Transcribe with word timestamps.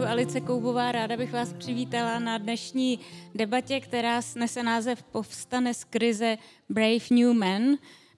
jmenuji 0.00 0.12
Alice 0.12 0.40
Koubová, 0.40 0.92
ráda 0.92 1.16
bych 1.16 1.32
vás 1.32 1.52
přivítala 1.52 2.18
na 2.18 2.38
dnešní 2.38 2.98
debatě, 3.34 3.80
která 3.80 4.20
nese 4.34 4.62
název 4.62 5.02
Povstane 5.02 5.74
z 5.74 5.84
krize 5.84 6.38
Brave 6.68 7.04
New 7.10 7.32
Man, 7.32 7.62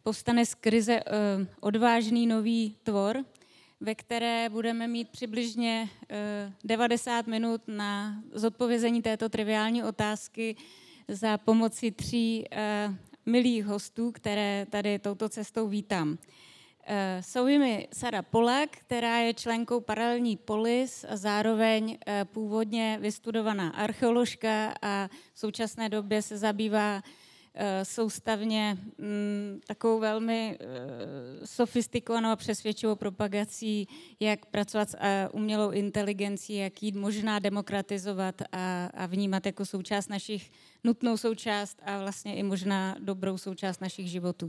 povstane 0.03 0.47
z 0.47 0.55
krize 0.55 1.01
uh, 1.01 1.47
odvážný 1.61 2.27
nový 2.27 2.77
tvor, 2.83 3.25
ve 3.81 3.95
které 3.95 4.49
budeme 4.49 4.89
mít 4.89 5.09
přibližně 5.09 5.89
uh, 5.91 6.07
eh, 6.11 6.53
90 6.65 7.27
minut 7.27 7.61
na 7.67 8.23
zodpovězení 8.33 9.03
této 9.03 9.29
triviální 9.29 9.85
otázky 9.85 10.57
za 11.09 11.39
pomoci 11.39 11.91
tří 11.91 12.45
uh, 12.89 12.95
milých 13.27 13.65
hostů, 13.65 14.13
které 14.13 14.67
tady 14.71 14.99
touto 14.99 15.29
cestou 15.29 15.69
vítám. 15.69 16.19
Eh, 16.87 17.23
jsou 17.23 17.47
jimi 17.47 17.89
Sara 17.93 18.23
Polak, 18.23 18.71
která 18.71 19.19
je 19.19 19.35
členkou 19.35 19.81
paralelní 19.81 20.37
polis 20.37 21.05
a 21.09 21.17
zároveň 21.17 21.99
eh, 22.07 22.25
původně 22.25 22.99
vystudovaná 23.01 23.71
archeoložka 23.71 24.75
a 24.83 25.09
v 25.33 25.39
současné 25.39 25.89
době 25.89 26.23
se 26.23 26.39
zabývá 26.39 27.03
eh, 27.55 27.85
soustavně 27.85 28.79
mm, 28.99 29.61
takovou 29.67 29.99
velmi 29.99 30.59
sofistikovanou 31.45 32.31
a 32.31 32.37
přesvědčivou 32.37 32.95
propagací, 32.95 33.89
jak 34.21 34.47
pracovat 34.47 34.91
s 34.91 34.97
umělou 35.33 35.71
inteligencí, 35.71 36.57
jak 36.57 36.83
ji 36.83 36.93
možná 36.93 37.39
demokratizovat 37.39 38.43
a, 38.53 38.87
a 38.95 39.07
vnímat 39.07 39.47
jako 39.47 39.67
součást 39.67 40.09
našich, 40.09 40.51
nutnou 40.85 41.17
součást 41.17 41.79
a 41.83 41.99
vlastně 41.99 42.37
i 42.37 42.43
možná 42.43 42.97
dobrou 42.99 43.39
součást 43.39 43.81
našich 43.81 44.11
životů. 44.11 44.47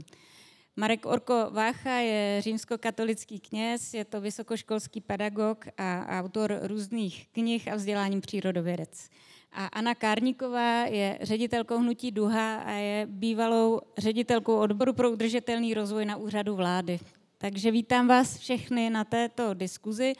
Marek 0.76 1.06
Orko 1.06 1.46
Vácha 1.50 1.90
je 1.90 2.42
římskokatolický 2.42 3.40
kněz, 3.40 3.94
je 3.94 4.04
to 4.04 4.20
vysokoškolský 4.20 5.00
pedagog 5.00 5.64
a 5.78 6.06
autor 6.20 6.58
různých 6.62 7.28
knih 7.32 7.72
a 7.72 7.74
vzděláním 7.74 8.20
přírodovědec. 8.20 9.08
A 9.52 9.66
Anna 9.66 9.94
Kárníková 9.94 10.84
je 10.84 11.18
ředitelkou 11.22 11.78
Hnutí 11.78 12.10
Duha 12.10 12.56
a 12.56 12.70
je 12.70 13.06
bývalou 13.10 13.80
ředitelkou 13.98 14.56
odboru 14.56 14.92
pro 14.92 15.10
udržitelný 15.10 15.74
rozvoj 15.74 16.04
na 16.04 16.16
úřadu 16.16 16.56
vlády. 16.56 17.00
Takže 17.38 17.70
vítám 17.70 18.08
vás 18.08 18.38
všechny 18.38 18.90
na 18.90 19.04
této 19.04 19.54
diskuzi 19.54 20.12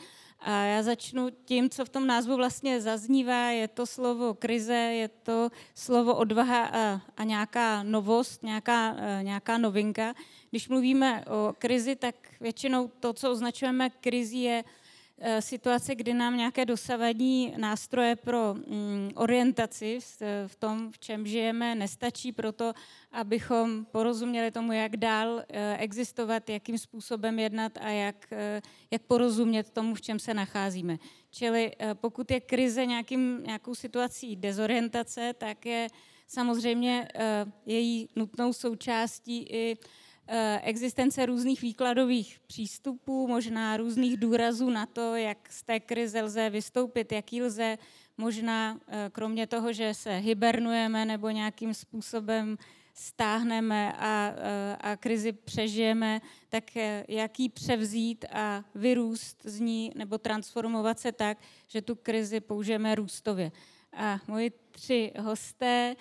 a 0.44 0.64
já 0.64 0.82
začnu 0.82 1.28
tím, 1.44 1.70
co 1.70 1.84
v 1.84 1.88
tom 1.88 2.06
názvu 2.06 2.36
vlastně 2.36 2.80
zaznívá. 2.80 3.50
Je 3.50 3.68
to 3.68 3.86
slovo 3.86 4.34
krize, 4.34 4.74
je 4.74 5.08
to 5.08 5.50
slovo 5.74 6.14
odvaha 6.14 6.64
a, 6.64 7.00
a 7.16 7.24
nějaká 7.24 7.82
novost, 7.82 8.42
nějaká, 8.42 8.96
e, 8.98 9.22
nějaká 9.22 9.58
novinka. 9.58 10.14
Když 10.50 10.68
mluvíme 10.68 11.24
o 11.24 11.54
krizi, 11.58 11.96
tak 11.96 12.14
většinou 12.40 12.90
to, 13.00 13.12
co 13.12 13.30
označujeme 13.30 13.90
krizi, 13.90 14.36
je 14.36 14.64
situace, 15.40 15.94
kdy 15.94 16.14
nám 16.14 16.36
nějaké 16.36 16.64
dosavadní 16.64 17.54
nástroje 17.56 18.16
pro 18.16 18.54
mm, 18.54 19.10
orientaci 19.14 19.98
v 20.46 20.56
tom, 20.56 20.92
v 20.92 20.98
čem 20.98 21.26
žijeme, 21.26 21.74
nestačí 21.74 22.32
pro 22.32 22.52
to, 22.52 22.72
abychom 23.12 23.84
porozuměli 23.84 24.50
tomu, 24.50 24.72
jak 24.72 24.96
dál 24.96 25.42
eh, 25.48 25.76
existovat, 25.78 26.50
jakým 26.50 26.78
způsobem 26.78 27.38
jednat 27.38 27.78
a 27.80 27.88
jak, 27.88 28.32
eh, 28.32 28.62
jak 28.90 29.02
porozumět 29.02 29.70
tomu, 29.70 29.94
v 29.94 30.00
čem 30.00 30.18
se 30.18 30.34
nacházíme. 30.34 30.98
Čili 31.30 31.72
pokud 31.94 32.30
je 32.30 32.40
krize 32.40 32.86
nějakým, 32.86 33.42
nějakou 33.46 33.74
situací 33.74 34.36
dezorientace, 34.36 35.34
tak 35.38 35.66
je 35.66 35.88
samozřejmě 36.26 37.08
její 37.66 38.08
nutnou 38.16 38.52
součástí 38.52 39.42
i 39.42 39.76
Eh, 39.76 40.03
existence 40.62 41.26
různých 41.26 41.62
výkladových 41.62 42.40
přístupů, 42.46 43.28
možná 43.28 43.76
různých 43.76 44.16
důrazů 44.16 44.70
na 44.70 44.86
to, 44.86 45.16
jak 45.16 45.52
z 45.52 45.62
té 45.62 45.80
krize 45.80 46.22
lze 46.22 46.50
vystoupit, 46.50 47.12
jaký 47.12 47.42
lze 47.42 47.78
možná, 48.18 48.80
eh, 48.88 49.10
kromě 49.12 49.46
toho, 49.46 49.72
že 49.72 49.94
se 49.94 50.16
hibernujeme 50.16 51.04
nebo 51.04 51.30
nějakým 51.30 51.74
způsobem 51.74 52.58
stáhneme 52.94 53.92
a, 53.92 54.32
eh, 54.36 54.76
a 54.80 54.96
krizi 54.96 55.32
přežijeme, 55.32 56.20
tak 56.48 56.64
jaký 57.08 57.48
převzít 57.48 58.24
a 58.32 58.64
vyrůst 58.74 59.40
z 59.44 59.60
ní 59.60 59.92
nebo 59.94 60.18
transformovat 60.18 60.98
se 60.98 61.12
tak, 61.12 61.38
že 61.66 61.82
tu 61.82 61.94
krizi 61.94 62.40
použijeme 62.40 62.94
růstově. 62.94 63.52
A 63.92 64.18
moji 64.28 64.52
tři 64.70 65.12
hosté 65.18 65.96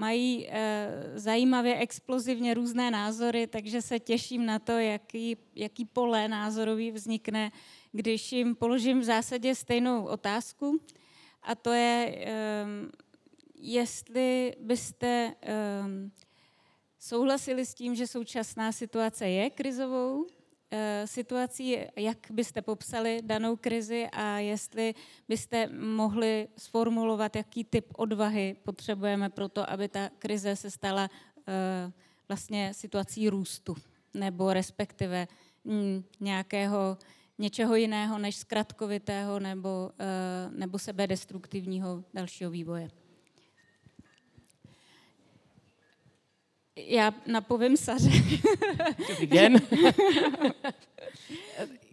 mají 0.00 0.48
eh, 0.48 1.12
zajímavě, 1.14 1.78
explozivně 1.78 2.54
různé 2.54 2.90
názory, 2.90 3.46
takže 3.46 3.82
se 3.82 3.98
těším 3.98 4.46
na 4.46 4.58
to, 4.58 4.72
jaký, 4.72 5.36
jaký 5.54 5.84
pole 5.84 6.28
názorový 6.28 6.90
vznikne, 6.90 7.52
když 7.92 8.32
jim 8.32 8.56
položím 8.56 9.00
v 9.00 9.04
zásadě 9.04 9.54
stejnou 9.54 10.04
otázku. 10.04 10.80
A 11.42 11.54
to 11.54 11.72
je, 11.72 12.14
ehm, 12.16 12.90
jestli 13.54 14.56
byste 14.60 15.34
ehm, 15.40 16.10
souhlasili 16.98 17.66
s 17.66 17.74
tím, 17.74 17.94
že 17.94 18.06
současná 18.06 18.72
situace 18.72 19.28
je 19.28 19.50
krizovou, 19.50 20.26
situací, 21.04 21.76
jak 21.96 22.18
byste 22.30 22.62
popsali 22.62 23.20
danou 23.22 23.56
krizi 23.56 24.06
a 24.12 24.38
jestli 24.38 24.94
byste 25.28 25.66
mohli 25.66 26.48
sformulovat, 26.56 27.36
jaký 27.36 27.64
typ 27.64 27.86
odvahy 27.96 28.56
potřebujeme 28.64 29.30
pro 29.30 29.48
to, 29.48 29.70
aby 29.70 29.88
ta 29.88 30.10
krize 30.18 30.56
se 30.56 30.70
stala 30.70 31.10
eh, 31.48 31.92
vlastně 32.28 32.74
situací 32.74 33.28
růstu 33.28 33.76
nebo 34.14 34.52
respektive 34.52 35.28
mm, 35.64 36.04
nějakého 36.20 36.98
něčeho 37.38 37.74
jiného 37.74 38.18
než 38.18 38.36
zkratkovitého 38.36 39.40
nebo, 39.40 39.90
eh, 39.98 40.50
nebo 40.50 40.78
sebedestruktivního 40.78 42.04
dalšího 42.14 42.50
vývoje. 42.50 42.88
Já 46.86 47.14
napovím 47.26 47.76
Saře. 47.76 48.10
Dobrý 49.08 49.26
den. 49.26 49.56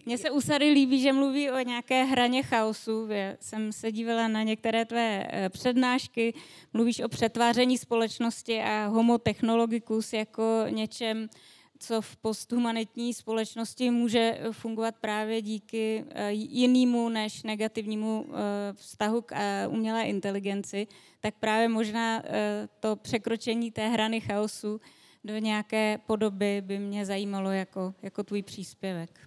Mně 0.06 0.18
se 0.18 0.31
u 0.31 0.42
Sary 0.42 0.70
líbí, 0.70 1.02
že 1.02 1.14
mluví 1.14 1.52
o 1.52 1.59
nějaké 1.59 2.03
hraně 2.03 2.44
chaosu. 2.44 3.08
Já 3.09 3.34
jsem 3.40 3.72
se 3.72 3.92
dívala 3.92 4.28
na 4.28 4.44
některé 4.44 4.86
tvé 4.86 5.28
eh, 5.30 5.50
přednášky. 5.50 6.34
Mluvíš 6.74 7.00
o 7.00 7.08
přetváření 7.08 7.78
společnosti 7.78 8.62
a 8.62 8.88
homotechnologikus 8.88 10.14
jako 10.14 10.44
něčem, 10.70 11.30
co 11.80 12.02
v 12.02 12.16
posthumanitní 12.16 13.14
společnosti 13.14 13.92
může 13.92 14.40
fungovat 14.52 14.96
právě 15.02 15.42
díky 15.42 16.06
eh, 16.10 16.32
jinému 16.32 17.10
než 17.10 17.44
negativnímu 17.44 18.26
eh, 18.30 18.74
vztahu 18.74 19.22
k 19.22 19.32
eh, 19.32 19.68
umělé 19.68 20.04
inteligenci, 20.04 20.88
tak 21.20 21.34
právě 21.40 21.68
možná 21.68 22.24
to 22.80 22.96
překročení 22.96 23.72
té 23.72 23.88
hrany 23.88 24.22
chaosu 24.22 24.82
do 25.24 25.38
nějaké 25.38 25.98
podoby 26.06 26.62
by 26.62 26.80
mě 26.80 27.06
zajímalo 27.06 27.52
jako, 27.52 27.94
jako 28.02 28.24
tvůj 28.24 28.42
příspěvek. 28.42 29.20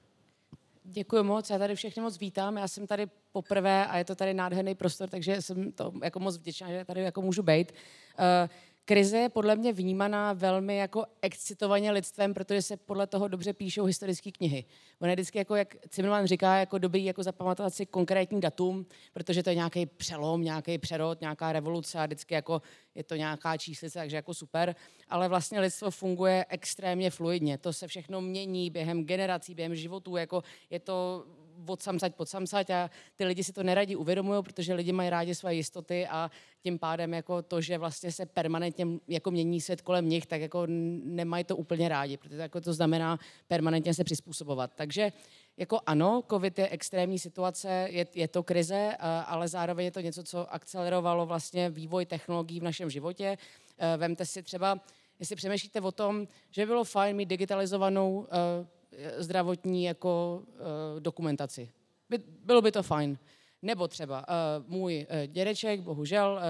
Děkuji 0.85 1.23
moc, 1.23 1.51
já 1.51 1.59
tady 1.59 1.75
všechny 1.75 2.03
moc 2.03 2.19
vítám. 2.19 2.57
Já 2.57 2.69
jsem 2.69 2.87
tady 2.87 3.07
poprvé 3.33 3.87
a 3.87 3.99
je 3.99 4.05
to 4.05 4.15
tady 4.15 4.35
nádherný 4.35 4.75
prostor, 4.75 5.09
takže 5.09 5.43
jsem 5.43 5.73
to 5.73 5.93
jako 6.05 6.21
moc 6.21 6.37
vděčná, 6.37 6.71
že 6.71 6.85
tady 6.85 7.03
jako 7.03 7.23
můžu 7.23 7.43
být. 7.43 7.73
Uh, 7.73 8.51
krize 8.91 9.19
je 9.19 9.29
podle 9.29 9.57
mě 9.57 9.73
vnímaná 9.73 10.33
velmi 10.33 10.77
jako 10.77 11.05
excitovaně 11.23 11.93
lidstvem, 11.93 12.35
protože 12.35 12.63
se 12.63 12.77
podle 12.77 13.07
toho 13.07 13.29
dobře 13.29 13.53
píšou 13.53 13.85
historické 13.85 14.33
knihy. 14.33 14.65
On 15.01 15.09
je 15.09 15.15
vždycky, 15.15 15.39
jako, 15.39 15.57
jak 15.57 15.77
Zimmerman 15.95 16.27
říká, 16.27 16.57
jako 16.57 16.79
dobrý 16.79 17.05
jako 17.05 17.23
zapamatovat 17.23 17.75
si 17.75 17.87
konkrétní 17.87 18.41
datum, 18.41 18.87
protože 19.13 19.43
to 19.43 19.51
je 19.51 19.55
nějaký 19.55 19.87
přelom, 19.87 20.43
nějaký 20.43 20.79
přerod, 20.79 21.21
nějaká 21.21 21.53
revoluce 21.53 21.99
a 21.99 22.07
vždycky 22.07 22.35
jako 22.35 22.63
je 22.95 23.05
to 23.05 23.15
nějaká 23.15 23.57
číslice, 23.57 23.99
takže 23.99 24.17
jako 24.17 24.35
super. 24.35 24.75
Ale 25.09 25.29
vlastně 25.29 25.61
lidstvo 25.61 25.91
funguje 25.91 26.47
extrémně 26.49 27.11
fluidně. 27.11 27.59
To 27.59 27.73
se 27.73 27.89
všechno 27.89 28.21
mění 28.21 28.71
během 28.71 29.05
generací, 29.05 29.55
během 29.55 29.75
životů. 29.75 30.17
Jako 30.17 30.43
je 30.71 30.81
to 30.81 31.27
od 31.67 31.83
samsať 31.83 32.15
pod 32.15 32.29
samsať 32.29 32.71
a 32.71 32.91
ty 33.17 33.25
lidi 33.25 33.45
si 33.45 33.53
to 33.53 33.63
neradí 33.63 33.97
uvědomují, 33.97 34.43
protože 34.43 34.75
lidi 34.75 34.93
mají 34.93 35.11
rádi 35.11 35.35
své 35.35 35.55
jistoty 35.55 36.07
a 36.07 36.31
tím 36.63 36.79
pádem 36.79 37.15
jako 37.15 37.43
to, 37.43 37.61
že 37.61 37.79
vlastně 37.79 38.13
se 38.13 38.27
permanentně 38.27 38.87
jako 39.09 39.31
mění 39.31 39.61
svět 39.61 39.81
kolem 39.81 40.09
nich, 40.09 40.27
tak 40.27 40.41
jako 40.41 40.67
nemají 41.05 41.45
to 41.45 41.57
úplně 41.57 41.89
rádi, 41.89 42.17
protože 42.17 42.37
jako 42.37 42.61
to 42.61 42.73
znamená 42.73 43.19
permanentně 43.49 43.95
se 43.95 44.05
přizpůsobovat. 44.05 44.71
Takže 44.75 45.13
jako 45.57 45.81
ano, 45.87 46.23
covid 46.31 46.59
je 46.59 46.69
extrémní 46.69 47.19
situace, 47.19 47.89
je, 47.91 48.07
je 48.15 48.29
to 48.29 48.43
krize, 48.43 48.97
ale 49.27 49.49
zároveň 49.49 49.85
je 49.85 49.91
to 49.91 50.01
něco, 50.01 50.23
co 50.23 50.55
akcelerovalo 50.55 51.27
vlastně 51.27 51.71
vývoj 51.71 52.07
technologií 52.07 52.61
v 52.61 52.63
našem 52.63 52.91
životě. 52.91 53.39
E, 53.79 53.97
vemte 53.97 54.27
si 54.27 54.43
třeba, 54.43 54.81
jestli 55.19 55.37
přemýšlíte 55.37 55.81
o 55.81 55.93
tom, 55.93 56.29
že 56.51 56.67
bylo 56.67 56.85
fajn 56.85 57.17
mít 57.17 57.29
digitalizovanou 57.29 58.27
e, 58.27 58.80
zdravotní 59.17 59.85
jako 59.85 60.43
uh, 60.43 61.01
dokumentaci. 61.01 61.71
By, 62.11 62.19
bylo 62.45 62.63
by 62.63 62.73
to 62.73 62.83
fajn. 62.83 63.19
Nebo 63.63 63.89
třeba 63.89 64.27
uh, 64.29 64.65
můj 64.69 65.07
uh, 65.11 65.27
dědeček, 65.27 65.81
bohužel, 65.81 66.33
uh, 66.33 66.41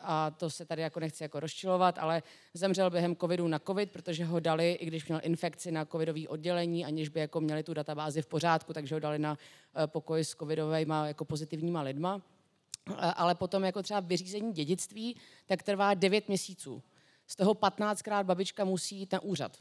a 0.00 0.30
to 0.30 0.50
se 0.50 0.64
tady 0.64 0.82
jako 0.82 1.00
nechci 1.00 1.22
jako 1.22 1.40
rozčilovat, 1.40 1.98
ale 1.98 2.22
zemřel 2.54 2.90
během 2.90 3.16
covidu 3.16 3.48
na 3.48 3.58
covid, 3.58 3.90
protože 3.90 4.24
ho 4.24 4.40
dali, 4.40 4.72
i 4.72 4.86
když 4.86 5.08
měl 5.08 5.20
infekci 5.22 5.70
na 5.70 5.84
covidové 5.84 6.28
oddělení, 6.28 6.84
aniž 6.84 7.08
by 7.08 7.20
jako 7.20 7.40
měli 7.40 7.62
tu 7.62 7.74
databázi 7.74 8.22
v 8.22 8.26
pořádku, 8.26 8.72
takže 8.72 8.94
ho 8.94 8.98
dali 8.98 9.18
na 9.18 9.32
uh, 9.32 9.86
pokoj 9.86 10.24
s 10.24 10.36
covidovými 10.36 10.94
jako 11.04 11.24
pozitivníma 11.24 11.82
lidma. 11.82 12.14
Uh, 12.14 12.22
ale 12.98 13.34
potom 13.34 13.64
jako 13.64 13.82
třeba 13.82 14.00
vyřízení 14.00 14.52
dědictví, 14.52 15.16
tak 15.46 15.62
trvá 15.62 15.94
9 15.94 16.28
měsíců. 16.28 16.82
Z 17.26 17.36
toho 17.36 17.54
15krát 17.54 18.24
babička 18.24 18.64
musí 18.64 18.96
jít 18.98 19.12
na 19.12 19.22
úřad 19.22 19.56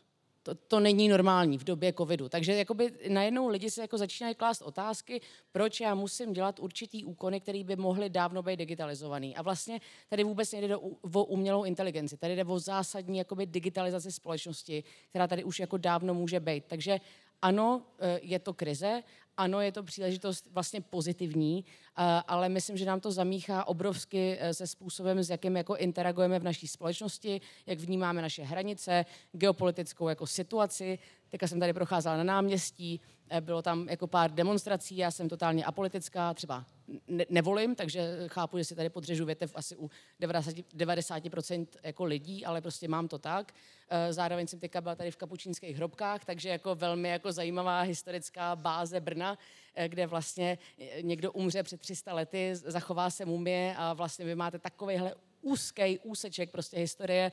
to, 0.49 0.55
to 0.67 0.79
není 0.79 1.07
normální 1.07 1.57
v 1.57 1.63
době 1.63 1.93
covidu. 1.93 2.29
Takže 2.29 2.53
jakoby 2.53 2.91
najednou 3.09 3.47
lidi 3.47 3.69
se 3.69 3.81
jako 3.81 3.97
začínají 3.97 4.35
klást 4.35 4.61
otázky, 4.61 5.21
proč 5.51 5.79
já 5.79 5.95
musím 5.95 6.33
dělat 6.33 6.59
určitý 6.59 7.05
úkony, 7.05 7.39
které 7.39 7.63
by 7.63 7.75
mohly 7.75 8.09
dávno 8.09 8.43
být 8.43 8.57
digitalizovaný. 8.57 9.35
A 9.35 9.41
vlastně 9.41 9.79
tady 10.09 10.23
vůbec 10.23 10.51
nejde 10.51 10.67
do, 10.67 10.79
o 11.13 11.23
umělou 11.23 11.63
inteligenci, 11.63 12.17
tady 12.17 12.35
jde 12.35 12.43
o 12.45 12.59
zásadní 12.59 13.17
jakoby 13.17 13.45
digitalizaci 13.45 14.11
společnosti, 14.11 14.83
která 15.09 15.27
tady 15.27 15.43
už 15.43 15.59
jako 15.59 15.77
dávno 15.77 16.13
může 16.13 16.39
být. 16.39 16.63
Takže 16.67 16.99
ano, 17.41 17.81
eh, 17.99 18.19
je 18.21 18.39
to 18.39 18.53
krize, 18.53 19.03
ano, 19.39 19.61
je 19.61 19.71
to 19.71 19.83
příležitost 19.83 20.47
vlastně 20.51 20.81
pozitivní, 20.81 21.65
eh, 21.65 22.01
ale 22.27 22.49
myslím, 22.49 22.77
že 22.77 22.85
nám 22.85 22.99
to 22.99 23.11
zamíchá 23.11 23.67
obrovsky 23.67 24.37
eh, 24.39 24.53
se 24.53 24.67
způsobem, 24.67 25.23
s 25.23 25.29
jakým 25.29 25.57
jako 25.57 25.75
interagujeme 25.75 26.39
v 26.39 26.43
naší 26.43 26.67
společnosti, 26.67 27.41
jak 27.65 27.79
vnímáme 27.79 28.21
naše 28.21 28.43
hranice, 28.43 29.05
geopolitickou 29.31 30.07
jako 30.07 30.27
situaci. 30.27 30.99
Teďka 31.29 31.47
jsem 31.47 31.59
tady 31.59 31.73
procházela 31.73 32.17
na 32.17 32.23
náměstí, 32.23 33.01
bylo 33.39 33.61
tam 33.61 33.89
jako 33.89 34.07
pár 34.07 34.31
demonstrací, 34.31 34.97
já 34.97 35.11
jsem 35.11 35.29
totálně 35.29 35.65
apolitická, 35.65 36.33
třeba 36.33 36.65
ne- 37.07 37.25
nevolím, 37.29 37.75
takže 37.75 38.15
chápu, 38.27 38.57
že 38.57 38.63
si 38.63 38.75
tady 38.75 38.89
podřežu 38.89 39.25
větev 39.25 39.51
asi 39.55 39.75
u 39.77 39.89
90%, 40.21 40.63
90% 40.75 41.67
jako 41.83 42.03
lidí, 42.03 42.45
ale 42.45 42.61
prostě 42.61 42.87
mám 42.87 43.07
to 43.07 43.17
tak. 43.17 43.53
Eh, 43.89 44.13
zároveň 44.13 44.47
jsem 44.47 44.59
teďka 44.59 44.81
byla 44.81 44.95
tady 44.95 45.11
v 45.11 45.17
kapučínských 45.17 45.75
hrobkách, 45.75 46.25
takže 46.25 46.49
jako 46.49 46.75
velmi 46.75 47.09
jako 47.09 47.31
zajímavá 47.31 47.81
historická 47.81 48.55
báze 48.55 48.99
Brna, 48.99 49.37
eh, 49.75 49.89
kde 49.89 50.07
vlastně 50.07 50.57
eh, 50.79 51.01
někdo 51.01 51.31
umře 51.31 51.63
před 51.63 51.81
300 51.81 52.13
lety, 52.13 52.51
zachová 52.53 53.09
se 53.09 53.25
mumie 53.25 53.75
a 53.77 53.93
vlastně 53.93 54.25
vy 54.25 54.35
máte 54.35 54.59
takovýhle 54.59 55.13
úzký 55.41 55.99
úseček 55.99 56.51
prostě 56.51 56.77
historie, 56.77 57.31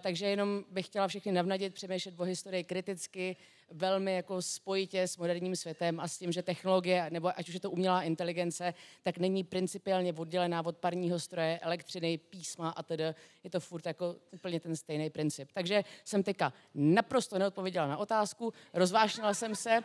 takže 0.00 0.26
jenom 0.26 0.64
bych 0.70 0.86
chtěla 0.86 1.08
všechny 1.08 1.32
navnadit, 1.32 1.74
přemýšlet 1.74 2.14
o 2.20 2.22
historii 2.22 2.64
kriticky, 2.64 3.36
velmi 3.70 4.14
jako 4.14 4.42
spojitě 4.42 5.02
s 5.02 5.16
moderním 5.16 5.56
světem 5.56 6.00
a 6.00 6.08
s 6.08 6.18
tím, 6.18 6.32
že 6.32 6.42
technologie, 6.42 7.06
nebo 7.10 7.38
ať 7.38 7.48
už 7.48 7.54
je 7.54 7.60
to 7.60 7.70
umělá 7.70 8.02
inteligence, 8.02 8.74
tak 9.02 9.18
není 9.18 9.44
principiálně 9.44 10.12
oddělená 10.12 10.66
od 10.66 10.76
parního 10.76 11.20
stroje, 11.20 11.58
elektřiny, 11.58 12.18
písma 12.18 12.70
a 12.70 12.82
tedy 12.82 13.04
je 13.44 13.50
to 13.50 13.60
furt 13.60 13.86
jako 13.86 14.16
úplně 14.30 14.60
ten 14.60 14.76
stejný 14.76 15.10
princip. 15.10 15.48
Takže 15.52 15.84
jsem 16.04 16.22
teďka 16.22 16.52
naprosto 16.74 17.38
neodpověděla 17.38 17.86
na 17.86 17.96
otázku, 17.96 18.52
rozvášnila 18.72 19.34
jsem 19.34 19.54
se, 19.54 19.82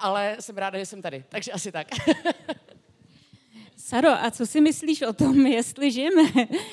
ale 0.00 0.36
jsem 0.40 0.58
ráda, 0.58 0.78
že 0.78 0.86
jsem 0.86 1.02
tady. 1.02 1.24
Takže 1.28 1.52
asi 1.52 1.72
tak. 1.72 1.86
Saro, 3.86 4.08
a 4.08 4.30
co 4.30 4.46
si 4.46 4.60
myslíš 4.60 5.02
o 5.02 5.12
tom, 5.12 5.46
jestli 5.46 5.92
žijeme 5.92 6.22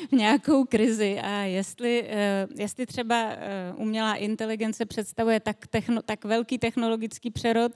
v 0.09 0.11
nějakou 0.11 0.65
krizi 0.65 1.19
a 1.19 1.29
jestli, 1.29 2.03
eh, 2.07 2.47
jestli 2.55 2.85
třeba 2.85 3.15
eh, 3.31 3.73
umělá 3.75 4.15
inteligence 4.15 4.85
představuje 4.85 5.39
tak, 5.39 5.67
techno, 5.67 6.01
tak 6.01 6.25
velký 6.25 6.57
technologický 6.57 7.31
přerod, 7.31 7.71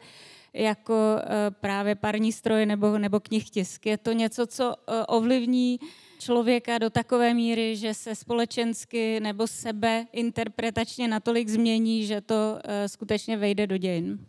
jako 0.53 0.93
eh, 1.17 1.51
právě 1.51 1.95
parní 1.95 2.31
stroj 2.31 2.65
nebo, 2.65 2.97
nebo 2.97 3.19
knihtisk. 3.19 3.85
Je 3.85 3.97
to 3.97 4.11
něco, 4.11 4.47
co 4.47 4.75
ovlivní 5.07 5.79
člověka 6.19 6.77
do 6.77 6.89
takové 6.89 7.33
míry, 7.33 7.75
že 7.75 7.93
se 7.93 8.15
společensky 8.15 9.19
nebo 9.19 9.47
sebe 9.47 10.07
interpretačně 10.11 11.07
natolik 11.07 11.49
změní, 11.49 12.05
že 12.05 12.21
to 12.21 12.59
skutečně 12.87 13.37
vejde 13.37 13.67
do 13.67 13.77
dějin. 13.77 14.25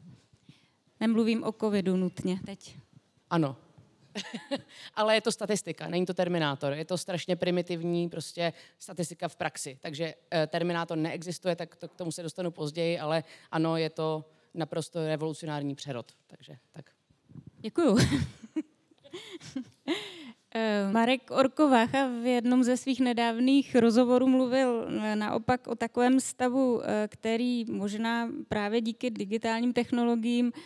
Nemluvím 1.00 1.44
o 1.44 1.52
covidu 1.52 1.96
nutně 1.96 2.40
teď. 2.46 2.76
Ano, 3.30 3.56
ale 4.94 5.14
je 5.14 5.20
to 5.20 5.32
statistika, 5.32 5.88
není 5.88 6.06
to 6.06 6.14
Terminátor. 6.14 6.72
Je 6.72 6.84
to 6.84 6.98
strašně 6.98 7.36
primitivní 7.36 8.08
prostě 8.08 8.52
statistika 8.78 9.28
v 9.28 9.36
praxi. 9.36 9.78
Takže 9.80 10.14
eh, 10.30 10.46
Terminátor 10.46 10.98
neexistuje, 10.98 11.56
tak 11.56 11.76
to, 11.76 11.88
k 11.88 11.94
tomu 11.94 12.12
se 12.12 12.22
dostanu 12.22 12.50
později, 12.50 12.98
ale 12.98 13.24
ano, 13.50 13.76
je 13.76 13.90
to 13.90 14.24
naprosto 14.54 15.06
revolucionární 15.06 15.74
přerod. 15.74 16.12
Takže 16.26 16.56
tak. 16.72 16.90
Děkuju. 17.58 17.98
Eh, 20.54 20.92
Marek 20.92 21.30
Orkovácha 21.30 22.08
v 22.22 22.26
jednom 22.26 22.64
ze 22.64 22.76
svých 22.76 23.00
nedávných 23.00 23.76
rozhovorů 23.76 24.26
mluvil 24.26 24.88
eh, 24.88 25.16
naopak 25.16 25.66
o 25.66 25.74
takovém 25.74 26.20
stavu, 26.20 26.82
který 27.08 27.64
možná 27.64 28.28
právě 28.48 28.80
díky 28.80 29.10
digitálním 29.10 29.72
technologiím 29.72 30.52
Eh, 30.52 30.60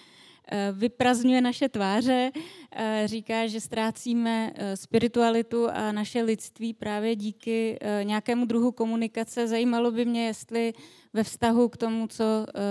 vyprazňuje 0.72 1.40
naše 1.40 1.68
tváře, 1.68 2.30
eh, 2.72 3.02
říká, 3.04 3.46
že 3.46 3.60
ztrácíme 3.60 4.52
eh, 4.54 4.76
spiritualitu 4.76 5.68
a 5.70 5.92
naše 5.92 6.22
lidství 6.22 6.74
právě 6.74 7.16
díky 7.16 7.78
nějakému 8.02 8.46
druhu 8.46 8.72
komunikace. 8.72 9.48
Zajímalo 9.48 9.90
by 9.90 10.04
mě, 10.04 10.26
jestli 10.26 10.72
ve 11.12 11.24
vztahu 11.24 11.68
k 11.68 11.76
tomu, 11.76 12.06
co 12.06 12.24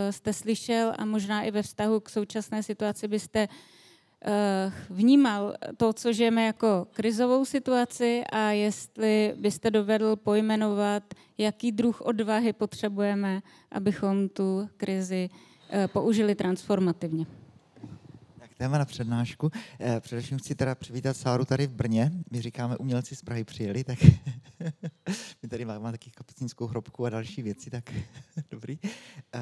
jste 0.10 0.34
slyšel 0.34 0.94
a 0.98 1.06
možná 1.06 1.44
i 1.44 1.52
ve 1.52 1.62
vztahu 1.62 2.00
k 2.00 2.10
současné 2.10 2.64
situaci 2.64 3.08
byste 3.08 3.48
vnímal 4.90 5.54
to, 5.78 5.94
co 5.94 6.14
žijeme 6.14 6.46
jako 6.46 6.88
krizovou 6.92 7.46
situaci 7.46 8.24
a 8.32 8.52
jestli 8.52 9.34
byste 9.38 9.72
dovedl 9.72 10.16
pojmenovat, 10.16 11.04
jaký 11.38 11.72
druh 11.72 12.02
odvahy 12.02 12.54
potřebujeme, 12.54 13.42
abychom 13.72 14.30
tu 14.30 14.70
krizi 14.78 15.30
použili 15.94 16.36
transformativně 16.36 17.26
téma 18.60 18.78
na 18.78 18.86
přednášku. 18.86 19.52
Eh, 19.80 20.00
především 20.00 20.38
chci 20.38 20.56
teda 20.56 20.76
přivítat 20.76 21.18
Sáru 21.18 21.46
tady 21.46 21.68
v 21.68 21.74
Brně. 21.74 22.12
My 22.32 22.42
říkáme, 22.42 22.78
umělci 22.78 23.16
z 23.16 23.22
Prahy 23.22 23.44
přijeli, 23.44 23.84
tak 23.84 24.00
my 25.44 25.50
tady 25.50 25.66
máme 25.66 25.92
taky 25.92 26.12
kapucínskou 26.12 26.68
hrobku 26.68 27.06
a 27.06 27.10
další 27.10 27.42
věci, 27.42 27.70
tak 27.70 27.94
dobrý. 28.52 28.80
Uh, 29.36 29.42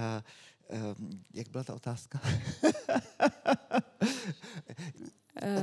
uh, 0.79 0.95
jak 1.33 1.49
byla 1.49 1.63
ta 1.63 1.73
otázka? 1.73 2.21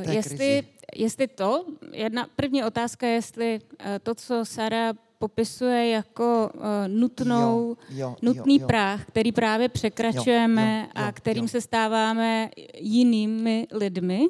jestli, 0.11 0.67
jestli 0.97 1.29
to, 1.29 1.67
jedna 1.93 2.29
první 2.37 2.65
otázka, 2.65 3.07
jestli 3.07 3.61
to, 4.03 4.15
co 4.15 4.45
Sara 4.45 4.93
popisuje 5.19 5.88
jako 5.88 6.50
uh, 6.55 6.61
nutnou, 6.87 7.76
jo, 7.90 7.96
jo, 7.99 8.16
nutný 8.22 8.55
jo, 8.55 8.61
jo. 8.61 8.66
práh, 8.66 9.05
který 9.06 9.32
právě 9.32 9.69
překračujeme 9.69 10.62
jo, 10.62 10.78
jo, 10.78 11.02
jo, 11.02 11.08
a 11.08 11.12
kterým 11.12 11.44
jo. 11.44 11.49
se 11.49 11.61
stáváme 11.61 12.50
jinými 12.78 13.66
lidmi, 13.73 14.26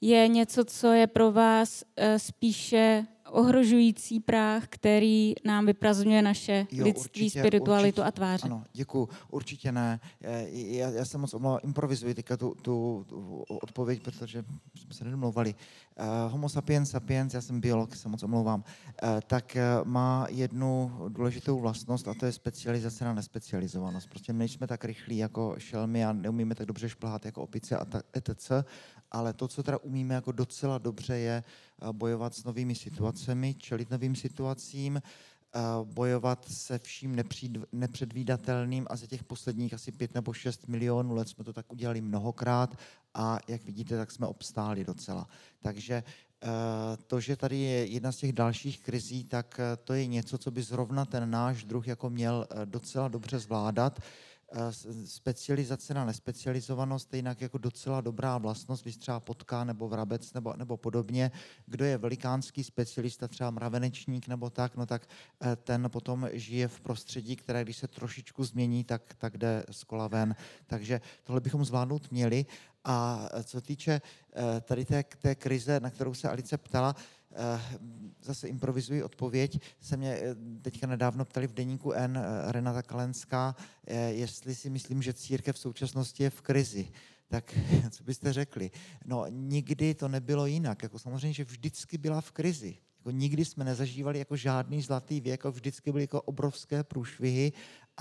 je 0.00 0.28
něco, 0.28 0.64
co 0.64 0.92
je 0.92 1.06
pro 1.06 1.32
vás 1.32 1.82
uh, 1.82 2.04
spíše 2.16 3.06
ohrožující 3.32 4.20
práh, 4.20 4.64
který 4.68 5.34
nám 5.44 5.66
vyprazňuje 5.66 6.22
naše 6.22 6.66
jo, 6.70 6.84
lidství, 6.84 7.22
určitě, 7.22 7.40
spiritualitu 7.40 8.00
určitě, 8.00 8.08
a 8.08 8.10
tváře. 8.10 8.44
Ano, 8.44 8.64
děkuji. 8.72 9.08
Určitě 9.30 9.72
ne. 9.72 10.00
Já, 10.50 10.90
já 10.90 11.04
jsem 11.04 11.20
moc 11.20 11.34
omlouvám, 11.34 11.60
improvizuji 11.64 12.14
teďka 12.14 12.36
tu, 12.36 12.54
tu, 12.62 13.04
tu 13.08 13.44
odpověď, 13.48 14.02
protože 14.02 14.44
jsme 14.74 14.94
se 14.94 15.04
nedomlouvali. 15.04 15.54
Uh, 16.00 16.32
homo 16.32 16.48
sapiens 16.48 16.90
sapiens, 16.90 17.34
já 17.34 17.40
jsem 17.40 17.60
biolog, 17.60 17.96
se 17.96 18.08
moc 18.08 18.22
omlouvám, 18.22 18.64
uh, 19.02 19.08
tak 19.26 19.56
uh, 19.56 19.88
má 19.88 20.26
jednu 20.30 20.92
důležitou 21.08 21.60
vlastnost 21.60 22.08
a 22.08 22.14
to 22.14 22.26
je 22.26 22.32
specializace 22.32 23.04
na 23.04 23.14
nespecializovanost. 23.14 24.08
Prostě 24.08 24.32
nejsme 24.32 24.66
tak 24.66 24.84
rychlí 24.84 25.18
jako 25.18 25.54
šelmy 25.58 26.04
a 26.04 26.12
neumíme 26.12 26.54
tak 26.54 26.66
dobře 26.66 26.88
šplhat 26.88 27.24
jako 27.24 27.42
opice 27.42 27.76
a 27.76 27.84
ta, 27.84 28.02
etc. 28.12 28.52
Ale 29.12 29.32
to, 29.32 29.48
co 29.48 29.62
teda 29.62 29.78
umíme 29.78 30.14
jako 30.14 30.32
docela 30.32 30.78
dobře, 30.78 31.18
je 31.18 31.44
bojovat 31.92 32.34
s 32.34 32.44
novými 32.44 32.74
situacemi, 32.74 33.54
čelit 33.54 33.90
novým 33.90 34.16
situacím, 34.16 35.02
bojovat 35.84 36.44
se 36.48 36.78
vším 36.78 37.16
nepředvídatelným 37.72 38.86
a 38.90 38.96
za 38.96 39.06
těch 39.06 39.24
posledních 39.24 39.74
asi 39.74 39.92
pět 39.92 40.14
nebo 40.14 40.32
šest 40.32 40.68
milionů 40.68 41.14
let 41.14 41.28
jsme 41.28 41.44
to 41.44 41.52
tak 41.52 41.72
udělali 41.72 42.00
mnohokrát 42.00 42.78
a 43.14 43.38
jak 43.48 43.64
vidíte, 43.64 43.96
tak 43.96 44.10
jsme 44.10 44.26
obstáli 44.26 44.84
docela. 44.84 45.28
Takže 45.62 45.94
eh, 46.42 46.48
to, 47.06 47.20
že 47.20 47.36
tady 47.36 47.58
je 47.58 47.86
jedna 47.86 48.12
z 48.12 48.16
těch 48.16 48.32
dalších 48.32 48.80
krizí, 48.80 49.24
tak 49.24 49.60
eh, 49.60 49.76
to 49.76 49.92
je 49.94 50.06
něco, 50.06 50.38
co 50.38 50.50
by 50.50 50.62
zrovna 50.62 51.04
ten 51.04 51.30
náš 51.30 51.64
druh 51.64 51.88
jako 51.88 52.10
měl 52.10 52.46
eh, 52.50 52.66
docela 52.66 53.08
dobře 53.08 53.38
zvládat. 53.38 54.00
Specializace 55.04 55.94
na 55.94 56.04
nespecializovanost, 56.04 57.06
stejně 57.06 57.36
jako 57.40 57.58
docela 57.58 58.00
dobrá 58.00 58.38
vlastnost, 58.38 58.82
když 58.82 58.96
třeba 58.96 59.20
potká 59.20 59.64
nebo 59.64 59.88
vrabec 59.88 60.32
nebo, 60.32 60.54
nebo 60.56 60.76
podobně. 60.76 61.30
Kdo 61.66 61.84
je 61.84 61.98
velikánský 61.98 62.64
specialista, 62.64 63.28
třeba 63.28 63.50
mravenečník 63.50 64.28
nebo 64.28 64.50
tak, 64.50 64.76
no 64.76 64.86
tak 64.86 65.06
ten 65.56 65.90
potom 65.90 66.28
žije 66.32 66.68
v 66.68 66.80
prostředí, 66.80 67.36
které 67.36 67.64
když 67.64 67.76
se 67.76 67.88
trošičku 67.88 68.44
změní, 68.44 68.84
tak, 68.84 69.14
tak 69.18 69.38
jde 69.38 69.64
z 69.70 69.84
kola 69.84 70.08
ven. 70.08 70.36
Takže 70.66 71.00
tohle 71.24 71.40
bychom 71.40 71.64
zvládnout 71.64 72.10
měli. 72.10 72.46
A 72.84 73.28
co 73.44 73.60
týče 73.60 74.00
tady 74.62 74.84
té, 74.84 75.04
té 75.18 75.34
krize, 75.34 75.80
na 75.80 75.90
kterou 75.90 76.14
se 76.14 76.28
Alice 76.28 76.58
ptala, 76.58 76.96
Eh, 76.96 77.21
zase 78.22 78.48
improvizuji 78.48 79.02
odpověď, 79.02 79.60
se 79.80 79.96
mě 79.96 80.12
eh, 80.12 80.36
teďka 80.62 80.86
nedávno 80.86 81.24
ptali 81.24 81.46
v 81.46 81.54
deníku 81.54 81.92
N 81.92 82.16
eh, 82.16 82.52
Renata 82.52 82.82
Kalenská, 82.82 83.56
jestli 84.08 84.54
si 84.54 84.70
myslím, 84.70 85.02
že 85.02 85.12
církev 85.12 85.56
v 85.56 85.58
současnosti 85.58 86.22
je 86.22 86.30
v 86.30 86.40
krizi. 86.40 86.88
Tak 87.28 87.58
co 87.90 88.04
byste 88.04 88.32
řekli? 88.32 88.70
No 89.04 89.24
nikdy 89.28 89.94
to 89.94 90.08
nebylo 90.08 90.46
jinak. 90.46 90.82
Jako 90.82 90.98
samozřejmě, 90.98 91.32
že 91.32 91.44
vždycky 91.44 91.98
byla 91.98 92.20
v 92.20 92.32
krizi. 92.32 92.76
Jako 92.98 93.10
nikdy 93.10 93.44
jsme 93.44 93.64
nezažívali 93.64 94.18
jako 94.18 94.36
žádný 94.36 94.82
zlatý 94.82 95.20
věk, 95.20 95.32
jako 95.40 95.52
vždycky 95.52 95.92
byly 95.92 96.02
jako 96.04 96.22
obrovské 96.22 96.84
průšvihy 96.84 97.52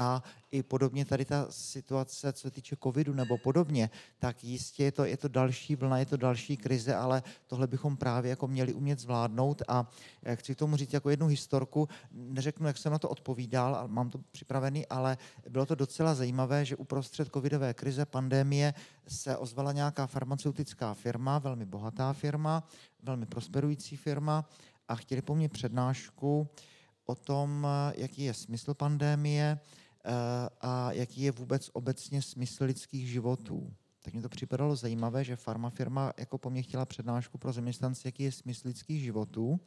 a 0.02 0.24
i 0.52 0.64
podobně 0.64 1.06
tady 1.06 1.26
ta 1.26 1.48
situace, 1.50 2.34
co 2.34 2.42
se 2.42 2.52
týče 2.52 2.76
covidu 2.84 3.14
nebo 3.14 3.38
podobně, 3.38 3.90
tak 4.20 4.44
jistě 4.44 4.84
je 4.84 4.92
to, 4.92 5.06
je 5.06 5.18
to 5.18 5.28
další 5.28 5.76
vlna, 5.76 5.98
je 5.98 6.06
to 6.06 6.18
další 6.18 6.58
krize, 6.58 6.96
ale 6.96 7.24
tohle 7.48 7.68
bychom 7.68 7.98
právě 7.98 8.30
jako 8.30 8.48
měli 8.48 8.74
umět 8.74 9.00
zvládnout. 9.00 9.62
A 9.68 9.90
eh, 10.24 10.36
chci 10.36 10.56
k 10.56 10.58
tomu 10.58 10.76
říct 10.76 10.94
jako 10.94 11.10
jednu 11.10 11.28
historku, 11.28 11.90
neřeknu, 12.12 12.68
jak 12.68 12.78
jsem 12.78 12.92
na 12.92 13.00
to 13.00 13.10
odpovídal, 13.10 13.84
mám 13.88 14.10
to 14.10 14.20
připravený, 14.32 14.88
ale 14.88 15.18
bylo 15.50 15.66
to 15.66 15.76
docela 15.76 16.16
zajímavé, 16.16 16.66
že 16.66 16.76
uprostřed 16.76 17.30
covidové 17.34 17.74
krize, 17.74 18.06
pandémie 18.06 18.74
se 19.08 19.38
ozvala 19.38 19.72
nějaká 19.72 20.08
farmaceutická 20.08 20.94
firma, 20.94 21.40
velmi 21.40 21.66
bohatá 21.66 22.14
firma, 22.14 22.64
velmi 23.04 23.26
prosperující 23.26 23.98
firma 23.98 24.50
a 24.88 24.96
chtěli 24.96 25.22
po 25.22 25.36
mně 25.36 25.50
přednášku 25.50 26.48
o 27.06 27.16
tom, 27.16 27.68
jaký 27.96 28.24
je 28.24 28.34
smysl 28.34 28.74
pandémie, 28.74 29.60
Eh, 29.60 29.81
a 30.62 30.92
jaký 30.92 31.22
je 31.22 31.32
vůbec 31.32 31.70
obecně 31.74 32.22
smysl 32.22 32.64
lidských 32.64 33.08
životů. 33.08 33.74
Tak 34.04 34.14
mi 34.14 34.22
to 34.22 34.30
připadalo 34.30 34.76
zajímavé, 34.76 35.24
že 35.24 35.36
farmafirma 35.36 36.14
jako 36.18 36.38
po 36.38 36.50
mně 36.50 36.62
chtěla 36.62 36.86
přednášku 36.86 37.38
pro 37.38 37.54
zaměstnance, 37.54 38.08
jaký 38.08 38.24
je 38.24 38.32
smysl 38.32 38.68
lidských 38.68 39.02
životů. 39.02 39.60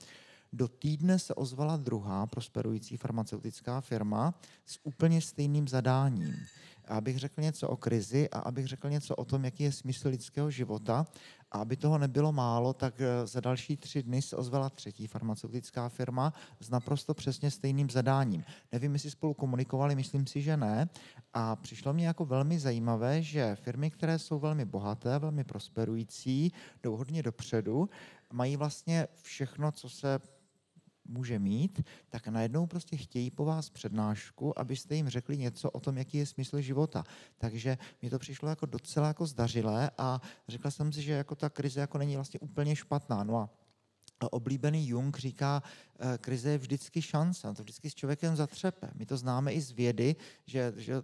Do 0.52 0.68
týdne 0.68 1.18
se 1.18 1.34
ozvala 1.34 1.76
druhá 1.76 2.26
prosperující 2.26 2.96
farmaceutická 2.96 3.80
firma 3.80 4.34
s 4.66 4.78
úplně 4.84 5.20
stejným 5.20 5.68
zadáním 5.68 6.34
abych 6.88 7.18
řekl 7.18 7.40
něco 7.40 7.68
o 7.68 7.76
krizi 7.76 8.28
a 8.30 8.38
abych 8.38 8.66
řekl 8.66 8.90
něco 8.90 9.16
o 9.16 9.24
tom, 9.24 9.44
jaký 9.44 9.64
je 9.64 9.72
smysl 9.72 10.08
lidského 10.08 10.50
života. 10.50 11.06
A 11.52 11.58
aby 11.58 11.76
toho 11.76 11.98
nebylo 11.98 12.32
málo, 12.32 12.72
tak 12.72 13.00
eh, 13.00 13.26
za 13.26 13.40
další 13.40 13.76
tři 13.76 14.02
dny 14.02 14.22
se 14.22 14.36
ozvala 14.36 14.70
třetí 14.70 15.06
farmaceutická 15.06 15.88
firma 15.88 16.32
s 16.60 16.70
naprosto 16.70 17.14
přesně 17.14 17.50
stejným 17.50 17.90
zadáním. 17.90 18.44
Nevím, 18.72 18.92
jestli 18.92 19.10
spolu 19.10 19.34
komunikovali, 19.34 19.94
myslím 19.94 20.26
si, 20.26 20.42
že 20.42 20.56
ne. 20.56 20.88
A 21.34 21.56
přišlo 21.56 21.92
mi 21.92 22.02
jako 22.02 22.24
velmi 22.24 22.58
zajímavé, 22.58 23.22
že 23.22 23.56
firmy, 23.56 23.90
které 23.90 24.18
jsou 24.18 24.38
velmi 24.38 24.64
bohaté, 24.64 25.18
velmi 25.18 25.44
prosperující, 25.44 26.52
jdou 26.82 26.96
hodně 26.96 27.22
dopředu, 27.22 27.88
mají 28.32 28.56
vlastně 28.56 29.06
všechno, 29.22 29.72
co 29.72 29.88
se 29.88 30.18
může 31.04 31.38
mít, 31.38 31.82
tak 32.08 32.28
najednou 32.28 32.66
prostě 32.66 32.96
chtějí 32.96 33.30
po 33.30 33.44
vás 33.44 33.70
přednášku, 33.70 34.58
abyste 34.58 34.94
jim 34.94 35.08
řekli 35.08 35.36
něco 35.36 35.70
o 35.70 35.80
tom, 35.80 35.98
jaký 35.98 36.18
je 36.18 36.26
smysl 36.26 36.60
života. 36.60 37.04
Takže 37.38 37.78
mi 38.02 38.10
to 38.10 38.18
přišlo 38.18 38.48
jako 38.48 38.66
docela 38.66 39.08
jako 39.08 39.26
zdařilé 39.26 39.90
a 39.98 40.20
řekla 40.48 40.70
jsem 40.70 40.92
si, 40.92 41.02
že 41.02 41.12
jako 41.12 41.34
ta 41.34 41.50
krize 41.50 41.80
jako 41.80 41.98
není 41.98 42.14
vlastně 42.14 42.40
úplně 42.40 42.76
špatná. 42.76 43.24
No 43.24 43.38
a 43.38 43.50
oblíbený 44.32 44.88
Jung 44.88 45.16
říká, 45.16 45.62
krize 46.20 46.50
je 46.50 46.58
vždycky 46.58 47.02
šance, 47.02 47.54
to 47.54 47.62
vždycky 47.62 47.90
s 47.90 47.94
člověkem 47.94 48.36
zatřepe. 48.36 48.90
My 48.94 49.06
to 49.06 49.16
známe 49.16 49.52
i 49.52 49.60
z 49.60 49.70
vědy, 49.70 50.16
že, 50.46 50.72
že 50.76 51.02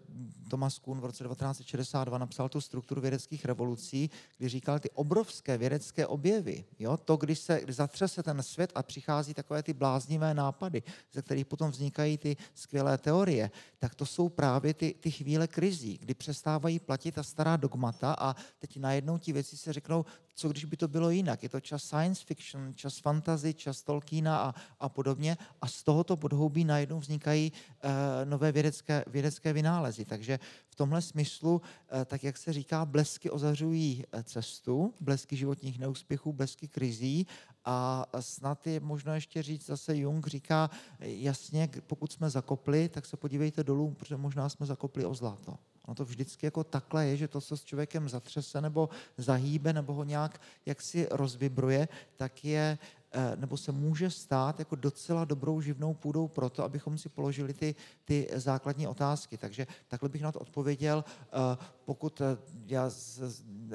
Thomas 0.51 0.79
Kuhn 0.79 1.01
v 1.01 1.05
roce 1.05 1.25
1962 1.25 2.19
napsal 2.19 2.49
tu 2.49 2.61
strukturu 2.61 3.01
vědeckých 3.01 3.45
revolucí, 3.45 4.11
kdy 4.39 4.49
říkal 4.49 4.79
ty 4.79 4.91
obrovské 4.91 5.59
vědecké 5.59 6.07
objevy. 6.07 6.65
Jo? 6.79 6.97
To, 6.97 7.17
když 7.17 7.39
se 7.39 7.61
když 7.65 7.77
zatřese 7.77 8.23
ten 8.23 8.43
svět 8.43 8.73
a 8.75 8.83
přichází 8.83 9.35
takové 9.35 9.63
ty 9.63 9.73
bláznivé 9.73 10.35
nápady, 10.35 10.83
ze 11.13 11.23
kterých 11.23 11.47
potom 11.47 11.71
vznikají 11.71 12.19
ty 12.19 12.37
skvělé 12.55 12.99
teorie, 12.99 13.51
tak 13.79 13.95
to 13.95 14.07
jsou 14.07 14.29
právě 14.29 14.75
ty, 14.75 14.95
ty 15.01 15.11
chvíle 15.11 15.47
krizí, 15.47 15.99
kdy 15.99 16.15
přestávají 16.15 16.79
platit 16.79 17.15
ta 17.15 17.23
stará 17.23 17.57
dogmata 17.57 18.17
a 18.19 18.37
teď 18.59 18.77
najednou 18.77 19.19
ti 19.19 19.33
věci 19.33 19.57
se 19.57 19.73
řeknou, 19.73 20.05
co 20.41 20.49
když 20.49 20.65
by 20.65 20.77
to 20.77 20.89
bylo 20.89 21.11
jinak. 21.11 21.43
Je 21.43 21.49
to 21.49 21.61
čas 21.61 21.85
science 21.85 22.25
fiction, 22.27 22.75
čas 22.75 22.99
fantasy, 22.99 23.55
čas 23.55 23.83
Tolkiena 23.83 24.39
a, 24.39 24.55
a 24.81 24.89
podobně 24.89 25.37
a 25.61 25.69
z 25.69 25.83
tohoto 25.83 26.17
podhoubí 26.17 26.65
najednou 26.65 26.99
vznikají 26.99 27.53
uh, 27.53 27.91
nové 28.25 28.53
vědecké, 28.53 29.05
vědecké 29.07 29.53
vynálezy. 29.53 30.05
Takže 30.05 30.39
v 30.69 30.75
tomhle 30.75 31.03
smyslu, 31.03 31.53
uh, 31.53 32.05
tak 32.05 32.25
jak 32.25 32.37
se 32.37 32.53
říká, 32.53 32.85
blesky 32.85 33.31
ozařují 33.31 34.05
eh, 34.13 34.23
cestu, 34.23 34.95
blesky 35.01 35.37
životních 35.37 35.79
neúspěchů, 35.79 36.33
blesky 36.33 36.69
krizí 36.69 37.27
a 37.65 38.07
snad 38.21 38.67
je 38.67 38.81
možno 38.81 39.15
ještě 39.15 39.43
říct, 39.43 39.67
zase 39.67 39.97
Jung 39.97 40.27
říká, 40.27 40.71
jasně, 41.01 41.69
pokud 41.87 42.13
jsme 42.13 42.31
zakopli, 42.31 42.89
tak 42.89 43.07
se 43.07 43.17
podívejte 43.17 43.65
dolů, 43.65 43.91
protože 43.91 44.17
možná 44.17 44.49
jsme 44.49 44.67
zakopli 44.67 45.05
o 45.05 45.15
zlato. 45.15 45.59
Ono 45.85 45.95
to 45.95 46.05
vždycky 46.05 46.47
jako 46.47 46.65
takhle 46.65 47.07
je, 47.07 47.17
že 47.17 47.29
to, 47.29 47.41
co 47.41 47.57
s 47.57 47.65
člověkem 47.65 48.09
zatřese 48.09 48.61
nebo 48.61 48.89
zahýbe 49.19 49.73
nebo 49.73 49.95
ho 49.95 50.05
nějak 50.05 50.41
jaksi 50.67 51.09
rozvibruje, 51.11 51.89
tak 52.17 52.45
je 52.45 52.79
Eh, 52.79 53.00
nebo 53.37 53.57
se 53.57 53.73
může 53.73 54.11
stát 54.11 54.59
jako 54.59 54.77
docela 54.77 55.25
dobrou 55.25 55.61
živnou 55.61 55.95
půdou 55.95 56.29
pro 56.29 56.51
to, 56.51 56.65
abychom 56.65 56.99
si 56.99 57.09
položili 57.09 57.55
ty, 57.55 57.75
ty 58.05 58.29
základní 58.35 58.87
otázky. 58.87 59.37
Takže 59.37 59.67
takhle 59.89 60.09
bych 60.09 60.23
na 60.23 60.33
to 60.33 60.39
odpověděl. 60.39 61.05
Eh, 61.27 61.57
pokud 61.85 62.21
eh, 62.21 62.37
já 62.67 62.91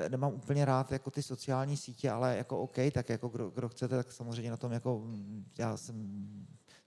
nemám 0.09 0.33
úplně 0.33 0.65
rád 0.65 0.91
jako 0.91 1.11
ty 1.11 1.23
sociální 1.23 1.77
sítě, 1.77 2.11
ale 2.11 2.37
jako 2.37 2.59
OK, 2.59 2.75
tak 2.91 3.09
jako 3.09 3.27
kdo, 3.27 3.49
kdo 3.49 3.69
chcete, 3.69 3.95
tak 3.95 4.11
samozřejmě 4.11 4.51
na 4.51 4.57
tom 4.57 4.71
jako 4.71 4.99
mm, 4.99 5.45
já 5.57 5.77
jsem 5.77 6.27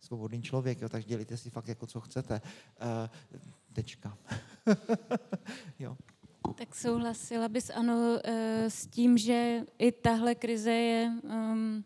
svobodný 0.00 0.42
člověk, 0.42 0.80
jo, 0.80 0.88
takže 0.88 1.08
dělíte 1.08 1.36
si 1.36 1.50
fakt 1.50 1.68
jako 1.68 1.86
co 1.86 2.00
chcete. 2.00 2.40
Tečka. 3.72 4.18
jo. 5.78 5.96
Tak 6.54 6.74
souhlasila 6.74 7.48
bys 7.48 7.70
ano 7.70 8.18
s 8.68 8.86
tím, 8.86 9.18
že 9.18 9.60
i 9.78 9.92
tahle 9.92 10.34
krize 10.34 10.72
je 10.72 11.12
um, 11.22 11.84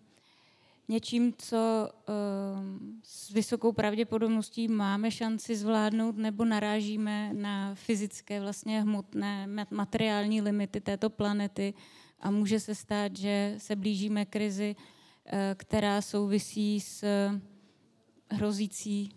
něčím, 0.92 1.34
co 1.38 1.90
ehm, 2.06 3.00
s 3.04 3.30
vysokou 3.30 3.72
pravděpodobností 3.72 4.68
máme 4.68 5.10
šanci 5.10 5.56
zvládnout 5.56 6.16
nebo 6.16 6.44
narážíme 6.44 7.32
na 7.32 7.74
fyzické, 7.74 8.40
vlastně 8.40 8.82
hmotné, 8.82 9.46
materiální 9.70 10.40
limity 10.40 10.80
této 10.80 11.10
planety 11.10 11.74
a 12.20 12.30
může 12.30 12.60
se 12.60 12.74
stát, 12.74 13.16
že 13.16 13.54
se 13.58 13.76
blížíme 13.76 14.24
krizi, 14.24 14.76
eh, 15.26 15.54
která 15.58 16.02
souvisí 16.02 16.80
s 16.80 17.04
hrozící 18.30 19.16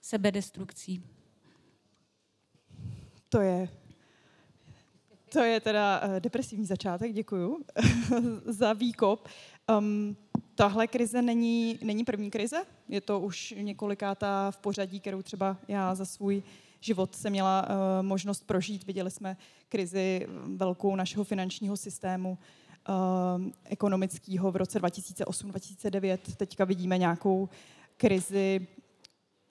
sebedestrukcí. 0.00 1.02
To 3.28 3.40
je 3.40 3.68
to 5.32 5.42
je 5.44 5.60
teda 5.60 6.00
uh, 6.00 6.20
depresivní 6.20 6.66
začátek, 6.66 7.12
děkuju 7.12 7.64
za 8.44 8.72
výkop. 8.72 9.28
Um, 9.78 10.16
tahle 10.56 10.86
krize 10.86 11.22
není, 11.22 11.78
není 11.82 12.04
první 12.04 12.30
krize, 12.30 12.64
je 12.88 13.00
to 13.00 13.20
už 13.20 13.54
několikátá 13.58 14.50
v 14.50 14.58
pořadí, 14.58 15.00
kterou 15.00 15.22
třeba 15.22 15.56
já 15.68 15.94
za 15.94 16.04
svůj 16.04 16.42
život 16.80 17.14
jsem 17.14 17.30
měla 17.30 17.68
uh, 17.68 18.06
možnost 18.06 18.46
prožít. 18.46 18.86
Viděli 18.86 19.10
jsme 19.10 19.36
krizi 19.68 20.26
velkou 20.56 20.96
našeho 20.96 21.24
finančního 21.24 21.76
systému, 21.76 22.38
uh, 22.88 22.94
ekonomického 23.64 24.52
v 24.52 24.56
roce 24.56 24.80
2008-2009. 24.80 26.18
Teďka 26.36 26.64
vidíme 26.64 26.98
nějakou 26.98 27.48
krizi 27.96 28.66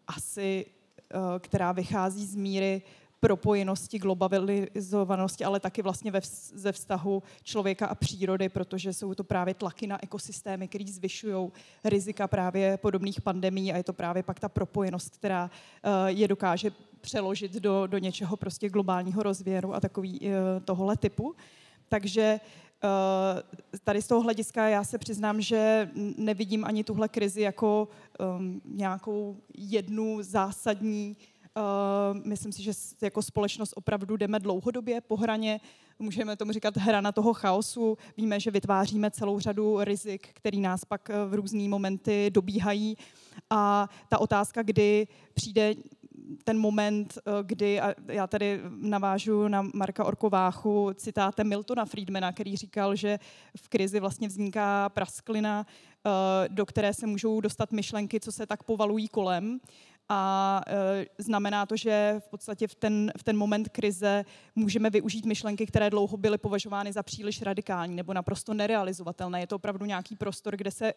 asi, 0.08 0.66
uh, 0.66 1.22
která 1.40 1.72
vychází 1.72 2.26
z 2.26 2.36
míry 2.36 2.82
propojenosti, 3.20 4.00
globalizovanosti, 4.00 5.44
ale 5.44 5.60
taky 5.60 5.82
vlastně 5.82 6.12
ve, 6.12 6.22
ze 6.54 6.72
vztahu 6.72 7.24
člověka 7.44 7.86
a 7.88 7.96
přírody, 7.96 8.50
protože 8.50 8.94
jsou 8.94 9.14
to 9.14 9.24
právě 9.24 9.54
tlaky 9.54 9.88
na 9.88 10.04
ekosystémy, 10.04 10.68
které 10.68 10.86
zvyšují 10.88 11.52
rizika 11.84 12.28
právě 12.28 12.78
podobných 12.78 13.22
pandemí 13.22 13.74
a 13.74 13.78
je 13.78 13.84
to 13.84 13.94
právě 13.94 14.24
pak 14.24 14.40
ta 14.40 14.50
propojenost, 14.50 15.18
která 15.18 15.44
uh, 15.86 15.92
je 16.06 16.28
dokáže 16.28 16.72
přeložit 17.02 17.54
do, 17.54 17.88
do 17.88 17.98
něčeho 17.98 18.38
prostě 18.38 18.70
globálního 18.70 19.24
rozvěru 19.24 19.76
a 19.76 19.80
takový 19.80 20.20
uh, 20.20 20.28
tohohle 20.66 20.98
typu. 20.98 21.36
Takže 21.90 22.40
uh, 22.84 23.80
tady 23.84 24.02
z 24.02 24.08
toho 24.08 24.22
hlediska 24.22 24.68
já 24.68 24.84
se 24.84 24.98
přiznám, 24.98 25.42
že 25.42 25.90
nevidím 26.18 26.66
ani 26.66 26.84
tuhle 26.84 27.08
krizi 27.08 27.42
jako 27.42 27.88
um, 28.38 28.62
nějakou 28.66 29.38
jednu 29.58 30.18
zásadní 30.22 31.18
myslím 32.24 32.52
si, 32.52 32.64
že 32.64 32.72
jako 33.02 33.22
společnost 33.22 33.74
opravdu 33.76 34.18
jdeme 34.18 34.40
dlouhodobě 34.40 35.02
po 35.02 35.16
hraně, 35.16 35.60
můžeme 36.00 36.36
tomu 36.36 36.52
říkat 36.52 36.78
hra 36.78 37.02
na 37.02 37.12
toho 37.12 37.34
chaosu. 37.34 37.98
Víme, 38.18 38.40
že 38.40 38.52
vytváříme 38.52 39.12
celou 39.12 39.40
řadu 39.40 39.84
rizik, 39.84 40.28
který 40.34 40.62
nás 40.62 40.86
pak 40.86 41.10
v 41.28 41.34
různý 41.34 41.70
momenty 41.70 42.30
dobíhají. 42.30 42.98
A 43.50 43.90
ta 44.10 44.18
otázka, 44.18 44.64
kdy 44.64 45.08
přijde 45.34 45.76
ten 46.44 46.60
moment, 46.60 47.18
eh, 47.18 47.32
kdy, 47.44 47.82
a 47.82 47.94
já 48.08 48.28
tady 48.28 48.60
navážu 48.80 49.48
na 49.48 49.62
Marka 49.74 50.06
Orkováchu, 50.06 50.90
citáte 50.96 51.44
Miltona 51.44 51.86
Friedmana, 51.86 52.32
který 52.32 52.58
říkal, 52.58 52.96
že 52.96 53.20
v 53.58 53.70
krizi 53.70 54.00
vlastně 54.00 54.28
vzniká 54.28 54.90
prasklina, 54.90 55.66
eh, 56.06 56.10
do 56.50 56.66
které 56.66 56.94
se 56.94 57.08
můžou 57.08 57.42
dostat 57.42 57.72
myšlenky, 57.72 58.20
co 58.20 58.32
se 58.32 58.46
tak 58.46 58.64
povalují 58.64 59.08
kolem. 59.08 59.60
A 60.10 60.62
e, 60.68 61.06
znamená 61.18 61.66
to, 61.66 61.76
že 61.76 62.16
v 62.20 62.30
podstatě 62.30 62.68
v 62.68 62.76
ten, 62.76 63.12
v 63.18 63.24
ten 63.24 63.38
moment 63.38 63.70
krize 63.70 64.26
můžeme 64.56 64.90
využít 64.90 65.26
myšlenky, 65.26 65.66
které 65.66 65.90
dlouho 65.90 66.18
byly 66.18 66.38
považovány 66.38 66.94
za 66.94 67.04
příliš 67.04 67.42
radikální 67.42 67.96
nebo 67.96 68.14
naprosto 68.14 68.54
nerealizovatelné. 68.54 69.40
Je 69.40 69.48
to 69.48 69.56
opravdu 69.56 69.86
nějaký 69.86 70.16
prostor, 70.16 70.58
kde 70.58 70.72
se 70.72 70.94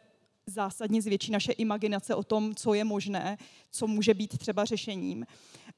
zásadně 0.46 1.02
zvětší 1.02 1.32
naše 1.32 1.52
imaginace 1.52 2.14
o 2.14 2.22
tom, 2.22 2.54
co 2.54 2.74
je 2.74 2.84
možné, 2.84 3.38
co 3.70 3.86
může 3.86 4.14
být 4.14 4.38
třeba 4.38 4.64
řešením. 4.64 5.26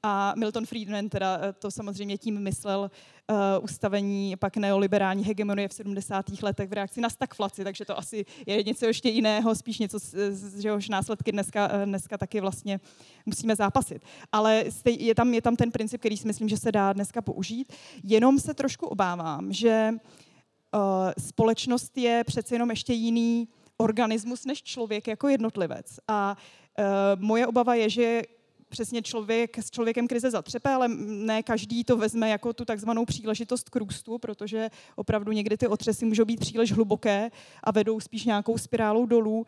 A 0.02 0.34
Milton 0.36 0.66
Friedman 0.66 1.08
teda 1.08 1.38
eh, 1.42 1.52
to 1.52 1.70
samozřejmě 1.70 2.18
tím 2.18 2.40
myslel 2.40 2.90
uh, 3.30 3.36
ustavení 3.64 4.36
pak 4.36 4.56
neoliberální 4.56 5.24
hegemonie 5.24 5.68
v 5.68 5.72
70. 5.72 6.42
letech 6.42 6.70
v 6.70 6.72
reakci 6.72 7.00
na 7.00 7.10
stagflaci, 7.10 7.64
takže 7.64 7.84
to 7.84 7.98
asi 7.98 8.26
je 8.46 8.62
něco 8.62 8.86
ještě 8.86 9.08
jiného, 9.08 9.54
spíš 9.54 9.78
něco, 9.78 9.98
z 9.98 10.64
jehož 10.64 10.88
následky 10.88 11.32
dneska, 11.32 11.68
eh, 11.72 11.86
dneska 11.86 12.18
taky 12.18 12.40
vlastně 12.40 12.80
musíme 13.26 13.56
zápasit. 13.56 14.02
Ale 14.32 14.64
je 14.86 15.14
tam, 15.14 15.34
je 15.34 15.42
tam 15.42 15.56
ten 15.56 15.70
princip, 15.70 16.00
který 16.00 16.16
si 16.16 16.26
myslím, 16.26 16.48
že 16.48 16.56
se 16.56 16.72
dá 16.72 16.92
dneska 16.92 17.22
použít. 17.22 17.72
Jenom 18.04 18.38
se 18.38 18.54
trošku 18.54 18.86
obávám, 18.86 19.52
že 19.52 19.90
uh, 19.94 20.80
společnost 21.18 21.98
je 21.98 22.24
přece 22.24 22.54
jenom 22.54 22.70
ještě 22.70 22.92
jiný 22.92 23.48
organismus 23.76 24.44
než 24.44 24.62
člověk 24.62 25.08
jako 25.08 25.28
jednotlivec. 25.28 26.00
A 26.08 26.36
uh, 26.78 27.22
moje 27.22 27.46
obava 27.46 27.74
je, 27.74 27.90
že 27.90 28.22
přesně 28.70 29.02
člověk 29.02 29.58
s 29.58 29.70
člověkem 29.70 30.08
krize 30.08 30.30
zatřepe, 30.30 30.70
ale 30.70 30.88
ne 31.06 31.42
každý 31.42 31.84
to 31.84 31.96
vezme 31.96 32.28
jako 32.28 32.52
tu 32.52 32.64
takzvanou 32.64 33.04
příležitost 33.04 33.70
k 33.70 33.76
růstu, 33.76 34.18
protože 34.18 34.70
opravdu 34.96 35.32
někdy 35.32 35.56
ty 35.56 35.66
otřesy 35.66 36.04
můžou 36.04 36.24
být 36.24 36.40
příliš 36.40 36.72
hluboké 36.72 37.30
a 37.64 37.70
vedou 37.70 38.00
spíš 38.00 38.24
nějakou 38.24 38.58
spirálou 38.58 39.06
dolů. 39.06 39.46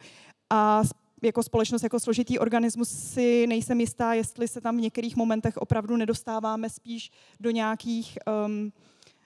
A 0.50 0.82
jako 1.22 1.42
společnost, 1.42 1.82
jako 1.82 2.00
složitý 2.00 2.38
organismus 2.38 2.88
si 2.88 3.46
nejsem 3.46 3.80
jistá, 3.80 4.14
jestli 4.14 4.48
se 4.48 4.60
tam 4.60 4.76
v 4.76 4.80
některých 4.80 5.16
momentech 5.16 5.56
opravdu 5.56 5.96
nedostáváme 5.96 6.70
spíš 6.70 7.10
do 7.40 7.50
nějakých 7.50 8.18
um, 8.46 8.72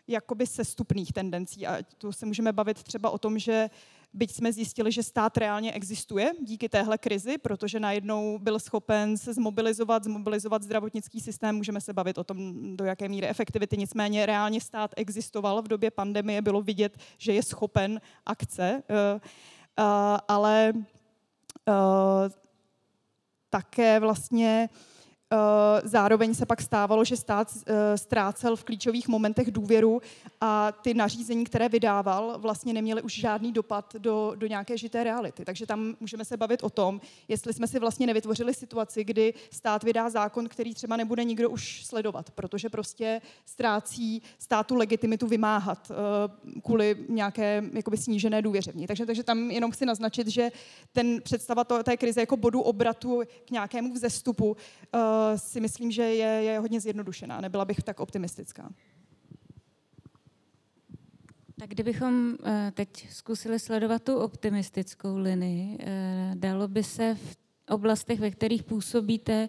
jakoby 0.09 0.47
sestupných 0.47 1.13
tendencí. 1.13 1.67
A 1.67 1.79
tu 1.99 2.13
se 2.13 2.27
můžeme 2.27 2.53
bavit 2.53 2.83
třeba 2.83 3.11
o 3.11 3.19
tom, 3.19 3.39
že 3.39 3.71
byť 4.17 4.35
jsme 4.35 4.53
zjistili, 4.53 4.93
že 4.93 5.03
stát 5.03 5.37
reálně 5.37 5.73
existuje 5.73 6.33
díky 6.41 6.69
téhle 6.69 6.99
krizi, 6.99 7.39
protože 7.39 7.81
najednou 7.81 8.39
byl 8.39 8.59
schopen 8.59 9.17
se 9.17 9.35
zmobilizovat, 9.35 10.05
zmobilizovat 10.05 10.63
zdravotnický 10.63 11.21
systém, 11.21 11.57
můžeme 11.57 11.81
se 11.81 11.93
bavit 11.93 12.19
o 12.19 12.25
tom, 12.25 12.53
do 12.77 12.85
jaké 12.85 13.09
míry 13.09 13.29
efektivity, 13.29 13.77
nicméně 13.77 14.27
reálně 14.27 14.61
stát 14.61 14.91
existoval 14.97 15.63
v 15.63 15.69
době 15.69 15.91
pandemie, 15.91 16.43
bylo 16.43 16.63
vidět, 16.63 16.99
že 17.19 17.33
je 17.33 17.43
schopen 17.43 18.01
akce, 18.27 18.83
eh, 18.89 19.21
eh, 19.79 19.83
ale 20.29 20.73
eh, 21.69 21.73
také 23.51 24.01
vlastně 24.01 24.69
zároveň 25.85 26.35
se 26.35 26.47
pak 26.47 26.63
stávalo, 26.63 27.05
že 27.05 27.17
stát 27.17 27.53
eh, 27.67 27.99
ztrácel 27.99 28.57
v 28.57 28.65
klíčových 28.65 29.09
momentech 29.09 29.51
důvěru 29.51 30.01
a 30.41 30.73
ty 30.73 30.95
nařízení, 30.95 31.45
které 31.45 31.69
vydával, 31.69 32.35
vlastně 32.39 32.73
neměly 32.73 33.03
už 33.03 33.15
žádný 33.15 33.53
dopad 33.53 33.95
do, 33.99 34.33
do 34.37 34.47
nějaké 34.47 34.79
žité 34.79 35.05
reality. 35.05 35.45
Takže 35.45 35.67
tam 35.67 35.97
můžeme 36.01 36.25
se 36.25 36.37
bavit 36.37 36.63
o 36.63 36.71
tom, 36.71 37.01
jestli 37.29 37.53
jsme 37.53 37.67
si 37.67 37.79
vlastně 37.79 38.07
nevytvořili 38.07 38.55
situaci, 38.55 39.05
kdy 39.05 39.35
stát 39.51 39.85
vydá 39.85 40.11
zákon, 40.11 40.49
který 40.49 40.75
třeba 40.75 40.97
nebude 40.97 41.25
nikdo 41.25 41.51
už 41.51 41.85
sledovat, 41.87 42.31
protože 42.31 42.69
prostě 42.69 43.21
ztrácí 43.45 44.23
státu 44.39 44.75
legitimitu 44.75 45.27
vymáhat 45.27 45.91
eh, 45.91 46.61
kvůli 46.61 46.97
nějaké 47.09 47.63
jakoby 47.73 47.97
snížené 47.97 48.43
důvěře 48.43 48.73
v 48.73 48.77
ní. 48.77 48.87
Takže, 48.87 49.07
takže 49.07 49.23
tam 49.23 49.51
jenom 49.51 49.71
chci 49.71 49.87
naznačit, 49.87 50.29
že 50.29 50.51
ten 50.93 51.23
představa 51.23 51.65
té 51.65 51.97
krize 51.97 52.21
jako 52.21 52.37
bodu 52.37 52.61
obratu 52.61 53.23
k 53.45 53.51
nějakému 53.51 53.93
vzestupu 53.93 54.57
si 55.37 55.61
myslím, 55.61 55.91
že 55.91 56.03
je, 56.03 56.43
je 56.43 56.59
hodně 56.59 56.81
zjednodušená. 56.81 57.41
Nebyla 57.41 57.65
bych 57.65 57.83
tak 57.83 58.01
optimistická. 58.01 58.71
Tak 61.59 61.71
kdybychom 61.71 62.37
eh, 62.45 62.73
teď 62.75 63.11
zkusili 63.11 63.59
sledovat 63.59 64.03
tu 64.03 64.17
optimistickou 64.17 65.17
linii, 65.17 65.79
eh, 65.81 66.33
dalo 66.35 66.69
by 66.69 66.83
se 66.83 67.15
v 67.15 67.37
oblastech, 67.71 68.21
ve 68.21 68.31
kterých 68.31 68.63
působíte, 68.63 69.49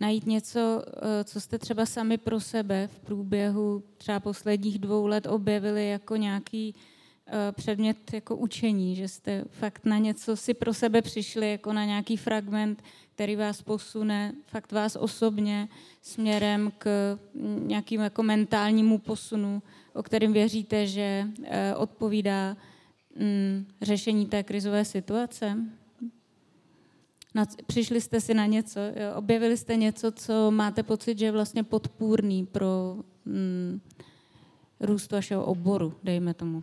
najít 0.00 0.26
něco, 0.26 0.82
eh, 0.86 1.24
co 1.24 1.40
jste 1.40 1.58
třeba 1.58 1.86
sami 1.86 2.18
pro 2.18 2.40
sebe 2.40 2.86
v 2.86 3.00
průběhu 3.00 3.82
třeba 3.96 4.20
posledních 4.20 4.78
dvou 4.78 5.06
let 5.06 5.26
objevili 5.26 5.88
jako 5.88 6.16
nějaký 6.16 6.74
předmět 7.52 8.12
jako 8.12 8.36
učení, 8.36 8.96
že 8.96 9.08
jste 9.08 9.44
fakt 9.50 9.84
na 9.84 9.98
něco 9.98 10.36
si 10.36 10.54
pro 10.54 10.74
sebe 10.74 11.02
přišli, 11.02 11.50
jako 11.50 11.72
na 11.72 11.84
nějaký 11.84 12.16
fragment, 12.16 12.82
který 13.14 13.36
vás 13.36 13.62
posune, 13.62 14.32
fakt 14.46 14.72
vás 14.72 14.96
osobně, 14.96 15.68
směrem 16.02 16.72
k 16.78 17.18
nějakým 17.58 18.00
jako 18.00 18.22
mentálnímu 18.22 18.98
posunu, 18.98 19.62
o 19.94 20.02
kterém 20.02 20.32
věříte, 20.32 20.86
že 20.86 21.26
eh, 21.44 21.74
odpovídá 21.74 22.56
mm, 23.16 23.66
řešení 23.82 24.26
té 24.26 24.42
krizové 24.42 24.84
situace? 24.84 25.56
přišli 27.66 28.00
jste 28.00 28.20
si 28.20 28.34
na 28.34 28.46
něco, 28.46 28.80
objevili 29.14 29.56
jste 29.56 29.76
něco, 29.76 30.12
co 30.12 30.50
máte 30.50 30.82
pocit, 30.82 31.18
že 31.18 31.24
je 31.24 31.32
vlastně 31.32 31.64
podpůrný 31.64 32.46
pro 32.46 32.96
mm, 33.24 33.80
růst 34.80 35.12
vašeho 35.12 35.44
oboru, 35.44 35.94
dejme 36.02 36.34
tomu. 36.34 36.62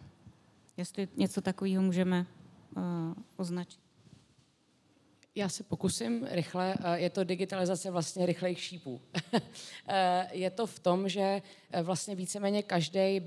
Jestli 0.78 1.08
něco 1.16 1.42
takového 1.42 1.84
můžeme 1.84 2.26
uh, 2.78 2.84
označit. 3.38 3.86
Já 5.38 5.50
se 5.50 5.64
pokusím 5.64 6.28
rychle. 6.32 6.76
Eh, 6.84 7.00
je 7.00 7.10
to 7.10 7.24
digitalizace 7.24 7.92
vlastně 7.92 8.26
rychlejch 8.26 8.60
šípů. 8.60 9.02
Eh, 9.88 10.30
je 10.32 10.50
to 10.50 10.66
v 10.68 10.80
tom, 10.80 11.10
že 11.10 11.42
vlastně 11.84 12.16
víceméně 12.16 12.64
každý 12.64 13.22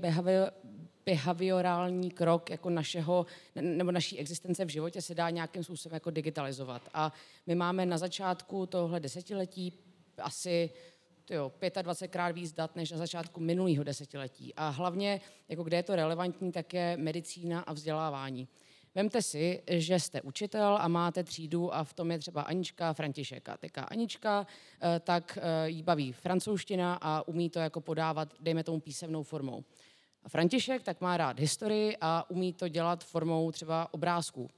behaviorální 1.05 2.11
krok 2.11 2.49
jako 2.49 2.69
našeho, 2.69 3.25
nebo 3.55 3.91
naší 3.91 4.19
existence 4.19 4.65
v 4.65 4.69
životě 4.69 5.01
se 5.01 5.15
dá 5.15 5.29
nějakým 5.29 5.63
způsobem 5.63 5.93
jako 5.93 6.09
digitalizovat. 6.09 6.81
A 6.93 7.13
my 7.47 7.55
máme 7.55 7.85
na 7.85 7.97
začátku 7.97 8.65
tohle 8.65 8.99
desetiletí 8.99 9.73
asi 10.17 10.69
jo, 11.35 11.51
25krát 11.61 12.33
víc 12.33 12.51
dat 12.53 12.75
než 12.75 12.91
na 12.91 12.97
začátku 12.97 13.39
minulého 13.39 13.83
desetiletí. 13.83 14.55
A 14.55 14.69
hlavně, 14.69 15.21
jako 15.49 15.63
kde 15.63 15.77
je 15.77 15.83
to 15.83 15.95
relevantní, 15.95 16.51
tak 16.51 16.73
je 16.73 16.97
medicína 16.97 17.61
a 17.61 17.73
vzdělávání. 17.73 18.47
Vemte 18.95 19.21
si, 19.21 19.63
že 19.67 19.99
jste 19.99 20.21
učitel 20.21 20.77
a 20.81 20.87
máte 20.87 21.23
třídu 21.23 21.73
a 21.73 21.83
v 21.83 21.93
tom 21.93 22.11
je 22.11 22.19
třeba 22.19 22.41
Anička, 22.41 22.93
František 22.93 23.49
a 23.49 23.57
teďka 23.57 23.83
Anička, 23.83 24.47
eh, 24.81 24.99
tak 24.99 25.37
eh, 25.41 25.69
jí 25.69 25.83
baví 25.83 26.11
francouzština 26.11 26.99
a 27.01 27.27
umí 27.27 27.49
to 27.49 27.59
jako 27.59 27.81
podávat, 27.81 28.33
dejme 28.39 28.63
tomu 28.63 28.79
písemnou 28.79 29.23
formou. 29.23 29.63
A 30.23 30.29
František 30.29 30.83
tak 30.83 31.01
má 31.01 31.17
rád 31.17 31.39
historii 31.39 31.97
a 32.01 32.29
umí 32.29 32.53
to 32.53 32.67
dělat 32.67 33.03
formou 33.03 33.51
třeba 33.51 33.93
obrázků. 33.93 34.49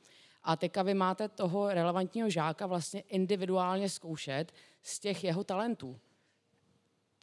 A 0.43 0.55
teďka 0.55 0.83
vy 0.83 0.93
máte 0.93 1.29
toho 1.29 1.73
relevantního 1.73 2.29
žáka 2.29 2.67
vlastně 2.67 3.01
individuálně 3.01 3.89
zkoušet 3.89 4.51
z 4.81 4.99
těch 4.99 5.23
jeho 5.23 5.43
talentů 5.43 5.99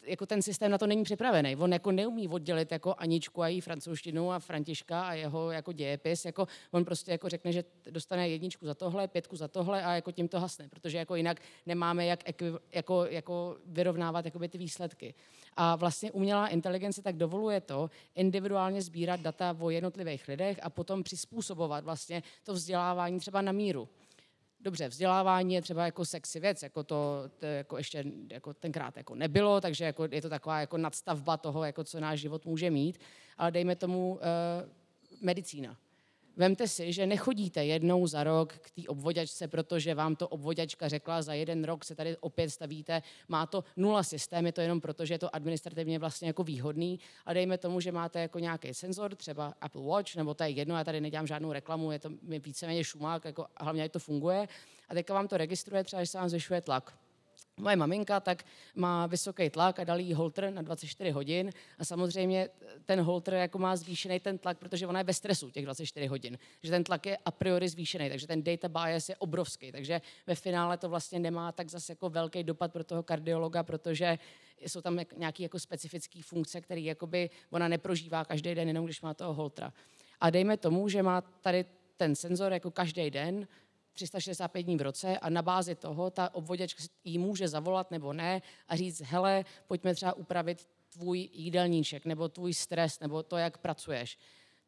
jako 0.03 0.27
ten 0.27 0.43
systém 0.43 0.71
na 0.71 0.79
to 0.79 0.87
není 0.87 1.05
připravený. 1.05 1.57
On 1.57 1.73
jako 1.73 1.93
neumí 1.93 2.29
oddělit 2.29 2.73
jako 2.73 2.95
Aničku 2.99 3.43
a 3.43 3.49
její 3.49 3.61
francouzštinu 3.61 4.33
a 4.33 4.39
Františka 4.39 5.03
a 5.03 5.13
jeho 5.13 5.51
jako 5.51 5.73
dějepis. 5.73 6.25
Jako, 6.25 6.47
on 6.71 6.85
prostě 6.85 7.13
jako 7.13 7.29
řekne, 7.29 7.53
že 7.53 7.65
dostane 7.91 8.29
jedničku 8.29 8.67
za 8.67 8.75
tohle, 8.75 9.09
pětku 9.09 9.37
za 9.37 9.49
tohle 9.49 9.85
a 9.85 9.95
jako 9.95 10.13
tím 10.13 10.29
to 10.29 10.41
hasne, 10.41 10.69
protože 10.69 10.99
jako 10.99 11.17
jinak 11.17 11.41
nemáme 11.67 12.07
jak 12.07 12.21
jako, 12.75 13.05
jako 13.05 13.57
vyrovnávat 13.67 14.25
ty 14.49 14.59
výsledky. 14.59 15.15
A 15.57 15.77
vlastně 15.77 16.13
umělá 16.13 16.49
inteligence 16.49 17.03
tak 17.03 17.17
dovoluje 17.17 17.61
to 17.61 17.91
individuálně 18.15 18.83
sbírat 18.83 19.21
data 19.21 19.57
o 19.61 19.71
jednotlivých 19.71 20.29
lidech 20.29 20.59
a 20.63 20.71
potom 20.71 21.03
přizpůsobovat 21.03 21.85
vlastně 21.85 22.23
to 22.45 22.53
vzdělávání 22.53 23.19
třeba 23.19 23.43
na 23.43 23.53
míru 23.53 23.89
dobře, 24.61 24.89
vzdělávání 24.89 25.55
je 25.55 25.63
třeba 25.63 25.85
jako 25.85 26.05
sexy 26.05 26.41
věc, 26.41 26.63
jako 26.63 26.85
to, 26.85 27.31
to 27.39 27.47
jako 27.47 27.79
ještě 27.79 28.05
jako 28.31 28.55
tenkrát 28.55 28.97
jako 28.97 29.15
nebylo, 29.15 29.61
takže 29.61 29.85
jako 29.85 30.09
je 30.11 30.23
to 30.23 30.29
taková 30.29 30.61
jako 30.61 30.79
nadstavba 30.79 31.37
toho, 31.37 31.65
jako 31.65 31.85
co 31.85 32.01
náš 32.01 32.21
život 32.21 32.47
může 32.47 32.71
mít, 32.71 33.01
ale 33.39 33.51
dejme 33.51 33.77
tomu 33.77 34.15
uh, 34.15 34.21
medicína. 35.21 35.77
Vemte 36.39 36.69
si, 36.69 36.93
že 36.93 37.07
nechodíte 37.07 37.65
jednou 37.65 38.07
za 38.07 38.25
rok 38.25 38.53
k 38.53 38.71
té 38.71 38.83
obvoďačce, 38.89 39.49
protože 39.49 39.95
vám 39.95 40.17
to 40.17 40.29
obvoďačka 40.29 40.89
řekla, 40.89 41.23
za 41.23 41.35
jeden 41.35 41.65
rok 41.65 41.85
se 41.85 41.95
tady 41.95 42.17
opět 42.17 42.51
stavíte, 42.51 43.03
má 43.29 43.47
to 43.47 43.65
nula 43.77 44.03
systém, 44.03 44.47
je 44.47 44.53
to 44.53 44.61
jenom 44.61 44.81
proto, 44.81 45.05
že 45.05 45.15
je 45.15 45.19
to 45.19 45.35
administrativně 45.35 45.99
vlastně 45.99 46.29
jako 46.29 46.45
výhodný. 46.45 47.01
A 47.27 47.33
dejme 47.33 47.59
tomu, 47.59 47.81
že 47.81 47.93
máte 47.93 48.21
jako 48.21 48.39
nějaký 48.39 48.75
senzor, 48.75 49.15
třeba 49.17 49.55
Apple 49.61 49.83
Watch, 49.83 50.17
nebo 50.17 50.35
to 50.35 50.43
je 50.45 50.51
jedno, 50.51 50.77
já 50.77 50.85
tady 50.85 51.01
nedělám 51.01 51.27
žádnou 51.27 51.53
reklamu, 51.53 51.93
je 51.93 51.99
to 51.99 52.11
víceméně 52.23 52.85
šumák, 52.85 53.25
jako, 53.25 53.47
hlavně 53.61 53.89
to 53.89 53.99
funguje. 53.99 54.49
A 54.89 54.95
teďka 54.95 55.15
vám 55.15 55.29
to 55.29 55.37
registruje 55.37 55.85
třeba, 55.85 56.03
že 56.03 56.07
se 56.07 56.19
vám 56.19 56.29
zvyšuje 56.29 56.61
tlak 56.61 56.99
Moje 57.59 57.77
maminka 57.77 58.21
tak 58.21 58.45
má 58.75 59.07
vysoký 59.07 59.51
tlak 59.51 59.79
a 59.79 59.85
dal 59.85 60.01
jí 60.01 60.15
holter 60.15 60.53
na 60.53 60.63
24 60.63 61.11
hodin 61.11 61.51
a 61.79 61.85
samozřejmě 61.85 62.49
ten 62.85 63.01
holter 63.01 63.35
jako 63.35 63.59
má 63.59 63.77
zvýšený 63.77 64.21
ten 64.21 64.39
tlak, 64.39 64.59
protože 64.59 64.87
ona 64.87 65.01
je 65.01 65.05
ve 65.05 65.15
stresu 65.15 65.51
těch 65.51 65.65
24 65.65 66.07
hodin. 66.07 66.39
Že 66.63 66.71
ten 66.71 66.85
tlak 66.85 67.07
je 67.07 67.19
a 67.25 67.31
priori 67.31 67.69
zvýšený, 67.69 68.09
takže 68.09 68.27
ten 68.27 68.43
data 68.43 68.69
bias 68.69 69.09
je 69.09 69.17
obrovský. 69.17 69.73
Takže 69.73 70.01
ve 70.27 70.35
finále 70.35 70.77
to 70.77 70.89
vlastně 70.89 71.19
nemá 71.19 71.53
tak 71.53 71.71
zase 71.71 71.93
jako 71.93 72.11
velký 72.11 72.43
dopad 72.43 72.73
pro 72.73 72.85
toho 72.85 73.03
kardiologa, 73.03 73.63
protože 73.63 74.19
jsou 74.61 74.81
tam 74.81 75.01
nějaké 75.17 75.43
jako 75.43 75.59
specifické 75.59 76.23
funkce, 76.23 76.61
které 76.61 76.81
jakoby 76.81 77.31
ona 77.51 77.69
neprožívá 77.69 78.25
každý 78.25 78.55
den, 78.55 78.69
jenom 78.69 78.85
když 78.85 79.03
má 79.03 79.15
toho 79.15 79.35
holtra. 79.35 79.73
A 80.21 80.31
dejme 80.31 80.57
tomu, 80.57 80.89
že 80.89 81.03
má 81.03 81.21
tady 81.21 81.65
ten 81.97 82.15
senzor 82.15 82.53
jako 82.53 82.71
každý 82.71 83.11
den, 83.11 83.47
365 83.99 84.63
dní 84.63 84.77
v 84.77 84.83
roce 84.83 85.19
a 85.19 85.31
na 85.31 85.43
bázi 85.43 85.75
toho 85.75 86.11
ta 86.11 86.35
obvoděčka 86.35 86.85
jí 87.05 87.19
může 87.19 87.49
zavolat 87.49 87.91
nebo 87.91 88.13
ne 88.13 88.43
a 88.69 88.77
říct, 88.77 89.01
hele, 89.01 89.45
pojďme 89.67 89.95
třeba 89.95 90.13
upravit 90.13 90.69
tvůj 90.93 91.29
jídelníček, 91.33 92.05
nebo 92.05 92.29
tvůj 92.29 92.55
stres, 92.55 93.01
nebo 93.01 93.23
to, 93.23 93.37
jak 93.37 93.59
pracuješ. 93.59 94.19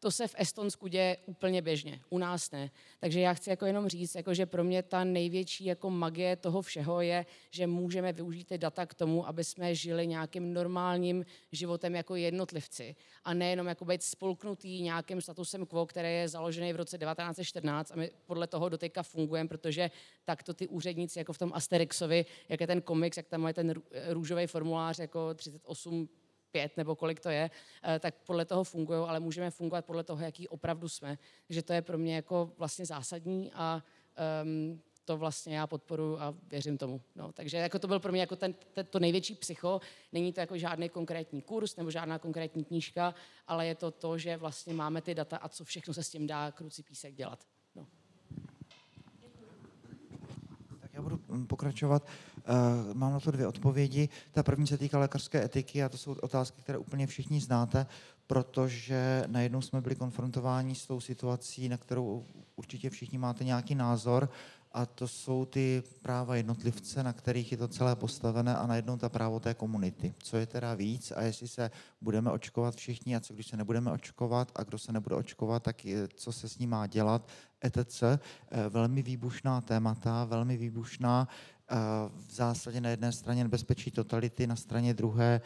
To 0.00 0.10
se 0.10 0.28
v 0.28 0.34
Estonsku 0.38 0.86
děje 0.86 1.16
úplně 1.26 1.62
běžně, 1.62 2.00
u 2.10 2.18
nás 2.18 2.50
ne. 2.50 2.70
Takže 3.00 3.20
já 3.20 3.34
chci 3.34 3.50
jako 3.50 3.66
jenom 3.66 3.88
říct, 3.88 4.14
jako 4.14 4.34
že 4.34 4.46
pro 4.46 4.64
mě 4.64 4.82
ta 4.82 5.04
největší 5.04 5.64
jako 5.64 5.90
magie 5.90 6.36
toho 6.36 6.62
všeho 6.62 7.00
je, 7.00 7.26
že 7.50 7.66
můžeme 7.66 8.12
využít 8.12 8.44
ty 8.44 8.58
data 8.58 8.86
k 8.86 8.94
tomu, 8.94 9.28
aby 9.28 9.44
jsme 9.44 9.74
žili 9.74 10.06
nějakým 10.06 10.52
normálním 10.52 11.24
životem 11.52 11.94
jako 11.94 12.16
jednotlivci 12.16 12.96
a 13.24 13.34
nejenom 13.34 13.66
jako 13.66 13.84
být 13.84 14.02
spolknutý 14.02 14.82
nějakým 14.82 15.20
statusem 15.20 15.66
quo, 15.66 15.86
který 15.86 16.08
je 16.08 16.28
založený 16.28 16.72
v 16.72 16.76
roce 16.76 16.98
1914 16.98 17.90
a 17.90 17.96
my 17.96 18.10
podle 18.26 18.46
toho 18.46 18.68
doteďka 18.68 19.02
fungujeme, 19.02 19.48
protože 19.48 19.90
takto 20.24 20.54
ty 20.54 20.68
úředníci 20.68 21.18
jako 21.18 21.32
v 21.32 21.38
tom 21.38 21.52
Asterixovi, 21.54 22.26
jak 22.48 22.60
je 22.60 22.66
ten 22.66 22.82
komiks, 22.82 23.16
jak 23.16 23.28
tam 23.28 23.46
je 23.46 23.54
ten 23.54 23.74
růžový 24.08 24.46
formulář 24.46 24.98
jako 24.98 25.34
38 25.34 26.08
pět 26.52 26.76
nebo 26.76 26.96
kolik 26.96 27.20
to 27.20 27.28
je, 27.28 27.50
eh, 27.84 27.98
tak 27.98 28.14
podle 28.26 28.44
toho 28.44 28.64
fungují, 28.64 29.08
ale 29.08 29.20
můžeme 29.20 29.50
fungovat 29.50 29.84
podle 29.84 30.04
toho, 30.04 30.22
jaký 30.22 30.48
opravdu 30.48 30.88
jsme. 30.88 31.18
Takže 31.46 31.62
to 31.62 31.72
je 31.72 31.82
pro 31.82 31.98
mě 31.98 32.14
jako 32.14 32.52
vlastně 32.58 32.86
zásadní 32.86 33.52
a 33.54 33.82
um, 34.42 34.80
to 35.10 35.16
vlastně 35.16 35.56
já 35.56 35.66
podporuji 35.66 36.18
a 36.18 36.34
věřím 36.46 36.78
tomu. 36.78 37.00
No, 37.16 37.32
takže 37.32 37.56
jako 37.56 37.78
to 37.78 37.88
byl 37.88 38.00
pro 38.00 38.12
mě 38.12 38.20
jako 38.20 38.36
ten, 38.36 38.54
ten, 38.72 38.86
to 38.86 38.98
největší 38.98 39.34
psycho. 39.34 39.80
Není 40.12 40.32
to 40.32 40.40
jako 40.40 40.58
žádný 40.58 40.88
konkrétní 40.88 41.42
kurz 41.42 41.76
nebo 41.76 41.90
žádná 41.90 42.18
konkrétní 42.18 42.64
knížka, 42.64 43.14
ale 43.46 43.66
je 43.66 43.74
to 43.74 43.90
to, 43.90 44.18
že 44.18 44.36
vlastně 44.36 44.74
máme 44.74 45.02
ty 45.02 45.14
data 45.14 45.36
a 45.36 45.48
co 45.48 45.64
všechno 45.64 45.94
se 45.94 46.02
s 46.02 46.10
tím 46.10 46.26
dá 46.26 46.50
krucí 46.50 46.82
písek 46.82 47.14
dělat. 47.14 47.46
No. 47.74 47.86
Tak 50.80 50.94
já 50.94 51.02
budu 51.02 51.16
mm, 51.16 51.19
pokračovat. 51.46 52.06
Uh, 52.36 52.94
mám 52.94 53.12
na 53.12 53.20
to 53.20 53.30
dvě 53.30 53.46
odpovědi. 53.46 54.08
Ta 54.32 54.42
první 54.42 54.66
se 54.66 54.78
týká 54.78 54.98
lékařské 54.98 55.44
etiky 55.44 55.82
a 55.82 55.88
to 55.88 55.98
jsou 55.98 56.12
otázky, 56.12 56.62
které 56.62 56.78
úplně 56.78 57.06
všichni 57.06 57.40
znáte, 57.40 57.86
protože 58.26 59.24
najednou 59.26 59.60
jsme 59.60 59.80
byli 59.80 59.94
konfrontováni 59.94 60.74
s 60.74 60.86
tou 60.86 61.00
situací, 61.00 61.68
na 61.68 61.76
kterou 61.76 62.24
určitě 62.56 62.90
všichni 62.90 63.18
máte 63.18 63.44
nějaký 63.44 63.74
názor 63.74 64.30
a 64.72 64.86
to 64.86 65.08
jsou 65.08 65.44
ty 65.44 65.82
práva 66.02 66.36
jednotlivce, 66.36 67.02
na 67.02 67.12
kterých 67.12 67.52
je 67.52 67.58
to 67.58 67.68
celé 67.68 67.96
postavené 67.96 68.56
a 68.56 68.66
najednou 68.66 68.96
ta 68.96 69.08
právo 69.08 69.40
té 69.40 69.54
komunity. 69.54 70.14
Co 70.18 70.36
je 70.36 70.46
teda 70.46 70.74
víc 70.74 71.12
a 71.16 71.22
jestli 71.22 71.48
se 71.48 71.70
budeme 72.00 72.30
očkovat 72.30 72.74
všichni 72.74 73.16
a 73.16 73.20
co 73.20 73.34
když 73.34 73.46
se 73.46 73.56
nebudeme 73.56 73.92
očkovat 73.92 74.52
a 74.54 74.62
kdo 74.62 74.78
se 74.78 74.92
nebude 74.92 75.16
očkovat, 75.16 75.62
tak 75.62 75.84
je, 75.84 76.08
co 76.08 76.32
se 76.32 76.48
s 76.48 76.58
ním 76.58 76.70
má 76.70 76.86
dělat, 76.86 77.28
etc. 77.64 78.02
Eh, 78.02 78.18
velmi 78.68 79.02
výbušná 79.02 79.60
témata, 79.60 80.24
velmi 80.24 80.56
výbušná 80.56 81.28
v 82.16 82.32
zásadě 82.32 82.80
na 82.80 82.90
jedné 82.90 83.12
straně 83.12 83.44
nebezpečí 83.44 83.90
totality, 83.90 84.46
na 84.46 84.56
straně 84.56 84.94
druhé 84.94 85.40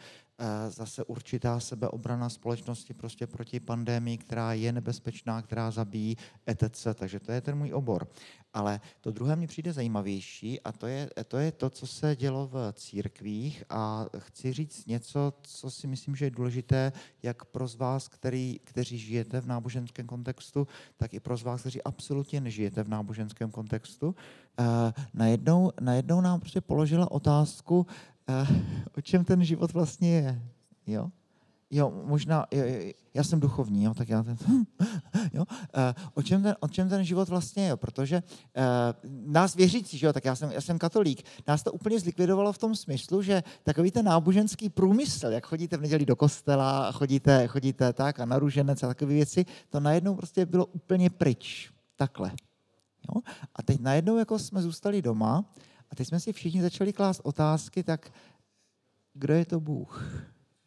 zase 0.69 1.03
určitá 1.03 1.59
sebeobrana 1.59 2.29
společnosti 2.29 2.93
prostě 2.93 3.27
proti 3.27 3.59
pandemii, 3.59 4.17
která 4.17 4.53
je 4.53 4.71
nebezpečná, 4.71 5.41
která 5.41 5.71
zabíjí, 5.71 6.17
etc. 6.47 6.87
Takže 6.93 7.19
to 7.19 7.31
je 7.31 7.41
ten 7.41 7.57
můj 7.57 7.73
obor. 7.73 8.07
Ale 8.53 8.81
to 9.01 9.11
druhé 9.11 9.35
mi 9.35 9.47
přijde 9.47 9.73
zajímavější 9.73 10.61
a 10.61 10.71
to 10.71 10.87
je, 10.87 11.09
to 11.27 11.37
je 11.37 11.51
to, 11.51 11.69
co 11.69 11.87
se 11.87 12.15
dělo 12.15 12.47
v 12.47 12.73
církvích 12.73 13.63
a 13.69 14.05
chci 14.17 14.53
říct 14.53 14.85
něco, 14.85 15.33
co 15.41 15.71
si 15.71 15.87
myslím, 15.87 16.15
že 16.15 16.25
je 16.25 16.31
důležité 16.31 16.91
jak 17.23 17.45
pro 17.45 17.67
z 17.67 17.75
vás, 17.75 18.07
který, 18.07 18.59
kteří 18.63 18.97
žijete 18.97 19.41
v 19.41 19.47
náboženském 19.47 20.07
kontextu, 20.07 20.67
tak 20.97 21.13
i 21.13 21.19
pro 21.19 21.37
z 21.37 21.43
vás, 21.43 21.61
kteří 21.61 21.83
absolutně 21.83 22.41
nežijete 22.41 22.83
v 22.83 22.89
náboženském 22.89 23.51
kontextu. 23.51 24.15
Uh, 24.59 24.65
najednou, 25.13 25.71
najednou 25.81 26.21
nám 26.21 26.39
prostě 26.39 26.61
položila 26.61 27.11
otázku, 27.11 27.87
o 28.97 29.01
čem 29.01 29.25
ten 29.25 29.43
život 29.43 29.73
vlastně 29.73 30.09
je. 30.09 30.41
Jo? 30.87 31.11
Jo, 31.71 32.03
možná, 32.05 32.45
jo, 32.51 32.63
já 33.13 33.23
jsem 33.23 33.39
duchovní, 33.39 33.83
jo, 33.83 33.93
tak 33.93 34.09
já 34.09 34.23
ten, 34.23 34.37
jo, 35.33 35.43
uh, 35.43 36.03
o, 36.13 36.23
čem 36.23 36.43
ten, 36.43 36.55
o 36.59 36.67
čem 36.67 36.89
ten 36.89 37.03
život 37.03 37.29
vlastně 37.29 37.65
je, 37.65 37.75
protože 37.75 38.23
uh, 38.23 39.11
nás 39.25 39.55
věřící, 39.55 39.97
že 39.97 40.05
jo, 40.05 40.13
tak 40.13 40.25
já 40.25 40.35
jsem, 40.35 40.51
já 40.51 40.61
jsem 40.61 40.79
katolík, 40.79 41.23
nás 41.47 41.63
to 41.63 41.71
úplně 41.71 41.99
zlikvidovalo 41.99 42.53
v 42.53 42.57
tom 42.57 42.75
smyslu, 42.75 43.21
že 43.21 43.43
takový 43.63 43.91
ten 43.91 44.05
náboženský 44.05 44.69
průmysl, 44.69 45.27
jak 45.27 45.45
chodíte 45.45 45.77
v 45.77 45.81
neděli 45.81 46.05
do 46.05 46.15
kostela, 46.15 46.91
chodíte, 46.91 47.47
chodíte 47.47 47.93
tak 47.93 48.19
a 48.19 48.25
na 48.25 48.39
růženec 48.39 48.83
a 48.83 48.87
takové 48.87 49.13
věci, 49.13 49.45
to 49.69 49.79
najednou 49.79 50.15
prostě 50.15 50.45
bylo 50.45 50.65
úplně 50.65 51.09
pryč, 51.09 51.71
takhle. 51.95 52.31
Jo? 53.09 53.21
A 53.55 53.63
teď 53.63 53.79
najednou 53.79 54.17
jako 54.17 54.39
jsme 54.39 54.61
zůstali 54.61 55.01
doma 55.01 55.45
a 55.89 55.95
teď 55.95 56.07
jsme 56.07 56.19
si 56.19 56.33
všichni 56.33 56.61
začali 56.61 56.93
klást 56.93 57.21
otázky, 57.23 57.83
tak 57.83 58.11
kdo 59.13 59.33
je 59.33 59.45
to 59.45 59.59
Bůh? 59.59 60.03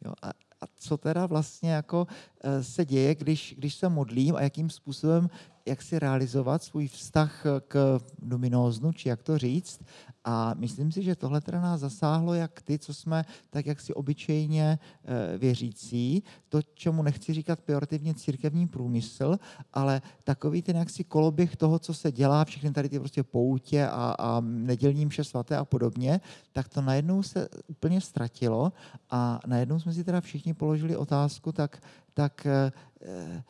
Jo? 0.05 0.13
A, 0.23 0.31
a 0.61 0.65
co 0.77 0.97
teda 0.97 1.27
vlastně 1.27 1.71
jako 1.71 2.07
eh, 2.45 2.65
se 2.65 2.85
děje, 2.85 3.15
když, 3.15 3.55
když 3.59 3.75
se 3.75 3.89
modlím 3.89 4.37
a 4.37 4.43
jakým 4.43 4.71
způsobem 4.71 5.29
jak 5.69 5.83
si 5.83 5.99
realizovat 5.99 6.63
svůj 6.63 6.89
vztah 6.89 7.45
k 7.69 8.01
dominóznu, 8.19 8.93
či 8.93 9.09
jak 9.09 9.23
to 9.23 9.39
říct. 9.39 9.81
A 10.25 10.55
myslím 10.55 10.93
si, 10.93 11.03
že 11.03 11.17
tohle 11.17 11.41
teda 11.41 11.61
nás 11.61 11.81
zasáhlo 11.81 12.35
jak 12.35 12.63
ty, 12.63 12.79
co 12.79 12.95
jsme 12.95 13.25
tak 13.51 13.67
jak 13.67 13.81
si 13.81 13.95
obyčejně 13.95 14.79
eh, 15.05 15.39
věřící, 15.39 16.23
to, 16.49 16.63
čemu 16.75 17.03
nechci 17.03 17.33
říkat 17.35 17.61
pejorativně 17.61 18.15
církevní 18.15 18.67
průmysl, 18.69 19.39
ale 19.73 20.03
takový 20.25 20.63
ten 20.63 20.77
jaksi 20.77 21.05
koloběh 21.05 21.57
toho, 21.57 21.79
co 21.79 21.95
se 21.95 22.13
dělá, 22.13 22.45
všechny 22.45 22.73
tady 22.73 22.89
ty 22.89 22.99
prostě 22.99 23.23
poutě 23.23 23.87
a, 23.87 24.15
a 24.19 24.41
nedělní 24.41 25.07
mše 25.07 25.25
svaté 25.25 25.57
a 25.57 25.65
podobně, 25.65 26.21
tak 26.53 26.69
to 26.69 26.81
najednou 26.81 27.23
se 27.23 27.49
úplně 27.67 28.01
ztratilo 28.01 28.73
a 29.11 29.41
najednou 29.47 29.81
jsme 29.81 29.93
si 29.93 30.05
teda 30.05 30.21
všichni 30.21 30.48
položili 30.55 30.97
otázku, 30.97 31.53
tak, 31.53 31.83
tak 32.15 32.47
eh, 32.47 32.73
eh, 33.03 33.43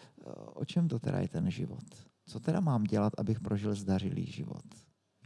o 0.55 0.65
čem 0.65 0.89
to 0.89 0.99
teda 0.99 1.19
je 1.19 1.29
ten 1.29 1.51
život? 1.51 2.09
co 2.29 2.41
teda 2.41 2.61
mám 2.61 2.85
dělat, 2.85 3.13
abych 3.19 3.41
prožil 3.41 3.75
zdařilý 3.75 4.27
život? 4.27 4.65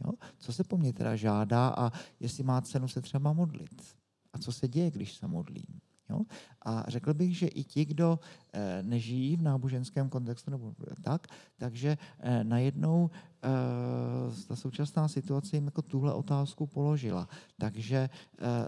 Jo? 0.05 0.11
Co 0.37 0.53
se 0.53 0.63
po 0.63 0.77
mně 0.77 0.93
teda 0.93 1.15
žádá 1.15 1.67
a 1.67 1.91
jestli 2.19 2.43
má 2.43 2.61
cenu 2.61 2.87
se 2.87 3.01
třeba 3.01 3.33
modlit? 3.33 3.95
A 4.33 4.37
co 4.37 4.51
se 4.51 4.67
děje, 4.67 4.91
když 4.91 5.13
se 5.13 5.27
modlím? 5.27 5.81
Jo? 6.13 6.21
A 6.61 6.85
řekl 6.87 7.13
bych, 7.13 7.37
že 7.37 7.47
i 7.47 7.63
ti, 7.63 7.85
kdo 7.85 8.19
e, 8.53 8.83
nežijí 8.83 9.35
v 9.35 9.41
náboženském 9.41 10.09
kontextu 10.09 10.51
nebo 10.51 10.73
tak, 11.01 11.27
takže 11.57 11.97
e, 12.19 12.43
najednou 12.43 13.09
e, 13.09 14.47
ta 14.47 14.55
současná 14.55 15.07
situace 15.07 15.57
jim 15.57 15.65
jako 15.65 15.81
tuhle 15.81 16.13
otázku 16.13 16.67
položila. 16.67 17.27
Takže 17.57 18.09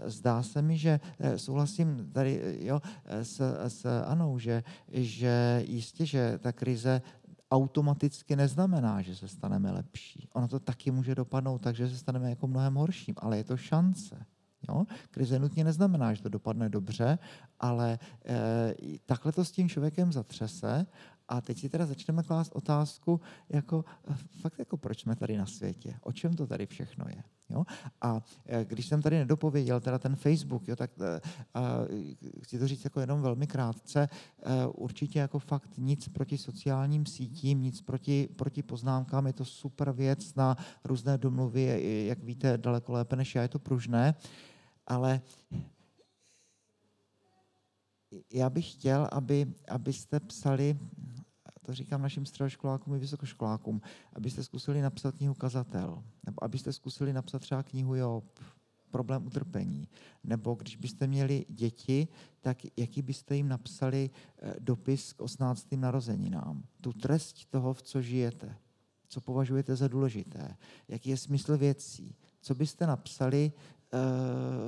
zdá 0.04 0.42
se 0.42 0.62
mi, 0.62 0.78
že 0.78 1.00
souhlasím 1.36 2.10
tady 2.12 2.58
jo, 2.60 2.80
s, 3.06 3.40
s 3.68 4.02
Anou, 4.06 4.38
že, 4.38 4.64
že 4.92 5.64
jistě, 5.66 6.06
že 6.06 6.38
ta 6.38 6.52
krize 6.52 7.02
automaticky 7.50 8.36
neznamená, 8.36 9.02
že 9.02 9.16
se 9.16 9.28
staneme 9.28 9.72
lepší. 9.72 10.28
Ono 10.32 10.48
to 10.48 10.60
taky 10.60 10.90
může 10.90 11.14
dopadnout 11.14 11.58
tak, 11.58 11.76
že 11.76 11.88
se 11.88 11.98
staneme 11.98 12.30
jako 12.30 12.46
mnohem 12.46 12.74
horším, 12.74 13.14
ale 13.18 13.36
je 13.36 13.44
to 13.44 13.56
šance. 13.56 14.26
Jo? 14.68 14.84
Krize 15.10 15.38
nutně 15.38 15.64
neznamená, 15.64 16.14
že 16.14 16.22
to 16.22 16.28
dopadne 16.28 16.68
dobře, 16.68 17.18
ale 17.60 17.98
e, 18.24 18.98
takhle 19.06 19.32
to 19.32 19.44
s 19.44 19.52
tím 19.52 19.68
člověkem 19.68 20.12
zatřese 20.12 20.86
A 21.28 21.40
teď 21.40 21.58
si 21.58 21.68
teda 21.68 21.86
začneme 21.86 22.22
klást 22.22 22.52
otázku, 22.54 23.20
jako, 23.48 23.84
fakt 24.40 24.58
jako 24.58 24.76
proč 24.76 25.00
jsme 25.00 25.16
tady 25.16 25.36
na 25.36 25.46
světě, 25.46 25.98
o 26.00 26.12
čem 26.12 26.34
to 26.34 26.46
tady 26.46 26.66
všechno 26.66 27.04
je. 27.08 27.22
Jo? 27.50 27.64
A 28.00 28.22
eh, 28.46 28.64
když 28.64 28.86
jsem 28.86 29.02
tady 29.02 29.18
nedopověděl 29.18 29.80
teda 29.80 29.98
ten 29.98 30.16
Facebook, 30.16 30.68
jo, 30.68 30.76
tak 30.76 30.90
eh, 31.00 31.20
a, 31.54 31.60
chci 32.42 32.58
to 32.58 32.68
říct 32.68 32.84
jako 32.84 33.00
jenom 33.00 33.22
velmi 33.22 33.46
krátce, 33.46 34.08
eh, 34.08 34.66
určitě 34.66 35.18
jako 35.18 35.38
fakt 35.38 35.78
nic 35.78 36.08
proti 36.08 36.38
sociálním 36.38 37.06
sítím, 37.06 37.62
nic 37.62 37.82
proti, 37.82 38.28
proti 38.36 38.62
poznámkám, 38.62 39.26
je 39.26 39.32
to 39.32 39.44
super 39.44 39.92
věc 39.92 40.34
na 40.34 40.56
různé 40.84 41.18
domluvy, 41.18 42.04
jak 42.08 42.22
víte, 42.22 42.58
daleko 42.58 42.92
lépe 42.92 43.16
než 43.16 43.34
já, 43.34 43.42
je 43.42 43.48
to 43.48 43.58
pružné, 43.58 44.14
ale 44.86 45.20
já 48.32 48.50
bych 48.50 48.72
chtěl, 48.72 49.08
aby, 49.12 49.46
abyste 49.68 50.20
psali 50.20 50.78
to 51.66 51.74
říkám 51.74 52.02
našim 52.02 52.26
středoškolákům 52.26 52.94
i 52.94 52.98
vysokoškolákům, 52.98 53.80
abyste 54.12 54.42
zkusili 54.42 54.82
napsat 54.82 55.16
knihu 55.16 55.34
Kazatel, 55.34 56.02
nebo 56.26 56.44
abyste 56.44 56.72
zkusili 56.72 57.12
napsat 57.12 57.38
třeba 57.38 57.62
knihu 57.62 57.94
Job, 57.94 58.24
problém 58.90 59.26
utrpení. 59.26 59.88
Nebo 60.24 60.54
když 60.54 60.76
byste 60.76 61.06
měli 61.06 61.44
děti, 61.48 62.08
tak 62.40 62.58
jaký 62.76 63.02
byste 63.02 63.36
jim 63.36 63.48
napsali 63.48 64.10
eh, 64.38 64.54
dopis 64.58 65.12
k 65.12 65.20
18. 65.20 65.66
narozeninám? 65.76 66.62
Tu 66.80 66.92
trest 66.92 67.50
toho, 67.50 67.74
v 67.74 67.82
co 67.82 68.02
žijete, 68.02 68.56
co 69.08 69.20
považujete 69.20 69.76
za 69.76 69.88
důležité, 69.88 70.56
jaký 70.88 71.10
je 71.10 71.16
smysl 71.16 71.56
věcí, 71.56 72.16
co 72.40 72.54
byste 72.54 72.86
napsali 72.86 73.52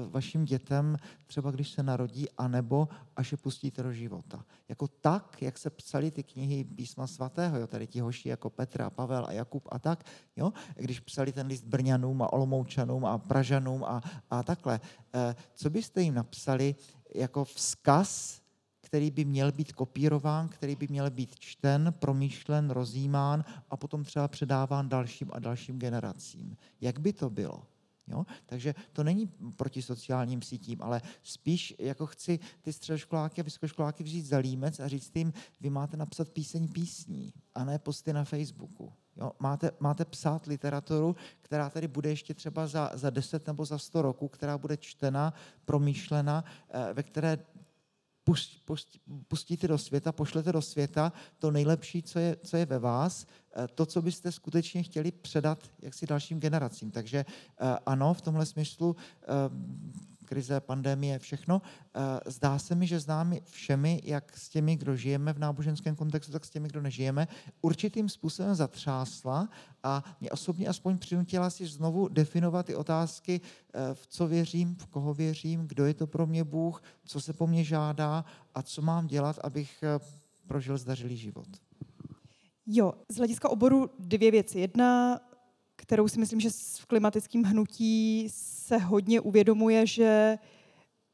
vašim 0.08 0.44
dětem, 0.44 0.96
třeba 1.26 1.50
když 1.50 1.70
se 1.70 1.82
narodí, 1.82 2.26
anebo 2.38 2.88
až 3.16 3.32
je 3.32 3.38
pustíte 3.38 3.82
do 3.82 3.92
života. 3.92 4.44
Jako 4.68 4.88
tak, 4.88 5.42
jak 5.42 5.58
se 5.58 5.70
psali 5.70 6.10
ty 6.10 6.22
knihy 6.22 6.64
písma 6.64 7.06
svatého, 7.06 7.58
jo, 7.58 7.66
tady 7.66 7.86
ti 7.86 8.00
hoši 8.00 8.28
jako 8.28 8.50
Petra, 8.50 8.90
Pavel 8.90 9.26
a 9.28 9.32
Jakub 9.32 9.68
a 9.70 9.78
tak, 9.78 10.04
jo, 10.36 10.52
když 10.76 11.00
psali 11.00 11.32
ten 11.32 11.46
list 11.46 11.64
Brňanům 11.64 12.22
a 12.22 12.32
Olomoučanům 12.32 13.04
a 13.04 13.18
Pražanům 13.18 13.84
a, 13.84 14.00
a 14.30 14.42
takhle, 14.42 14.80
eh, 15.14 15.36
co 15.54 15.70
byste 15.70 16.02
jim 16.02 16.14
napsali 16.14 16.74
jako 17.14 17.44
vzkaz, 17.44 18.40
který 18.80 19.10
by 19.10 19.24
měl 19.24 19.52
být 19.52 19.72
kopírován, 19.72 20.48
který 20.48 20.76
by 20.76 20.86
měl 20.88 21.10
být 21.10 21.38
čten, 21.38 21.94
promýšlen, 21.98 22.70
rozjímán 22.70 23.44
a 23.70 23.76
potom 23.76 24.04
třeba 24.04 24.28
předáván 24.28 24.88
dalším 24.88 25.30
a 25.32 25.38
dalším 25.38 25.78
generacím. 25.78 26.56
Jak 26.80 26.98
by 26.98 27.12
to 27.12 27.30
bylo? 27.30 27.77
Jo? 28.10 28.26
Takže 28.46 28.74
to 28.92 29.04
není 29.04 29.26
proti 29.56 29.82
sociálním 29.82 30.42
sítím, 30.42 30.82
ale 30.82 31.02
spíš 31.22 31.74
jako 31.78 32.06
chci 32.06 32.38
ty 32.62 32.72
středoškoláky 32.72 33.40
a 33.40 33.44
vysokoškoláky 33.44 34.04
vzít 34.04 34.22
za 34.22 34.38
límec 34.38 34.80
a 34.80 34.88
říct 34.88 35.16
jim, 35.16 35.32
vy 35.60 35.70
máte 35.70 35.96
napsat 35.96 36.28
píseň 36.28 36.68
písní 36.68 37.32
a 37.54 37.64
ne 37.64 37.78
posty 37.78 38.12
na 38.12 38.24
Facebooku. 38.24 38.92
Jo? 39.16 39.32
Máte, 39.38 39.70
máte 39.80 40.04
psát 40.04 40.46
literaturu, 40.46 41.16
která 41.42 41.70
tedy 41.70 41.88
bude 41.88 42.08
ještě 42.08 42.34
třeba 42.34 42.66
za, 42.66 42.90
za 42.94 43.10
10 43.10 43.46
nebo 43.46 43.64
za 43.64 43.78
100 43.78 44.02
roků, 44.02 44.28
která 44.28 44.58
bude 44.58 44.76
čtena, 44.76 45.34
promýšlena, 45.64 46.44
eh, 46.70 46.94
ve 46.94 47.02
které 47.02 47.38
pustíte 49.28 49.68
do 49.68 49.78
světa, 49.78 50.12
pošlete 50.12 50.52
do 50.52 50.62
světa 50.62 51.12
to 51.38 51.50
nejlepší, 51.50 52.02
co 52.02 52.18
je, 52.18 52.36
co 52.44 52.56
je 52.56 52.66
ve 52.66 52.78
vás, 52.78 53.26
eh, 53.56 53.68
to, 53.74 53.86
co 53.86 54.02
byste 54.02 54.32
skutečně 54.32 54.82
chtěli 54.82 55.10
předat 55.12 55.70
jaksi 55.82 56.06
dalším 56.06 56.40
generacím. 56.40 56.90
Takže 56.90 57.18
eh, 57.18 57.78
ano, 57.86 58.14
v 58.14 58.20
tomhle 58.20 58.46
smyslu 58.46 58.96
eh, 59.22 59.26
krize, 60.28 60.60
pandemie, 60.60 61.18
všechno. 61.18 61.62
Eh, 61.62 62.00
zdá 62.30 62.58
se 62.58 62.74
mi, 62.74 62.86
že 62.86 63.00
s 63.00 63.06
námi 63.06 63.42
všemi, 63.44 64.00
jak 64.04 64.36
s 64.36 64.48
těmi, 64.48 64.76
kdo 64.76 64.96
žijeme 64.96 65.32
v 65.32 65.38
náboženském 65.38 65.96
kontextu, 65.96 66.32
tak 66.32 66.44
s 66.44 66.50
těmi, 66.50 66.68
kdo 66.68 66.80
nežijeme, 66.80 67.28
určitým 67.60 68.08
způsobem 68.08 68.54
zatřásla 68.54 69.48
a 69.82 70.04
mě 70.20 70.30
osobně 70.30 70.68
aspoň 70.68 70.98
přinutila 70.98 71.50
si 71.50 71.66
znovu 71.66 72.08
definovat 72.08 72.66
ty 72.66 72.74
otázky, 72.74 73.40
eh, 73.40 73.94
v 73.94 74.06
co 74.06 74.26
věřím, 74.26 74.74
v 74.74 74.86
koho 74.86 75.14
věřím, 75.14 75.66
kdo 75.66 75.86
je 75.86 75.94
to 75.94 76.06
pro 76.06 76.26
mě 76.26 76.44
Bůh, 76.44 76.82
co 77.04 77.20
se 77.20 77.32
po 77.32 77.46
mně 77.46 77.64
žádá 77.64 78.24
a 78.54 78.62
co 78.62 78.82
mám 78.82 79.06
dělat, 79.06 79.38
abych 79.42 79.82
eh, 79.82 79.98
prožil 80.46 80.78
zdařilý 80.78 81.16
život. 81.16 81.48
Jo, 82.66 82.92
z 83.08 83.16
hlediska 83.16 83.48
oboru 83.48 83.90
dvě 83.98 84.30
věci. 84.30 84.60
Jedna, 84.60 85.20
kterou 85.78 86.08
si 86.08 86.18
myslím, 86.18 86.40
že 86.40 86.50
v 86.80 86.86
klimatickém 86.86 87.42
hnutí 87.42 88.28
se 88.32 88.78
hodně 88.78 89.20
uvědomuje, 89.20 89.86
že 89.86 90.38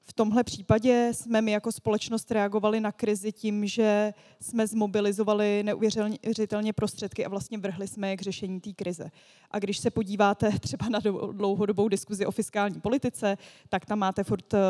v 0.06 0.12
tomhle 0.12 0.44
případě 0.44 1.10
jsme 1.14 1.42
my 1.42 1.52
jako 1.52 1.72
společnost 1.72 2.30
reagovali 2.30 2.80
na 2.80 2.92
krizi 2.92 3.32
tím, 3.32 3.66
že 3.66 4.14
jsme 4.40 4.66
zmobilizovali 4.66 5.62
neuvěřitelně 5.62 6.72
prostředky 6.72 7.24
a 7.24 7.28
vlastně 7.28 7.58
vrhli 7.58 7.88
jsme 7.88 8.10
je 8.10 8.16
k 8.16 8.22
řešení 8.22 8.60
té 8.60 8.72
krize. 8.72 9.10
A 9.50 9.58
když 9.58 9.78
se 9.78 9.90
podíváte 9.90 10.58
třeba 10.60 10.88
na 10.88 10.98
dlouhodobou 11.32 11.88
diskuzi 11.88 12.26
o 12.26 12.30
fiskální 12.30 12.80
politice, 12.80 13.38
tak 13.68 13.86
tam 13.86 13.98
máte 13.98 14.24
furt 14.24 14.54
uh, 14.54 14.60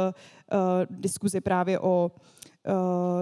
diskuzi 0.90 1.40
právě 1.40 1.78
o 1.78 2.10
uh, 2.14 2.22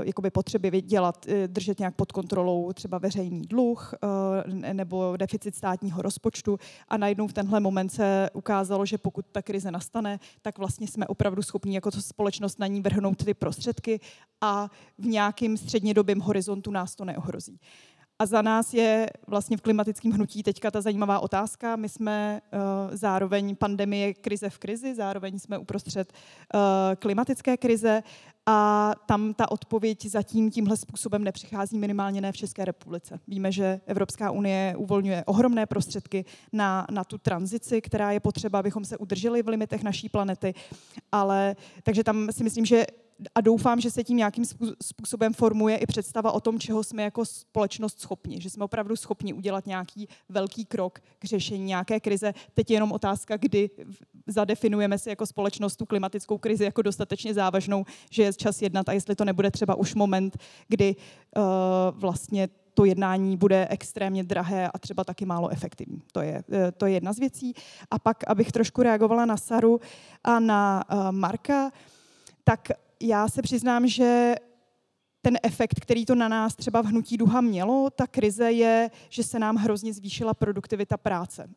jakoby 0.03 0.31
potřeby 0.31 0.83
dělat, 0.83 1.27
eh, 1.29 1.49
držet 1.49 1.79
nějak 1.79 1.95
pod 1.95 2.13
kontrolou 2.13 2.73
třeba 2.73 2.99
veřejný 2.99 3.43
dluh 3.43 3.95
uh, 4.03 4.55
nebo 4.73 5.17
deficit 5.17 5.55
státního 5.55 6.03
rozpočtu 6.03 6.59
a 6.89 6.97
najednou 6.97 7.27
v 7.27 7.33
tenhle 7.33 7.61
moment 7.61 7.89
se 7.89 8.31
ukázalo, 8.33 8.87
že 8.87 8.99
pokud 8.99 9.27
ta 9.33 9.43
krize 9.43 9.71
nastane, 9.71 10.21
tak 10.43 10.59
vlastně 10.59 10.89
jsme 10.89 11.07
opravdu 11.07 11.43
schopni 11.43 11.75
jako 11.75 11.91
společnost 11.91 12.59
na 12.59 12.67
ní 12.67 12.81
vrhnout 12.81 13.25
ty 13.25 13.35
prostředky 13.35 14.01
a 14.41 14.71
v 14.99 15.07
nějakým 15.07 15.57
střednědobém 15.57 16.21
horizontu 16.21 16.71
nás 16.71 16.97
to 16.97 17.05
neohrozí. 17.05 17.61
A 18.18 18.27
za 18.27 18.42
nás 18.42 18.75
je 18.75 19.11
vlastně 19.27 19.57
v 19.57 19.61
klimatickém 19.61 20.12
hnutí 20.12 20.42
teďka 20.42 20.70
ta 20.70 20.81
zajímavá 20.81 21.20
otázka. 21.20 21.77
My 21.77 21.88
jsme 21.88 22.40
uh, 22.53 22.61
zároveň 22.96 23.57
pandemie 23.57 24.14
krize 24.14 24.51
v 24.51 24.59
krizi, 24.59 24.94
zároveň 24.94 25.38
jsme 25.38 25.59
uprostřed 25.59 26.12
uh, 26.12 26.61
klimatické 26.98 27.57
krize 27.57 28.03
a 28.46 28.92
tam 29.07 29.35
ta 29.35 29.51
odpověď 29.51 30.07
zatím 30.07 30.51
tímhle 30.51 30.77
způsobem 30.77 31.25
nepřichází 31.25 31.79
minimálně 31.79 32.20
ne 32.20 32.33
v 32.33 32.37
České 32.37 32.64
republice. 32.64 33.20
Víme, 33.29 33.53
že 33.53 33.81
Evropská 33.87 34.31
unie 34.31 34.75
uvolňuje 34.77 35.25
ohromné 35.27 35.66
prostředky 35.66 36.25
na, 36.53 36.87
na 36.90 37.05
tu 37.05 37.18
tranzici, 37.18 37.81
která 37.81 38.12
je 38.12 38.20
potřeba, 38.20 38.59
abychom 38.59 38.85
se 38.85 38.98
udrželi 38.98 39.42
v 39.42 39.48
limitech 39.48 39.83
naší 39.83 40.09
planety. 40.09 40.55
Ale 41.12 41.57
takže 41.83 42.05
tam 42.05 42.29
si 42.33 42.44
myslím, 42.44 42.64
že 42.64 42.87
a 43.35 43.41
doufám, 43.41 43.81
že 43.81 43.91
se 43.91 44.05
tím 44.05 44.17
nějakým 44.17 44.45
způsobem 44.83 45.33
formuje 45.33 45.77
i 45.77 45.87
představa 45.87 46.33
o 46.33 46.41
tom, 46.41 46.59
čeho 46.59 46.85
jsme 46.85 47.03
jako 47.03 47.25
společnost 47.25 48.01
schopni. 48.01 48.41
Že 48.41 48.51
jsme 48.51 48.65
opravdu 48.65 48.97
schopni 48.97 49.33
udělat 49.33 49.67
nějaký 49.67 50.09
velký 50.29 50.65
krok 50.65 51.01
k 51.19 51.25
řešení 51.25 51.65
nějaké 51.65 52.01
krize. 52.01 52.35
Teď 52.55 52.71
je 52.71 52.77
jenom 52.77 52.93
otázka, 52.93 53.37
kdy 53.37 53.71
zadefinujeme 54.27 54.99
si 54.99 55.09
jako 55.09 55.27
společnost 55.27 55.77
tu 55.77 55.87
klimatickou 55.87 56.39
krizi 56.39 56.65
jako 56.65 56.83
dostatečně 56.83 57.35
závažnou, 57.35 57.85
že 58.11 58.23
je 58.23 58.33
čas 58.33 58.63
jednat 58.63 58.89
a 58.89 58.93
jestli 58.93 59.15
to 59.15 59.25
nebude 59.25 59.51
třeba 59.51 59.75
už 59.75 59.95
moment, 59.95 60.39
kdy 60.69 60.97
uh, 61.37 61.43
vlastně 61.93 62.49
to 62.75 62.85
jednání 62.85 63.37
bude 63.37 63.67
extrémně 63.71 64.25
drahé 64.25 64.71
a 64.71 64.79
třeba 64.79 65.05
taky 65.05 65.27
málo 65.27 65.49
efektivní. 65.49 66.03
To 66.13 66.21
je, 66.21 66.45
eh, 66.53 66.73
to 66.73 66.87
je 66.87 66.93
jedna 66.93 67.13
z 67.13 67.19
věcí. 67.19 67.55
A 67.91 67.99
pak, 67.99 68.25
abych 68.27 68.53
trošku 68.53 68.83
reagovala 68.83 69.25
na 69.25 69.37
Saru 69.37 69.81
a 70.25 70.41
na 70.41 70.85
uh, 70.93 71.13
Marka, 71.13 71.71
tak 72.45 72.69
já 73.03 73.29
se 73.29 73.43
přiznám, 73.43 73.87
že 73.88 74.35
ten 75.23 75.38
efekt, 75.43 75.81
který 75.81 76.07
to 76.07 76.15
na 76.15 76.29
nás 76.29 76.55
třeba 76.55 76.83
v 76.83 76.87
Hnutí 76.87 77.17
Duha 77.17 77.41
mělo, 77.41 77.91
ta 77.91 78.07
krize 78.07 78.53
je, 78.53 78.91
že 79.09 79.23
se 79.23 79.38
nám 79.38 79.57
hrozně 79.57 79.93
zvýšila 79.93 80.35
produktivita 80.35 80.97
práce. 80.97 81.51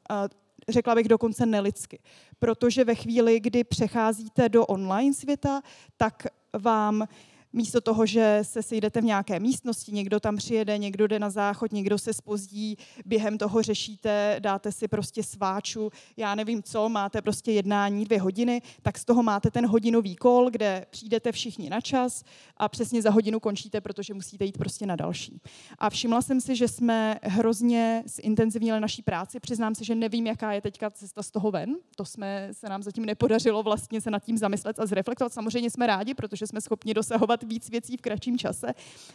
Řekla 0.69 0.95
bych 0.95 1.07
dokonce 1.07 1.45
nelidsky. 1.45 1.99
Protože 2.39 2.83
ve 2.83 2.95
chvíli, 2.95 3.39
kdy 3.39 3.63
přecházíte 3.63 4.49
do 4.49 4.65
online 4.65 5.13
světa, 5.13 5.61
tak 5.97 6.27
vám 6.57 7.07
místo 7.55 7.81
toho, 7.81 8.05
že 8.05 8.39
se 8.41 8.63
sejdete 8.63 9.01
v 9.01 9.03
nějaké 9.03 9.39
místnosti, 9.39 9.91
někdo 9.91 10.19
tam 10.19 10.35
přijede, 10.35 10.77
někdo 10.77 11.07
jde 11.07 11.19
na 11.19 11.29
záchod, 11.29 11.71
někdo 11.71 11.97
se 11.97 12.13
spozdí, 12.13 12.77
během 13.05 13.37
toho 13.37 13.61
řešíte, 13.61 14.35
dáte 14.39 14.71
si 14.71 14.87
prostě 14.87 15.23
sváču, 15.23 15.89
já 16.17 16.35
nevím 16.35 16.63
co, 16.63 16.89
máte 16.89 17.21
prostě 17.21 17.51
jednání 17.51 18.05
dvě 18.05 18.21
hodiny, 18.21 18.61
tak 18.81 18.97
z 18.97 19.05
toho 19.05 19.23
máte 19.23 19.51
ten 19.51 19.67
hodinový 19.67 20.15
kol, 20.15 20.49
kde 20.49 20.85
přijdete 20.89 21.31
všichni 21.31 21.69
na 21.69 21.81
čas 21.81 22.23
a 22.57 22.69
přesně 22.69 23.01
za 23.01 23.09
hodinu 23.09 23.39
končíte, 23.39 23.81
protože 23.81 24.13
musíte 24.13 24.45
jít 24.45 24.57
prostě 24.57 24.85
na 24.85 24.95
další. 24.95 25.41
A 25.77 25.89
všimla 25.89 26.21
jsem 26.21 26.41
si, 26.41 26.55
že 26.55 26.67
jsme 26.67 27.19
hrozně 27.23 28.03
zintenzivnili 28.05 28.79
naší 28.79 29.01
práci. 29.01 29.39
Přiznám 29.39 29.75
se, 29.75 29.83
že 29.83 29.95
nevím, 29.95 30.27
jaká 30.27 30.53
je 30.53 30.61
teďka 30.61 30.89
cesta 30.89 31.23
z 31.23 31.31
toho 31.31 31.51
ven. 31.51 31.75
To 31.95 32.05
jsme, 32.05 32.49
se 32.51 32.69
nám 32.69 32.83
zatím 32.83 33.05
nepodařilo 33.05 33.63
vlastně 33.63 34.01
se 34.01 34.11
nad 34.11 34.23
tím 34.23 34.37
zamyslet 34.37 34.79
a 34.79 34.85
zreflektovat. 34.85 35.33
Samozřejmě 35.33 35.69
jsme 35.69 35.87
rádi, 35.87 36.13
protože 36.13 36.47
jsme 36.47 36.61
schopni 36.61 36.93
dosahovat 36.93 37.44
víc 37.45 37.69
věcí 37.69 37.97
v 37.97 38.01
kratším 38.01 38.37
čase, 38.37 38.67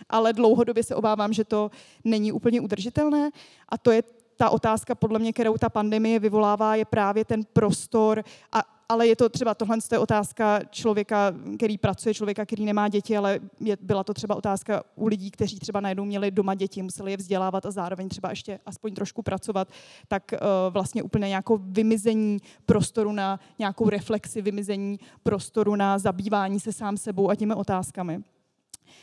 ale 0.09 0.33
dlouhodobě 0.33 0.83
se 0.83 0.95
obávám, 0.95 1.33
že 1.33 1.45
to 1.45 1.71
není 2.05 2.33
úplně 2.33 2.61
udržitelné. 2.61 3.31
A 3.69 3.79
to 3.79 3.91
je 3.91 4.03
ta 4.37 4.51
otázka, 4.51 4.95
podle 4.95 5.19
mě, 5.19 5.33
kterou 5.33 5.57
ta 5.59 5.69
pandemie 5.69 6.19
vyvolává, 6.19 6.75
je 6.75 6.85
právě 6.85 7.25
ten 7.25 7.45
prostor 7.53 8.25
a 8.53 8.80
ale 8.91 9.07
je 9.07 9.17
to 9.17 9.29
třeba 9.29 9.55
tohle 9.55 9.79
je 9.93 9.99
otázka 9.99 10.61
člověka, 10.71 11.33
který 11.57 11.79
pracuje, 11.79 12.15
člověka, 12.15 12.47
který 12.47 12.65
nemá 12.65 12.89
děti, 12.89 13.17
ale 13.17 13.41
je, 13.61 13.77
byla 13.81 14.05
to 14.05 14.15
třeba 14.15 14.35
otázka 14.35 14.83
u 14.97 15.07
lidí, 15.07 15.31
kteří 15.31 15.59
třeba 15.59 15.81
najednou 15.81 16.05
měli 16.05 16.31
doma 16.31 16.55
děti, 16.55 16.83
museli 16.83 17.11
je 17.11 17.17
vzdělávat 17.17 17.67
a 17.67 17.71
zároveň 17.71 18.09
třeba 18.09 18.31
ještě 18.31 18.59
aspoň 18.67 18.95
trošku 18.95 19.23
pracovat, 19.23 19.69
tak 20.09 20.33
uh, 20.33 20.39
vlastně 20.73 21.03
úplně 21.03 21.29
nějakou 21.29 21.59
vymizení 21.63 22.39
prostoru 22.67 23.13
na 23.13 23.41
nějakou 23.59 23.89
reflexi, 23.89 24.43
vymizení 24.43 24.99
prostoru 25.23 25.77
na 25.77 25.99
zabývání 25.99 26.61
se 26.61 26.73
sám 26.73 26.97
sebou 26.97 27.31
a 27.31 27.35
těmi 27.35 27.55
otázkami. 27.55 28.23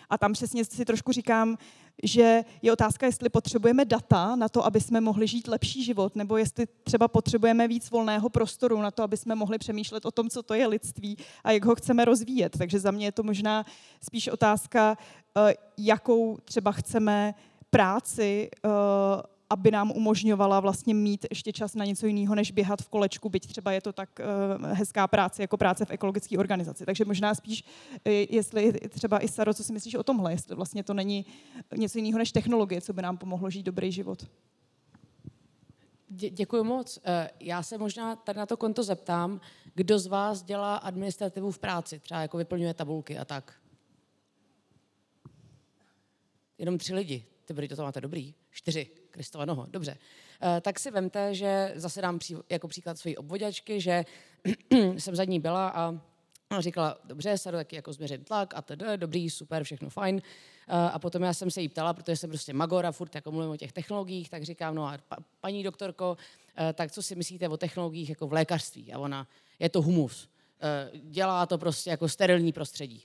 A 0.10 0.18
tam 0.18 0.34
přesně 0.34 0.66
si 0.66 0.86
trošku 0.86 1.12
říkám, 1.12 1.58
že 2.04 2.44
je 2.62 2.72
otázka, 2.72 3.06
jestli 3.06 3.30
potřebujeme 3.30 3.86
data 3.86 4.36
na 4.36 4.50
to, 4.50 4.66
aby 4.66 4.82
jsme 4.82 5.02
mohli 5.02 5.28
žít 5.28 5.48
lepší 5.48 5.84
život, 5.84 6.16
nebo 6.16 6.38
jestli 6.38 6.68
třeba 6.84 7.08
potřebujeme 7.08 7.68
víc 7.68 7.90
volného 7.90 8.30
prostoru 8.30 8.82
na 8.82 8.92
to, 8.92 9.04
aby 9.04 9.18
jsme 9.18 9.36
mohli 9.36 9.58
přemýšlet 9.58 10.06
o 10.06 10.12
tom, 10.12 10.30
co 10.30 10.44
to 10.44 10.54
je 10.54 10.68
lidství 10.68 11.18
a 11.44 11.52
jak 11.52 11.66
ho 11.66 11.76
chceme 11.76 12.06
rozvíjet. 12.06 12.58
Takže 12.58 12.80
za 12.80 12.92
mě 12.92 13.06
je 13.06 13.12
to 13.12 13.24
možná 13.24 13.66
spíš 14.02 14.28
otázka, 14.28 14.98
eh, 15.38 15.54
jakou 15.78 16.38
třeba 16.46 16.72
chceme 16.72 17.34
práci 17.70 18.50
eh, 18.66 19.37
aby 19.50 19.72
nám 19.72 19.92
umožňovala 19.92 20.60
vlastně 20.60 20.94
mít 20.94 21.26
ještě 21.30 21.54
čas 21.54 21.76
na 21.76 21.86
něco 21.86 22.08
jiného, 22.08 22.36
než 22.36 22.52
běhat 22.52 22.82
v 22.82 22.90
kolečku, 22.90 23.30
byť 23.30 23.48
třeba 23.48 23.72
je 23.72 23.82
to 23.82 23.94
tak 23.94 24.10
uh, 24.20 24.66
hezká 24.72 25.08
práce, 25.08 25.44
jako 25.44 25.58
práce 25.58 25.86
v 25.86 25.92
ekologické 25.92 26.38
organizaci. 26.38 26.86
Takže 26.86 27.06
možná 27.06 27.36
spíš, 27.36 27.64
uh, 27.64 28.14
jestli 28.30 28.74
třeba 28.90 29.24
i 29.24 29.28
Saro, 29.28 29.54
co 29.54 29.64
si 29.64 29.74
myslíš 29.74 29.96
o 29.96 30.04
tomhle, 30.04 30.32
jestli 30.32 30.56
vlastně 30.56 30.84
to 30.84 30.94
není 30.94 31.26
něco 31.78 31.98
jiného 31.98 32.18
než 32.18 32.32
technologie, 32.32 32.82
co 32.82 32.94
by 32.94 33.02
nám 33.02 33.18
pomohlo 33.18 33.50
žít 33.50 33.64
dobrý 33.64 33.92
život. 33.92 34.28
Dě- 36.12 36.34
děkuji 36.34 36.64
moc. 36.64 37.00
Eh, 37.04 37.30
já 37.40 37.64
se 37.64 37.78
možná 37.78 38.16
tady 38.16 38.40
na 38.40 38.46
to 38.46 38.58
konto 38.58 38.84
zeptám, 38.84 39.42
kdo 39.76 40.00
z 40.00 40.08
vás 40.08 40.44
dělá 40.44 40.76
administrativu 40.76 41.52
v 41.52 41.60
práci, 41.60 42.00
třeba 42.00 42.22
jako 42.22 42.38
vyplňuje 42.38 42.74
tabulky 42.74 43.18
a 43.18 43.26
tak. 43.26 43.54
Jenom 46.58 46.78
tři 46.78 46.94
lidi. 46.94 47.26
Ty 47.48 47.68
to 47.68 47.84
máte 47.84 48.02
dobrý. 48.02 48.34
Čtyři. 48.52 48.86
Kristova 49.12 49.46
noho, 49.46 49.66
dobře. 49.70 49.98
E, 50.58 50.62
tak 50.62 50.80
si 50.80 50.92
vemte, 50.92 51.36
že 51.36 51.74
zase 51.76 52.02
dám 52.02 52.20
pří, 52.20 52.36
jako 52.50 52.68
příklad 52.68 53.00
svojí 53.00 53.18
obvodačky, 53.18 53.82
že 53.82 54.06
jsem 54.98 55.16
za 55.16 55.24
ní 55.24 55.40
byla 55.40 55.70
a 55.70 55.94
říkala, 56.60 56.98
dobře, 57.04 57.38
se 57.38 57.52
taky 57.52 57.76
jako 57.76 57.94
změřit 57.94 58.26
tlak 58.26 58.54
a 58.56 58.62
tedy, 58.62 58.86
dobrý, 58.96 59.30
super, 59.30 59.64
všechno 59.64 59.90
fajn. 59.90 60.22
Eh, 60.68 60.74
a 60.74 61.00
potom 61.00 61.24
já 61.24 61.34
jsem 61.34 61.52
se 61.52 61.62
jí 61.62 61.70
ptala, 61.70 61.94
protože 61.94 62.16
jsem 62.16 62.30
prostě 62.30 62.54
magora, 62.54 62.92
furt 62.92 63.16
jako 63.16 63.32
mluvím 63.32 63.52
o 63.52 63.58
těch 63.58 63.72
technologiích, 63.72 64.30
tak 64.30 64.44
říkám, 64.44 64.76
no 64.76 64.86
a 64.86 64.98
paní 65.42 65.64
doktorko, 65.64 66.18
eh, 66.58 66.74
tak 66.74 66.92
co 66.92 67.02
si 67.04 67.16
myslíte 67.16 67.50
o 67.50 67.58
technologiích 67.58 68.10
jako 68.10 68.28
v 68.28 68.34
lékařství? 68.34 68.94
A 68.94 69.00
ona, 69.00 69.28
je 69.60 69.70
to 69.70 69.82
humus. 69.82 70.30
Dělá 71.04 71.46
to 71.46 71.58
prostě 71.58 71.90
jako 71.90 72.10
sterilní 72.10 72.54
prostředí. 72.54 73.04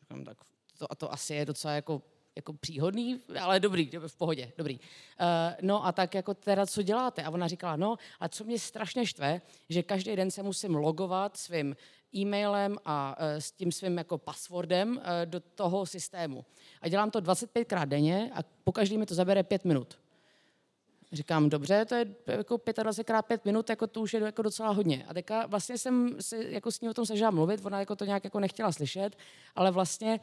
Říkám, 0.00 0.24
tak 0.24 0.38
to, 0.78 0.92
a 0.92 0.94
to 0.94 1.12
asi 1.12 1.34
je 1.34 1.44
docela 1.44 1.74
jako 1.74 2.02
jako 2.36 2.52
příhodný, 2.52 3.20
ale 3.40 3.60
dobrý, 3.60 3.90
v 4.06 4.16
pohodě, 4.16 4.52
dobrý. 4.58 4.78
Uh, 4.78 5.26
no 5.60 5.86
a 5.86 5.92
tak 5.92 6.14
jako 6.14 6.34
teda, 6.34 6.66
co 6.66 6.82
děláte? 6.82 7.22
A 7.22 7.30
ona 7.30 7.48
říkala, 7.48 7.76
no 7.76 7.96
a 8.20 8.28
co 8.28 8.44
mě 8.44 8.58
strašně 8.58 9.06
štve, 9.06 9.40
že 9.68 9.82
každý 9.82 10.16
den 10.16 10.30
se 10.30 10.42
musím 10.42 10.74
logovat 10.74 11.36
svým 11.36 11.76
e-mailem 12.14 12.76
a 12.84 13.16
uh, 13.18 13.26
s 13.38 13.52
tím 13.52 13.72
svým 13.72 13.98
jako 13.98 14.18
passwordem 14.18 14.90
uh, 14.90 15.02
do 15.24 15.40
toho 15.40 15.86
systému. 15.86 16.44
A 16.80 16.88
dělám 16.88 17.10
to 17.10 17.20
25krát 17.20 17.86
denně 17.86 18.30
a 18.34 18.38
po 18.64 18.72
každý 18.72 18.98
mi 18.98 19.06
to 19.06 19.14
zabere 19.14 19.42
5 19.42 19.64
minut. 19.64 19.98
Říkám, 21.12 21.48
dobře, 21.50 21.84
to 21.84 21.94
je 21.94 22.06
jako 22.26 22.54
25krát 22.56 23.22
5 23.22 23.44
minut, 23.44 23.70
jako 23.70 23.86
to 23.86 24.00
už 24.00 24.14
je 24.14 24.20
jako 24.20 24.42
docela 24.42 24.70
hodně. 24.70 25.04
A 25.08 25.14
teďka 25.14 25.46
vlastně 25.46 25.78
jsem 25.78 26.16
si 26.20 26.46
jako 26.50 26.72
s 26.72 26.80
ní 26.80 26.88
o 26.88 26.94
tom 26.94 27.06
snažila 27.06 27.30
mluvit, 27.30 27.64
ona 27.64 27.78
jako 27.80 27.96
to 27.96 28.04
nějak 28.04 28.24
jako 28.24 28.40
nechtěla 28.40 28.72
slyšet, 28.72 29.16
ale 29.56 29.70
vlastně 29.70 30.20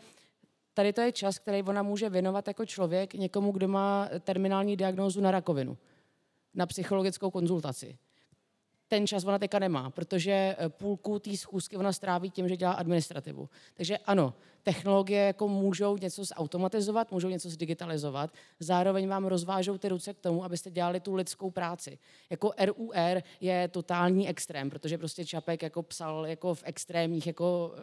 tady 0.77 0.93
to 0.93 1.01
je 1.01 1.11
čas, 1.11 1.39
který 1.39 1.63
ona 1.63 1.83
může 1.83 2.09
věnovat 2.09 2.47
jako 2.47 2.65
člověk 2.65 3.13
někomu, 3.13 3.51
kdo 3.51 3.67
má 3.67 4.09
terminální 4.19 4.77
diagnózu 4.77 5.21
na 5.21 5.31
rakovinu, 5.31 5.77
na 6.53 6.65
psychologickou 6.65 7.31
konzultaci. 7.31 7.97
Ten 8.87 9.07
čas 9.07 9.23
ona 9.23 9.39
teďka 9.39 9.59
nemá, 9.59 9.89
protože 9.89 10.31
eh, 10.31 10.69
půlku 10.69 11.19
té 11.19 11.37
schůzky 11.37 11.77
ona 11.77 11.93
stráví 11.93 12.29
tím, 12.29 12.49
že 12.49 12.57
dělá 12.57 12.71
administrativu. 12.71 13.49
Takže 13.73 13.97
ano, 13.97 14.33
technologie 14.67 15.21
jako 15.21 15.47
můžou 15.47 15.97
něco 15.97 16.25
zautomatizovat, 16.25 17.12
můžou 17.12 17.30
něco 17.30 17.49
zdigitalizovat, 17.49 18.30
zároveň 18.60 19.08
vám 19.08 19.25
rozvážou 19.25 19.77
ty 19.77 19.89
ruce 19.89 20.13
k 20.13 20.19
tomu, 20.19 20.43
abyste 20.43 20.71
dělali 20.71 20.99
tu 20.99 21.15
lidskou 21.15 21.51
práci. 21.51 21.97
Jako 22.30 22.53
RUR 22.65 23.21
je 23.41 23.67
totální 23.67 24.30
extrém, 24.30 24.69
protože 24.69 24.97
prostě 24.97 25.25
Čapek 25.25 25.62
jako 25.63 25.84
psal 25.84 26.25
jako 26.25 26.56
v 26.56 26.63
extrémních 26.65 27.27
jako 27.27 27.75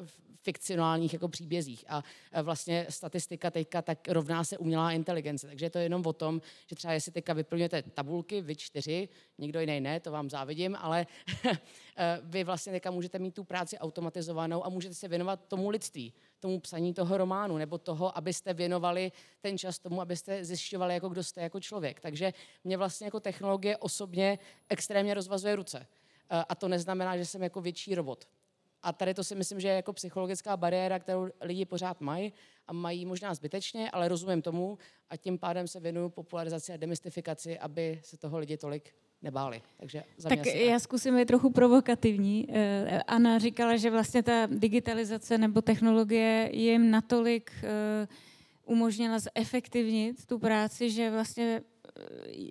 fikcionálních 0.45 1.13
jako 1.13 1.29
příbězích. 1.29 1.85
A 1.89 2.03
vlastně 2.43 2.87
statistika 2.89 3.51
teďka 3.51 3.83
tak 3.83 4.09
rovná 4.09 4.45
se 4.45 4.59
umělá 4.59 4.93
inteligence. 4.93 5.47
Takže 5.47 5.67
je 5.67 5.71
to 5.71 5.79
jenom 5.79 6.03
o 6.07 6.13
tom, 6.13 6.41
že 6.67 6.77
třeba 6.77 6.93
jestli 6.93 7.13
teďka 7.13 7.33
vyplňujete 7.33 7.83
tabulky, 7.83 8.41
vy 8.41 8.57
čtyři, 8.57 9.09
nikdo 9.39 9.61
jiný 9.61 9.81
ne, 9.81 10.01
to 10.01 10.11
vám 10.13 10.31
závidím, 10.31 10.77
ale 10.81 11.07
vy 12.23 12.45
vlastně 12.45 12.73
teďka 12.73 12.91
můžete 12.91 13.19
mít 13.19 13.35
tu 13.35 13.45
práci 13.45 13.79
automatizovanou 13.79 14.67
a 14.67 14.69
můžete 14.69 14.95
se 14.95 15.09
věnovat 15.09 15.49
tomu 15.49 15.71
lidství, 15.71 16.13
tomu 16.45 16.61
psaní 16.61 16.95
toho 16.95 17.17
románu, 17.17 17.57
nebo 17.57 17.79
toho, 17.79 18.19
abyste 18.19 18.55
věnovali 18.55 19.13
ten 19.41 19.59
čas 19.59 19.79
tomu, 19.79 20.01
abyste 20.01 20.45
zjišťovali, 20.45 20.95
jako 20.95 21.09
kdo 21.09 21.23
jste 21.25 21.43
jako 21.43 21.61
člověk. 21.61 22.01
Takže 22.01 22.33
mě 22.65 22.77
vlastně 22.77 23.07
jako 23.07 23.21
technologie 23.21 23.77
osobně 23.77 24.39
extrémně 24.69 25.15
rozvazuje 25.15 25.57
ruce. 25.57 25.87
A 26.49 26.55
to 26.55 26.69
neznamená, 26.69 27.17
že 27.17 27.27
jsem 27.27 27.43
jako 27.43 27.61
větší 27.61 27.95
robot. 27.95 28.29
A 28.83 28.93
tady 28.93 29.15
to 29.15 29.25
si 29.25 29.35
myslím, 29.35 29.61
že 29.61 29.69
je 29.69 29.75
jako 29.75 29.93
psychologická 29.93 30.57
bariéra, 30.57 30.99
kterou 30.99 31.29
lidi 31.41 31.65
pořád 31.65 32.01
mají 32.01 32.33
a 32.67 32.73
mají 32.73 33.07
možná 33.07 33.35
zbytečně, 33.35 33.91
ale 33.91 34.09
rozumím 34.09 34.43
tomu 34.43 34.79
a 35.11 35.17
tím 35.17 35.39
pádem 35.39 35.69
se 35.69 35.81
věnuju 35.81 36.09
popularizaci 36.09 36.73
a 36.73 36.77
demystifikaci, 36.77 37.59
aby 37.59 38.01
se 38.05 38.17
toho 38.17 38.39
lidi 38.39 38.57
tolik 38.57 38.95
nebáli. 39.25 39.63
Takže 39.81 40.05
za 40.17 40.29
tak 40.29 40.41
asi 40.41 40.59
já 40.59 40.79
zkusím 40.79 41.17
být 41.17 41.29
trochu 41.29 41.51
provokativní. 41.51 42.49
Eh, 42.49 43.03
Anna 43.07 43.39
říkala, 43.39 43.77
že 43.77 43.91
vlastně 43.91 44.23
ta 44.23 44.47
digitalizace 44.51 45.39
nebo 45.39 45.63
technologie 45.63 46.51
jim 46.53 46.91
natolik 46.91 47.51
eh, 47.63 48.09
umožnila 48.65 49.19
zefektivnit 49.19 50.27
tu 50.27 50.39
práci, 50.39 50.91
že 50.91 51.11
vlastně 51.11 51.61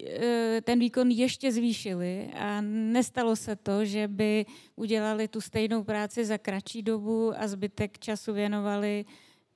Eh, 0.06 0.62
ten 0.62 0.80
výkon 0.80 1.12
ještě 1.12 1.52
zvýšili 1.52 2.32
a 2.34 2.62
nestalo 2.62 3.36
se 3.36 3.56
to, 3.56 3.86
že 3.86 4.08
by 4.08 4.46
udělali 4.76 5.28
tu 5.28 5.42
stejnou 5.42 5.84
práci 5.84 6.26
za 6.26 6.38
kratší 6.38 6.82
dobu 6.84 7.34
a 7.38 7.48
zbytek 7.48 8.00
času 8.00 8.34
věnovali 8.34 9.06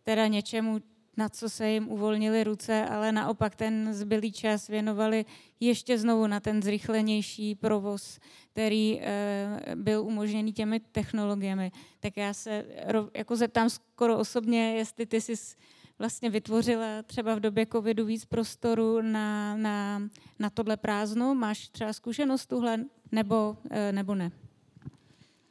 teda 0.03 0.27
něčemu, 0.27 0.79
na 1.17 1.29
co 1.29 1.49
se 1.49 1.69
jim 1.69 1.87
uvolnili 1.89 2.43
ruce, 2.43 2.85
ale 2.85 3.11
naopak 3.11 3.55
ten 3.55 3.93
zbylý 3.93 4.31
čas 4.31 4.67
věnovali 4.67 5.25
ještě 5.59 5.97
znovu 5.97 6.27
na 6.27 6.39
ten 6.39 6.63
zrychlenější 6.63 7.55
provoz, 7.55 8.19
který 8.51 8.99
eh, 9.01 9.75
byl 9.75 10.03
umožněný 10.03 10.53
těmi 10.53 10.79
technologiemi. 10.79 11.71
Tak 11.99 12.17
já 12.17 12.33
se 12.33 12.65
jako 13.13 13.35
zeptám 13.35 13.69
skoro 13.69 14.17
osobně, 14.17 14.75
jestli 14.75 15.05
ty 15.05 15.21
jsi 15.21 15.33
vlastně 15.99 16.29
vytvořila 16.29 17.03
třeba 17.03 17.35
v 17.35 17.39
době 17.39 17.65
covidu 17.65 18.05
víc 18.05 18.25
prostoru 18.25 19.01
na, 19.01 19.57
na, 19.57 20.01
na 20.39 20.49
tohle 20.49 20.77
prázdno? 20.77 21.35
Máš 21.35 21.69
třeba 21.69 21.93
zkušenost 21.93 22.45
tuhle 22.45 22.85
nebo, 23.11 23.57
eh, 23.69 23.91
nebo 23.91 24.15
ne? 24.15 24.31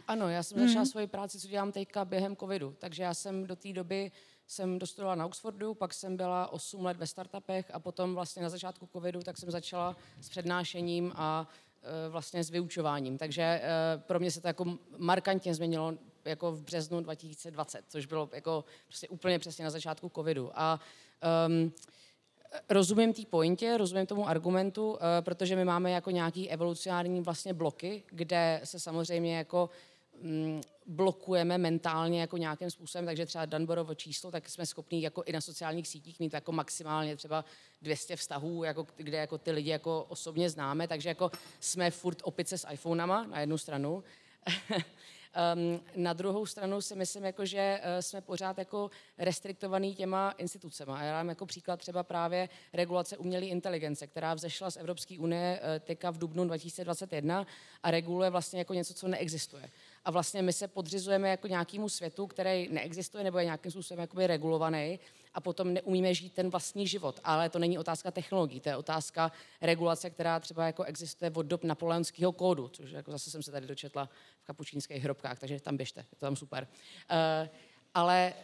Ano, 0.09 0.29
já 0.29 0.43
jsem 0.43 0.59
začala 0.59 0.83
mm. 0.83 0.87
svoji 0.87 1.07
práci, 1.07 1.41
co 1.41 1.49
dělám 1.49 1.73
teďka 1.73 2.05
během 2.05 2.37
covidu. 2.37 2.77
Takže 2.79 3.03
já 3.03 3.15
jsem 3.15 3.47
do 3.47 3.57
té 3.57 3.73
doby 3.73 4.13
jsem 4.47 4.79
dostudovala 4.79 5.15
na 5.15 5.27
Oxfordu, 5.27 5.75
pak 5.75 5.95
jsem 5.95 6.17
byla 6.17 6.53
8 6.53 6.85
let 6.85 6.97
ve 6.97 7.07
startupech 7.07 7.71
a 7.73 7.81
potom 7.81 8.15
vlastně 8.15 8.43
na 8.43 8.49
začátku 8.49 8.89
covidu 8.93 9.23
tak 9.23 9.39
jsem 9.39 9.51
začala 9.51 9.97
s 10.21 10.29
přednášením 10.29 11.13
a 11.15 11.49
e, 11.83 12.09
vlastně 12.09 12.45
s 12.45 12.51
vyučováním. 12.51 13.19
Takže 13.19 13.43
e, 13.43 13.63
pro 13.99 14.21
mě 14.21 14.31
se 14.31 14.41
to 14.41 14.47
jako 14.47 14.79
markantně 14.99 15.55
změnilo 15.55 15.95
jako 16.25 16.53
v 16.53 16.63
březnu 16.63 17.01
2020, 17.01 17.85
což 17.89 18.07
bylo 18.07 18.31
jako 18.33 18.65
prostě 18.87 19.09
úplně 19.09 19.39
přesně 19.39 19.65
na 19.65 19.71
začátku 19.71 20.11
covidu. 20.15 20.51
A 20.55 20.81
um, 21.49 21.73
rozumím 22.69 23.13
té 23.13 23.23
pointě, 23.31 23.79
rozumím 23.79 24.07
tomu 24.07 24.29
argumentu, 24.29 24.91
uh, 24.91 24.99
protože 25.21 25.57
my 25.57 25.65
máme 25.65 25.91
jako 25.91 26.11
nějaký 26.11 26.51
evolucionární 26.51 27.21
vlastně 27.21 27.55
bloky, 27.55 28.03
kde 28.11 28.61
se 28.65 28.81
samozřejmě 28.81 29.37
jako 29.37 29.71
blokujeme 30.87 31.59
mentálně 31.59 32.21
jako 32.21 32.37
nějakým 32.37 32.71
způsobem, 32.71 33.07
takže 33.07 33.27
třeba 33.27 33.45
Danborovo 33.45 33.95
číslo, 33.95 34.31
tak 34.31 34.49
jsme 34.49 34.67
schopni 34.67 35.03
jako 35.03 35.23
i 35.23 35.33
na 35.33 35.41
sociálních 35.41 35.89
sítích 35.89 36.21
mít 36.21 36.33
jako 36.33 36.53
maximálně 36.53 37.17
třeba 37.17 37.45
200 37.83 38.17
vztahů, 38.17 38.65
jako, 38.65 38.87
kde 38.97 39.19
jako 39.19 39.39
ty 39.39 39.51
lidi 39.51 39.71
jako 39.71 40.07
osobně 40.09 40.51
známe, 40.51 40.89
takže 40.89 41.09
jako 41.09 41.31
jsme 41.61 41.91
furt 41.91 42.19
opice 42.23 42.59
s 42.59 42.69
iPhonama 42.71 43.27
na 43.27 43.41
jednu 43.41 43.59
stranu. 43.59 44.05
Um, 45.55 45.81
na 45.97 46.13
druhou 46.13 46.47
stranu 46.47 46.81
si 46.81 46.97
myslím, 46.97 47.25
jako, 47.25 47.47
že 47.47 47.81
uh, 47.81 48.01
jsme 48.01 48.21
pořád 48.21 48.59
jako 48.59 48.91
restriktovaný 49.19 49.95
těma 49.95 50.31
institucemi. 50.31 50.93
A 50.95 51.03
já 51.03 51.13
dám 51.13 51.29
jako 51.29 51.47
příklad 51.47 51.81
třeba 51.81 52.03
právě 52.03 52.49
regulace 52.73 53.17
umělé 53.17 53.47
inteligence, 53.47 54.07
která 54.07 54.35
vzešla 54.35 54.71
z 54.71 54.77
Evropské 54.77 55.19
unie 55.19 55.61
uh, 55.61 55.87
teďka 55.87 56.11
v 56.11 56.19
dubnu 56.19 56.45
2021 56.45 57.47
a 57.83 57.91
reguluje 57.91 58.31
vlastně 58.31 58.59
jako 58.59 58.75
něco, 58.75 58.95
co 58.95 59.09
neexistuje. 59.09 59.71
A 60.07 60.11
vlastně 60.11 60.43
my 60.43 60.53
se 60.53 60.69
podřizujeme 60.69 61.29
jako 61.29 61.47
nějakému 61.47 61.89
světu, 61.89 62.27
který 62.27 62.69
neexistuje 62.69 63.25
nebo 63.25 63.39
je 63.39 63.45
nějakým 63.45 63.71
způsobem 63.71 64.01
jakoby 64.01 64.27
regulovaný 64.27 65.01
a 65.35 65.41
potom 65.41 65.75
neumíme 65.75 66.15
žít 66.15 66.33
ten 66.33 66.51
vlastní 66.51 66.87
život. 66.87 67.21
Ale 67.25 67.51
to 67.51 67.59
není 67.59 67.79
otázka 67.79 68.11
technologií, 68.11 68.61
to 68.61 68.69
je 68.69 68.77
otázka 68.77 69.33
regulace, 69.61 70.11
která 70.11 70.41
třeba 70.41 70.67
jako 70.67 70.85
existuje 70.85 71.31
od 71.35 71.43
dob 71.43 71.65
napoleonského 71.65 72.33
kódu, 72.33 72.69
což 72.69 72.91
jako 72.91 73.11
zase 73.11 73.31
jsem 73.31 73.43
se 73.43 73.51
tady 73.53 73.67
dočetla 73.67 74.09
v 74.41 74.45
kapučínských 74.45 75.03
hrobkách, 75.03 75.39
takže 75.39 75.61
tam 75.61 75.77
běžte, 75.77 76.01
je 76.01 76.17
to 76.17 76.27
tam 76.27 76.37
super. 76.37 76.69
Uh, 77.11 77.49
ale 77.95 78.35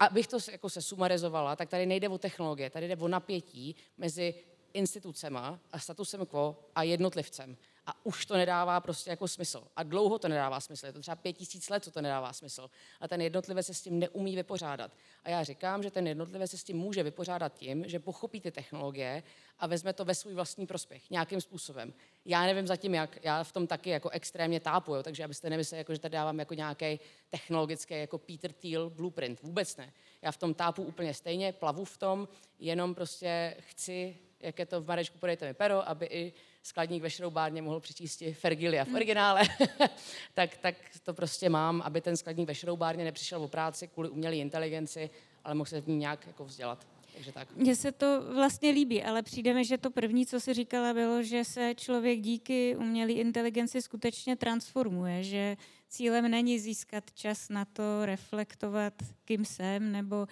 abych 0.00 0.26
to 0.26 0.38
jako 0.52 0.70
se 0.70 0.82
sumarizovala, 0.82 1.56
tak 1.56 1.68
tady 1.68 1.86
nejde 1.86 2.08
o 2.08 2.18
technologie, 2.18 2.70
tady 2.70 2.88
jde 2.88 2.96
o 2.96 3.08
napětí 3.08 3.76
mezi 3.98 4.34
institucema 4.72 5.60
a 5.72 5.78
statusem 5.78 6.26
quo 6.26 6.56
a 6.74 6.82
jednotlivcem 6.82 7.56
a 7.86 8.06
už 8.06 8.26
to 8.26 8.36
nedává 8.36 8.80
prostě 8.80 9.10
jako 9.10 9.28
smysl. 9.28 9.64
A 9.76 9.82
dlouho 9.82 10.18
to 10.18 10.28
nedává 10.28 10.60
smysl. 10.60 10.86
Je 10.86 10.92
to 10.92 11.00
třeba 11.00 11.14
pět 11.14 11.32
tisíc 11.32 11.68
let, 11.68 11.84
co 11.84 11.90
to 11.90 12.00
nedává 12.00 12.32
smysl. 12.32 12.70
A 13.00 13.08
ten 13.08 13.20
jednotlivec 13.20 13.66
se 13.66 13.74
s 13.74 13.82
tím 13.82 13.98
neumí 13.98 14.36
vypořádat. 14.36 14.92
A 15.24 15.30
já 15.30 15.44
říkám, 15.44 15.82
že 15.82 15.90
ten 15.90 16.06
jednotlivec 16.06 16.50
se 16.50 16.58
s 16.58 16.64
tím 16.64 16.76
může 16.76 17.02
vypořádat 17.02 17.54
tím, 17.54 17.84
že 17.88 17.98
pochopí 17.98 18.40
ty 18.40 18.50
technologie 18.50 19.22
a 19.58 19.66
vezme 19.66 19.92
to 19.92 20.04
ve 20.04 20.14
svůj 20.14 20.34
vlastní 20.34 20.66
prospěch 20.66 21.10
nějakým 21.10 21.40
způsobem. 21.40 21.94
Já 22.24 22.42
nevím 22.42 22.66
zatím 22.66 22.94
jak, 22.94 23.24
já 23.24 23.44
v 23.44 23.52
tom 23.52 23.66
taky 23.66 23.90
jako 23.90 24.10
extrémně 24.10 24.60
tápuju, 24.60 25.02
takže 25.02 25.24
abyste 25.24 25.50
nemysleli, 25.50 25.80
jako, 25.80 25.92
že 25.92 26.00
tady 26.00 26.12
dávám 26.12 26.38
jako 26.38 26.54
nějaký 26.54 27.00
technologický 27.30 27.94
jako 27.94 28.18
Peter 28.18 28.52
Thiel 28.52 28.90
blueprint. 28.90 29.42
Vůbec 29.42 29.76
ne. 29.76 29.92
Já 30.22 30.32
v 30.32 30.36
tom 30.36 30.54
tápu 30.54 30.82
úplně 30.82 31.14
stejně, 31.14 31.52
plavu 31.52 31.84
v 31.84 31.98
tom, 31.98 32.28
jenom 32.58 32.94
prostě 32.94 33.56
chci, 33.60 34.18
jak 34.40 34.58
je 34.58 34.66
to 34.66 34.80
v 34.80 34.86
Marečku, 34.86 35.18
podejte 35.18 35.46
mi 35.46 35.54
pero, 35.54 35.88
aby 35.88 36.06
i 36.06 36.32
skladník 36.66 37.02
ve 37.02 37.10
šroubárně 37.10 37.62
mohl 37.62 37.80
přečíst 37.80 38.22
Fergilia 38.32 38.84
v 38.84 38.94
originále, 38.94 39.42
tak, 40.34 40.56
tak 40.56 40.74
to 41.02 41.14
prostě 41.14 41.48
mám, 41.48 41.82
aby 41.84 42.00
ten 42.00 42.16
skladník 42.16 42.48
ve 42.48 42.54
šroubárně 42.54 43.04
nepřišel 43.04 43.42
o 43.42 43.48
práci 43.48 43.88
kvůli 43.88 44.08
umělé 44.08 44.36
inteligenci, 44.36 45.10
ale 45.44 45.54
mohl 45.54 45.70
se 45.70 45.80
v 45.80 45.88
ní 45.88 45.96
nějak 45.96 46.26
jako 46.26 46.44
vzdělat. 46.44 46.86
Takže 47.14 47.32
tak. 47.32 47.56
Mně 47.56 47.76
se 47.76 47.92
to 47.92 48.22
vlastně 48.34 48.70
líbí, 48.70 49.02
ale 49.02 49.22
přijde 49.22 49.54
mi, 49.54 49.64
že 49.64 49.78
to 49.78 49.90
první, 49.90 50.26
co 50.26 50.40
si 50.40 50.54
říkala, 50.54 50.94
bylo, 50.94 51.22
že 51.22 51.44
se 51.44 51.74
člověk 51.74 52.20
díky 52.20 52.76
umělé 52.76 53.12
inteligenci 53.12 53.82
skutečně 53.82 54.36
transformuje, 54.36 55.22
že 55.22 55.56
cílem 55.88 56.30
není 56.30 56.58
získat 56.58 57.04
čas 57.14 57.48
na 57.48 57.64
to 57.64 58.06
reflektovat, 58.06 58.94
kým 59.24 59.44
jsem, 59.44 59.92
nebo 59.92 60.26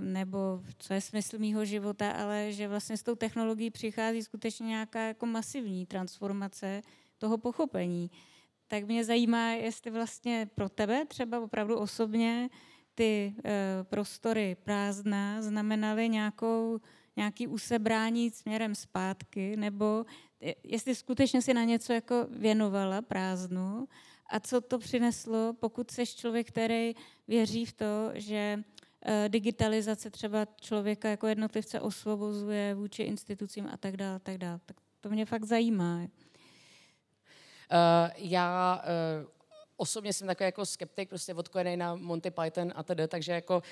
nebo 0.00 0.62
co 0.78 0.94
je 0.94 1.00
smysl 1.00 1.38
mýho 1.38 1.64
života, 1.64 2.10
ale 2.10 2.52
že 2.52 2.68
vlastně 2.68 2.96
s 2.96 3.02
tou 3.02 3.14
technologií 3.14 3.70
přichází 3.70 4.22
skutečně 4.22 4.66
nějaká 4.66 5.00
jako 5.00 5.26
masivní 5.26 5.86
transformace 5.86 6.82
toho 7.18 7.38
pochopení. 7.38 8.10
Tak 8.68 8.84
mě 8.84 9.04
zajímá, 9.04 9.50
jestli 9.50 9.90
vlastně 9.90 10.50
pro 10.54 10.68
tebe 10.68 11.04
třeba 11.08 11.40
opravdu 11.40 11.78
osobně 11.78 12.50
ty 12.94 13.34
e, 13.44 13.84
prostory 13.84 14.56
prázdná 14.62 15.42
znamenaly 15.42 16.08
nějakou, 16.08 16.80
nějaký 17.16 17.46
usebrání 17.46 18.30
směrem 18.30 18.74
zpátky, 18.74 19.56
nebo 19.56 20.04
jestli 20.64 20.94
skutečně 20.94 21.42
si 21.42 21.54
na 21.54 21.64
něco 21.64 21.92
jako 21.92 22.26
věnovala 22.30 23.02
prázdnu 23.02 23.88
a 24.30 24.40
co 24.40 24.60
to 24.60 24.78
přineslo, 24.78 25.54
pokud 25.60 25.90
seš 25.90 26.14
člověk, 26.14 26.48
který 26.48 26.94
věří 27.28 27.64
v 27.64 27.72
to, 27.72 28.10
že 28.14 28.58
Eh, 28.58 28.81
digitalizace 29.28 30.10
třeba 30.10 30.46
člověka 30.60 31.08
jako 31.08 31.26
jednotlivce 31.26 31.80
osvobozuje 31.80 32.74
vůči 32.74 33.02
institucím 33.02 33.68
a 33.72 33.76
tak 33.76 33.96
dále, 33.96 34.18
tak 34.18 34.38
dále. 34.38 34.60
Tak 34.66 34.76
to 35.00 35.08
mě 35.08 35.26
fakt 35.26 35.44
zajímá. 35.44 35.98
Uh, 35.98 36.08
já 38.16 38.82
uh, 38.84 39.28
osobně 39.76 40.12
jsem 40.12 40.26
takový 40.26 40.44
jako 40.44 40.66
skeptik, 40.66 41.08
prostě 41.08 41.34
odkojený 41.34 41.76
na 41.76 41.94
Monty 41.94 42.30
Python 42.30 42.72
a 42.76 42.82
tedy, 42.82 43.08
takže 43.08 43.32
jako 43.32 43.56
uh, 43.56 43.62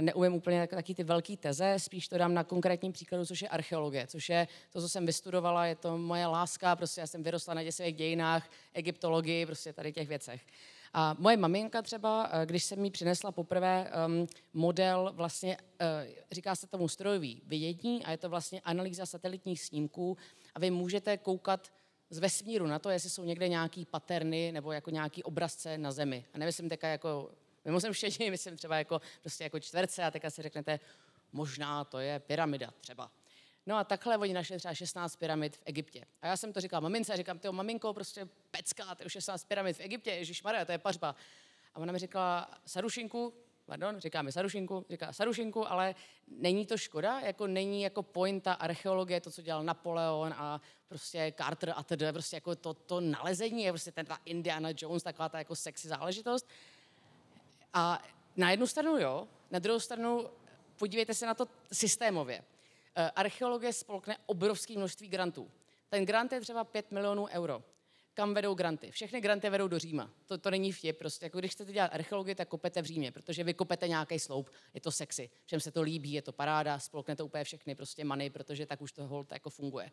neumím 0.00 0.34
úplně 0.34 0.60
tak, 0.60 0.70
taky 0.70 0.94
ty 0.94 1.04
velké 1.04 1.36
teze, 1.36 1.74
spíš 1.78 2.08
to 2.08 2.18
dám 2.18 2.34
na 2.34 2.44
konkrétním 2.44 2.92
příkladu, 2.92 3.26
což 3.26 3.42
je 3.42 3.48
archeologie, 3.48 4.06
což 4.06 4.28
je 4.28 4.48
to, 4.70 4.80
co 4.80 4.88
jsem 4.88 5.06
vystudovala, 5.06 5.66
je 5.66 5.74
to 5.74 5.98
moje 5.98 6.26
láska, 6.26 6.76
prostě 6.76 7.00
já 7.00 7.06
jsem 7.06 7.22
vyrostla 7.22 7.54
na 7.54 7.62
děsivých 7.62 7.94
dějinách, 7.94 8.50
egyptologii, 8.74 9.46
prostě 9.46 9.72
tady 9.72 9.92
těch 9.92 10.08
věcech. 10.08 10.40
Uh, 10.46 10.81
a 10.94 11.16
moje 11.18 11.36
maminka 11.36 11.82
třeba, 11.82 12.30
eh, 12.32 12.46
když 12.46 12.64
jsem 12.64 12.80
mi 12.80 12.90
přinesla 12.90 13.32
poprvé 13.32 13.92
um, 14.06 14.26
model, 14.52 15.12
vlastně 15.14 15.56
uh, 15.56 15.86
říká 16.30 16.54
se 16.54 16.66
tomu 16.66 16.88
strojový 16.88 17.42
vidění 17.46 18.04
a 18.04 18.10
je 18.10 18.16
to 18.16 18.28
vlastně 18.28 18.60
analýza 18.60 19.06
satelitních 19.06 19.62
snímků 19.62 20.16
a 20.54 20.58
vy 20.58 20.70
můžete 20.70 21.16
koukat 21.16 21.72
z 22.10 22.18
vesmíru 22.18 22.66
na 22.66 22.78
to, 22.78 22.90
jestli 22.90 23.10
jsou 23.10 23.24
někde 23.24 23.48
nějaký 23.48 23.84
paterny 23.84 24.52
nebo 24.52 24.72
jako 24.72 24.90
nějaký 24.90 25.22
obrazce 25.22 25.78
na 25.78 25.92
Zemi. 25.92 26.24
A 26.34 26.38
nemyslím 26.38 26.68
teďka 26.68 26.88
jako 26.88 27.30
jsem 27.78 27.94
štědí, 27.94 28.30
myslím 28.30 28.56
třeba 28.56 28.78
jako, 28.78 29.00
prostě 29.20 29.44
jako 29.44 29.60
čtverce 29.60 30.04
a 30.04 30.10
teďka 30.10 30.30
si 30.30 30.42
řeknete, 30.42 30.80
možná 31.32 31.84
to 31.84 31.98
je 31.98 32.18
pyramida 32.18 32.70
třeba. 32.80 33.10
No 33.66 33.76
a 33.76 33.84
takhle 33.84 34.18
oni 34.18 34.34
našli 34.34 34.58
třeba 34.58 34.74
16 34.74 35.16
pyramid 35.16 35.56
v 35.56 35.62
Egyptě. 35.64 36.04
A 36.22 36.26
já 36.26 36.36
jsem 36.36 36.52
to 36.52 36.60
říkal 36.60 36.80
mamince, 36.80 37.16
říkám, 37.16 37.38
ty 37.38 37.52
maminko, 37.52 37.94
prostě 37.94 38.28
pecka, 38.50 38.94
ty 38.94 39.10
16 39.10 39.44
pyramid 39.44 39.76
v 39.76 39.80
Egyptě, 39.80 40.10
Ježíš 40.10 40.42
Maria, 40.42 40.64
to 40.64 40.72
je 40.72 40.78
pařba. 40.78 41.14
A 41.74 41.78
ona 41.78 41.92
mi 41.92 41.98
říkala, 41.98 42.50
Sarušinku, 42.66 43.34
pardon, 43.66 44.00
říká 44.00 44.22
mi 44.22 44.32
Sarušinku, 44.32 44.86
říká 44.90 45.12
Sarušinku, 45.12 45.70
ale 45.70 45.94
není 46.28 46.66
to 46.66 46.78
škoda, 46.78 47.20
jako 47.20 47.46
není 47.46 47.82
jako 47.82 48.02
pointa 48.02 48.52
archeologie, 48.52 49.20
to, 49.20 49.30
co 49.30 49.42
dělal 49.42 49.64
Napoleon 49.64 50.34
a 50.36 50.60
prostě 50.88 51.32
Carter 51.36 51.72
a 51.76 51.82
tedy, 51.82 52.12
prostě 52.12 52.36
jako 52.36 52.56
to, 52.56 52.74
to 52.74 53.00
nalezení 53.00 53.62
je 53.62 53.72
prostě 53.72 53.92
ten 53.92 54.06
ta 54.06 54.18
Indiana 54.24 54.68
Jones, 54.76 55.02
taková 55.02 55.28
ta 55.28 55.38
jako 55.38 55.56
sexy 55.56 55.88
záležitost. 55.88 56.48
A 57.74 58.02
na 58.36 58.50
jednu 58.50 58.66
stranu 58.66 58.98
jo, 58.98 59.28
na 59.50 59.58
druhou 59.58 59.80
stranu 59.80 60.28
podívejte 60.76 61.14
se 61.14 61.26
na 61.26 61.34
to 61.34 61.46
systémově. 61.72 62.44
Eh, 62.96 63.10
archeologie 63.10 63.72
spolkne 63.72 64.16
obrovské 64.26 64.76
množství 64.76 65.08
grantů. 65.08 65.50
Ten 65.88 66.06
grant 66.06 66.32
je 66.32 66.40
třeba 66.40 66.64
5 66.64 66.90
milionů 66.90 67.26
euro. 67.26 67.62
Kam 68.14 68.34
vedou 68.34 68.54
granty? 68.54 68.90
Všechny 68.90 69.20
granty 69.20 69.50
vedou 69.50 69.68
do 69.68 69.78
Říma. 69.78 70.10
To, 70.26 70.38
to 70.38 70.50
není 70.50 70.72
vtip. 70.72 70.98
Prostě 70.98 71.26
jako 71.26 71.38
když 71.38 71.52
chcete 71.52 71.72
dělat 71.72 71.94
archeologii, 71.94 72.34
tak 72.34 72.48
kopete 72.48 72.82
v 72.82 72.84
Římě, 72.84 73.12
protože 73.12 73.44
vy 73.44 73.54
kopete 73.54 73.88
nějaký 73.88 74.18
sloup, 74.18 74.50
je 74.74 74.80
to 74.80 74.90
sexy, 74.92 75.30
všem 75.44 75.60
se 75.60 75.70
to 75.70 75.82
líbí, 75.82 76.12
je 76.12 76.22
to 76.22 76.32
paráda, 76.32 76.78
spolknete 76.78 77.22
úplně 77.22 77.44
všechny 77.44 77.74
prostě 77.74 78.04
many, 78.04 78.30
protože 78.30 78.66
tak 78.66 78.82
už 78.82 78.92
to 78.92 79.06
hold 79.06 79.32
jako 79.32 79.50
funguje. 79.50 79.92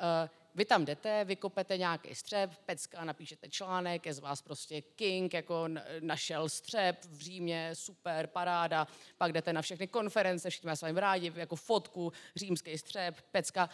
Uh, 0.00 0.28
vy 0.54 0.64
tam 0.64 0.84
jdete, 0.84 1.24
vykopete 1.24 1.78
nějaký 1.78 2.14
střep, 2.14 2.50
pecka, 2.66 3.04
napíšete 3.04 3.48
článek, 3.48 4.06
je 4.06 4.14
z 4.14 4.18
vás 4.18 4.42
prostě 4.42 4.80
king, 4.80 5.34
jako 5.34 5.68
našel 6.00 6.48
střep 6.48 7.04
v 7.04 7.20
Římě, 7.20 7.70
super, 7.74 8.26
paráda, 8.26 8.88
pak 9.18 9.32
jdete 9.32 9.52
na 9.52 9.62
všechny 9.62 9.86
konference, 9.86 10.50
všichni 10.50 10.70
s 10.70 10.82
vámi 10.82 11.00
rádi, 11.00 11.32
jako 11.36 11.56
fotku, 11.56 12.12
římský 12.36 12.78
střep, 12.78 13.20
pecka. 13.30 13.68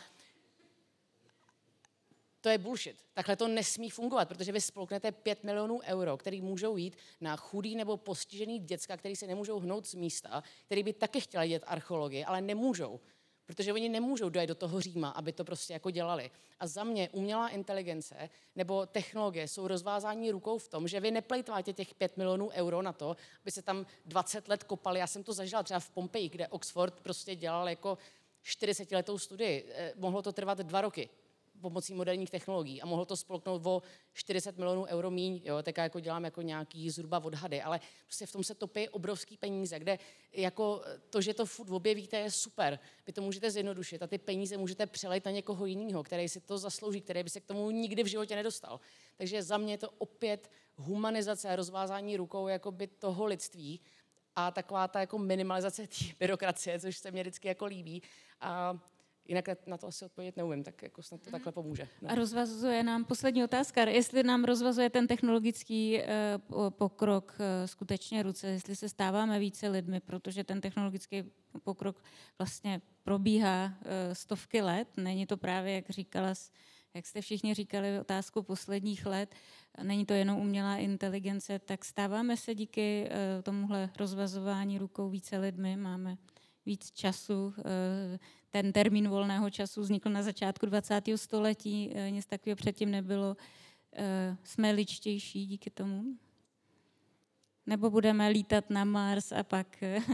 To 2.40 2.48
je 2.48 2.58
bullshit. 2.58 3.04
Takhle 3.14 3.36
to 3.36 3.48
nesmí 3.48 3.90
fungovat, 3.90 4.28
protože 4.28 4.52
vy 4.52 4.60
spolknete 4.60 5.12
5 5.12 5.44
milionů 5.44 5.80
euro, 5.84 6.16
který 6.16 6.40
můžou 6.40 6.76
jít 6.76 6.96
na 7.20 7.36
chudý 7.36 7.76
nebo 7.76 7.96
postižený 7.96 8.58
děcka, 8.58 8.96
který 8.96 9.16
se 9.16 9.26
nemůžou 9.26 9.60
hnout 9.60 9.86
z 9.86 9.94
místa, 9.94 10.42
který 10.66 10.82
by 10.82 10.92
taky 10.92 11.20
chtěli 11.20 11.48
dělat 11.48 11.62
archeologii, 11.66 12.24
ale 12.24 12.40
nemůžou. 12.40 13.00
Protože 13.46 13.72
oni 13.72 13.88
nemůžou 13.88 14.28
dojet 14.28 14.46
do 14.46 14.54
toho 14.54 14.80
Říma, 14.80 15.08
aby 15.08 15.32
to 15.32 15.44
prostě 15.44 15.72
jako 15.72 15.90
dělali. 15.90 16.30
A 16.60 16.66
za 16.66 16.84
mě 16.84 17.08
umělá 17.12 17.48
inteligence 17.48 18.30
nebo 18.56 18.86
technologie 18.86 19.48
jsou 19.48 19.68
rozvázání 19.68 20.30
rukou 20.30 20.58
v 20.58 20.68
tom, 20.68 20.88
že 20.88 21.00
vy 21.00 21.10
neplejtváte 21.10 21.72
těch 21.72 21.94
5 21.94 22.16
milionů 22.16 22.50
euro 22.50 22.82
na 22.82 22.92
to, 22.92 23.16
aby 23.42 23.50
se 23.50 23.62
tam 23.62 23.86
20 24.06 24.48
let 24.48 24.64
kopali. 24.64 24.98
Já 24.98 25.06
jsem 25.06 25.22
to 25.22 25.32
zažila 25.32 25.62
třeba 25.62 25.80
v 25.80 25.90
Pompeji, 25.90 26.28
kde 26.28 26.48
Oxford 26.48 27.00
prostě 27.00 27.34
dělal 27.34 27.68
jako 27.68 27.98
40 28.42 28.92
letou 28.92 29.18
studii. 29.18 29.66
Eh, 29.68 29.92
mohlo 29.96 30.22
to 30.22 30.32
trvat 30.32 30.58
dva 30.58 30.80
roky 30.80 31.08
pomocí 31.60 31.94
moderních 31.94 32.30
technologií 32.30 32.82
a 32.82 32.86
mohlo 32.86 33.04
to 33.04 33.16
spolknout 33.16 33.66
o 33.66 33.82
40 34.12 34.58
milionů 34.58 34.84
euro 34.84 35.10
míň, 35.10 35.40
jo, 35.44 35.62
tak 35.62 35.76
jako 35.76 36.00
dělám 36.00 36.24
jako 36.24 36.42
nějaký 36.42 36.90
zhruba 36.90 37.24
odhady, 37.24 37.62
ale 37.62 37.80
prostě 38.04 38.26
v 38.26 38.32
tom 38.32 38.44
se 38.44 38.54
topí 38.54 38.88
obrovský 38.88 39.36
peníze, 39.36 39.78
kde 39.78 39.98
jako 40.32 40.82
to, 41.10 41.20
že 41.20 41.34
to 41.34 41.46
furt 41.46 41.70
objevíte, 41.70 42.18
je 42.18 42.30
super. 42.30 42.78
Vy 43.06 43.12
to 43.12 43.22
můžete 43.22 43.50
zjednodušit 43.50 44.02
a 44.02 44.06
ty 44.06 44.18
peníze 44.18 44.56
můžete 44.56 44.86
přelejt 44.86 45.24
na 45.24 45.30
někoho 45.30 45.66
jiného, 45.66 46.02
který 46.02 46.28
si 46.28 46.40
to 46.40 46.58
zaslouží, 46.58 47.00
který 47.00 47.22
by 47.22 47.30
se 47.30 47.40
k 47.40 47.44
tomu 47.44 47.70
nikdy 47.70 48.02
v 48.02 48.06
životě 48.06 48.36
nedostal. 48.36 48.80
Takže 49.16 49.42
za 49.42 49.58
mě 49.58 49.72
je 49.72 49.78
to 49.78 49.90
opět 49.98 50.50
humanizace 50.76 51.48
a 51.48 51.56
rozvázání 51.56 52.16
rukou 52.16 52.48
jakoby 52.48 52.86
toho 52.86 53.24
lidství 53.24 53.80
a 54.36 54.50
taková 54.50 54.88
ta 54.88 55.00
jako 55.00 55.18
minimalizace 55.18 55.86
té 55.86 56.04
byrokracie, 56.18 56.80
což 56.80 56.96
se 56.96 57.10
mě 57.10 57.22
vždycky 57.22 57.48
jako 57.48 57.66
líbí. 57.66 58.02
A 58.40 58.78
Jinak 59.28 59.66
na 59.66 59.76
to 59.78 59.86
asi 59.86 60.04
odpovědět 60.04 60.36
neumím, 60.36 60.64
tak 60.64 60.82
jako 60.82 61.02
snad 61.02 61.20
to 61.22 61.30
takhle 61.30 61.50
mhm. 61.50 61.54
pomůže. 61.54 61.88
No. 62.02 62.10
A 62.10 62.14
rozvazuje 62.14 62.82
nám 62.82 63.04
poslední 63.04 63.44
otázka, 63.44 63.84
jestli 63.84 64.22
nám 64.22 64.44
rozvazuje 64.44 64.90
ten 64.90 65.06
technologický 65.06 65.98
uh, 65.98 66.70
pokrok 66.70 67.36
uh, 67.38 67.66
skutečně 67.66 68.22
ruce, 68.22 68.46
jestli 68.46 68.76
se 68.76 68.88
stáváme 68.88 69.38
více 69.38 69.68
lidmi, 69.68 70.00
protože 70.00 70.44
ten 70.44 70.60
technologický 70.60 71.24
pokrok 71.62 72.02
vlastně 72.38 72.80
probíhá 73.02 73.64
uh, 73.64 73.90
stovky 74.12 74.62
let, 74.62 74.88
není 74.96 75.26
to 75.26 75.36
právě, 75.36 75.74
jak 75.74 75.90
říkala, 75.90 76.34
jak 76.94 77.06
jste 77.06 77.20
všichni 77.20 77.54
říkali, 77.54 78.00
otázku 78.00 78.42
posledních 78.42 79.06
let, 79.06 79.34
není 79.82 80.06
to 80.06 80.12
jenom 80.12 80.38
umělá 80.38 80.76
inteligence, 80.76 81.58
tak 81.58 81.84
stáváme 81.84 82.36
se 82.36 82.54
díky 82.54 83.08
eh, 83.10 83.42
tomuhle 83.42 83.90
rozvazování 83.98 84.78
rukou 84.78 85.08
více 85.08 85.38
lidmi, 85.38 85.76
máme 85.76 86.16
víc 86.66 86.90
času. 86.90 87.54
Eh, 88.54 88.62
ten 88.62 88.72
termín 88.72 89.08
volného 89.08 89.50
času 89.50 89.80
vznikl 89.80 90.10
na 90.10 90.22
začátku 90.22 90.66
20. 90.66 91.18
století, 91.18 91.92
eh, 91.94 92.10
nic 92.10 92.26
takového 92.26 92.56
předtím 92.56 92.90
nebylo. 92.90 93.36
Jsme 94.44 94.70
ličtější 94.70 95.46
díky 95.46 95.70
tomu? 95.70 96.04
Nebo 97.66 97.90
budeme 97.90 98.28
lítat 98.28 98.70
na 98.70 98.84
Mars 98.84 99.32
a 99.32 99.42
pak 99.42 99.66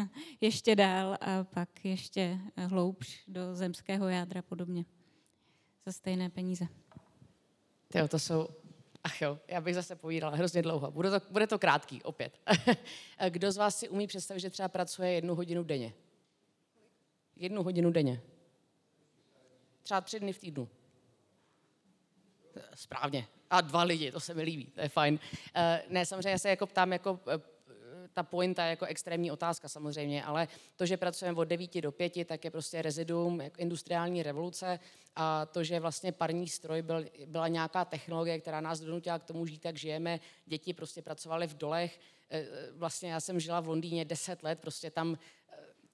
ještě 0.41 0.77
dál 0.77 1.17
a 1.21 1.45
pak 1.45 1.85
ještě 1.85 2.39
hloubš 2.57 3.25
do 3.29 3.55
zemského 3.55 4.09
jádra 4.09 4.43
podobně 4.43 4.85
za 5.87 5.93
stejné 5.93 6.31
peníze. 6.31 6.67
Jo, 7.95 8.09
to 8.09 8.19
jsou 8.19 8.49
Ach 9.05 9.23
jo, 9.23 9.39
já 9.49 9.61
bych 9.61 9.75
zase 9.75 9.97
povídala 9.97 10.37
hrozně 10.37 10.63
dlouho. 10.63 10.91
Bude 10.91 11.11
to, 11.11 11.27
bude 11.31 11.47
to 11.47 11.59
krátký, 11.59 12.03
opět. 12.03 12.39
Kdo 13.29 13.53
z 13.53 13.57
vás 13.57 13.79
si 13.79 13.89
umí 13.89 14.07
představit, 14.07 14.41
že 14.41 14.51
třeba 14.51 14.69
pracuje 14.69 15.13
jednu 15.13 15.35
hodinu 15.35 15.65
denně? 15.65 15.93
Jednu 17.41 17.63
hodinu 17.63 17.91
denně. 17.91 18.21
Třeba 19.83 20.01
tři 20.01 20.21
dny 20.21 20.33
v 20.33 20.39
týdnu. 20.39 20.69
Správně. 22.75 23.27
A 23.51 23.61
dva 23.61 23.83
lidi, 23.83 24.13
to 24.13 24.21
se 24.21 24.35
mi 24.35 24.43
líbí, 24.43 24.65
to 24.65 24.81
je 24.81 24.89
fajn. 24.89 25.19
Eh, 25.55 25.83
ne, 25.89 26.07
samozřejmě 26.07 26.39
se 26.39 26.49
jako 26.49 26.67
ptám 26.67 26.93
jako 26.93 27.21
eh, 27.29 27.39
ta 28.15 28.23
pointa 28.23 28.65
je 28.65 28.71
jako 28.71 28.85
extrémní 28.85 29.31
otázka 29.31 29.69
samozřejmě, 29.69 30.25
ale 30.25 30.49
to, 30.77 30.87
že 30.87 30.97
pracujeme 30.97 31.39
od 31.39 31.45
9 31.45 31.81
do 31.81 31.93
5, 31.93 32.25
tak 32.25 32.45
je 32.45 32.51
prostě 32.51 32.83
reziduum 32.83 33.41
jako 33.41 33.57
industriální 33.59 34.23
revoluce 34.23 34.79
a 35.17 35.47
to, 35.47 35.65
že 35.65 35.81
vlastně 35.81 36.13
parní 36.13 36.49
stroj 36.49 36.83
byl, 36.83 37.05
byla 37.27 37.49
nějaká 37.49 37.85
technologie, 37.85 38.41
která 38.41 38.61
nás 38.61 38.81
donutila 38.81 39.19
k 39.19 39.25
tomu 39.25 39.47
žít, 39.47 39.63
tak 39.63 39.77
žijeme, 39.77 40.21
děti 40.47 40.75
prostě 40.75 41.03
pracovaly 41.03 41.47
v 41.47 41.57
dolech, 41.57 42.01
e, 42.31 42.39
e, 42.39 42.73
vlastně 42.73 43.13
já 43.13 43.21
jsem 43.21 43.41
žila 43.41 43.61
v 43.61 43.69
Londýně 43.69 44.05
10 44.05 44.43
let, 44.43 44.59
prostě 44.59 44.91
tam 44.91 45.19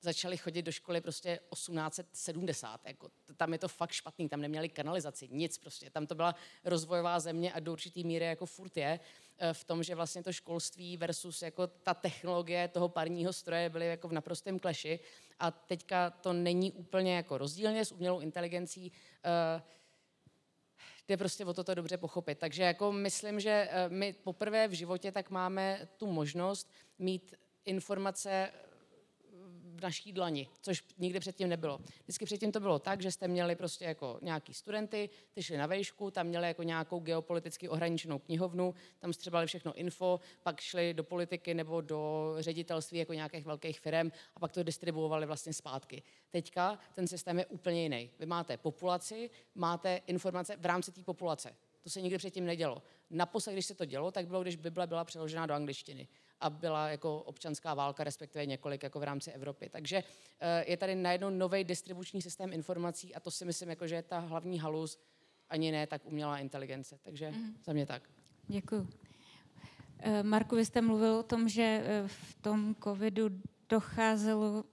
začali 0.00 0.36
chodit 0.36 0.62
do 0.62 0.72
školy 0.72 1.00
prostě 1.00 1.40
1870. 1.52 2.80
Jako, 2.86 3.08
tam 3.36 3.52
je 3.52 3.58
to 3.58 3.68
fakt 3.68 3.92
špatný, 3.92 4.28
tam 4.28 4.40
neměli 4.40 4.68
kanalizaci, 4.68 5.28
nic 5.30 5.58
prostě. 5.58 5.90
Tam 5.90 6.06
to 6.06 6.14
byla 6.14 6.34
rozvojová 6.64 7.20
země 7.20 7.52
a 7.52 7.60
do 7.60 7.72
určitý 7.72 8.04
míry 8.04 8.24
jako 8.24 8.46
furt 8.46 8.76
je 8.76 9.00
eh, 9.38 9.52
v 9.52 9.64
tom, 9.64 9.82
že 9.82 9.94
vlastně 9.94 10.22
to 10.22 10.32
školství 10.32 10.96
versus 10.96 11.42
jako 11.42 11.66
ta 11.66 11.94
technologie 11.94 12.68
toho 12.68 12.88
parního 12.88 13.32
stroje 13.32 13.70
byly 13.70 13.86
jako 13.86 14.08
v 14.08 14.12
naprostém 14.12 14.58
kleši 14.58 15.00
a 15.38 15.50
teďka 15.50 16.10
to 16.10 16.32
není 16.32 16.72
úplně 16.72 17.16
jako 17.16 17.38
rozdílně 17.38 17.84
s 17.84 17.92
umělou 17.92 18.20
inteligencí, 18.20 18.92
uh, 18.92 19.62
jde 21.08 21.16
prostě 21.16 21.44
o 21.44 21.54
toto 21.54 21.74
dobře 21.74 21.96
pochopit. 21.96 22.38
Takže 22.38 22.62
jako 22.62 22.92
myslím, 22.92 23.40
že 23.40 23.68
eh, 23.70 23.88
my 23.88 24.12
poprvé 24.12 24.68
v 24.68 24.72
životě 24.72 25.12
tak 25.12 25.30
máme 25.30 25.88
tu 25.96 26.06
možnost 26.06 26.72
mít 26.98 27.34
informace 27.64 28.52
v 29.76 29.80
naší 29.80 30.12
dlani, 30.12 30.48
což 30.60 30.84
nikdy 30.98 31.20
předtím 31.20 31.48
nebylo. 31.48 31.80
Vždycky 32.02 32.24
předtím 32.24 32.52
to 32.52 32.60
bylo 32.60 32.78
tak, 32.78 33.02
že 33.02 33.12
jste 33.12 33.28
měli 33.28 33.56
prostě 33.56 33.84
jako 33.84 34.18
nějaký 34.22 34.54
studenty, 34.54 35.10
ty 35.32 35.42
šli 35.42 35.56
na 35.56 35.66
vejšku, 35.66 36.10
tam 36.10 36.26
měli 36.26 36.46
jako 36.48 36.62
nějakou 36.62 37.00
geopoliticky 37.00 37.68
ohraničenou 37.68 38.18
knihovnu, 38.18 38.74
tam 38.98 39.12
střebali 39.12 39.46
všechno 39.46 39.74
info, 39.74 40.20
pak 40.42 40.60
šli 40.60 40.94
do 40.94 41.04
politiky 41.04 41.54
nebo 41.54 41.80
do 41.80 42.34
ředitelství 42.38 42.98
jako 42.98 43.12
nějakých 43.12 43.44
velkých 43.44 43.80
firm 43.80 44.10
a 44.36 44.40
pak 44.40 44.52
to 44.52 44.62
distribuovali 44.62 45.26
vlastně 45.26 45.52
zpátky. 45.52 46.02
Teďka 46.30 46.78
ten 46.94 47.06
systém 47.06 47.38
je 47.38 47.46
úplně 47.46 47.82
jiný. 47.82 48.10
Vy 48.18 48.26
máte 48.26 48.56
populaci, 48.56 49.30
máte 49.54 50.00
informace 50.06 50.56
v 50.56 50.66
rámci 50.66 50.92
té 50.92 51.02
populace. 51.02 51.56
To 51.82 51.90
se 51.90 52.00
nikdy 52.00 52.18
předtím 52.18 52.46
nedělo. 52.46 52.82
Naposled, 53.10 53.52
když 53.52 53.66
se 53.66 53.74
to 53.74 53.84
dělo, 53.84 54.10
tak 54.10 54.26
bylo, 54.26 54.42
když 54.42 54.56
Bible 54.56 54.86
byla 54.86 55.04
přeložena 55.04 55.46
do 55.46 55.54
angličtiny 55.54 56.08
a 56.40 56.50
byla 56.50 56.88
jako 56.88 57.22
občanská 57.22 57.74
válka, 57.74 58.04
respektive 58.04 58.46
několik 58.46 58.82
jako 58.82 59.00
v 59.00 59.02
rámci 59.02 59.30
Evropy. 59.30 59.68
Takže 59.68 60.04
eh, 60.40 60.70
je 60.70 60.76
tady 60.76 60.94
najednou 60.94 61.30
nový 61.30 61.64
distribuční 61.64 62.22
systém 62.22 62.52
informací 62.52 63.14
a 63.14 63.20
to 63.20 63.30
si 63.30 63.44
myslím, 63.44 63.68
jako, 63.68 63.86
že 63.86 63.94
je 63.94 64.02
ta 64.02 64.18
hlavní 64.18 64.58
halus, 64.58 64.98
ani 65.50 65.72
ne 65.72 65.86
tak 65.86 66.04
umělá 66.04 66.38
inteligence. 66.38 66.98
Takže 67.02 67.30
mm. 67.30 67.56
za 67.64 67.72
mě 67.72 67.86
tak. 67.86 68.02
Děkuji. 68.48 68.88
Eh, 69.98 70.22
Marku, 70.22 70.56
vy 70.56 70.64
jste 70.64 70.80
mluvil 70.80 71.14
o 71.16 71.22
tom, 71.22 71.48
že 71.48 71.62
eh, 71.62 72.02
v 72.06 72.34
tom 72.34 72.74
covidu 72.84 73.28
docházelo 73.68 74.64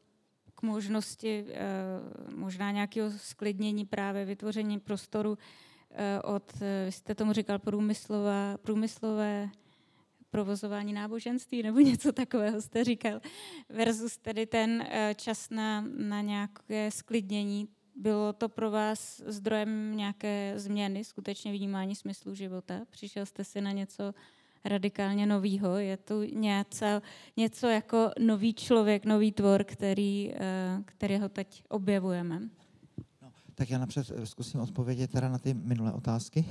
k 0.55 0.61
možnosti 0.61 1.45
možná 2.36 2.72
nějakého 2.72 3.11
sklidnění 3.11 3.86
právě 3.86 4.26
vytvoření 4.26 4.80
prostoru 4.80 5.38
od, 6.24 6.53
vy 6.86 6.91
jste 6.91 7.16
tomu 7.16 7.34
říkal, 7.34 7.59
průmyslová, 7.59 8.57
průmyslové 8.57 9.49
provozování 10.34 10.94
náboženství 10.94 11.64
nebo 11.64 11.80
něco 11.80 12.12
takového 12.12 12.62
jste 12.62 12.84
říkal, 12.84 13.22
versus 13.70 14.18
tedy 14.18 14.46
ten 14.46 14.82
eh, 14.82 15.16
čas 15.16 15.50
na, 15.50 15.82
na 15.98 16.22
nějaké 16.22 16.92
sklidnění. 16.92 17.68
Bylo 17.96 18.34
to 18.34 18.50
pro 18.50 18.72
vás 18.72 19.22
zdrojem 19.26 19.98
nějaké 19.98 20.54
změny, 20.56 21.04
skutečně 21.04 21.52
vnímání 21.52 21.96
smyslu 21.96 22.36
života? 22.36 22.82
Přišel 22.90 23.26
jste 23.26 23.44
si 23.44 23.62
na 23.62 23.72
něco 23.72 24.14
radikálně 24.66 25.26
novýho? 25.26 25.78
Je 25.78 25.98
tu 25.98 26.24
něco, 26.24 26.86
něco 27.38 27.68
jako 27.68 28.12
nový 28.20 28.54
člověk, 28.54 29.06
nový 29.06 29.32
tvor, 29.32 29.64
který, 29.64 30.34
eh, 30.34 30.84
kterého 30.86 31.30
teď 31.30 31.64
objevujeme? 31.70 32.40
No, 33.22 33.32
tak 33.56 33.70
já 33.70 33.78
napřed 33.78 34.12
eh, 34.16 34.26
zkusím 34.26 34.60
odpovědět 34.60 35.12
teda 35.12 35.30
na 35.30 35.38
ty 35.38 35.54
minulé 35.54 35.94
otázky. 35.94 36.46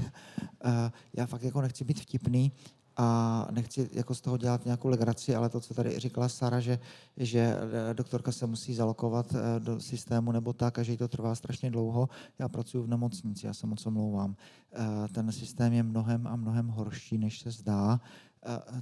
Já 1.16 1.26
fakt 1.26 1.43
jako 1.43 1.61
nechci 1.61 1.85
být 1.85 2.01
vtipný, 2.01 2.53
a 2.97 3.49
nechci 3.51 3.90
jako 3.93 4.14
z 4.14 4.20
toho 4.20 4.36
dělat 4.36 4.64
nějakou 4.64 4.88
legraci, 4.88 5.34
ale 5.34 5.49
to, 5.49 5.61
co 5.61 5.74
tady 5.74 5.99
říkala 5.99 6.28
Sara, 6.28 6.61
že, 6.61 6.78
že 7.16 7.57
eh, 7.90 7.95
doktorka 7.95 8.32
se 8.32 8.47
musí 8.47 8.74
zalokovat 8.74 9.34
eh, 9.34 9.61
do 9.61 9.80
systému 9.80 10.32
nebo 10.32 10.53
tak 10.53 10.78
a 10.78 10.82
že 10.82 10.93
jí 10.93 10.99
to 10.99 11.09
trvá 11.09 11.34
strašně 11.34 11.70
dlouho. 11.70 12.09
Já 12.38 12.49
pracuji 12.49 12.82
v 12.82 12.88
nemocnici, 12.88 13.47
já 13.47 13.55
se 13.55 13.66
moc 13.66 13.86
omlouvám. 13.86 14.36
Eh, 14.72 15.09
ten 15.09 15.32
systém 15.32 15.72
je 15.72 15.82
mnohem 15.82 16.26
a 16.26 16.36
mnohem 16.36 16.68
horší, 16.68 17.18
než 17.18 17.40
se 17.40 17.51
zdá 17.51 18.01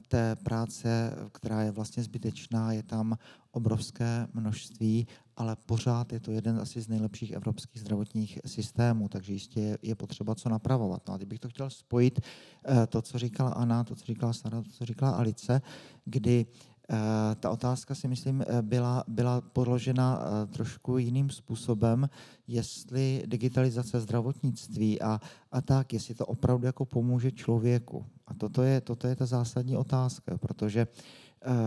té 0.08 0.36
práce, 0.36 1.12
která 1.32 1.62
je 1.62 1.70
vlastně 1.70 2.02
zbytečná, 2.02 2.72
je 2.72 2.82
tam 2.82 3.18
obrovské 3.52 4.28
množství, 4.34 5.06
ale 5.41 5.57
pořád 5.66 6.12
je 6.12 6.20
to 6.20 6.30
jeden 6.30 6.59
asi 6.61 6.80
z 6.80 6.88
nejlepších 6.88 7.30
evropských 7.30 7.80
zdravotních 7.80 8.38
systémů, 8.47 9.09
takže 9.09 9.32
jistě 9.32 9.78
je 9.82 9.95
potřeba 9.95 10.34
co 10.34 10.49
napravovat. 10.49 11.09
No 11.09 11.14
a 11.14 11.16
kdybych 11.16 11.38
to 11.38 11.49
chtěl 11.49 11.70
spojit, 11.70 12.20
eh, 12.20 12.86
to, 12.86 13.03
co 13.03 13.18
říkala 13.18 13.51
Anna, 13.51 13.84
to, 13.84 13.95
co 13.95 14.05
říkala 14.05 14.32
Sara, 14.32 14.62
to, 14.62 14.70
co 14.70 14.84
říkala 14.84 15.12
Alice, 15.12 15.62
kdy 16.05 16.47
Eh, 16.93 17.34
ta 17.34 17.51
otázka 17.51 17.95
si 17.95 18.09
myslím 18.09 18.43
eh, 18.43 18.62
byla, 18.62 19.05
byla 19.09 19.41
podložena 19.41 20.22
trošku 20.53 20.99
jiným 20.99 21.30
způsobem, 21.30 22.09
jestli 22.47 23.22
digitalizace 23.26 24.01
zdravotnictví 24.01 25.03
a, 25.03 25.20
a 25.53 25.61
tak, 25.61 25.93
jestli 25.93 26.14
to 26.14 26.26
opravdu 26.26 26.66
jako 26.66 26.84
pomůže 26.84 27.30
člověku. 27.30 28.07
A 28.26 28.34
toto 28.34 28.62
je, 28.62 28.80
toto 28.80 29.07
je 29.07 29.16
ta 29.16 29.26
zásadní 29.26 29.76
otázka, 29.76 30.38
protože 30.38 30.86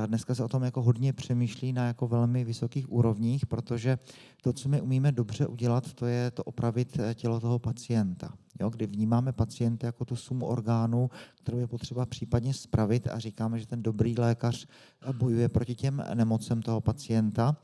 dneska 0.06 0.36
se 0.36 0.44
o 0.44 0.48
tom 0.48 0.64
jako 0.64 0.82
hodně 0.82 1.14
přemýšlí 1.14 1.74
na 1.74 1.88
jako 1.88 2.08
velmi 2.08 2.44
vysokých 2.44 2.92
úrovních, 2.92 3.46
protože 3.46 3.98
to, 4.42 4.54
co 4.54 4.70
my 4.70 4.82
umíme 4.82 5.12
dobře 5.12 5.48
udělat, 5.48 5.94
to 5.94 6.06
je 6.06 6.32
to 6.32 6.44
opravit 6.44 6.98
tělo 7.16 7.40
toho 7.40 7.60
pacienta 7.60 8.34
jo, 8.60 8.70
kdy 8.70 8.88
vnímáme 8.88 9.34
pacienta 9.34 9.88
jako 9.88 10.06
tu 10.06 10.16
sumu 10.16 10.46
orgánů, 10.46 11.10
kterou 11.36 11.60
je 11.60 11.68
potřeba 11.68 12.06
případně 12.06 12.54
spravit 12.54 13.08
a 13.08 13.20
říkáme, 13.20 13.60
že 13.60 13.68
ten 13.68 13.84
dobrý 13.84 14.16
lékař 14.18 14.68
bojuje 15.12 15.50
proti 15.50 15.76
těm 15.76 16.04
nemocem 16.14 16.62
toho 16.62 16.82
pacienta. 16.82 17.58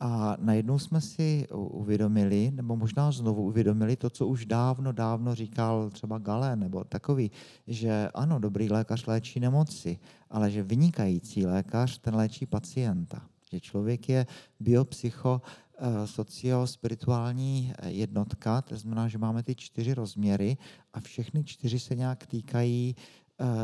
A 0.00 0.36
najednou 0.40 0.78
jsme 0.78 1.00
si 1.00 1.46
uvědomili, 1.52 2.50
nebo 2.54 2.76
možná 2.76 3.12
znovu 3.12 3.42
uvědomili 3.42 3.96
to, 3.96 4.10
co 4.10 4.26
už 4.26 4.46
dávno, 4.46 4.92
dávno 4.92 5.34
říkal 5.34 5.90
třeba 5.90 6.18
Galen 6.18 6.60
nebo 6.60 6.84
takový, 6.84 7.30
že 7.66 8.08
ano, 8.14 8.38
dobrý 8.38 8.70
lékař 8.70 9.06
léčí 9.06 9.40
nemoci, 9.40 9.98
ale 10.30 10.50
že 10.50 10.62
vynikající 10.62 11.46
lékař 11.46 11.98
ten 11.98 12.14
léčí 12.14 12.46
pacienta. 12.46 13.22
Že 13.52 13.60
člověk 13.60 14.08
je 14.08 14.26
biopsycho 14.60 15.42
Eh, 15.78 16.06
sociospirituální 16.06 17.72
eh, 17.78 17.90
jednotka, 17.90 18.62
to 18.62 18.76
znamená, 18.76 19.08
že 19.08 19.18
máme 19.18 19.42
ty 19.42 19.54
čtyři 19.54 19.94
rozměry 19.94 20.56
a 20.92 21.00
všechny 21.00 21.44
čtyři 21.44 21.78
se 21.78 21.94
nějak 21.94 22.26
týkají 22.26 22.96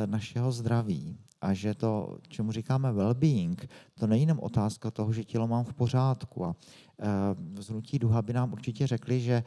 našeho 0.06 0.52
zdraví. 0.52 1.18
A 1.40 1.54
že 1.54 1.74
to, 1.74 2.18
čemu 2.28 2.52
říkáme 2.52 2.92
well-being, 2.92 3.68
to 3.94 4.06
není 4.06 4.22
jenom 4.22 4.38
otázka 4.40 4.90
toho, 4.90 5.12
že 5.12 5.24
tělo 5.24 5.48
mám 5.48 5.64
v 5.64 5.74
pořádku. 5.74 6.44
A 6.44 6.56
z 7.58 7.68
Hnutí 7.68 7.98
Duha 7.98 8.22
by 8.22 8.32
nám 8.32 8.52
určitě 8.52 8.86
řekli, 8.86 9.20
že 9.20 9.44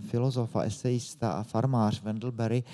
filozof 0.00 0.56
a 0.56 0.62
esejista 0.62 1.32
a 1.32 1.42
farmář 1.42 2.02
Wendell 2.02 2.32
Berry 2.32 2.64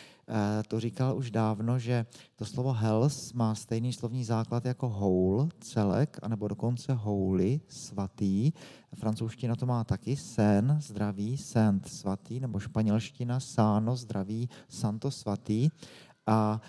to 0.68 0.80
říkal 0.80 1.16
už 1.16 1.30
dávno, 1.30 1.78
že 1.78 2.07
to 2.36 2.44
slovo 2.44 2.72
health 2.72 3.34
má 3.34 3.55
stejný 3.55 3.92
slovní 3.92 4.24
základ 4.24 4.64
jako 4.64 4.88
whole, 4.88 5.48
celek, 5.61 6.18
anebo 6.22 6.48
dokonce 6.48 6.94
holy, 6.94 7.61
svatý. 7.68 8.53
Francouzština 8.94 9.57
to 9.57 9.66
má 9.66 9.84
taky 9.84 10.16
sen, 10.16 10.78
zdraví, 10.80 11.36
saint, 11.36 11.88
svatý, 11.88 12.40
nebo 12.40 12.59
španělština 12.59 13.40
sano, 13.40 13.96
zdraví, 13.96 14.48
santo, 14.68 15.11
svatý. 15.11 15.68
A 16.27 16.61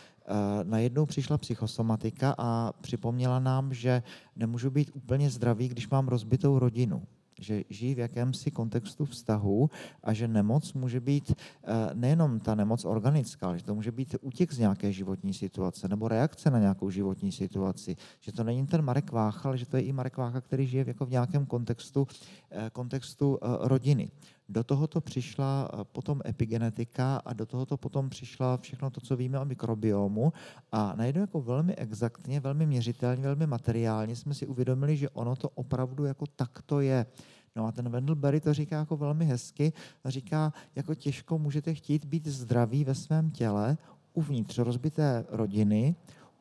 najednou 0.64 1.06
přišla 1.06 1.38
psychosomatika 1.38 2.36
a 2.38 2.74
připomněla 2.82 3.40
nám, 3.40 3.74
že 3.74 4.04
nemůžu 4.36 4.70
být 4.70 4.92
úplně 4.94 5.30
zdravý, 5.30 5.68
když 5.68 5.90
mám 5.90 6.08
rozbitou 6.08 6.60
rodinu 6.60 7.04
že 7.40 7.64
žijí 7.70 7.96
v 7.96 8.00
jakémsi 8.00 8.52
kontextu 8.52 9.06
vztahu 9.06 9.70
a 10.04 10.14
že 10.14 10.28
nemoc 10.28 10.74
může 10.74 11.00
být 11.00 11.32
eh, 11.32 11.90
nejenom 11.94 12.40
ta 12.40 12.56
nemoc 12.56 12.86
organická, 12.86 13.48
ale 13.48 13.58
že 13.58 13.64
to 13.64 13.76
může 13.76 13.92
být 13.92 14.16
útěk 14.22 14.54
z 14.54 14.60
nějaké 14.60 14.92
životní 14.92 15.34
situace 15.34 15.88
nebo 15.88 16.08
reakce 16.08 16.50
na 16.50 16.60
nějakou 16.60 16.90
životní 16.90 17.32
situaci. 17.32 17.96
Že 18.20 18.32
to 18.32 18.44
není 18.44 18.68
ten 18.68 18.82
Marek 18.82 19.12
Vácha, 19.12 19.50
ale 19.50 19.58
že 19.58 19.66
to 19.66 19.78
je 19.78 19.84
i 19.84 19.94
Marek 19.94 20.18
Vácha, 20.18 20.42
který 20.42 20.68
žije 20.68 20.86
jako 20.88 21.06
v 21.06 21.10
nějakém 21.10 21.46
kontextu, 21.46 22.08
eh, 22.52 22.70
kontextu 22.74 23.40
eh, 23.42 23.48
rodiny. 23.68 24.12
Do 24.54 24.64
tohoto 24.64 25.02
přišla 25.02 25.70
potom 25.92 26.22
epigenetika 26.26 27.18
a 27.18 27.34
do 27.34 27.46
tohoto 27.46 27.78
potom 27.78 28.10
přišla 28.10 28.58
všechno 28.58 28.90
to, 28.90 29.02
co 29.02 29.16
víme 29.16 29.40
o 29.40 29.46
mikrobiomu 29.46 30.34
a 30.72 30.94
najednou 30.96 31.22
jako 31.22 31.42
velmi 31.42 31.76
exaktně, 31.76 32.40
velmi 32.40 32.66
měřitelně, 32.66 33.24
velmi 33.24 33.48
materiálně 33.48 34.16
jsme 34.16 34.34
si 34.34 34.48
uvědomili, 34.48 34.98
že 34.98 35.10
ono 35.10 35.36
to 35.36 35.50
opravdu 35.50 36.06
jako 36.06 36.26
takto 36.28 36.80
je. 36.80 37.06
No 37.56 37.66
a 37.66 37.72
ten 37.72 37.90
Wendell 37.90 38.16
Berry 38.16 38.40
to 38.40 38.54
říká 38.54 38.78
jako 38.78 38.98
velmi 38.98 39.26
hezky 39.26 39.74
a 40.04 40.10
říká, 40.10 40.54
jako 40.76 40.96
těžko 40.96 41.38
můžete 41.38 41.74
chtít 41.74 42.06
být 42.06 42.28
zdraví 42.28 42.84
ve 42.84 42.96
svém 42.96 43.32
těle 43.32 43.78
uvnitř 44.14 44.58
rozbité 44.58 45.26
rodiny, 45.30 45.96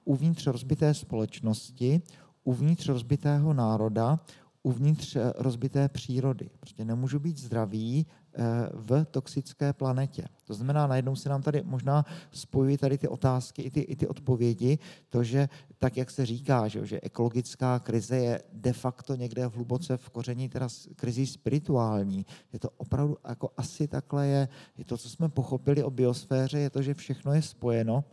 uvnitř 0.04 0.46
rozbité 0.46 0.94
společnosti, 0.94 2.02
uvnitř 2.44 2.88
rozbitého 2.88 3.52
národa, 3.52 4.20
uvnitř 4.62 5.16
eh, 5.16 5.32
rozbité 5.36 5.88
přírody. 5.88 6.50
Prostě 6.60 6.84
nemůžu 6.84 7.18
být 7.18 7.38
zdravý 7.38 8.06
eh, 8.06 8.42
v 8.72 9.04
toxické 9.04 9.72
planetě. 9.72 10.24
To 10.44 10.54
znamená, 10.54 10.86
najednou 10.86 11.16
se 11.16 11.28
nám 11.28 11.42
tady 11.42 11.62
možná 11.64 12.04
spojují 12.30 12.76
tady 12.76 12.98
ty 12.98 13.08
otázky 13.08 13.62
i 13.62 13.70
ty, 13.70 13.80
i 13.80 13.96
ty 13.96 14.08
odpovědi, 14.08 14.78
to, 15.08 15.24
že 15.24 15.48
tak, 15.78 15.96
jak 15.96 16.10
se 16.10 16.26
říká, 16.26 16.68
že, 16.68 16.86
že 16.86 17.00
ekologická 17.02 17.78
krize 17.78 18.16
je 18.16 18.42
de 18.52 18.72
facto 18.72 19.14
někde 19.14 19.46
v 19.46 19.54
hluboce 19.54 19.96
v 19.96 20.10
koření 20.10 20.48
teda 20.48 20.68
krizí 20.96 21.26
spirituální. 21.26 22.26
Je 22.52 22.58
to 22.58 22.70
opravdu, 22.76 23.16
jako 23.28 23.50
asi 23.56 23.88
takhle 23.88 24.26
je, 24.26 24.48
je 24.78 24.84
to, 24.84 24.96
co 24.98 25.08
jsme 25.08 25.28
pochopili 25.28 25.82
o 25.82 25.90
biosféře, 25.90 26.58
je 26.58 26.70
to, 26.70 26.82
že 26.82 26.94
všechno 26.94 27.34
je 27.34 27.42
spojeno 27.42 28.04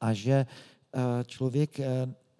a 0.00 0.12
že 0.12 0.46
eh, 0.94 1.24
člověk 1.24 1.80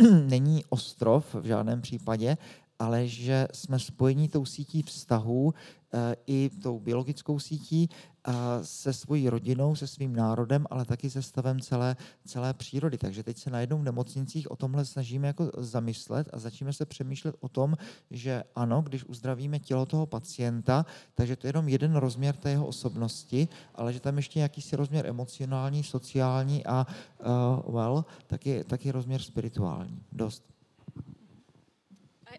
není 0.28 0.64
ostrov 0.68 1.34
v 1.34 1.44
žádném 1.44 1.80
případě, 1.80 2.36
ale 2.80 3.06
že 3.06 3.48
jsme 3.52 3.78
spojení 3.78 4.28
tou 4.28 4.44
sítí 4.44 4.82
vztahů 4.82 5.54
eh, 5.94 6.16
i 6.26 6.50
tou 6.62 6.80
biologickou 6.80 7.38
sítí 7.38 7.88
eh, 7.88 8.32
se 8.62 8.92
svojí 8.92 9.28
rodinou, 9.28 9.76
se 9.76 9.86
svým 9.86 10.16
národem, 10.16 10.66
ale 10.70 10.84
taky 10.84 11.10
se 11.10 11.22
stavem 11.22 11.60
celé, 11.60 11.96
celé 12.24 12.54
přírody. 12.54 12.98
Takže 12.98 13.22
teď 13.22 13.38
se 13.38 13.50
najednou 13.50 13.78
v 13.78 13.84
nemocnicích 13.84 14.50
o 14.50 14.56
tomhle 14.56 14.84
snažíme 14.84 15.26
jako 15.26 15.50
zamyslet 15.58 16.28
a 16.32 16.38
začneme 16.38 16.72
se 16.72 16.86
přemýšlet 16.86 17.36
o 17.40 17.48
tom, 17.48 17.76
že 18.10 18.42
ano, 18.56 18.82
když 18.82 19.04
uzdravíme 19.04 19.58
tělo 19.58 19.86
toho 19.86 20.06
pacienta, 20.06 20.86
takže 21.14 21.36
to 21.36 21.46
je 21.46 21.48
jenom 21.48 21.68
jeden 21.68 21.96
rozměr 21.96 22.36
té 22.36 22.50
jeho 22.50 22.66
osobnosti, 22.66 23.48
ale 23.74 23.92
že 23.92 24.00
tam 24.00 24.16
ještě 24.16 24.40
jakýsi 24.40 24.76
rozměr 24.76 25.06
emocionální, 25.06 25.84
sociální 25.84 26.66
a 26.66 26.86
uh, 27.66 27.74
well, 27.74 28.04
taky, 28.26 28.64
taky 28.64 28.90
rozměr 28.90 29.22
spirituální. 29.22 30.02
Dost. 30.12 30.59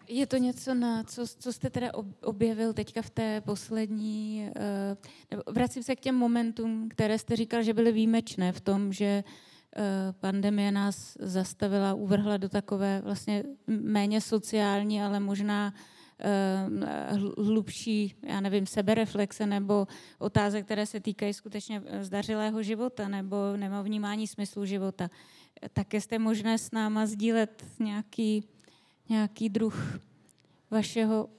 Je 0.07 0.27
to 0.27 0.37
něco, 0.37 0.73
na 0.73 1.03
co, 1.03 1.27
co 1.27 1.53
jste 1.53 1.69
teda 1.69 1.91
objevil 2.23 2.73
teďka 2.73 3.01
v 3.01 3.09
té 3.09 3.41
poslední, 3.41 4.49
uh, 4.49 4.97
nebo 5.31 5.43
vracím 5.51 5.83
se 5.83 5.95
k 5.95 5.99
těm 5.99 6.15
momentům, 6.15 6.89
které 6.89 7.19
jste 7.19 7.35
říkal, 7.35 7.63
že 7.63 7.73
byly 7.73 7.91
výjimečné 7.91 8.51
v 8.51 8.61
tom, 8.61 8.93
že 8.93 9.23
uh, 9.23 9.83
pandemie 10.19 10.71
nás 10.71 11.17
zastavila, 11.19 11.93
uvrhla 11.93 12.37
do 12.37 12.49
takové 12.49 13.01
vlastně 13.01 13.43
méně 13.67 14.21
sociální, 14.21 15.01
ale 15.01 15.19
možná 15.19 15.73
uh, 17.37 17.45
hlubší, 17.45 18.15
já 18.23 18.41
nevím, 18.41 18.65
sebereflexe 18.65 19.45
nebo 19.45 19.87
otázek, 20.19 20.65
které 20.65 20.85
se 20.85 20.99
týkají 20.99 21.33
skutečně 21.33 21.83
zdařilého 22.01 22.63
života 22.63 23.07
nebo 23.07 23.57
nebo 23.57 23.83
vnímání 23.83 24.27
smyslu 24.27 24.65
života. 24.65 25.09
Také 25.73 26.01
jste 26.01 26.19
možné 26.19 26.57
s 26.57 26.71
náma 26.71 27.05
sdílet 27.05 27.65
nějaký 27.79 28.43
nějaký 29.09 29.49
druh 29.49 29.99
vašeho 30.71 31.29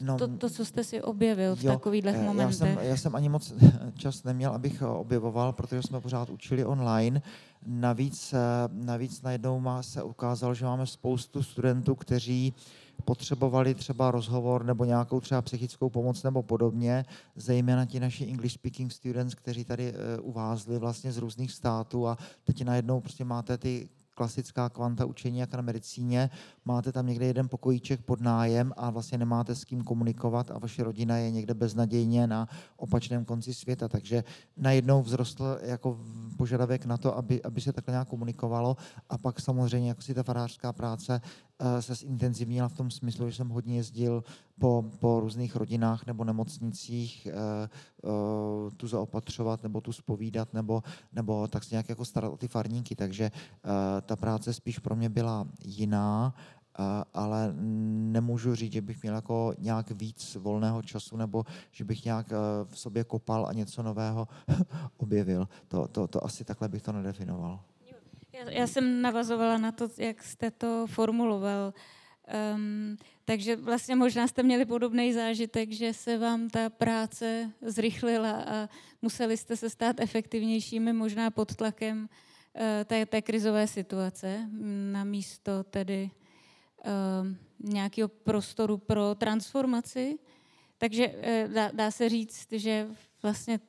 No, 0.00 0.18
to, 0.18 0.28
to, 0.28 0.50
co 0.50 0.64
jste 0.64 0.84
si 0.84 1.02
objevil 1.02 1.56
v 1.56 1.64
jo, 1.64 1.72
takovýchhle 1.72 2.12
momentech. 2.12 2.60
Já 2.60 2.74
jsem, 2.74 2.78
já 2.88 2.96
jsem 2.96 3.16
ani 3.16 3.28
moc 3.28 3.52
čas 3.94 4.24
neměl, 4.24 4.52
abych 4.52 4.82
objevoval, 4.82 5.52
protože 5.52 5.82
jsme 5.82 6.00
pořád 6.00 6.30
učili 6.30 6.64
online. 6.64 7.22
Navíc, 7.66 8.32
eh, 8.32 8.38
navíc 8.72 9.22
najednou 9.22 9.60
má, 9.60 9.82
se 9.82 10.02
ukázalo, 10.02 10.54
že 10.54 10.64
máme 10.64 10.86
spoustu 10.86 11.42
studentů, 11.42 11.94
kteří 11.94 12.54
potřebovali 13.04 13.74
třeba 13.74 14.10
rozhovor 14.10 14.64
nebo 14.64 14.84
nějakou 14.84 15.20
třeba 15.20 15.42
psychickou 15.42 15.90
pomoc 15.90 16.22
nebo 16.22 16.42
podobně, 16.42 17.04
zejména 17.36 17.86
ti 17.86 18.00
naši 18.00 18.24
English 18.24 18.54
speaking 18.54 18.92
students, 18.92 19.34
kteří 19.34 19.64
tady 19.64 19.94
uvázli 20.22 20.78
vlastně 20.78 21.12
z 21.12 21.18
různých 21.18 21.52
států 21.52 22.08
a 22.08 22.18
teď 22.44 22.64
najednou 22.64 23.00
prostě 23.00 23.24
máte 23.24 23.58
ty 23.58 23.88
klasická 24.16 24.68
kvanta 24.68 25.04
učení 25.04 25.38
jak 25.38 25.54
na 25.54 25.62
medicíně, 25.62 26.30
máte 26.64 26.92
tam 26.92 27.06
někde 27.06 27.26
jeden 27.26 27.48
pokojíček 27.48 28.00
pod 28.00 28.20
nájem 28.20 28.72
a 28.76 28.90
vlastně 28.90 29.18
nemáte 29.18 29.54
s 29.54 29.64
kým 29.64 29.84
komunikovat 29.84 30.50
a 30.50 30.58
vaše 30.58 30.84
rodina 30.84 31.16
je 31.16 31.30
někde 31.30 31.54
beznadějně 31.54 32.26
na 32.26 32.48
opačném 32.76 33.24
konci 33.24 33.54
světa. 33.54 33.88
Takže 33.88 34.24
najednou 34.56 35.02
vzrostl 35.02 35.58
jako 35.62 36.00
požadavek 36.36 36.86
na 36.86 36.96
to, 36.96 37.16
aby, 37.16 37.42
aby 37.42 37.60
se 37.60 37.72
takhle 37.72 37.92
nějak 37.92 38.08
komunikovalo 38.08 38.76
a 39.08 39.18
pak 39.18 39.40
samozřejmě 39.40 39.88
jako 39.88 40.02
si 40.02 40.14
ta 40.14 40.22
farářská 40.22 40.72
práce 40.72 41.20
se 41.80 41.94
zintenzivnila 41.94 42.68
v 42.68 42.74
tom 42.74 42.90
smyslu, 42.90 43.30
že 43.30 43.36
jsem 43.36 43.48
hodně 43.48 43.76
jezdil 43.76 44.24
po, 44.58 44.84
po 45.00 45.20
různých 45.20 45.56
rodinách 45.56 46.06
nebo 46.06 46.24
nemocnicích 46.24 47.28
uh, 47.30 48.10
uh, 48.10 48.70
tu 48.70 48.88
zaopatřovat 48.88 49.62
nebo 49.62 49.80
tu 49.80 49.92
spovídat 49.92 50.54
nebo, 50.54 50.82
nebo 51.12 51.48
tak 51.48 51.64
se 51.64 51.74
nějak 51.74 51.88
jako 51.88 52.04
starat 52.04 52.32
o 52.32 52.36
ty 52.36 52.48
farníky. 52.48 52.96
Takže 52.96 53.30
ta 54.02 54.16
práce 54.16 54.52
spíš 54.52 54.78
pro 54.78 54.96
mě 54.96 55.08
byla 55.08 55.46
jiná 55.64 56.34
ale 57.14 57.54
nemůžu 58.12 58.54
říct, 58.54 58.72
že 58.72 58.80
bych 58.80 59.02
měl 59.02 59.14
jako 59.14 59.54
nějak 59.58 59.90
víc 59.90 60.36
volného 60.40 60.82
času 60.82 61.16
nebo 61.16 61.44
že 61.72 61.84
bych 61.84 62.04
nějak 62.04 62.32
v 62.64 62.78
sobě 62.78 63.04
kopal 63.04 63.46
a 63.46 63.52
něco 63.52 63.82
nového 63.82 64.28
objevil. 64.96 65.48
To, 65.68 65.88
to, 65.88 66.06
to 66.06 66.24
asi 66.24 66.44
takhle 66.44 66.68
bych 66.68 66.82
to 66.82 66.92
nedefinoval. 66.92 67.60
Já, 68.36 68.50
já 68.50 68.66
jsem 68.66 69.02
navazovala 69.02 69.58
na 69.58 69.72
to, 69.72 69.88
jak 69.98 70.22
jste 70.22 70.50
to 70.50 70.86
formuloval. 70.86 71.74
Um, 72.54 72.96
takže 73.24 73.56
vlastně 73.56 73.96
možná 73.96 74.28
jste 74.28 74.42
měli 74.42 74.64
podobný 74.64 75.12
zážitek, 75.12 75.72
že 75.72 75.92
se 75.92 76.18
vám 76.18 76.50
ta 76.50 76.70
práce 76.70 77.52
zrychlila 77.62 78.30
a 78.30 78.68
museli 79.02 79.36
jste 79.36 79.56
se 79.56 79.70
stát 79.70 80.00
efektivnějšími 80.00 80.92
možná 80.92 81.30
pod 81.30 81.56
tlakem 81.56 82.02
uh, 82.02 82.60
té, 82.84 83.06
té 83.06 83.22
krizové 83.22 83.66
situace, 83.66 84.48
na 84.92 85.04
místo 85.04 85.64
tedy 85.64 86.10
uh, 86.84 87.70
nějakého 87.70 88.08
prostoru 88.08 88.78
pro 88.78 89.14
transformaci. 89.14 90.18
Takže 90.78 91.08
uh, 91.08 91.52
dá, 91.52 91.70
dá 91.72 91.90
se 91.90 92.08
říct, 92.08 92.52
že 92.52 92.88
vlastně 93.22 93.60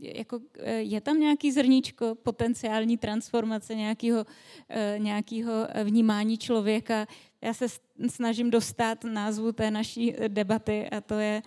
jako, 0.00 0.36
uh, 0.36 0.44
je 0.66 1.00
tam 1.00 1.20
nějaký 1.20 1.52
zrníčko 1.52 2.14
potenciální 2.14 2.98
transformace, 2.98 3.74
nějakého, 3.74 4.18
uh, 4.18 5.02
nějakého 5.02 5.52
vnímání 5.84 6.38
člověka. 6.38 7.06
Já 7.42 7.54
se 7.54 7.66
snažím 8.08 8.50
dostat 8.50 9.04
názvu 9.04 9.52
té 9.52 9.70
naší 9.70 10.14
debaty 10.28 10.88
a 10.90 11.00
to 11.00 11.14
je 11.14 11.42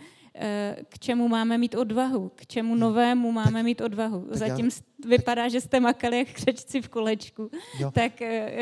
k 0.90 1.00
čemu 1.00 1.28
máme 1.28 1.58
mít 1.58 1.76
odvahu, 1.76 2.32
k 2.36 2.46
čemu 2.46 2.76
novému 2.76 3.32
máme 3.32 3.64
mít 3.64 3.82
odvahu. 3.82 4.28
Zatím 4.32 4.66
já... 4.66 5.10
vypadá, 5.10 5.48
že 5.48 5.62
jste 5.62 5.80
makali 5.80 6.18
jak 6.18 6.28
křečci 6.28 6.82
v 6.82 6.90
kolečku, 6.90 7.50
jo. 7.80 7.92
tak 7.92 8.12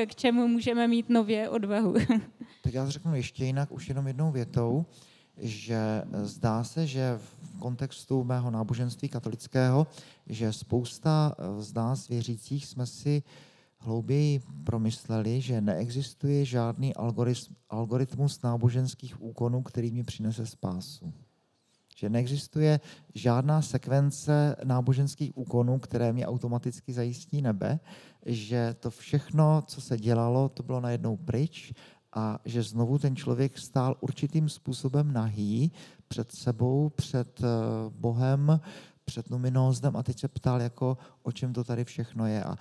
k 0.06 0.16
čemu 0.16 0.48
můžeme 0.48 0.88
mít 0.88 1.10
nově 1.10 1.50
odvahu. 1.50 1.94
Tak 2.62 2.74
já 2.74 2.90
řeknu 2.90 3.16
ještě 3.16 3.46
jinak, 3.46 3.72
už 3.72 3.90
jenom 3.90 4.08
jednou 4.08 4.32
větou, 4.32 4.86
že 5.38 6.04
zdá 6.24 6.64
se, 6.64 6.88
že 6.88 7.18
v 7.18 7.60
kontextu 7.60 8.24
mého 8.24 8.52
náboženství 8.52 9.10
katolického, 9.10 9.88
že 10.28 10.54
spousta 10.54 11.36
z 11.60 11.74
nás 11.74 12.08
věřících 12.08 12.66
jsme 12.66 12.86
si 12.86 13.24
hlouběji 13.78 14.42
promysleli, 14.64 15.42
že 15.42 15.62
neexistuje 15.62 16.46
žádný 16.46 16.94
algoritmus 17.70 18.42
náboženských 18.42 19.22
úkonů, 19.22 19.62
který 19.62 19.92
mi 19.92 20.04
přinese 20.04 20.46
spásu. 20.46 21.14
Že 21.98 22.10
neexistuje 22.10 22.80
žádná 23.14 23.62
sekvence 23.62 24.56
náboženských 24.64 25.38
úkonů, 25.38 25.80
které 25.80 26.14
mi 26.14 26.26
automaticky 26.26 26.94
zajistí 26.94 27.42
nebe, 27.42 27.80
že 28.26 28.76
to 28.80 28.92
všechno, 28.92 29.64
co 29.68 29.82
se 29.82 29.98
dělalo, 29.98 30.50
to 30.50 30.64
bylo 30.64 30.82
najednou 30.82 31.18
pryč 31.18 31.74
a 32.16 32.40
že 32.46 32.64
znovu 32.64 33.00
ten 33.00 33.16
člověk 33.16 33.58
stál 33.58 33.98
určitým 34.00 34.50
způsobem 34.50 35.14
nahý 35.14 35.72
před 36.08 36.32
sebou, 36.32 36.90
před 36.90 37.42
eh, 37.44 37.46
Bohem, 37.90 38.60
před 39.06 39.30
numinózdem 39.30 39.96
a 39.96 40.04
teď 40.04 40.20
se 40.20 40.28
ptal, 40.28 40.62
jako, 40.62 40.98
o 41.24 41.32
čem 41.32 41.54
to 41.54 41.64
tady 41.64 41.84
všechno 41.84 42.28
je. 42.28 42.44
A 42.44 42.58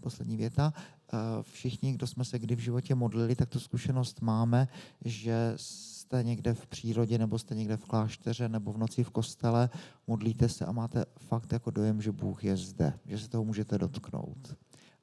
poslední 0.00 0.36
věta, 0.36 0.72
eh, 0.76 1.16
všichni, 1.42 1.92
kdo 1.92 2.06
jsme 2.06 2.24
se 2.24 2.38
kdy 2.38 2.56
v 2.56 2.58
životě 2.58 2.94
modlili, 2.94 3.36
tak 3.36 3.48
tu 3.48 3.60
zkušenost 3.60 4.20
máme, 4.20 4.68
že 5.04 5.52
jste 5.56 6.22
někde 6.22 6.54
v 6.54 6.66
přírodě, 6.66 7.18
nebo 7.18 7.38
jste 7.38 7.54
někde 7.54 7.76
v 7.76 7.84
klášteře, 7.84 8.48
nebo 8.48 8.72
v 8.72 8.78
noci 8.78 9.04
v 9.04 9.10
kostele, 9.10 9.70
modlíte 10.06 10.48
se 10.48 10.66
a 10.66 10.72
máte 10.72 11.04
fakt 11.18 11.52
jako 11.52 11.70
dojem, 11.70 12.02
že 12.02 12.12
Bůh 12.12 12.44
je 12.44 12.56
zde, 12.56 12.98
že 13.06 13.18
se 13.18 13.28
toho 13.28 13.44
můžete 13.44 13.78
dotknout. 13.78 14.56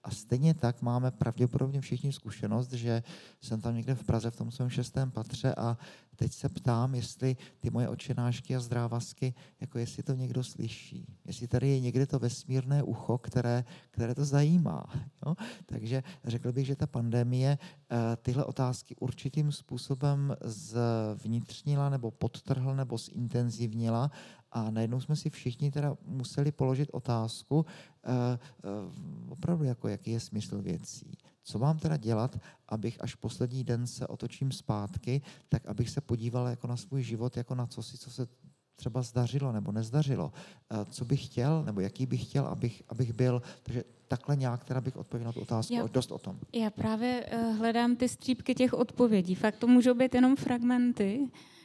A 0.03 0.11
stejně 0.11 0.53
tak 0.53 0.81
máme 0.81 1.11
pravděpodobně 1.11 1.81
všichni 1.81 2.13
zkušenost, 2.13 2.73
že 2.73 3.03
jsem 3.41 3.61
tam 3.61 3.75
někde 3.75 3.95
v 3.95 4.03
Praze 4.03 4.31
v 4.31 4.35
tom 4.35 4.51
svém 4.51 4.69
šestém 4.69 5.11
patře 5.11 5.55
a 5.55 5.77
teď 6.15 6.33
se 6.33 6.49
ptám, 6.49 6.95
jestli 6.95 7.37
ty 7.59 7.69
moje 7.69 7.89
očenášky 7.89 8.55
a 8.55 8.59
zdrávazky, 8.59 9.33
jako 9.61 9.79
jestli 9.79 10.03
to 10.03 10.13
někdo 10.13 10.43
slyší. 10.43 11.07
Jestli 11.25 11.47
tady 11.47 11.67
je 11.67 11.79
někde 11.79 12.05
to 12.05 12.19
vesmírné 12.19 12.83
ucho, 12.83 13.17
které, 13.17 13.63
které 13.91 14.15
to 14.15 14.25
zajímá. 14.25 14.85
Jo? 15.25 15.35
Takže 15.65 16.03
řekl 16.23 16.51
bych, 16.51 16.65
že 16.65 16.75
ta 16.75 16.87
pandemie 16.87 17.57
eh, 17.57 17.97
tyhle 18.21 18.45
otázky 18.45 18.95
určitým 18.99 19.51
způsobem 19.51 20.35
zvnitřnila 20.41 21.89
nebo 21.89 22.11
podtrhla 22.11 22.75
nebo 22.75 22.97
zintenzivnila 22.97 24.11
a 24.51 24.71
najednou 24.71 25.01
jsme 25.01 25.15
si 25.15 25.29
všichni 25.29 25.71
teda 25.71 25.97
museli 26.05 26.51
položit 26.51 26.89
otázku, 26.91 27.55
uh, 27.55 27.63
uh, 27.63 29.31
opravdu 29.31 29.63
jako 29.63 29.87
jaký 29.87 30.11
je 30.11 30.19
smysl 30.19 30.61
věcí. 30.61 31.17
Co 31.43 31.59
mám 31.59 31.79
teda 31.79 31.97
dělat, 31.97 32.39
abych 32.67 33.01
až 33.01 33.15
poslední 33.15 33.63
den 33.63 33.87
se 33.87 34.07
otočím 34.07 34.51
zpátky, 34.51 35.21
tak 35.49 35.65
abych 35.65 35.89
se 35.89 36.01
podíval 36.01 36.47
jako 36.47 36.67
na 36.67 36.77
svůj 36.77 37.03
život, 37.03 37.37
jako 37.37 37.55
na 37.55 37.67
co 37.67 37.83
si, 37.83 37.97
co 37.97 38.11
se 38.11 38.27
třeba 38.75 39.01
zdařilo 39.01 39.51
nebo 39.51 39.71
nezdařilo. 39.71 40.25
Uh, 40.71 40.83
co 40.91 41.05
bych 41.05 41.25
chtěl, 41.25 41.63
nebo 41.63 41.81
jaký 41.81 42.05
bych 42.05 42.23
chtěl, 42.23 42.45
abych, 42.45 42.83
abych 42.89 43.13
byl. 43.13 43.41
Takže 43.63 43.83
takhle 44.07 44.35
nějak 44.35 44.63
teda 44.63 44.81
bych 44.81 44.97
odpověděl 44.97 45.25
na 45.25 45.33
tu 45.33 45.41
otázku. 45.41 45.73
Já, 45.73 45.87
dost 45.87 46.11
o 46.11 46.17
tom. 46.17 46.39
Já 46.53 46.69
právě 46.69 47.25
hledám 47.57 47.95
ty 47.95 48.09
střípky 48.09 48.55
těch 48.55 48.73
odpovědí. 48.73 49.35
Fakt 49.35 49.55
to 49.57 49.67
můžou 49.67 49.93
být 49.93 50.15
jenom 50.15 50.35
fragmenty, 50.35 51.27
Eh, 51.27 51.58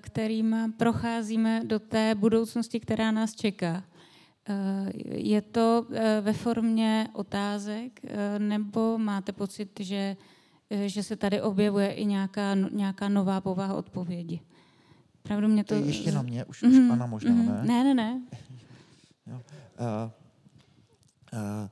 kterým 0.00 0.74
procházíme 0.76 1.62
do 1.64 1.78
té 1.78 2.14
budoucnosti, 2.14 2.80
která 2.80 3.10
nás 3.10 3.34
čeká. 3.34 3.84
Eh, 4.48 4.92
je 5.14 5.42
to 5.42 5.86
eh, 5.92 6.20
ve 6.20 6.32
formě 6.32 7.08
otázek, 7.12 8.00
nebo 8.38 8.98
máte 8.98 9.32
pocit, 9.32 9.80
že, 9.80 10.16
že 10.86 11.02
se 11.02 11.16
tady 11.16 11.42
objevuje 11.42 11.92
i 11.92 12.04
nějaká, 12.04 12.54
nějaká 12.54 13.08
nová 13.08 13.40
povaha 13.40 13.74
odpovědi? 13.74 14.40
Pravdu 15.22 15.48
mě 15.48 15.64
to... 15.64 15.74
Ještě 15.74 16.12
na 16.12 16.22
mě, 16.22 16.44
už, 16.44 16.62
mm-hmm. 16.62 16.82
už 16.82 16.88
pana 16.88 17.06
možná, 17.06 17.32
mm-hmm. 17.32 17.64
ne? 17.64 17.84
Ne, 17.84 17.84
ne, 17.84 17.94
ne. 17.94 18.22
jo. 19.26 19.34
Uh, 19.34 19.40
uh, 19.40 20.08
Eh, 21.32 21.68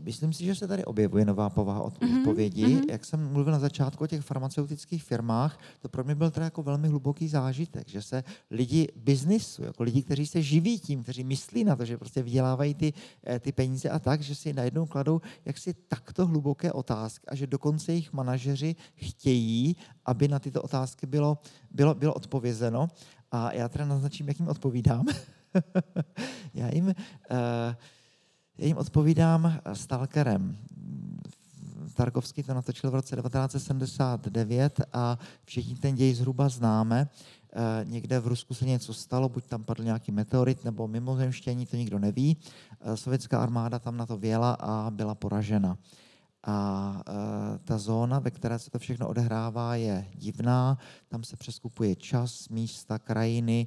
myslím 0.00 0.32
si, 0.32 0.44
že 0.44 0.54
se 0.54 0.68
tady 0.68 0.84
objevuje 0.84 1.24
nová 1.24 1.50
povaha 1.50 1.90
mhm, 2.00 2.18
odpovědi. 2.18 2.66
Mm-hmm. 2.66 2.90
Jak 2.90 3.04
jsem 3.04 3.32
mluvil 3.32 3.52
na 3.52 3.58
začátku 3.58 4.04
o 4.04 4.06
těch 4.06 4.20
farmaceutických 4.20 5.04
firmách, 5.04 5.58
to 5.82 5.88
pro 5.88 6.04
mě 6.04 6.14
byl 6.14 6.30
teda 6.30 6.44
jako 6.44 6.62
velmi 6.62 6.88
hluboký 6.88 7.28
zážitek, 7.28 7.88
že 7.88 8.02
se 8.02 8.24
lidi 8.50 8.88
biznisu, 8.96 9.62
jako 9.62 9.82
lidi, 9.82 10.02
kteří 10.02 10.26
se 10.26 10.42
živí 10.42 10.78
tím, 10.78 11.02
kteří 11.02 11.24
myslí 11.24 11.64
na 11.64 11.76
to, 11.76 11.84
že 11.84 11.98
prostě 11.98 12.22
vydělávají 12.22 12.74
ty, 12.74 12.92
eh, 13.26 13.40
ty 13.40 13.52
peníze 13.52 13.90
a 13.90 13.98
tak, 13.98 14.20
že 14.20 14.34
si 14.34 14.52
najednou 14.52 14.86
kladou 14.86 15.20
jaksi 15.44 15.74
takto 15.88 16.26
hluboké 16.26 16.72
otázky 16.72 17.26
a 17.26 17.34
že 17.34 17.46
dokonce 17.46 17.92
jejich 17.92 18.12
manažeři 18.12 18.76
chtějí, 18.94 19.76
aby 20.04 20.28
na 20.28 20.38
tyto 20.38 20.62
otázky 20.62 21.06
bylo, 21.06 21.38
bylo, 21.70 21.94
bylo 21.94 22.14
odpovězeno. 22.14 22.88
A 23.30 23.52
já 23.52 23.68
teda 23.68 23.84
naznačím, 23.84 24.28
jak 24.28 24.38
jim 24.38 24.48
odpovídám. 24.48 25.06
já 26.54 26.74
jim... 26.74 26.86
Uh, 26.86 27.74
já 28.58 28.66
jim 28.66 28.76
odpovídám 28.76 29.60
stalkerem. 29.72 30.56
Tarkovský 31.94 32.42
to 32.42 32.54
natočil 32.54 32.90
v 32.90 32.94
roce 32.94 33.16
1979 33.16 34.80
a 34.92 35.18
všichni 35.44 35.74
ten 35.74 35.94
děj 35.94 36.14
zhruba 36.14 36.48
známe. 36.48 37.08
E, 37.52 37.84
někde 37.84 38.20
v 38.20 38.26
Rusku 38.26 38.54
se 38.54 38.64
něco 38.64 38.94
stalo, 38.94 39.28
buď 39.28 39.46
tam 39.46 39.64
padl 39.64 39.84
nějaký 39.84 40.12
meteorit 40.12 40.64
nebo 40.64 40.88
mimozemštění, 40.88 41.66
to 41.66 41.76
nikdo 41.76 41.98
neví. 41.98 42.36
E, 42.80 42.96
sovětská 42.96 43.42
armáda 43.42 43.78
tam 43.78 43.96
na 43.96 44.06
to 44.06 44.16
věla 44.16 44.52
a 44.52 44.90
byla 44.90 45.14
poražena. 45.14 45.78
A 46.46 47.02
e, 47.08 47.58
ta 47.58 47.78
zóna, 47.78 48.18
ve 48.18 48.30
které 48.30 48.58
se 48.58 48.70
to 48.70 48.78
všechno 48.78 49.08
odehrává, 49.08 49.76
je 49.76 50.06
divná. 50.14 50.78
Tam 51.08 51.24
se 51.24 51.36
přeskupuje 51.36 51.96
čas, 51.96 52.48
místa, 52.48 52.98
krajiny 52.98 53.66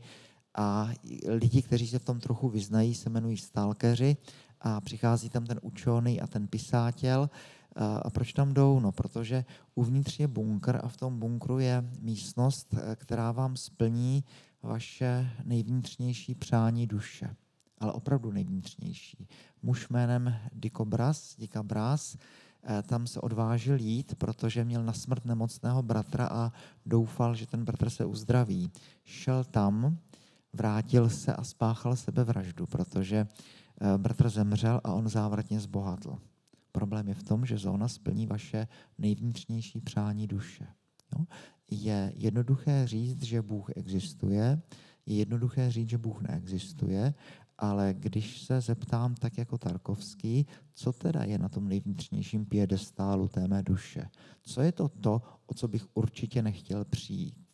a 0.58 0.90
lidi, 1.28 1.62
kteří 1.62 1.88
se 1.88 2.00
v 2.00 2.06
tom 2.06 2.20
trochu 2.20 2.50
vyznají, 2.50 2.96
se 2.96 3.10
jmenují 3.10 3.38
stalkeři 3.38 4.18
a 4.62 4.82
přichází 4.82 5.30
tam 5.30 5.46
ten 5.46 5.60
učený 5.62 6.22
a 6.22 6.28
ten 6.28 6.48
pisátěl. 6.48 7.30
A 8.02 8.10
proč 8.10 8.34
tam 8.34 8.54
jdou? 8.54 8.80
No, 8.80 8.92
protože 8.92 9.46
uvnitř 9.76 10.20
je 10.20 10.28
bunkr 10.28 10.80
a 10.84 10.88
v 10.88 10.98
tom 10.98 11.20
bunkru 11.20 11.60
je 11.60 11.90
místnost, 12.00 12.74
e, 12.74 12.96
která 12.96 13.32
vám 13.32 13.56
splní 13.56 14.24
vaše 14.64 15.30
nejvnitřnější 15.44 16.36
přání 16.36 16.88
duše. 16.88 17.36
Ale 17.78 17.92
opravdu 17.92 18.32
nejvnitřnější. 18.32 19.28
Muž 19.64 19.90
jménem 19.90 20.36
Dikobras, 20.54 21.36
Dikabras, 21.38 22.18
e, 22.18 22.84
tam 22.84 23.08
se 23.08 23.22
odvážil 23.22 23.80
jít, 23.80 24.16
protože 24.16 24.66
měl 24.66 24.84
na 24.84 24.94
smrt 24.94 25.26
nemocného 25.26 25.84
bratra 25.84 26.28
a 26.32 26.52
doufal, 26.86 27.36
že 27.36 27.48
ten 27.48 27.66
bratr 27.66 27.90
se 27.90 28.06
uzdraví. 28.06 28.72
Šel 29.04 29.44
tam, 29.44 29.98
vrátil 30.54 31.10
se 31.10 31.34
a 31.34 31.44
spáchal 31.44 31.96
sebevraždu, 31.96 32.66
protože 32.66 33.28
Eh, 33.28 33.67
bratr 33.98 34.30
zemřel 34.30 34.82
a 34.84 34.94
on 34.94 35.10
závratně 35.10 35.60
zbohatl. 35.60 36.18
Problém 36.72 37.08
je 37.08 37.14
v 37.14 37.24
tom, 37.24 37.46
že 37.46 37.58
zóna 37.58 37.88
splní 37.88 38.28
vaše 38.28 38.68
nejvnitřnější 38.98 39.82
přání 39.82 40.28
duše. 40.28 40.68
Jo? 41.18 41.26
Je 41.72 42.14
jednoduché 42.16 42.88
říct, 42.88 43.24
že 43.24 43.42
Bůh 43.42 43.70
existuje, 43.76 44.62
je 45.06 45.16
jednoduché 45.16 45.72
říct, 45.72 45.90
že 45.90 45.98
Bůh 45.98 46.22
neexistuje, 46.22 47.14
ale 47.58 47.94
když 47.94 48.42
se 48.42 48.62
zeptám 48.62 49.16
tak 49.16 49.38
jako 49.38 49.58
Tarkovský, 49.58 50.46
co 50.74 50.94
teda 50.94 51.24
je 51.24 51.38
na 51.38 51.50
tom 51.50 51.68
nejvnitřnějším 51.68 52.46
piedestálu 52.46 53.28
té 53.28 53.48
mé 53.48 53.64
duše? 53.64 54.10
Co 54.42 54.62
je 54.62 54.72
to 54.72 54.90
to, 54.90 55.22
o 55.46 55.54
co 55.54 55.68
bych 55.68 55.86
určitě 55.94 56.42
nechtěl 56.42 56.86
přijít? 56.86 57.47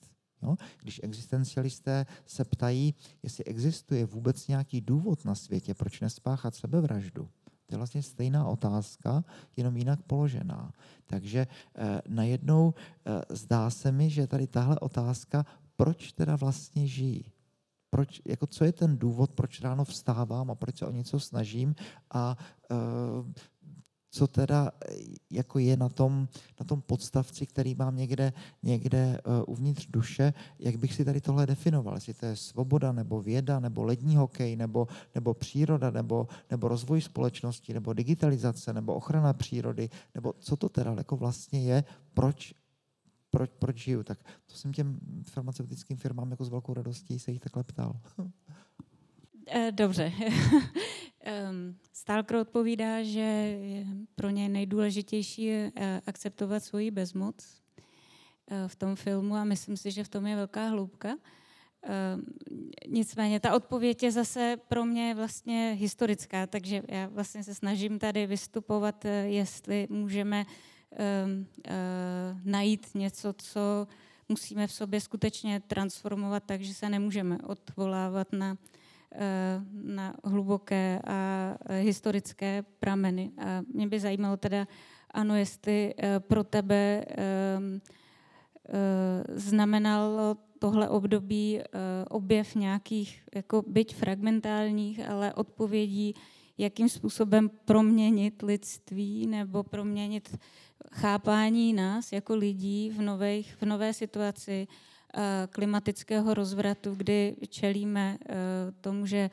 Jo? 0.43 0.55
Když 0.81 0.99
existencialisté 1.03 2.05
se 2.25 2.45
ptají, 2.45 2.93
jestli 3.23 3.43
existuje 3.43 4.05
vůbec 4.05 4.47
nějaký 4.47 4.81
důvod 4.81 5.25
na 5.25 5.35
světě, 5.35 5.73
proč 5.73 6.01
nespáchat 6.01 6.55
sebevraždu, 6.55 7.29
to 7.65 7.75
je 7.75 7.77
vlastně 7.77 8.03
stejná 8.03 8.47
otázka, 8.47 9.23
jenom 9.57 9.77
jinak 9.77 10.01
položená. 10.01 10.71
Takže 11.07 11.47
eh, 11.75 12.01
najednou 12.07 12.73
eh, 13.05 13.35
zdá 13.35 13.69
se 13.69 13.91
mi, 13.91 14.09
že 14.09 14.27
tady 14.27 14.47
tahle 14.47 14.79
otázka, 14.79 15.45
proč 15.75 16.11
teda 16.11 16.35
vlastně 16.35 16.87
žijí? 16.87 17.31
Proč, 17.89 18.21
jako 18.25 18.47
co 18.47 18.65
je 18.65 18.71
ten 18.71 18.97
důvod, 18.97 19.33
proč 19.33 19.61
ráno 19.61 19.85
vstávám 19.85 20.51
a 20.51 20.55
proč 20.55 20.77
se 20.77 20.85
o 20.85 20.91
něco 20.91 21.19
snažím 21.19 21.75
a 22.11 22.37
eh, 22.71 22.75
co 24.13 24.27
teda 24.27 24.71
eh, 24.89 24.95
jako 25.31 25.59
je 25.59 25.77
na 25.77 25.89
tom, 25.89 26.27
na 26.59 26.65
tom 26.65 26.81
podstavci, 26.81 27.45
který 27.45 27.75
mám 27.75 27.95
někde, 27.95 28.33
někde 28.63 29.21
uh, 29.25 29.43
uvnitř 29.47 29.87
duše, 29.89 30.33
jak 30.59 30.75
bych 30.75 30.93
si 30.93 31.05
tady 31.05 31.21
tohle 31.21 31.45
definoval, 31.45 31.95
jestli 31.95 32.13
to 32.13 32.25
je 32.25 32.35
svoboda, 32.35 32.91
nebo 32.91 33.21
věda, 33.21 33.59
nebo 33.59 33.83
lední 33.83 34.15
hokej, 34.15 34.55
nebo, 34.55 34.87
nebo 35.15 35.33
příroda, 35.33 35.91
nebo, 35.91 36.27
nebo 36.51 36.67
rozvoj 36.67 37.01
společnosti, 37.01 37.73
nebo 37.73 37.93
digitalizace, 37.93 38.73
nebo 38.73 38.93
ochrana 38.93 39.33
přírody, 39.33 39.89
nebo 40.15 40.33
co 40.39 40.55
to 40.55 40.69
teda 40.69 40.93
jako 40.97 41.17
vlastně 41.17 41.61
je, 41.61 41.83
proč 42.13 42.53
proč, 43.29 43.51
proč 43.59 43.77
žiju. 43.77 44.03
Tak 44.03 44.19
to 44.45 44.55
jsem 44.55 44.73
těm 44.73 44.99
farmaceutickým 45.23 45.97
firmám 45.97 46.31
jako 46.31 46.45
s 46.45 46.49
velkou 46.49 46.73
radostí 46.73 47.19
se 47.19 47.31
jich 47.31 47.41
takhle 47.41 47.63
ptal. 47.63 47.99
Eh, 49.47 49.71
dobře. 49.71 50.11
Stalker 51.93 52.37
odpovídá, 52.37 53.03
že 53.03 53.57
pro 54.15 54.29
ně 54.29 54.49
nejdůležitější 54.49 55.43
je 55.43 55.71
eh, 55.75 56.01
akceptovat 56.05 56.63
svoji 56.63 56.91
bezmoc 56.91 57.61
eh, 58.47 58.67
v 58.67 58.75
tom 58.75 58.95
filmu 58.95 59.35
a 59.35 59.43
myslím 59.43 59.77
si, 59.77 59.91
že 59.91 60.03
v 60.03 60.09
tom 60.09 60.27
je 60.27 60.35
velká 60.35 60.67
hloubka. 60.67 61.15
Nicméně 62.87 63.39
ta 63.39 63.55
odpověď 63.55 64.03
je 64.03 64.11
zase 64.11 64.57
pro 64.67 64.85
mě 64.85 65.15
vlastně 65.15 65.77
historická, 65.79 66.47
takže 66.47 66.81
já 66.87 67.07
vlastně 67.07 67.43
se 67.43 67.55
snažím 67.55 67.99
tady 67.99 68.27
vystupovat, 68.27 69.05
jestli 69.23 69.87
můžeme 69.89 70.45
najít 72.43 72.87
něco, 72.95 73.33
co 73.37 73.87
musíme 74.29 74.67
v 74.67 74.71
sobě 74.71 75.01
skutečně 75.01 75.59
transformovat 75.59 76.43
tak, 76.45 76.61
že 76.61 76.73
se 76.73 76.89
nemůžeme 76.89 77.37
odvolávat 77.37 78.33
na, 78.33 78.57
na 79.71 80.15
hluboké 80.23 81.01
a 81.07 81.53
historické 81.69 82.63
prameny. 82.79 83.31
A 83.37 83.61
mě 83.73 83.87
by 83.87 83.99
zajímalo 83.99 84.37
teda, 84.37 84.67
ano, 85.11 85.35
jestli 85.35 85.93
pro 86.19 86.43
tebe 86.43 87.05
znamenalo 89.35 90.37
tohle 90.59 90.89
období 90.89 91.59
objev 92.09 92.55
nějakých, 92.55 93.23
jako 93.35 93.63
byť 93.67 93.95
fragmentálních, 93.95 95.09
ale 95.09 95.33
odpovědí, 95.33 96.13
jakým 96.57 96.89
způsobem 96.89 97.49
proměnit 97.65 98.41
lidství 98.41 99.27
nebo 99.27 99.63
proměnit 99.63 100.37
chápání 100.91 101.73
nás 101.73 102.11
jako 102.11 102.35
lidí 102.35 102.89
v, 102.89 103.01
nových, 103.01 103.55
v 103.61 103.65
nové 103.65 103.93
situaci 103.93 104.67
eh, 104.69 104.92
klimatického 105.49 106.33
rozvratu, 106.33 106.95
kdy 106.95 107.35
čelíme 107.49 108.17
eh, 108.21 108.35
tomu, 108.81 109.05
že 109.05 109.29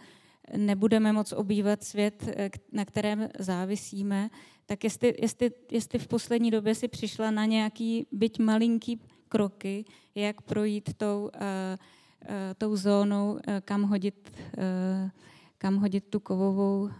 nebudeme 0.56 1.12
moc 1.12 1.32
obývat 1.32 1.84
svět, 1.84 2.24
eh, 2.36 2.50
na 2.72 2.84
kterém 2.84 3.28
závisíme, 3.38 4.30
tak 4.66 4.84
jestli, 4.84 5.14
jestli, 5.18 5.50
jestli 5.70 5.98
v 5.98 6.08
poslední 6.08 6.50
době 6.50 6.74
si 6.74 6.88
přišla 6.88 7.30
na 7.30 7.44
nějaký 7.44 8.06
byť 8.12 8.38
malinký 8.38 9.00
kroky, 9.28 9.84
jak 10.14 10.40
projít 10.40 10.90
tou, 10.96 11.30
tou 12.58 12.76
zónou, 12.76 13.38
kam 13.64 13.82
hodit, 13.82 14.30
kam 15.58 15.76
hodit 15.76 16.04
tu 16.10 16.20
kovovou 16.20 16.90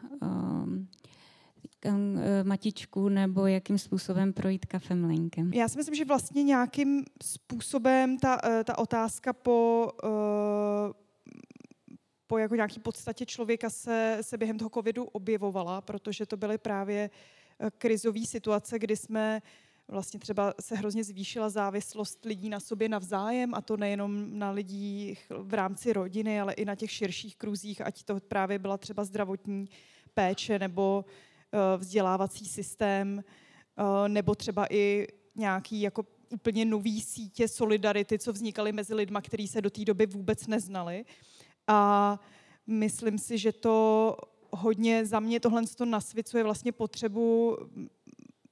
Eh, 1.84 2.44
matičku 2.44 3.08
nebo 3.08 3.46
jakým 3.46 3.78
způsobem 3.78 4.32
projít 4.32 4.66
kafemlinkem? 4.66 5.52
Já 5.52 5.68
si 5.68 5.76
myslím, 5.76 5.94
že 5.94 6.04
vlastně 6.04 6.42
nějakým 6.42 7.04
způsobem 7.22 8.18
ta, 8.18 8.38
eh, 8.44 8.64
ta 8.64 8.78
otázka 8.78 9.32
po, 9.32 9.90
eh, 10.04 10.92
po 12.26 12.38
jako 12.38 12.54
nějaký 12.54 12.80
podstatě 12.80 13.26
člověka 13.26 13.70
se, 13.70 14.18
se 14.20 14.38
během 14.38 14.58
toho 14.58 14.70
covidu 14.70 15.04
objevovala, 15.04 15.80
protože 15.80 16.26
to 16.26 16.36
byly 16.36 16.58
právě 16.58 17.10
krizové 17.78 18.26
situace, 18.26 18.78
kdy 18.78 18.96
jsme 18.96 19.42
vlastně 19.88 20.20
třeba 20.20 20.54
se 20.60 20.76
hrozně 20.76 21.04
zvýšila 21.04 21.48
závislost 21.48 22.24
lidí 22.24 22.48
na 22.48 22.60
sobě 22.60 22.88
navzájem 22.88 23.54
a 23.54 23.60
to 23.60 23.76
nejenom 23.76 24.38
na 24.38 24.50
lidí 24.50 25.18
v 25.30 25.54
rámci 25.54 25.92
rodiny, 25.92 26.40
ale 26.40 26.52
i 26.52 26.64
na 26.64 26.74
těch 26.74 26.90
širších 26.90 27.36
kruzích, 27.36 27.80
ať 27.80 28.02
to 28.02 28.20
právě 28.28 28.58
byla 28.58 28.78
třeba 28.78 29.04
zdravotní 29.04 29.68
péče 30.14 30.58
nebo 30.58 31.04
uh, 31.06 31.12
vzdělávací 31.76 32.46
systém, 32.46 33.24
eh, 33.24 34.08
nebo 34.08 34.34
třeba 34.34 34.66
i 34.70 35.06
nějaký 35.36 35.80
jako 35.80 36.04
úplně 36.30 36.64
nový 36.64 37.00
sítě 37.00 37.48
solidarity, 37.48 38.18
co 38.18 38.32
vznikaly 38.32 38.72
mezi 38.72 38.94
lidma, 38.94 39.20
kteří 39.20 39.48
se 39.48 39.60
do 39.60 39.70
té 39.70 39.84
doby 39.84 40.06
vůbec 40.06 40.46
neznali. 40.46 41.04
A 41.66 42.20
myslím 42.66 43.18
si, 43.18 43.38
že 43.38 43.52
to 43.52 44.16
hodně 44.50 45.06
za 45.06 45.20
mě 45.20 45.40
tohle 45.40 45.62
to 45.76 45.84
nasvicuje 45.84 46.44
vlastně 46.44 46.72
potřebu 46.72 47.56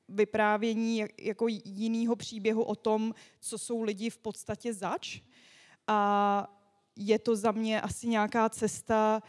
vyprávění 0.08 1.04
jako 1.20 1.46
jiného 1.64 2.16
příběhu 2.16 2.62
o 2.62 2.74
tom, 2.74 3.14
co 3.40 3.58
jsou 3.58 3.82
lidi 3.82 4.10
v 4.10 4.18
podstatě 4.18 4.74
zač. 4.74 5.20
A 5.86 6.58
je 6.96 7.18
to 7.18 7.36
za 7.36 7.52
mě 7.52 7.80
asi 7.80 8.08
nějaká 8.08 8.48
cesta, 8.48 9.22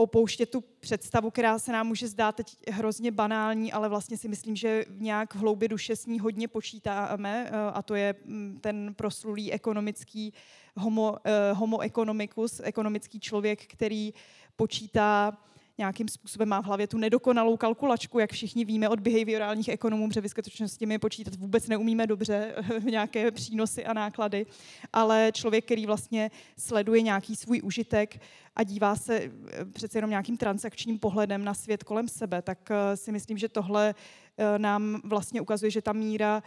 opouštět 0.00 0.50
tu 0.50 0.64
představu, 0.80 1.30
která 1.30 1.58
se 1.58 1.72
nám 1.72 1.86
může 1.86 2.08
zdát 2.08 2.36
teď 2.36 2.56
hrozně 2.70 3.10
banální, 3.10 3.72
ale 3.72 3.88
vlastně 3.88 4.16
si 4.16 4.28
myslím, 4.28 4.56
že 4.56 4.84
nějak 4.98 5.34
v 5.34 5.38
hloubi 5.38 5.68
duše 5.68 5.96
s 5.96 6.06
ní 6.06 6.20
hodně 6.20 6.48
počítáme 6.48 7.46
eh, 7.46 7.70
a 7.72 7.82
to 7.82 7.94
je 7.94 8.14
mm, 8.24 8.58
ten 8.60 8.94
proslulý 8.94 9.52
ekonomický 9.52 10.32
homo, 10.76 11.16
eh, 11.24 11.52
homo 11.52 11.80
economicus, 11.80 12.60
ekonomický 12.64 13.20
člověk, 13.20 13.66
který 13.66 14.14
počítá 14.56 15.38
nějakým 15.80 16.08
způsobem 16.08 16.48
má 16.48 16.60
v 16.60 16.64
hlavě 16.64 16.86
tu 16.86 16.98
nedokonalou 16.98 17.56
kalkulačku, 17.56 18.18
jak 18.18 18.32
všichni 18.32 18.64
víme 18.64 18.88
od 18.88 19.00
behaviorálních 19.00 19.68
ekonomů, 19.68 20.08
protože 20.08 20.20
ve 20.20 20.28
skutečnosti 20.28 20.86
my 20.86 20.98
počítat 20.98 21.34
vůbec 21.34 21.68
neumíme 21.68 22.06
dobře 22.06 22.54
nějaké 22.84 23.30
přínosy 23.30 23.84
a 23.84 23.92
náklady, 23.92 24.46
ale 24.92 25.32
člověk, 25.34 25.64
který 25.64 25.86
vlastně 25.86 26.30
sleduje 26.56 27.02
nějaký 27.02 27.36
svůj 27.36 27.60
užitek 27.64 28.20
a 28.56 28.62
dívá 28.62 28.96
se 28.96 29.16
eh, 29.16 29.30
přece 29.64 29.98
jenom 29.98 30.10
nějakým 30.10 30.36
transakčním 30.36 30.98
pohledem 30.98 31.44
na 31.44 31.54
svět 31.54 31.84
kolem 31.84 32.08
sebe, 32.08 32.42
tak 32.42 32.70
eh, 32.70 32.96
si 32.96 33.12
myslím, 33.12 33.38
že 33.38 33.48
tohle 33.48 33.94
eh, 34.36 34.58
nám 34.58 35.00
vlastně 35.04 35.40
ukazuje, 35.40 35.70
že 35.70 35.82
ta 35.82 35.92
míra 35.92 36.42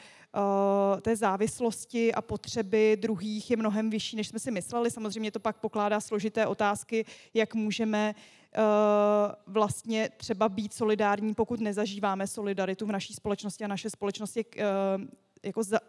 té 1.01 1.15
závislosti 1.15 2.13
a 2.13 2.21
potřeby 2.21 2.97
druhých 2.99 3.51
je 3.51 3.57
mnohem 3.57 3.89
vyšší, 3.89 4.15
než 4.15 4.27
jsme 4.27 4.39
si 4.39 4.51
mysleli. 4.51 4.91
Samozřejmě 4.91 5.31
to 5.31 5.39
pak 5.39 5.57
pokládá 5.57 5.99
složité 5.99 6.47
otázky, 6.47 7.05
jak 7.33 7.55
můžeme 7.55 8.15
vlastně 9.47 10.09
třeba 10.17 10.49
být 10.49 10.73
solidární, 10.73 11.33
pokud 11.33 11.59
nezažíváme 11.59 12.27
solidaritu 12.27 12.85
v 12.85 12.91
naší 12.91 13.13
společnosti 13.13 13.63
a 13.63 13.67
naše 13.67 13.89
společnost 13.89 14.37
je 14.37 14.43
jako 15.43 15.63
za, 15.63 15.79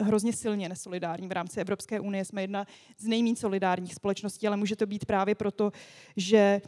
hrozně 0.00 0.32
silně 0.32 0.68
nesolidární. 0.68 1.28
V 1.28 1.32
rámci 1.32 1.60
Evropské 1.60 2.00
unie 2.00 2.24
jsme 2.24 2.42
jedna 2.42 2.66
z 2.98 3.06
nejméně 3.06 3.36
solidárních 3.36 3.94
společností, 3.94 4.46
ale 4.46 4.56
může 4.56 4.76
to 4.76 4.86
být 4.86 5.04
právě 5.04 5.34
proto, 5.34 5.72
že 6.16 6.36
eh, 6.36 6.60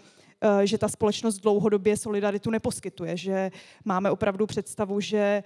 že 0.65 0.79
ta 0.79 0.89
společnost 0.89 1.39
dlouhodobě 1.39 1.97
solidaritu 1.97 2.51
neposkytuje, 2.51 3.17
že 3.17 3.51
máme 3.85 4.11
opravdu 4.11 4.47
představu, 4.47 5.01
že 5.01 5.19
eh, 5.19 5.43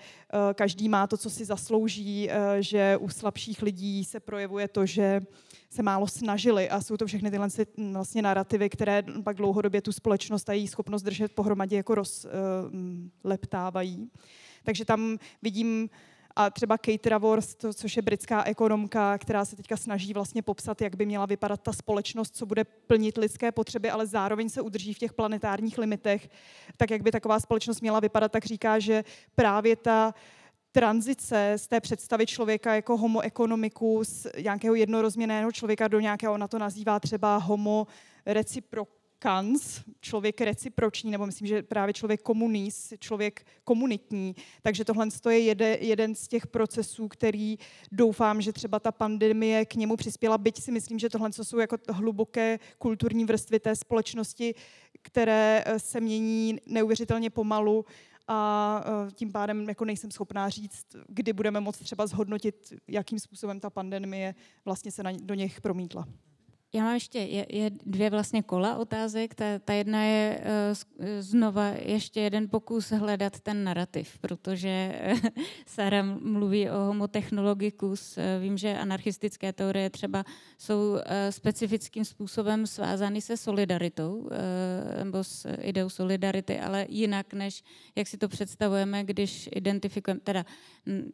každý 0.54 0.88
má 0.88 1.06
to, 1.06 1.16
co 1.16 1.30
si 1.30 1.44
zaslouží, 1.44 2.30
eh, 2.30 2.62
že 2.62 2.96
u 3.00 3.08
slabších 3.08 3.62
lidí 3.62 4.04
se 4.04 4.20
projevuje 4.20 4.68
to, 4.68 4.86
že 4.86 5.20
se 5.70 5.82
málo 5.82 6.06
snažili 6.06 6.70
a 6.70 6.80
jsou 6.80 6.96
to 6.96 7.06
všechny 7.06 7.30
tyhle 7.30 7.48
vlastně 7.92 8.22
narrativy, 8.22 8.70
které 8.70 9.02
pak 9.24 9.36
dlouhodobě 9.36 9.82
tu 9.82 9.92
společnost 9.92 10.48
a 10.48 10.52
její 10.52 10.68
schopnost 10.68 11.02
držet 11.02 11.32
pohromadě 11.32 11.76
jako 11.76 11.94
rozleptávají. 11.94 14.10
Takže 14.64 14.84
tam 14.84 15.18
vidím 15.42 15.90
a 16.38 16.50
třeba 16.50 16.78
Kate 16.78 17.08
Raworth, 17.08 17.74
což 17.74 17.96
je 17.96 18.02
britská 18.02 18.44
ekonomka, 18.44 19.18
která 19.18 19.44
se 19.44 19.56
teďka 19.56 19.76
snaží 19.76 20.12
vlastně 20.12 20.42
popsat, 20.42 20.80
jak 20.80 20.96
by 20.96 21.06
měla 21.06 21.26
vypadat 21.26 21.60
ta 21.60 21.72
společnost, 21.72 22.36
co 22.36 22.46
bude 22.46 22.64
plnit 22.64 23.16
lidské 23.16 23.52
potřeby, 23.52 23.90
ale 23.90 24.06
zároveň 24.06 24.48
se 24.48 24.60
udrží 24.60 24.94
v 24.94 24.98
těch 24.98 25.12
planetárních 25.12 25.78
limitech, 25.78 26.28
tak 26.76 26.90
jak 26.90 27.02
by 27.02 27.10
taková 27.10 27.40
společnost 27.40 27.80
měla 27.80 28.00
vypadat, 28.00 28.32
tak 28.32 28.44
říká, 28.44 28.78
že 28.78 29.04
právě 29.34 29.76
ta 29.76 30.14
tranzice 30.72 31.52
z 31.56 31.66
té 31.66 31.80
představy 31.80 32.26
člověka 32.26 32.74
jako 32.74 32.96
homo 32.96 33.20
economicus, 33.20 34.26
nějakého 34.42 34.74
jednorozměrného 34.74 35.52
člověka 35.52 35.88
do 35.88 36.00
nějakého, 36.00 36.34
ona 36.34 36.48
to 36.48 36.58
nazývá 36.58 37.00
třeba 37.00 37.36
homo 37.36 37.86
reciproc 38.26 38.97
kans, 39.18 39.80
člověk 40.00 40.40
reciproční, 40.40 41.10
nebo 41.10 41.26
myslím, 41.26 41.48
že 41.48 41.62
právě 41.62 41.92
člověk 41.92 42.22
komunis, 42.22 42.92
člověk 42.98 43.46
komunitní. 43.64 44.34
Takže 44.62 44.84
tohle 44.84 45.08
je 45.30 45.38
jede, 45.38 45.78
jeden 45.80 46.14
z 46.14 46.28
těch 46.28 46.46
procesů, 46.46 47.08
který 47.08 47.58
doufám, 47.92 48.40
že 48.40 48.52
třeba 48.52 48.80
ta 48.80 48.92
pandemie 48.92 49.64
k 49.64 49.74
němu 49.74 49.96
přispěla, 49.96 50.38
byť 50.38 50.62
si 50.62 50.72
myslím, 50.72 50.98
že 50.98 51.08
tohle 51.08 51.30
jsou 51.32 51.58
jako 51.58 51.76
hluboké 51.88 52.58
kulturní 52.78 53.24
vrstvy 53.24 53.60
té 53.60 53.76
společnosti, 53.76 54.54
které 55.02 55.62
eh, 55.66 55.78
se 55.78 56.00
mění 56.00 56.58
neuvěřitelně 56.66 57.30
pomalu 57.30 57.84
a 58.28 58.84
eh, 58.84 59.10
tím 59.12 59.32
pádem 59.32 59.68
jako 59.68 59.84
nejsem 59.84 60.10
schopná 60.10 60.48
říct, 60.48 60.86
kdy 61.08 61.32
budeme 61.32 61.60
moct 61.60 61.78
třeba 61.78 62.06
zhodnotit, 62.06 62.72
jakým 62.88 63.18
způsobem 63.18 63.60
ta 63.60 63.70
pandemie 63.70 64.34
vlastně 64.64 64.92
se 64.92 65.02
na, 65.02 65.12
do 65.12 65.34
něch 65.34 65.60
promítla. 65.60 66.08
Já 66.72 66.82
mám 66.82 66.94
ještě 66.94 67.18
je, 67.18 67.46
je 67.48 67.70
dvě 67.70 68.10
vlastně 68.10 68.42
kola 68.42 68.76
otázek. 68.76 69.34
Ta, 69.34 69.44
ta 69.64 69.72
jedna 69.72 70.04
je 70.04 70.40
uh, 70.40 71.06
znova 71.18 71.66
ještě 71.66 72.20
jeden 72.20 72.48
pokus 72.50 72.90
hledat 72.90 73.40
ten 73.40 73.64
narrativ, 73.64 74.18
protože 74.18 75.00
uh, 75.12 75.18
Sara 75.66 76.02
mluví 76.02 76.70
o 76.70 76.78
homotechnologikus. 76.78 78.16
Uh, 78.16 78.42
vím, 78.42 78.58
že 78.58 78.78
anarchistické 78.78 79.52
teorie 79.52 79.90
třeba 79.90 80.24
jsou 80.58 80.96
specifickým 81.30 82.04
způsobem 82.04 82.66
svázány 82.66 83.20
se 83.20 83.36
solidaritou, 83.36 84.28
nebo 85.04 85.24
s 85.24 85.48
ideou 85.60 85.88
solidarity, 85.88 86.60
ale 86.60 86.86
jinak, 86.88 87.32
než 87.32 87.64
jak 87.96 88.08
si 88.08 88.18
to 88.18 88.28
představujeme, 88.28 89.04
když 89.04 89.48
identifikujeme, 89.52 90.20
teda 90.20 90.46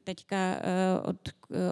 teďka 0.04 0.56
od, 1.02 1.16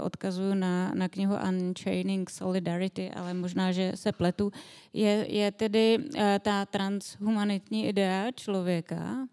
odkazuju 0.03 0.55
na, 0.55 0.95
na 0.95 1.09
knihu 1.09 1.35
Unchaining 1.49 2.31
Solidarity, 2.31 3.11
ale 3.11 3.35
možná 3.35 3.73
že 3.73 3.93
se 3.95 4.13
pletu, 4.13 4.53
je, 4.93 5.27
je 5.29 5.53
tedy 5.53 5.99
eh, 6.17 6.41
ta 6.43 6.67
transhumanitní 6.67 7.89
idea 7.89 8.31
člověka 8.31 9.29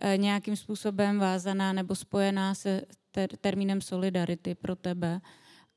eh, 0.00 0.16
nějakým 0.16 0.56
způsobem 0.56 1.18
vázaná 1.18 1.72
nebo 1.72 1.94
spojená 1.94 2.54
se 2.54 2.82
ter, 3.10 3.36
termínem 3.36 3.80
solidarity 3.80 4.54
pro 4.54 4.76
tebe. 4.76 5.20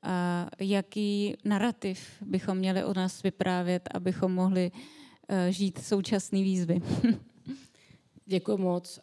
A 0.03 0.47
jaký 0.59 1.35
narrativ 1.45 1.99
bychom 2.21 2.57
měli 2.57 2.83
o 2.83 2.93
nás 2.93 3.23
vyprávět, 3.23 3.89
abychom 3.93 4.33
mohli 4.33 4.71
eh, 5.29 5.51
žít 5.51 5.77
současné 5.77 6.39
výzvy? 6.39 6.81
Děkuji 8.29 8.57
moc. 8.57 8.99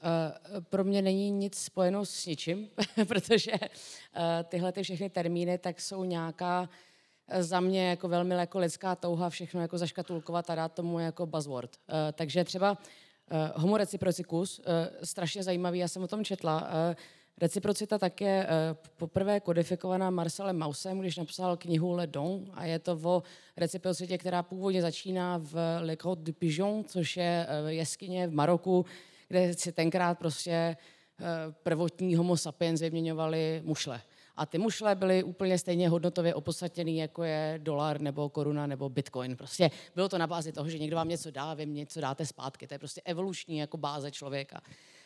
Pro 0.70 0.85
mě 0.85 1.03
není 1.03 1.31
nic 1.31 1.59
spojeno 1.59 2.05
s 2.07 2.27
ničím, 2.27 2.68
protože 3.09 3.53
tyhle 4.45 4.72
ty 4.72 4.83
všechny 4.83 5.11
termíny 5.11 5.59
tak 5.59 5.81
jsou 5.81 6.05
nějaká 6.05 6.68
za 7.39 7.61
mě 7.61 7.89
jako 7.89 8.09
velmi 8.09 8.35
jako 8.35 8.59
lidská 8.59 8.95
touha 8.95 9.31
všechno 9.31 9.61
jako 9.61 9.79
zaškatulkovat 9.79 10.51
a 10.51 10.55
dát 10.55 10.72
tomu 10.72 10.99
jako 10.99 11.27
buzzword. 11.27 11.70
Takže 12.12 12.45
třeba 12.45 12.79
homoreciprocicus, 13.55 14.59
uh, 14.59 14.64
strašně 15.05 15.43
zajímavý, 15.43 15.79
já 15.79 15.89
jsem 15.89 16.03
o 16.03 16.09
tom 16.09 16.25
četla. 16.25 16.68
Reciprocita 17.41 17.99
tak 17.99 18.20
je 18.20 18.47
poprvé 18.97 19.41
kodifikovaná 19.41 20.11
Marcelem 20.11 20.59
Mausem, 20.59 20.99
když 20.99 21.16
napsal 21.16 21.57
knihu 21.57 21.93
Le 21.93 22.07
Don 22.07 22.45
a 22.55 22.64
je 22.64 22.79
to 22.79 22.99
o 23.03 23.22
reciprocitě, 23.57 24.18
která 24.18 24.43
původně 24.43 24.83
začíná 24.83 25.39
v 25.39 25.55
Le 25.81 25.97
Grotte 25.97 26.22
du 26.22 26.33
Pigeon, 26.33 26.85
což 26.85 27.16
je 27.16 27.47
jeskyně 27.68 28.27
v 28.27 28.33
Maroku, 28.33 28.85
kde 29.29 29.55
si 29.55 29.72
tenkrát 29.72 30.18
prostě 30.18 30.77
uh, 31.20 31.27
prvotní 31.62 32.14
homo 32.14 32.37
sapiens 32.37 32.81
vyměňovali 32.81 33.62
mušle. 33.64 34.01
A 34.37 34.47
ty 34.47 34.59
mušle 34.59 34.95
byly 34.95 35.22
úplně 35.22 35.59
stejně 35.59 35.89
hodnotově 35.89 36.35
opodstatněný, 36.35 36.97
jako 36.97 37.22
je 37.22 37.61
dolar 37.62 38.01
nebo 38.01 38.29
koruna 38.29 38.66
nebo 38.66 38.89
bitcoin. 38.89 39.37
Prostě 39.37 39.70
bylo 39.95 40.09
to 40.09 40.18
na 40.18 40.27
bázi 40.27 40.53
toho, 40.53 40.68
že 40.68 40.79
někdo 40.79 40.97
vám 40.97 41.09
něco 41.09 41.31
dá, 41.31 41.55
vy 41.55 41.66
něco 41.66 42.01
dáte 42.01 42.27
zpátky. 42.27 42.66
To 42.66 42.75
je 42.75 42.79
prostě 42.79 43.01
evoluční 43.05 43.59
jako 43.59 43.77
báze 43.77 44.11
člověka. 44.11 44.61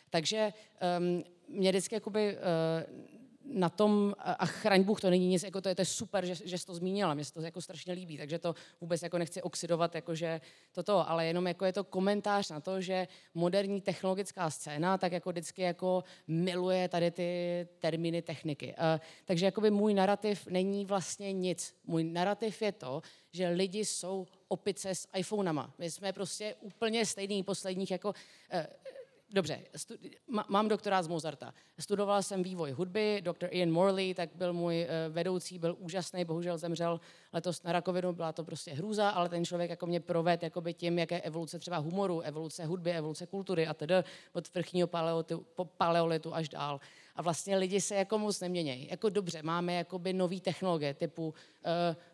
Takže 0.09 0.53
um, 0.99 1.23
mě 1.47 1.69
vždycky 1.69 1.95
jakoby, 1.95 2.37
uh, 2.37 3.18
na 3.53 3.69
tom, 3.69 4.15
a 4.19 4.45
chraň 4.45 4.83
Bůh, 4.83 5.01
to 5.01 5.09
není 5.09 5.27
nic, 5.27 5.43
jako 5.43 5.61
to 5.61 5.69
je, 5.69 5.75
to 5.75 5.81
je 5.81 5.85
super, 5.85 6.25
že, 6.25 6.35
že 6.35 6.57
jsi 6.57 6.65
to 6.65 6.73
zmínila, 6.73 7.13
mě 7.13 7.25
se 7.25 7.33
to 7.33 7.41
jako 7.41 7.61
strašně 7.61 7.93
líbí, 7.93 8.17
takže 8.17 8.39
to 8.39 8.55
vůbec 8.81 9.01
jako 9.01 9.17
nechci 9.17 9.41
oxidovat, 9.41 9.95
jakože 9.95 10.41
toto, 10.71 11.09
ale 11.09 11.25
jenom 11.25 11.47
jako 11.47 11.65
je 11.65 11.73
to 11.73 11.83
komentář 11.83 12.49
na 12.49 12.59
to, 12.59 12.81
že 12.81 13.07
moderní 13.33 13.81
technologická 13.81 14.49
scéna 14.49 14.97
tak 14.97 15.11
jako 15.11 15.29
vždycky 15.29 15.61
jako 15.61 16.03
miluje 16.27 16.89
tady 16.89 17.11
ty 17.11 17.67
termíny 17.79 18.21
techniky. 18.21 18.67
Uh, 18.67 18.99
takže 19.25 19.45
jakoby 19.45 19.71
můj 19.71 19.93
narrativ 19.93 20.47
není 20.47 20.85
vlastně 20.85 21.33
nic. 21.33 21.75
Můj 21.85 22.03
narrativ 22.03 22.61
je 22.61 22.71
to, 22.71 23.01
že 23.31 23.47
lidi 23.47 23.85
jsou 23.85 24.27
opice 24.47 24.95
s 24.95 25.07
iPhonama. 25.15 25.73
My 25.77 25.91
jsme 25.91 26.13
prostě 26.13 26.55
úplně 26.61 27.05
stejný 27.05 27.43
posledních 27.43 27.91
jako 27.91 28.09
uh, 28.09 28.89
dobře, 29.31 29.59
studi- 29.75 30.11
mám 30.47 30.67
doktorát 30.67 31.05
z 31.05 31.07
Mozarta. 31.07 31.53
Studovala 31.79 32.21
jsem 32.21 32.43
vývoj 32.43 32.71
hudby, 32.71 33.21
doktor 33.21 33.49
Ian 33.51 33.71
Morley, 33.71 34.13
tak 34.13 34.29
byl 34.35 34.53
můj 34.53 34.87
uh, 35.07 35.13
vedoucí, 35.13 35.59
byl 35.59 35.75
úžasný, 35.79 36.25
bohužel 36.25 36.57
zemřel 36.57 36.99
letos 37.33 37.63
na 37.63 37.71
rakovinu, 37.71 38.13
byla 38.13 38.31
to 38.31 38.43
prostě 38.43 38.71
hrůza, 38.71 39.09
ale 39.09 39.29
ten 39.29 39.45
člověk 39.45 39.69
jako 39.69 39.85
mě 39.85 39.99
proved 39.99 40.43
jakoby 40.43 40.73
tím, 40.73 40.99
jaké 40.99 41.21
evoluce 41.21 41.59
třeba 41.59 41.77
humoru, 41.77 42.21
evoluce 42.21 42.65
hudby, 42.65 42.91
evoluce 42.91 43.25
kultury 43.25 43.67
a 43.67 43.73
tedy 43.73 43.95
od 44.33 44.53
vrchního 44.53 44.87
paleolitu, 44.87 45.45
paleolitu 45.77 46.35
až 46.35 46.49
dál. 46.49 46.79
A 47.15 47.21
vlastně 47.21 47.57
lidi 47.57 47.81
se 47.81 47.95
jako 47.95 48.17
moc 48.17 48.39
neměnějí. 48.39 48.87
Jako 48.91 49.09
dobře, 49.09 49.43
máme 49.43 49.73
jakoby 49.73 50.13
nový 50.13 50.41
technologie 50.41 50.93
typu 50.93 51.27
uh, 51.27 51.33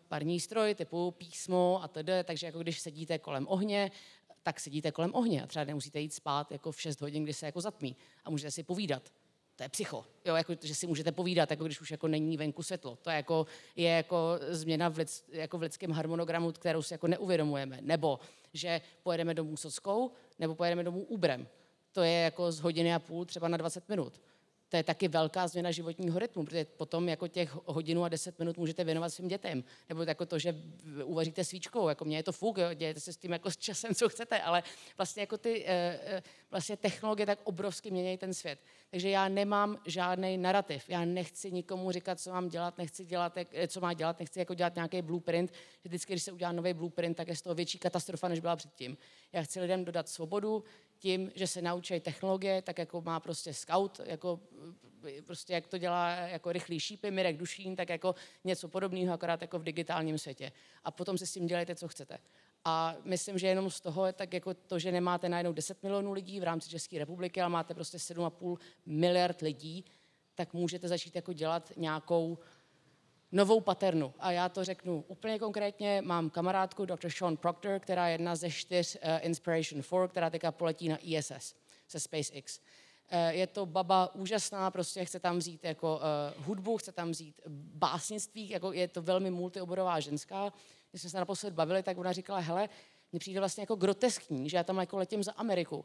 parní 0.08 0.40
stroj, 0.40 0.74
typu 0.74 1.10
písmo 1.10 1.80
a 1.82 1.88
tedy, 1.88 2.12
takže 2.24 2.46
jako 2.46 2.58
když 2.58 2.80
sedíte 2.80 3.18
kolem 3.18 3.46
ohně, 3.48 3.90
tak 4.46 4.60
sedíte 4.60 4.92
kolem 4.92 5.10
ohně 5.14 5.42
a 5.42 5.46
třeba 5.46 5.64
nemusíte 5.64 6.00
jít 6.00 6.14
spát 6.14 6.52
jako 6.52 6.72
v 6.72 6.80
6 6.80 7.00
hodin, 7.00 7.24
kdy 7.24 7.34
se 7.34 7.46
jako 7.46 7.60
zatmí 7.60 7.96
a 8.24 8.30
můžete 8.30 8.50
si 8.50 8.62
povídat. 8.62 9.02
To 9.56 9.62
je 9.62 9.68
psycho, 9.68 10.04
jo, 10.24 10.34
jako, 10.34 10.54
že 10.62 10.74
si 10.74 10.86
můžete 10.86 11.12
povídat, 11.12 11.50
jako 11.50 11.64
když 11.64 11.80
už 11.80 11.90
jako 11.90 12.08
není 12.08 12.36
venku 12.36 12.62
světlo. 12.62 12.96
To 12.96 13.10
je 13.10 13.16
jako, 13.16 13.46
je 13.76 13.90
jako 13.90 14.38
změna 14.48 14.88
v, 14.88 14.98
lid, 14.98 15.24
jako 15.28 15.58
v 15.58 15.62
lidském 15.62 15.90
harmonogramu, 15.90 16.52
kterou 16.52 16.82
si 16.82 16.94
jako 16.94 17.06
neuvědomujeme. 17.06 17.78
Nebo 17.80 18.18
že 18.52 18.80
pojedeme 19.02 19.34
domů 19.34 19.56
sockou, 19.56 20.10
nebo 20.38 20.54
pojedeme 20.54 20.84
domů 20.84 21.02
Uberem. 21.02 21.48
To 21.92 22.02
je 22.02 22.20
jako 22.20 22.52
z 22.52 22.60
hodiny 22.60 22.94
a 22.94 22.98
půl 22.98 23.24
třeba 23.24 23.48
na 23.48 23.56
20 23.56 23.88
minut 23.88 24.20
to 24.68 24.76
je 24.76 24.82
taky 24.82 25.08
velká 25.08 25.48
změna 25.48 25.70
životního 25.70 26.18
rytmu, 26.18 26.44
protože 26.44 26.64
potom 26.64 27.08
jako 27.08 27.28
těch 27.28 27.56
hodinu 27.64 28.04
a 28.04 28.08
deset 28.08 28.38
minut 28.38 28.56
můžete 28.56 28.84
věnovat 28.84 29.08
svým 29.08 29.28
dětem. 29.28 29.64
Nebo 29.88 30.02
jako 30.02 30.26
to, 30.26 30.38
že 30.38 30.54
uvaříte 31.04 31.44
svíčkou, 31.44 31.88
jako 31.88 32.04
mě 32.04 32.16
je 32.16 32.22
to 32.22 32.32
fuk, 32.32 32.58
jo, 32.58 32.74
dějete 32.74 33.00
se 33.00 33.12
s 33.12 33.16
tím 33.16 33.32
jako 33.32 33.50
s 33.50 33.56
časem, 33.56 33.94
co 33.94 34.08
chcete, 34.08 34.42
ale 34.42 34.62
vlastně 34.96 35.22
jako 35.22 35.38
ty 35.38 35.64
eh, 35.66 36.00
eh, 36.02 36.22
vlastně 36.50 36.76
technologie 36.76 37.26
tak 37.26 37.38
obrovsky 37.44 37.90
mění 37.90 38.18
ten 38.18 38.34
svět. 38.34 38.58
Takže 38.90 39.10
já 39.10 39.28
nemám 39.28 39.78
žádný 39.86 40.38
narrativ. 40.38 40.88
Já 40.88 41.04
nechci 41.04 41.52
nikomu 41.52 41.92
říkat, 41.92 42.20
co 42.20 42.30
mám 42.30 42.48
dělat, 42.48 42.78
nechci 42.78 43.04
dělat, 43.04 43.36
jak, 43.36 43.48
co 43.68 43.80
má 43.80 43.92
dělat, 43.92 44.18
nechci 44.18 44.38
jako 44.38 44.54
dělat 44.54 44.74
nějaký 44.74 45.02
blueprint. 45.02 45.52
Vždycky, 45.84 46.12
když 46.12 46.22
se 46.22 46.32
udělá 46.32 46.52
nový 46.52 46.74
blueprint, 46.74 47.16
tak 47.16 47.28
je 47.28 47.36
z 47.36 47.42
toho 47.42 47.54
větší 47.54 47.78
katastrofa, 47.78 48.28
než 48.28 48.40
byla 48.40 48.56
předtím. 48.56 48.96
Já 49.32 49.42
chci 49.42 49.60
lidem 49.60 49.84
dodat 49.84 50.08
svobodu, 50.08 50.64
tím, 50.98 51.30
že 51.34 51.46
se 51.46 51.62
naučí 51.62 52.00
technologie, 52.00 52.62
tak 52.62 52.78
jako 52.78 53.00
má 53.00 53.20
prostě 53.20 53.54
scout, 53.54 54.00
jako 54.04 54.40
prostě 55.26 55.52
jak 55.52 55.66
to 55.66 55.78
dělá 55.78 56.10
jako 56.10 56.52
rychlý 56.52 56.80
šípy, 56.80 57.10
Mirek 57.10 57.36
Dušín, 57.36 57.76
tak 57.76 57.88
jako 57.88 58.14
něco 58.44 58.68
podobného, 58.68 59.14
akorát 59.14 59.42
jako 59.42 59.58
v 59.58 59.62
digitálním 59.62 60.18
světě. 60.18 60.52
A 60.84 60.90
potom 60.90 61.18
si 61.18 61.26
s 61.26 61.32
tím 61.32 61.46
dělejte, 61.46 61.74
co 61.74 61.88
chcete. 61.88 62.18
A 62.64 62.96
myslím, 63.04 63.38
že 63.38 63.46
jenom 63.46 63.70
z 63.70 63.80
toho 63.80 64.06
je 64.06 64.12
tak 64.12 64.34
jako 64.34 64.54
to, 64.54 64.78
že 64.78 64.92
nemáte 64.92 65.28
najednou 65.28 65.52
10 65.52 65.82
milionů 65.82 66.12
lidí 66.12 66.40
v 66.40 66.44
rámci 66.44 66.70
České 66.70 66.98
republiky, 66.98 67.40
ale 67.40 67.50
máte 67.50 67.74
prostě 67.74 67.98
7,5 67.98 68.56
miliard 68.86 69.40
lidí, 69.40 69.84
tak 70.34 70.52
můžete 70.52 70.88
začít 70.88 71.16
jako 71.16 71.32
dělat 71.32 71.72
nějakou 71.76 72.38
novou 73.36 73.60
paternu. 73.60 74.14
A 74.18 74.30
já 74.30 74.48
to 74.48 74.64
řeknu 74.64 75.04
úplně 75.08 75.38
konkrétně. 75.38 76.02
Mám 76.02 76.30
kamarádku, 76.30 76.84
Dr. 76.84 77.10
Sean 77.10 77.36
Proctor, 77.36 77.80
která 77.80 78.08
je 78.08 78.14
jedna 78.14 78.36
ze 78.36 78.50
čtyř 78.50 78.96
uh, 78.96 79.00
Inspiration 79.20 79.82
4, 79.82 80.00
která 80.08 80.30
teďka 80.30 80.52
poletí 80.52 80.88
na 80.88 80.96
ISS 81.00 81.54
se 81.88 82.00
SpaceX. 82.00 82.58
Uh, 82.58 83.18
je 83.28 83.46
to 83.46 83.66
baba 83.66 84.14
úžasná, 84.14 84.70
prostě 84.70 85.04
chce 85.04 85.20
tam 85.20 85.38
vzít 85.38 85.64
jako 85.64 85.96
uh, 85.96 86.44
hudbu, 86.44 86.76
chce 86.76 86.92
tam 86.92 87.10
vzít 87.10 87.40
básnictví, 87.74 88.50
jako 88.50 88.72
je 88.72 88.88
to 88.88 89.02
velmi 89.02 89.30
multioborová 89.30 90.00
ženská. 90.00 90.52
Když 90.90 91.02
jsme 91.02 91.10
se 91.10 91.18
naposled 91.18 91.54
bavili, 91.54 91.82
tak 91.82 91.98
ona 91.98 92.12
říkala, 92.12 92.38
hele, 92.38 92.68
mně 93.12 93.20
přijde 93.20 93.40
vlastně 93.40 93.62
jako 93.62 93.76
groteskní, 93.76 94.50
že 94.50 94.56
já 94.56 94.64
tam 94.64 94.78
jako 94.78 94.96
letím 94.96 95.22
za 95.22 95.32
Ameriku, 95.32 95.84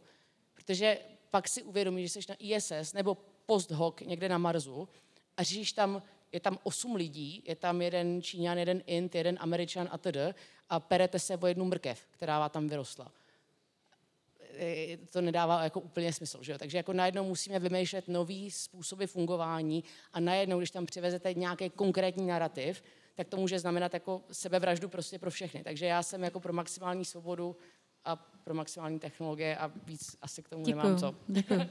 protože 0.54 1.00
pak 1.30 1.48
si 1.48 1.64
uvědomíš, 1.64 2.14
že 2.14 2.22
jsi 2.22 2.26
na 2.30 2.36
ISS 2.40 2.94
nebo 2.94 3.18
post 3.46 3.72
hoc 3.72 3.96
někde 4.06 4.30
na 4.30 4.38
Marsu 4.38 4.90
a 5.38 5.44
řešíš 5.44 5.74
tam 5.74 6.02
je 6.32 6.40
tam 6.40 6.58
osm 6.64 6.96
lidí, 6.96 7.44
je 7.48 7.56
tam 7.56 7.82
jeden 7.82 8.22
Číňan, 8.22 8.58
jeden 8.58 8.84
Int, 8.86 9.16
jeden 9.16 9.38
Američan 9.40 9.88
a 9.92 9.98
td. 9.98 10.18
A 10.70 10.80
perete 10.80 11.20
se 11.20 11.38
o 11.38 11.48
jednu 11.48 11.66
mrkev, 11.66 12.08
která 12.12 12.50
tam 12.50 12.68
vyrostla. 12.68 13.12
To 15.10 15.22
nedává 15.22 15.64
jako 15.64 15.80
úplně 15.80 16.14
smysl. 16.14 16.44
Že 16.44 16.52
jo? 16.52 16.58
Takže 16.58 16.78
jako 16.78 16.94
najednou 16.94 17.24
musíme 17.24 17.60
vymýšlet 17.60 18.08
nový 18.08 18.52
způsoby 18.52 19.06
fungování 19.06 19.84
a 20.14 20.20
najednou, 20.20 20.58
když 20.58 20.72
tam 20.72 20.86
přivezete 20.86 21.34
nějaký 21.34 21.70
konkrétní 21.70 22.28
narrativ, 22.28 22.84
tak 23.16 23.28
to 23.28 23.38
může 23.38 23.60
znamenat 23.60 23.94
jako 23.94 24.22
sebevraždu 24.32 24.90
prostě 24.90 25.20
pro 25.20 25.32
všechny. 25.32 25.64
Takže 25.64 25.86
já 25.86 26.04
jsem 26.04 26.24
jako 26.24 26.40
pro 26.40 26.54
maximální 26.54 27.06
svobodu 27.06 27.56
a 28.06 28.16
pro 28.16 28.54
maximální 28.54 29.00
technologie 29.00 29.58
a 29.58 29.68
víc 29.68 30.18
asi 30.22 30.44
k 30.44 30.50
tomu 30.50 30.64
Děkuju. 30.64 30.84
nemám 30.84 31.00
co. 31.00 31.16
Děkuju. 31.28 31.62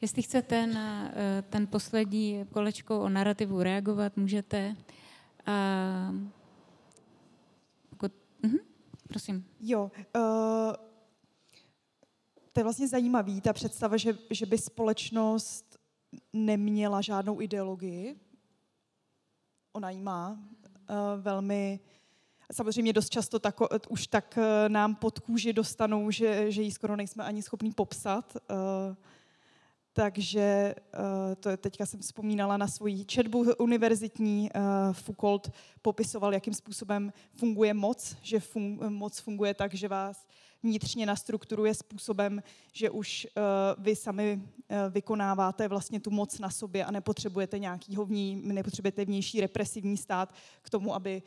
Jestli 0.00 0.22
chcete 0.22 0.66
na 0.66 1.10
eh, 1.12 1.42
ten 1.42 1.66
poslední 1.66 2.46
kolečko 2.52 3.00
o 3.00 3.08
narrativu 3.08 3.62
reagovat, 3.62 4.16
můžete. 4.16 4.76
A, 5.46 6.14
pokud, 7.90 8.12
uh, 8.44 8.52
prosím. 9.08 9.46
Jo, 9.60 9.90
uh, 10.16 10.72
to 12.52 12.60
je 12.60 12.64
vlastně 12.64 12.88
zajímavý, 12.88 13.40
ta 13.40 13.52
představa, 13.52 13.96
že, 13.96 14.18
že 14.30 14.46
by 14.46 14.58
společnost 14.58 15.78
neměla 16.32 17.00
žádnou 17.00 17.40
ideologii. 17.40 18.20
Ona 19.72 19.90
ji 19.90 19.98
má 19.98 20.30
uh, 20.30 20.96
velmi 21.22 21.80
samozřejmě 22.52 22.92
dost 22.92 23.10
často 23.10 23.38
tako, 23.38 23.68
už 23.88 24.06
tak 24.06 24.38
nám 24.68 24.94
pod 24.94 25.18
kůži 25.18 25.52
dostanou, 25.52 26.10
že, 26.10 26.52
že 26.52 26.62
ji 26.62 26.70
skoro 26.70 26.96
nejsme 26.96 27.24
ani 27.24 27.42
schopní 27.42 27.72
popsat. 27.72 28.36
Uh, 28.50 28.96
takže 30.00 30.74
uh, 30.94 31.34
to 31.40 31.48
je, 31.48 31.56
teďka 31.56 31.86
jsem 31.86 32.00
vzpomínala 32.00 32.56
na 32.56 32.68
svoji 32.68 33.04
četbu 33.04 33.46
univerzitní. 33.58 34.50
Uh, 34.56 34.92
Foucault 34.92 35.52
popisoval, 35.82 36.34
jakým 36.34 36.54
způsobem 36.54 37.12
funguje 37.36 37.74
moc, 37.74 38.16
že 38.22 38.40
fun, 38.40 38.80
moc 38.88 39.18
funguje 39.18 39.54
tak, 39.54 39.74
že 39.74 39.88
vás 39.88 40.26
vnitřně 40.62 41.06
nastrukturuje 41.06 41.74
způsobem, 41.74 42.42
že 42.72 42.90
už 42.90 43.26
uh, 43.36 43.84
vy 43.84 43.96
sami 43.96 44.42
vykonáváte 44.90 45.68
vlastně 45.68 46.00
tu 46.00 46.10
moc 46.10 46.38
na 46.38 46.50
sobě 46.50 46.84
a 46.84 46.90
nepotřebujete 46.90 47.58
nějakýho 47.58 48.04
vní, 48.04 48.40
nepotřebujete 48.44 49.04
vnější 49.04 49.40
represivní 49.40 49.96
stát 49.96 50.34
k 50.62 50.70
tomu, 50.70 50.94
aby 50.94 51.22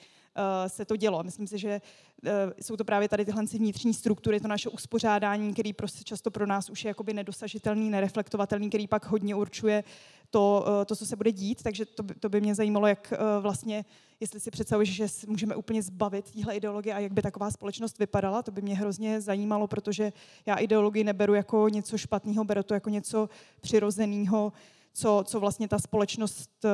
se 0.68 0.86
to 0.86 0.96
dělo. 0.96 1.24
Myslím 1.24 1.48
si, 1.48 1.58
že 1.58 1.82
uh, 2.24 2.32
jsou 2.62 2.78
to 2.78 2.86
právě 2.86 3.10
tady 3.10 3.26
tyhle 3.26 3.44
vnitřní 3.44 3.94
struktury, 3.94 4.40
to 4.40 4.48
naše 4.48 4.70
uspořádání, 4.70 5.54
který 5.54 5.74
prostě 5.74 6.04
často 6.04 6.32
pro 6.32 6.46
nás 6.46 6.70
už 6.70 6.84
je 6.84 6.88
jakoby 6.88 7.14
nedosažitelný, 7.14 7.90
nereflektovatelný, 7.90 8.70
který 8.70 8.88
pak 8.88 9.06
hodně 9.06 9.36
určuje 9.36 9.84
to, 10.30 10.66
uh, 10.68 10.86
to 10.86 10.96
co 10.96 11.06
se 11.06 11.16
bude 11.16 11.32
dít. 11.32 11.64
Takže 11.64 11.86
to, 11.86 12.04
by, 12.04 12.14
to 12.16 12.30
by 12.30 12.42
mě 12.42 12.56
zajímalo, 12.56 12.88
jak 12.88 13.14
vlastně, 13.40 13.86
jestli 14.20 14.40
si 14.40 14.52
představuješ, 14.52 14.96
že 14.96 15.08
můžeme 15.28 15.56
úplně 15.56 15.84
zbavit 15.84 16.32
téhle 16.32 16.56
ideologie 16.56 16.96
a 16.96 17.00
jak 17.00 17.14
by 17.14 17.22
taková 17.22 17.52
společnost 17.52 18.00
vypadala. 18.00 18.44
To 18.44 18.52
by 18.52 18.62
mě 18.62 18.76
hrozně 18.76 19.22
zajímalo, 19.22 19.68
protože 19.68 20.14
já 20.46 20.56
ideologii 20.56 21.04
neberu 21.04 21.34
jako 21.34 21.70
něco 21.70 21.98
špatného, 21.98 22.44
beru 22.44 22.64
to 22.64 22.74
jako 22.74 22.90
něco 22.90 23.30
přirozeného, 23.62 24.54
co, 24.94 25.24
co 25.28 25.40
vlastně 25.40 25.68
ta 25.68 25.80
společnost 25.80 26.66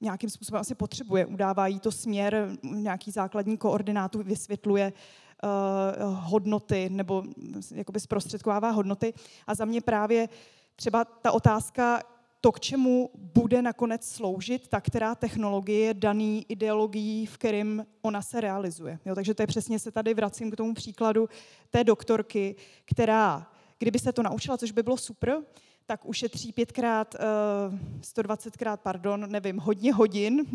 nějakým 0.00 0.30
způsobem 0.30 0.60
asi 0.60 0.74
potřebuje. 0.74 1.26
Udává 1.26 1.66
jí 1.66 1.80
to 1.80 1.92
směr, 1.92 2.50
nějaký 2.62 3.10
základní 3.10 3.56
koordinátu, 3.56 4.22
vysvětluje 4.22 4.92
uh, 4.92 6.14
hodnoty 6.20 6.88
nebo 6.88 7.24
jakoby 7.74 8.00
zprostředkovává 8.00 8.70
hodnoty. 8.70 9.14
A 9.46 9.54
za 9.54 9.64
mě 9.64 9.80
právě 9.80 10.28
třeba 10.76 11.04
ta 11.04 11.32
otázka, 11.32 12.02
to, 12.44 12.52
k 12.52 12.60
čemu 12.60 13.10
bude 13.14 13.62
nakonec 13.62 14.08
sloužit 14.08 14.68
ta 14.68 14.80
která 14.80 15.14
technologie 15.14 15.86
je 15.86 15.94
daný 15.94 16.46
ideologií, 16.48 17.26
v 17.26 17.38
kterým 17.38 17.86
ona 18.02 18.22
se 18.22 18.40
realizuje. 18.40 18.98
Jo, 19.04 19.14
takže 19.14 19.34
to 19.34 19.42
je 19.42 19.46
přesně 19.46 19.78
se 19.78 19.90
tady 19.90 20.14
vracím 20.14 20.50
k 20.50 20.56
tomu 20.56 20.74
příkladu 20.74 21.28
té 21.70 21.84
doktorky, 21.84 22.56
která, 22.84 23.46
kdyby 23.78 23.98
se 23.98 24.12
to 24.12 24.22
naučila, 24.22 24.58
což 24.58 24.72
by 24.72 24.82
bylo 24.82 24.96
super, 24.96 25.42
tak 25.86 26.04
ušetří 26.04 26.52
pětkrát, 26.52 27.14
uh, 27.14 27.78
120krát, 28.00 28.76
pardon, 28.76 29.30
nevím, 29.30 29.58
hodně 29.58 29.92
hodin, 29.92 30.40
uh, 30.40 30.46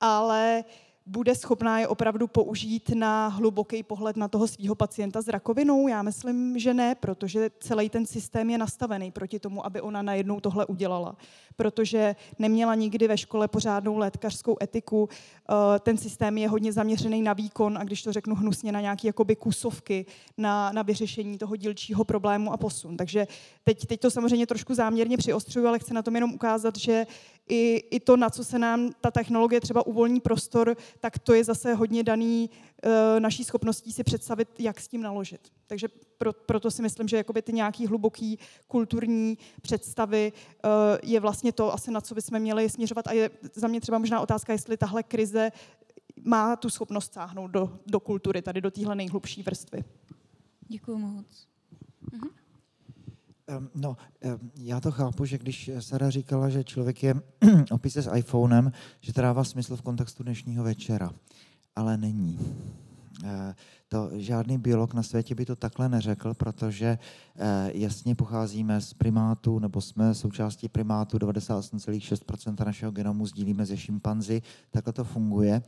ale 0.00 0.64
bude 1.08 1.34
schopná 1.34 1.78
je 1.78 1.88
opravdu 1.88 2.26
použít 2.26 2.90
na 2.94 3.28
hluboký 3.28 3.82
pohled 3.82 4.16
na 4.16 4.28
toho 4.28 4.48
svého 4.48 4.74
pacienta 4.74 5.22
s 5.22 5.28
rakovinou? 5.28 5.88
Já 5.88 6.02
myslím, 6.02 6.58
že 6.58 6.74
ne, 6.74 6.94
protože 6.94 7.50
celý 7.60 7.88
ten 7.88 8.06
systém 8.06 8.50
je 8.50 8.58
nastavený 8.58 9.10
proti 9.10 9.38
tomu, 9.38 9.66
aby 9.66 9.80
ona 9.80 10.02
najednou 10.02 10.40
tohle 10.40 10.66
udělala. 10.66 11.16
Protože 11.56 12.16
neměla 12.38 12.74
nikdy 12.74 13.08
ve 13.08 13.18
škole 13.18 13.48
pořádnou 13.48 13.98
lékařskou 13.98 14.56
etiku, 14.62 15.08
eh, 15.50 15.78
ten 15.78 15.96
systém 15.96 16.38
je 16.38 16.48
hodně 16.48 16.72
zaměřený 16.72 17.22
na 17.22 17.32
výkon 17.32 17.78
a 17.78 17.84
když 17.84 18.02
to 18.02 18.12
řeknu 18.12 18.34
hnusně, 18.34 18.72
na 18.72 18.80
nějaké 18.80 19.06
jakoby 19.06 19.36
kusovky, 19.36 20.06
na, 20.36 20.72
na 20.72 20.82
vyřešení 20.82 21.38
toho 21.38 21.56
dílčího 21.56 22.04
problému 22.04 22.52
a 22.52 22.56
posun. 22.56 22.96
Takže 22.96 23.26
teď, 23.64 23.86
teď 23.86 24.00
to 24.00 24.10
samozřejmě 24.10 24.46
trošku 24.46 24.74
záměrně 24.74 25.16
přiostřuju, 25.16 25.66
ale 25.66 25.78
chci 25.78 25.94
na 25.94 26.02
tom 26.02 26.14
jenom 26.14 26.34
ukázat, 26.34 26.76
že 26.76 27.06
i, 27.48 27.84
i 27.90 28.00
to, 28.00 28.16
na 28.16 28.30
co 28.30 28.44
se 28.44 28.58
nám 28.58 28.90
ta 29.00 29.10
technologie 29.10 29.60
třeba 29.60 29.86
uvolní 29.86 30.20
prostor, 30.20 30.76
tak 31.00 31.18
to 31.18 31.34
je 31.34 31.44
zase 31.44 31.74
hodně 31.74 32.02
daný 32.02 32.50
e, 32.82 33.20
naší 33.20 33.44
schopností 33.44 33.92
si 33.92 34.04
představit, 34.04 34.48
jak 34.58 34.80
s 34.80 34.88
tím 34.88 35.02
naložit. 35.02 35.52
Takže 35.66 35.88
pro, 36.18 36.32
proto 36.32 36.70
si 36.70 36.82
myslím, 36.82 37.08
že 37.08 37.16
jakoby 37.16 37.42
ty 37.42 37.52
nějaký 37.52 37.86
hluboký 37.86 38.38
kulturní 38.68 39.38
představy 39.62 40.32
e, 40.32 40.68
je 41.02 41.20
vlastně 41.20 41.52
to 41.52 41.74
asi, 41.74 41.90
na 41.90 42.00
co 42.00 42.14
bychom 42.14 42.38
měli 42.38 42.70
směřovat. 42.70 43.06
A 43.06 43.12
je 43.12 43.30
za 43.54 43.68
mě 43.68 43.80
třeba 43.80 43.98
možná 43.98 44.20
otázka, 44.20 44.52
jestli 44.52 44.76
tahle 44.76 45.02
krize 45.02 45.52
má 46.24 46.56
tu 46.56 46.70
schopnost 46.70 47.14
sáhnout 47.14 47.48
do, 47.48 47.78
do 47.86 48.00
kultury, 48.00 48.42
tady 48.42 48.60
do 48.60 48.70
téhle 48.70 48.94
nejhlubší 48.94 49.42
vrstvy. 49.42 49.84
Děkuji 50.68 50.98
moc. 50.98 51.48
Mhm. 52.12 52.37
No, 53.74 53.96
já 54.56 54.80
to 54.80 54.90
chápu, 54.90 55.24
že 55.24 55.38
když 55.38 55.70
Sara 55.78 56.10
říkala, 56.10 56.48
že 56.48 56.64
člověk 56.64 57.02
je 57.02 57.14
opise 57.70 58.02
s 58.02 58.14
iPhonem, 58.14 58.72
že 59.00 59.12
to 59.12 59.20
dává 59.22 59.44
smysl 59.44 59.76
v 59.76 59.82
kontextu 59.82 60.22
dnešního 60.22 60.64
večera, 60.64 61.10
ale 61.76 61.96
není. 61.96 62.38
Eh, 63.24 63.54
to 63.88 64.10
žádný 64.12 64.58
biolog 64.58 64.94
na 64.94 65.02
světě 65.02 65.34
by 65.34 65.44
to 65.44 65.56
takhle 65.56 65.88
neřekl, 65.88 66.34
protože 66.34 66.98
eh, 67.36 67.70
jasně 67.74 68.14
pocházíme 68.14 68.80
z 68.80 68.94
primátu, 68.94 69.58
nebo 69.58 69.80
jsme 69.80 70.14
součástí 70.14 70.68
primátu, 70.68 71.18
98,6% 71.18 72.66
našeho 72.66 72.92
genomu 72.92 73.26
sdílíme 73.26 73.66
ze 73.66 73.76
šimpanzi, 73.76 74.42
takhle 74.70 74.92
to 74.92 75.04
funguje, 75.04 75.62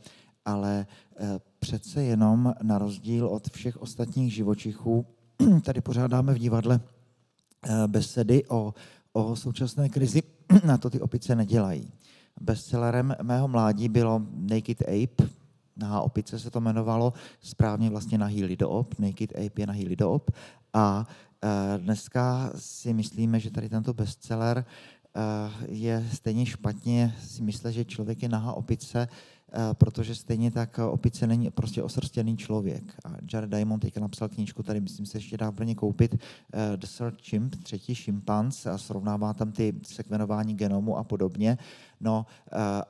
ale 0.45 0.85
eh, 1.17 1.39
přece 1.59 2.03
jenom 2.03 2.53
na 2.63 2.77
rozdíl 2.77 3.27
od 3.27 3.51
všech 3.51 3.77
ostatních 3.81 4.33
živočichů, 4.33 5.05
tady 5.63 5.81
pořádáme 5.81 6.33
v 6.33 6.39
divadle 6.39 6.79
besedy 7.87 8.43
o, 8.47 8.73
o 9.13 9.35
současné 9.35 9.89
krizi, 9.89 10.23
na 10.65 10.77
to 10.77 10.89
ty 10.89 11.01
opice 11.01 11.35
nedělají. 11.35 11.91
Bestsellerem 12.41 13.15
mého 13.21 13.47
mládí 13.47 13.89
bylo 13.89 14.21
Naked 14.33 14.81
Ape, 14.81 15.29
na 15.77 16.01
opice 16.01 16.39
se 16.39 16.51
to 16.51 16.59
jmenovalo, 16.59 17.13
správně 17.41 17.89
vlastně 17.89 18.17
nahý 18.17 18.43
lidoop, 18.43 18.99
Naked 18.99 19.31
Ape 19.31 19.61
je 19.61 19.67
nahý 19.67 19.87
lidoop. 19.87 20.31
A 20.73 21.07
eh, 21.43 21.77
dneska 21.77 22.51
si 22.55 22.93
myslíme, 22.93 23.39
že 23.39 23.51
tady 23.51 23.69
tento 23.69 23.93
bestseller 23.93 24.65
eh, 24.65 25.21
je 25.67 26.07
stejně 26.13 26.45
špatně 26.45 27.15
si 27.23 27.43
myslet, 27.43 27.71
že 27.71 27.85
člověk 27.85 28.23
je 28.23 28.29
nahá 28.29 28.53
opice, 28.53 29.07
Eh, 29.07 29.40
protože 29.73 30.15
stejně 30.15 30.51
tak 30.51 30.79
eh, 30.79 30.83
opice 30.83 31.27
není 31.27 31.51
prostě 31.51 31.83
osrstěný 31.83 32.37
člověk. 32.37 32.83
A 33.05 33.09
Jared 33.33 33.49
Diamond 33.49 33.81
teďka 33.81 33.99
napsal 33.99 34.29
knížku, 34.29 34.63
tady 34.63 34.79
myslím 34.79 35.05
se 35.05 35.17
ještě 35.17 35.37
dá 35.37 35.51
plně 35.51 35.75
koupit, 35.75 36.13
uh, 36.13 36.19
The 36.75 36.87
Third 36.97 37.21
Chimp, 37.21 37.55
třetí 37.63 37.95
šimpanz 37.95 38.65
a 38.65 38.77
srovnává 38.77 39.33
tam 39.33 39.51
ty 39.51 39.73
sekvenování 39.83 40.53
genomu 40.53 40.97
a 40.97 41.03
podobně. 41.03 41.57
No 42.01 42.25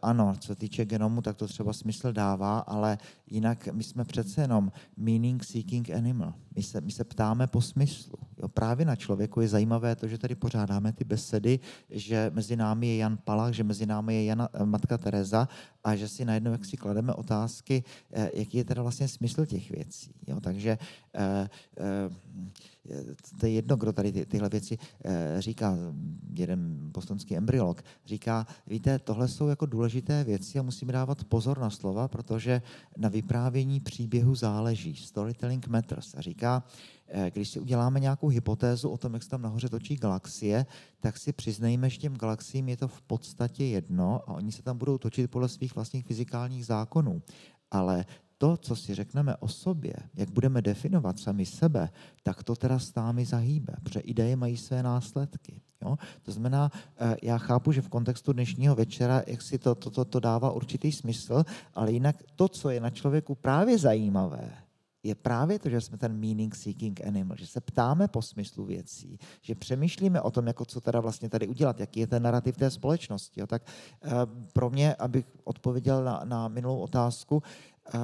ano, 0.01 0.36
co 0.39 0.55
týče 0.55 0.86
genomu, 0.86 1.22
tak 1.22 1.38
to 1.38 1.47
třeba 1.47 1.74
smysl 1.74 2.14
dává, 2.14 2.59
ale 2.59 2.97
jinak 3.28 3.68
my 3.72 3.84
jsme 3.84 4.05
přece 4.05 4.41
jenom 4.41 4.72
meaning 4.97 5.43
seeking 5.43 5.89
animal. 5.89 6.34
My 6.55 6.64
se, 6.64 6.82
my 6.82 6.91
se 6.91 7.03
ptáme 7.03 7.47
po 7.47 7.62
smyslu. 7.62 8.18
Jo, 8.41 8.47
právě 8.47 8.86
na 8.86 8.95
člověku 8.95 9.41
je 9.41 9.47
zajímavé 9.47 9.95
to, 9.95 10.07
že 10.07 10.18
tady 10.18 10.36
pořádáme 10.36 10.93
ty 10.93 11.03
besedy, 11.03 11.59
že 11.89 12.32
mezi 12.34 12.55
námi 12.55 12.88
je 12.88 12.97
Jan 12.97 13.18
Palach, 13.18 13.53
že 13.53 13.64
mezi 13.64 13.86
námi 13.86 14.16
je 14.16 14.26
Jana, 14.26 14.49
matka 14.66 14.97
Teresa 14.97 15.47
a 15.84 15.95
že 15.95 16.07
si 16.07 16.26
najednou 16.26 16.51
jak 16.52 16.66
si 16.66 16.78
klademe 16.78 17.14
otázky, 17.14 17.84
eh, 18.12 18.32
jaký 18.34 18.58
je 18.58 18.64
teda 18.64 18.82
vlastně 18.82 19.08
smysl 19.08 19.45
těch 19.45 19.72
věcí. 19.72 20.12
Jo? 20.28 20.39
Takže 20.39 20.78
eh, 21.14 21.49
eh, 21.78 22.10
to 23.39 23.45
je 23.45 23.52
jedno, 23.52 23.78
kdo 23.78 23.93
tady 23.93 24.12
ty, 24.12 24.26
tyhle 24.26 24.49
věci 24.49 24.78
říká, 25.39 25.78
jeden 26.34 26.91
bostonský 26.91 27.38
embryolog, 27.38 27.84
říká, 28.06 28.47
víte, 28.68 28.99
tohle 28.99 29.28
jsou 29.28 29.47
jako 29.47 29.66
důležité 29.66 30.24
věci 30.24 30.60
a 30.60 30.62
musíme 30.62 30.93
dávat 30.93 31.24
pozor 31.24 31.60
na 31.60 31.70
slova, 31.70 32.08
protože 32.08 32.62
na 32.97 33.10
vyprávění 33.10 33.80
příběhu 33.80 34.36
záleží. 34.36 34.95
Storytelling 34.95 35.68
matters. 35.68 36.16
A 36.16 36.22
říká, 36.22 36.64
když 37.34 37.49
si 37.49 37.59
uděláme 37.59 37.99
nějakou 37.99 38.28
hypotézu 38.28 38.89
o 38.89 38.97
tom, 38.97 39.14
jak 39.14 39.24
se 39.24 39.30
tam 39.30 39.41
nahoře 39.41 39.70
točí 39.70 39.95
galaxie, 39.95 40.66
tak 40.99 41.18
si 41.18 41.34
přiznejme, 41.34 41.89
že 41.89 41.97
těm 41.97 42.16
galaxiím 42.16 42.70
je 42.70 42.78
to 42.78 42.88
v 42.88 43.01
podstatě 43.01 43.66
jedno 43.66 44.22
a 44.28 44.34
oni 44.34 44.51
se 44.51 44.64
tam 44.64 44.78
budou 44.78 44.97
točit 44.97 45.32
podle 45.32 45.49
svých 45.49 45.76
vlastních 45.76 46.05
fyzikálních 46.05 46.66
zákonů. 46.66 47.22
Ale 47.72 48.05
to, 48.38 48.57
co 48.57 48.76
si 48.76 48.95
řekneme 48.95 49.36
o 49.36 49.47
sobě, 49.47 49.93
jak 50.16 50.32
budeme 50.32 50.62
definovat 50.62 51.20
sami 51.20 51.45
sebe, 51.45 51.89
tak 52.24 52.43
to 52.43 52.55
teda 52.55 52.80
s 52.80 52.95
námi 52.95 53.26
zahýbe, 53.26 53.74
protože 53.84 53.99
ideje 53.99 54.36
mají 54.36 54.57
své 54.57 54.84
následky. 54.84 55.62
Jo? 55.82 55.97
To 56.22 56.32
znamená, 56.32 56.72
eh, 56.97 57.16
já 57.24 57.38
chápu, 57.38 57.72
že 57.72 57.82
v 57.82 57.89
kontextu 57.89 58.34
dnešního 58.34 58.76
večera, 58.76 59.24
jak 59.28 59.41
si 59.41 59.57
to, 59.57 59.76
to, 59.76 59.89
to, 59.89 60.05
to 60.05 60.20
dává 60.20 60.51
určitý 60.51 60.91
smysl, 60.91 61.43
ale 61.74 61.91
jinak 61.91 62.16
to, 62.36 62.47
co 62.47 62.70
je 62.70 62.80
na 62.80 62.89
člověku 62.89 63.36
právě 63.36 63.78
zajímavé, 63.78 64.51
je 65.04 65.16
právě 65.16 65.60
to, 65.60 65.70
že 65.70 65.82
jsme 65.82 65.97
ten 65.97 66.20
meaning 66.20 66.56
seeking 66.56 67.02
animal, 67.08 67.38
že 67.38 67.47
se 67.47 67.62
ptáme 67.62 68.08
po 68.08 68.22
smyslu 68.22 68.66
věcí, 68.66 69.20
že 69.41 69.56
přemýšlíme 69.56 70.22
o 70.22 70.32
tom, 70.32 70.47
jako 70.47 70.66
co 70.66 70.82
teda 70.82 70.99
vlastně 70.99 71.30
tady 71.30 71.47
udělat, 71.47 71.80
jaký 71.80 71.99
je 71.99 72.08
ten 72.08 72.24
narrativ 72.24 72.58
té 72.58 72.72
společnosti. 72.72 73.39
Jo. 73.39 73.47
Tak 73.47 73.62
uh, 74.06 74.12
pro 74.54 74.70
mě, 74.70 74.95
abych 74.95 75.26
odpověděl 75.43 76.04
na, 76.04 76.22
na 76.24 76.47
minulou 76.47 76.80
otázku, 76.80 77.36
uh, 77.93 77.99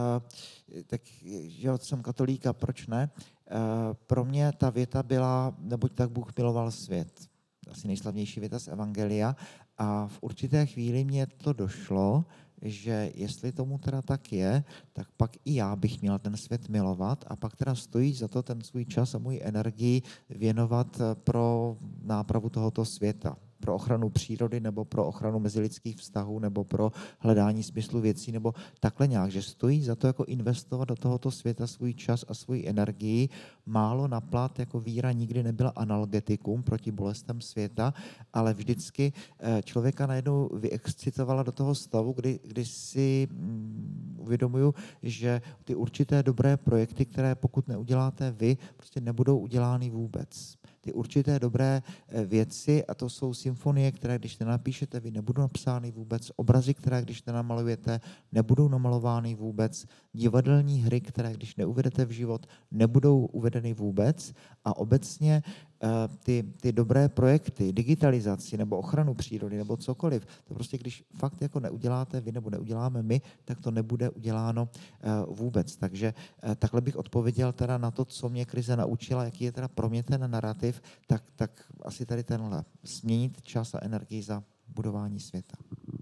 tak 0.88 1.02
že 1.43 1.70
jsem 1.76 2.02
katolíka, 2.02 2.54
proč 2.54 2.88
ne? 2.88 3.10
Uh, 3.52 3.93
pro 3.93 4.26
mě 4.26 4.52
ta 4.58 4.70
věta 4.70 5.04
byla, 5.04 5.56
neboť 5.60 5.93
tak 5.93 6.10
Bůh 6.12 6.38
miloval 6.38 6.72
svět. 6.72 7.28
Asi 7.72 7.88
nejslavnější 7.88 8.39
věta 8.39 8.60
z 8.60 8.68
Evangelia. 8.68 9.36
A 9.78 10.08
v 10.08 10.18
určité 10.22 10.66
chvíli 10.66 11.06
mě 11.06 11.28
to 11.28 11.54
došlo, 11.54 12.26
že 12.62 13.12
jestli 13.16 13.51
tomu 13.51 13.78
teda 13.78 14.01
tak 14.01 14.34
je, 14.34 14.64
tak 14.93 15.08
pak 15.18 15.32
i 15.45 15.55
já 15.55 15.76
bych 15.76 16.01
měl 16.01 16.20
ten 16.20 16.38
svět 16.38 16.70
milovat 16.70 17.26
a 17.28 17.36
pak 17.36 17.55
teda 17.55 17.76
stojí 17.76 18.14
za 18.14 18.28
to 18.28 18.43
ten 18.43 18.62
svůj 18.62 18.86
čas 18.86 19.16
a 19.16 19.18
můj 19.18 19.39
energii 19.43 20.01
věnovat 20.30 21.01
pro 21.14 21.78
nápravu 22.03 22.49
tohoto 22.49 22.86
světa 22.86 23.38
pro 23.60 23.76
ochranu 23.76 24.10
přírody 24.10 24.60
nebo 24.60 24.86
pro 24.86 25.05
ochranu 25.05 25.39
mezilidských 25.39 25.97
vztahů 25.97 26.39
nebo 26.39 26.64
pro 26.64 26.91
hledání 27.20 27.64
smyslu 27.64 28.01
věcí 28.01 28.32
nebo 28.32 28.53
takhle 28.80 29.08
nějak, 29.08 29.32
že 29.32 29.41
stojí 29.41 29.84
za 29.84 29.95
to 29.95 30.08
jako 30.08 30.26
investovat 30.26 30.88
do 30.88 30.95
tohoto 30.95 31.32
světa 31.32 31.68
svůj 31.68 31.93
čas 31.93 32.26
a 32.28 32.34
svůj 32.34 32.64
energii. 32.68 33.30
Málo 33.66 34.08
na 34.08 34.22
plat 34.22 34.60
jako 34.60 34.80
víra 34.80 35.12
nikdy 35.12 35.43
nebyla 35.43 35.70
analgetikum 35.76 36.64
proti 36.64 36.91
bolestem 36.91 37.41
světa, 37.41 37.93
ale 38.34 38.53
vždycky 38.53 39.14
eh, 39.39 39.62
člověka 39.64 40.08
najednou 40.08 40.49
vyexcitovala 40.53 41.43
do 41.43 41.51
toho 41.51 41.76
stavu, 41.76 42.14
kdy, 42.14 42.39
kdy 42.43 42.66
si 42.66 43.28
mm, 43.32 44.18
uvědomuju, 44.20 44.74
že 45.03 45.41
ty 45.64 45.76
určité 45.76 46.24
dobré 46.24 46.58
projekty, 46.58 47.05
které 47.05 47.36
pokud 47.36 47.68
neuděláte 47.68 48.32
vy, 48.32 48.58
prostě 48.78 49.01
nebudou 49.01 49.39
udělány 49.39 49.89
vůbec 49.89 50.58
ty 50.88 50.93
určité 50.93 51.39
dobré 51.39 51.81
eh, 51.83 52.25
věci 52.25 52.85
a 52.85 52.95
to 52.95 53.09
jsou 53.09 53.33
symfonie, 53.33 53.91
které 53.91 54.19
když 54.19 54.39
nenapíšete, 54.39 54.99
vy 54.99 55.11
nebudou 55.11 55.41
napsány 55.41 55.91
vůbec, 55.91 56.31
obrazy, 56.35 56.73
které 56.73 57.01
když 57.01 57.23
nenamalujete, 57.23 57.99
nebudou 58.31 58.67
namalovány 58.67 59.35
vůbec, 59.35 59.85
divadelní 60.13 60.79
hry, 60.79 61.01
které 61.01 61.33
když 61.33 61.55
neuvedete 61.55 62.05
v 62.05 62.11
život, 62.11 62.47
nebudou 62.71 63.26
uvedeny 63.26 63.73
vůbec. 63.73 64.34
A 64.64 64.77
obecně 64.77 65.43
ty, 66.24 66.44
ty 66.62 66.72
dobré 66.72 67.10
projekty, 67.10 67.74
digitalizaci 67.74 68.58
nebo 68.58 68.78
ochranu 68.78 69.14
přírody 69.14 69.58
nebo 69.58 69.78
cokoliv, 69.78 70.26
to 70.48 70.54
prostě 70.54 70.78
když 70.78 71.04
fakt 71.14 71.41
jako 71.41 71.60
neuděláte 71.60 72.22
vy 72.22 72.32
nebo 72.32 72.49
neuděláme 72.49 73.04
my, 73.04 73.22
tak 73.45 73.62
to 73.62 73.72
nebude 73.72 74.10
uděláno 74.10 74.70
eh, 74.74 75.10
vůbec. 75.28 75.76
Takže 75.76 76.14
eh, 76.44 76.56
takhle 76.56 76.82
bych 76.82 76.95
odpověděl 76.95 77.54
teda 77.54 77.78
na 77.78 77.91
to, 77.91 78.06
co 78.06 78.30
mě 78.30 78.45
krize 78.45 78.76
naučila, 78.76 79.24
jaký 79.24 79.44
je 79.44 79.52
teda 79.52 79.68
pro 79.68 79.90
mě 79.90 80.04
ten 80.04 80.32
narrativ, 80.32 80.82
tak, 81.08 81.24
tak 81.36 81.52
asi 81.82 82.06
tady 82.06 82.24
tenhle. 82.24 82.64
Změnit 82.84 83.41
čas 83.41 83.76
a 83.76 83.80
energii 83.82 84.24
za 84.24 84.44
budování 84.68 85.20
světa. 85.20 85.58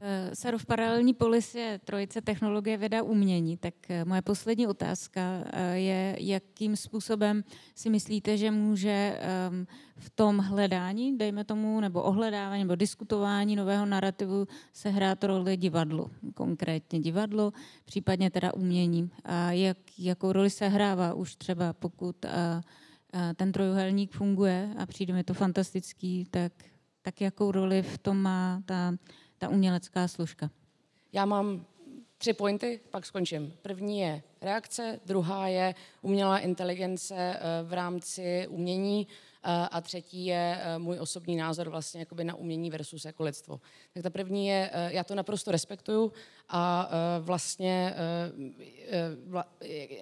Eh, 0.07 0.35
Sarov 0.35 0.65
Paralelní 0.65 1.13
polis 1.13 1.55
je 1.55 1.79
trojice 1.83 2.21
technologie, 2.21 2.77
věda, 2.77 3.03
umění. 3.03 3.57
Tak 3.57 3.73
eh, 3.89 4.05
moje 4.05 4.21
poslední 4.21 4.67
otázka 4.67 5.21
eh, 5.21 5.75
je, 5.77 6.17
jakým 6.19 6.75
způsobem 6.75 7.43
si 7.75 7.89
myslíte, 7.89 8.37
že 8.37 8.51
může 8.51 9.17
ehm, 9.19 9.67
v 9.97 10.09
tom 10.09 10.37
hledání, 10.37 11.17
dejme 11.17 11.43
tomu, 11.43 11.79
nebo 11.79 12.03
ohledávání, 12.03 12.63
nebo 12.63 12.75
diskutování 12.75 13.55
nového 13.55 13.85
narrativu 13.85 14.47
se 14.73 14.89
hrát 14.89 15.23
roli 15.23 15.57
divadlu, 15.57 16.11
konkrétně 16.33 16.99
divadlo, 16.99 17.53
případně 17.85 18.31
teda 18.31 18.53
umění. 18.53 19.09
A 19.23 19.51
jak, 19.51 19.77
jakou 19.97 20.31
roli 20.31 20.49
se 20.49 20.67
hrává 20.67 21.13
už 21.13 21.35
třeba, 21.35 21.73
pokud 21.73 22.25
ten 23.35 23.51
trojuhelník 23.51 24.11
funguje 24.11 24.73
a 24.77 24.85
přijde 24.85 25.13
mi 25.13 25.23
to 25.23 25.33
fantastický, 25.33 26.25
tak, 26.31 26.51
tak 27.01 27.21
jakou 27.21 27.51
roli 27.51 27.81
v 27.81 27.97
tom 27.97 28.17
má 28.17 28.61
ta 28.65 28.93
ta 29.45 29.49
umělecká 29.49 30.07
složka? 30.07 30.49
Já 31.13 31.25
mám 31.25 31.65
tři 32.17 32.33
pointy, 32.33 32.79
pak 32.91 33.05
skončím. 33.05 33.53
První 33.61 33.99
je 33.99 34.21
reakce, 34.41 34.99
druhá 35.05 35.47
je 35.47 35.75
umělá 36.01 36.39
inteligence 36.39 37.15
eh, 37.15 37.39
v 37.63 37.73
rámci 37.73 38.47
umění 38.49 39.07
eh, 39.07 39.67
a 39.71 39.81
třetí 39.81 40.25
je 40.25 40.61
eh, 40.61 40.79
můj 40.79 40.99
osobní 40.99 41.35
názor 41.35 41.69
vlastně 41.69 41.99
jakoby 41.99 42.23
na 42.23 42.35
umění 42.35 42.69
versus 42.69 43.05
jako 43.05 43.23
lidstvo. 43.23 43.61
Tak 43.93 44.03
ta 44.03 44.09
první 44.09 44.47
je, 44.47 44.71
já 44.87 45.03
to 45.03 45.15
naprosto 45.15 45.51
respektuju 45.51 46.11
a 46.49 46.89
vlastně 47.19 47.95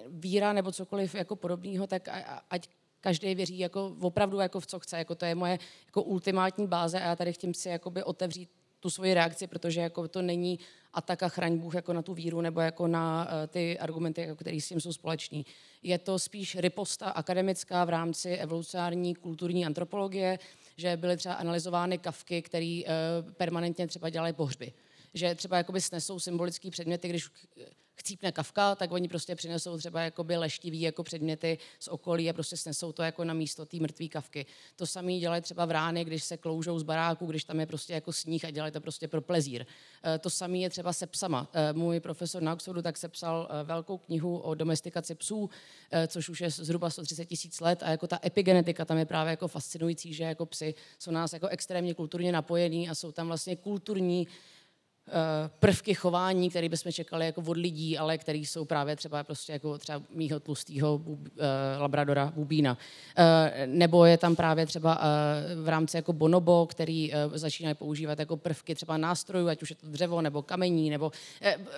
víra 0.08 0.52
nebo 0.52 0.72
cokoliv 0.72 1.14
jako 1.14 1.36
podobného, 1.36 1.86
tak 1.86 2.08
ať 2.50 2.68
každý 3.00 3.34
věří 3.34 3.58
jako 3.58 3.96
opravdu 4.00 4.38
jako 4.38 4.60
v 4.60 4.66
co 4.66 4.78
chce, 4.78 4.98
jako 4.98 5.14
to 5.14 5.24
je 5.24 5.34
moje 5.34 5.58
jako 5.86 6.02
ultimátní 6.02 6.66
báze 6.66 7.00
a 7.00 7.04
já 7.04 7.16
tady 7.16 7.32
chtěm 7.32 7.54
si 7.54 7.70
otevřít 8.04 8.50
tu 8.84 8.90
svoji 8.90 9.14
reakci, 9.14 9.46
protože 9.46 9.80
jako 9.80 10.08
to 10.08 10.22
není 10.22 10.58
ataka 10.92 11.28
chraň 11.28 11.58
Bůh 11.58 11.74
jako 11.74 11.92
na 11.92 12.02
tu 12.02 12.14
víru 12.14 12.40
nebo 12.40 12.60
jako 12.60 12.86
na 12.86 13.24
uh, 13.24 13.46
ty 13.48 13.78
argumenty, 13.78 14.20
jako 14.20 14.36
které 14.36 14.60
s 14.60 14.68
tím 14.68 14.80
jsou 14.80 14.92
společný. 14.92 15.46
Je 15.82 15.98
to 15.98 16.18
spíš 16.18 16.56
riposta 16.56 17.06
akademická 17.06 17.84
v 17.84 17.88
rámci 17.88 18.36
evolucionární 18.36 19.14
kulturní 19.14 19.66
antropologie, 19.66 20.38
že 20.76 20.96
byly 20.96 21.16
třeba 21.16 21.34
analyzovány 21.34 21.98
kavky, 21.98 22.42
které 22.42 22.80
uh, 22.84 23.32
permanentně 23.32 23.86
třeba 23.86 24.10
dělaly 24.10 24.32
pohřby. 24.32 24.72
Že 25.14 25.34
třeba 25.34 25.56
jakoby 25.56 25.80
snesou 25.80 26.18
symbolické 26.20 26.70
předměty, 26.70 27.08
když 27.08 27.28
chcípne 28.04 28.32
kavka, 28.32 28.74
tak 28.74 28.92
oni 28.92 29.08
prostě 29.08 29.34
přinesou 29.34 29.78
třeba 29.78 30.00
jakoby 30.00 30.36
leštivý 30.36 30.80
jako 30.80 31.02
předměty 31.02 31.58
z 31.78 31.88
okolí 31.88 32.30
a 32.30 32.32
prostě 32.32 32.56
snesou 32.56 32.92
to 32.92 33.02
jako 33.02 33.24
na 33.24 33.34
místo 33.34 33.66
té 33.66 33.76
mrtvé 33.76 34.08
kavky. 34.08 34.46
To 34.76 34.86
samé 34.86 35.12
dělají 35.12 35.42
třeba 35.42 35.64
v 35.64 35.70
rány, 35.70 36.04
když 36.04 36.24
se 36.24 36.36
kloužou 36.36 36.78
z 36.78 36.82
baráku, 36.82 37.26
když 37.26 37.44
tam 37.44 37.60
je 37.60 37.66
prostě 37.66 37.92
jako 37.92 38.12
sníh 38.12 38.44
a 38.44 38.50
dělají 38.50 38.72
to 38.72 38.80
prostě 38.80 39.08
pro 39.08 39.20
plezír. 39.20 39.66
E, 40.04 40.18
to 40.18 40.30
samé 40.30 40.58
je 40.58 40.70
třeba 40.70 40.92
se 40.92 41.06
psama. 41.06 41.48
E, 41.52 41.72
můj 41.72 42.00
profesor 42.00 42.42
na 42.42 42.52
Oxfordu 42.52 42.82
tak 42.82 42.96
sepsal 42.96 43.48
e, 43.50 43.64
velkou 43.64 43.98
knihu 43.98 44.38
o 44.38 44.54
domestikaci 44.54 45.14
psů, 45.14 45.50
což 46.08 46.28
už 46.28 46.40
je 46.40 46.50
zhruba 46.50 46.90
130 46.90 47.24
tisíc 47.24 47.60
let 47.60 47.82
a 47.82 47.90
jako 47.90 48.06
ta 48.06 48.18
epigenetika 48.24 48.84
tam 48.84 48.98
je 48.98 49.04
právě 49.04 49.30
jako 49.30 49.48
fascinující, 49.48 50.14
že 50.14 50.24
jako 50.24 50.46
psy 50.46 50.74
jsou 50.98 51.10
nás 51.10 51.32
jako 51.32 51.48
extrémně 51.48 51.94
kulturně 51.94 52.32
napojení 52.32 52.88
a 52.88 52.94
jsou 52.94 53.12
tam 53.12 53.26
vlastně 53.26 53.56
kulturní 53.56 54.26
Eh, 54.26 54.63
prvky 55.58 55.94
chování, 55.94 56.50
které 56.50 56.68
bychom 56.68 56.92
čekali 56.92 57.26
jako 57.26 57.42
od 57.46 57.56
lidí, 57.56 57.98
ale 57.98 58.18
které 58.18 58.38
jsou 58.38 58.64
právě 58.64 58.96
třeba 58.96 59.24
prostě 59.24 59.52
jako 59.52 59.78
třeba 59.78 60.02
mýho 60.10 60.40
tlustého 60.40 60.96
uh, 60.96 61.18
labradora 61.78 62.32
bubína. 62.36 62.78
Uh, 63.18 63.24
nebo 63.66 64.04
je 64.04 64.18
tam 64.18 64.36
právě 64.36 64.66
třeba 64.66 65.00
v 65.62 65.68
rámci 65.68 65.96
jako 65.96 66.12
bonobo, 66.12 66.66
který 66.66 67.12
začínají 67.34 67.74
používat 67.74 68.18
jako 68.18 68.36
prvky 68.36 68.74
třeba 68.74 68.96
nástrojů, 68.96 69.48
ať 69.48 69.62
už 69.62 69.70
je 69.70 69.76
to 69.76 69.86
dřevo 69.86 70.20
nebo 70.20 70.42
kamení, 70.42 70.90
nebo 70.90 71.12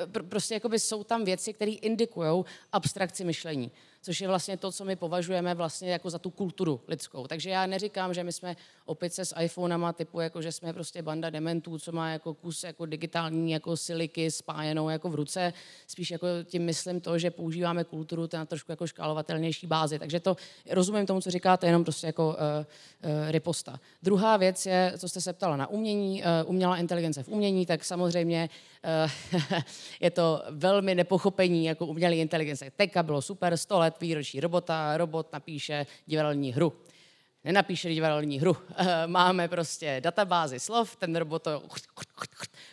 pr- 0.07 0.29
prostě 0.29 0.61
jsou 0.77 1.05
tam 1.05 1.25
věci, 1.25 1.53
které 1.53 1.73
indikují 1.73 2.45
abstrakci 2.73 3.25
myšlení 3.25 3.71
což 4.07 4.21
je 4.21 4.29
vlastně 4.29 4.57
to, 4.57 4.73
co 4.73 4.85
my 4.85 4.97
považujeme 4.97 5.55
vlastně 5.55 5.91
jako 5.91 6.11
za 6.11 6.19
tu 6.19 6.31
kulturu 6.31 6.81
lidskou. 6.89 7.27
Takže 7.27 7.51
já 7.51 7.67
neříkám, 7.67 8.15
že 8.15 8.25
my 8.25 8.33
jsme 8.33 8.57
opice 8.85 9.25
s 9.25 9.41
iPhonama 9.41 9.93
typu, 9.93 10.21
jako 10.21 10.43
že 10.43 10.53
jsme 10.53 10.73
prostě 10.73 11.03
banda 11.03 11.31
dementů, 11.31 11.79
co 11.79 11.93
má 11.93 12.11
jako 12.11 12.35
kus 12.35 12.65
jako 12.65 12.87
digitální 12.87 13.51
jako 13.53 13.77
siliky 13.77 14.31
spájenou 14.31 14.89
jako 14.89 15.11
v 15.11 15.15
ruce. 15.15 15.53
Spíš 15.87 16.11
jako 16.11 16.27
tím 16.45 16.65
myslím 16.65 17.01
to, 17.01 17.19
že 17.19 17.31
používáme 17.31 17.85
kulturu 17.85 18.29
na 18.33 18.47
trošku 18.47 18.73
jako 18.73 18.87
škálovatelnější 18.87 19.67
bázi. 19.67 19.99
Takže 19.99 20.21
to 20.21 20.37
rozumím 20.71 21.07
tomu, 21.07 21.21
co 21.21 21.31
říkáte, 21.31 21.67
jenom 21.67 21.85
prostě 21.85 22.07
jako 22.07 22.29
uh, 22.29 22.35
uh, 22.35 23.31
riposta. 23.31 23.81
Druhá 24.03 24.37
věc 24.37 24.67
je, 24.67 24.93
co 24.99 25.09
jste 25.09 25.21
se 25.21 25.33
ptala 25.33 25.57
na 25.57 25.67
umění, 25.67 26.23
uh, 26.23 26.51
umělá 26.51 26.77
inteligence 26.77 27.23
v 27.23 27.29
umění, 27.29 27.67
tak 27.67 27.85
samozřejmě 27.85 28.49
uh, 29.35 29.51
je 30.01 30.11
to 30.11 30.43
velmi 30.51 30.95
nepochopení 30.95 31.65
jako 31.65 31.87
umělé 31.87 32.17
inteligence. 32.17 32.71
Teďka 32.77 33.03
bylo 33.03 33.23
super, 33.23 33.57
100 33.57 33.79
let 33.79 33.96
výročí 34.01 34.41
robota, 34.41 34.97
robot 34.97 35.33
napíše 35.33 35.87
divadelní 36.07 36.53
hru. 36.53 36.73
Nenapíše 37.45 37.89
divadelní 37.89 38.41
hru. 38.41 38.57
Máme 39.07 39.49
prostě 39.49 40.01
databázi 40.05 40.61
slov, 40.61 40.97
ten 40.97 41.17
robot 41.17 41.43
to 41.43 41.63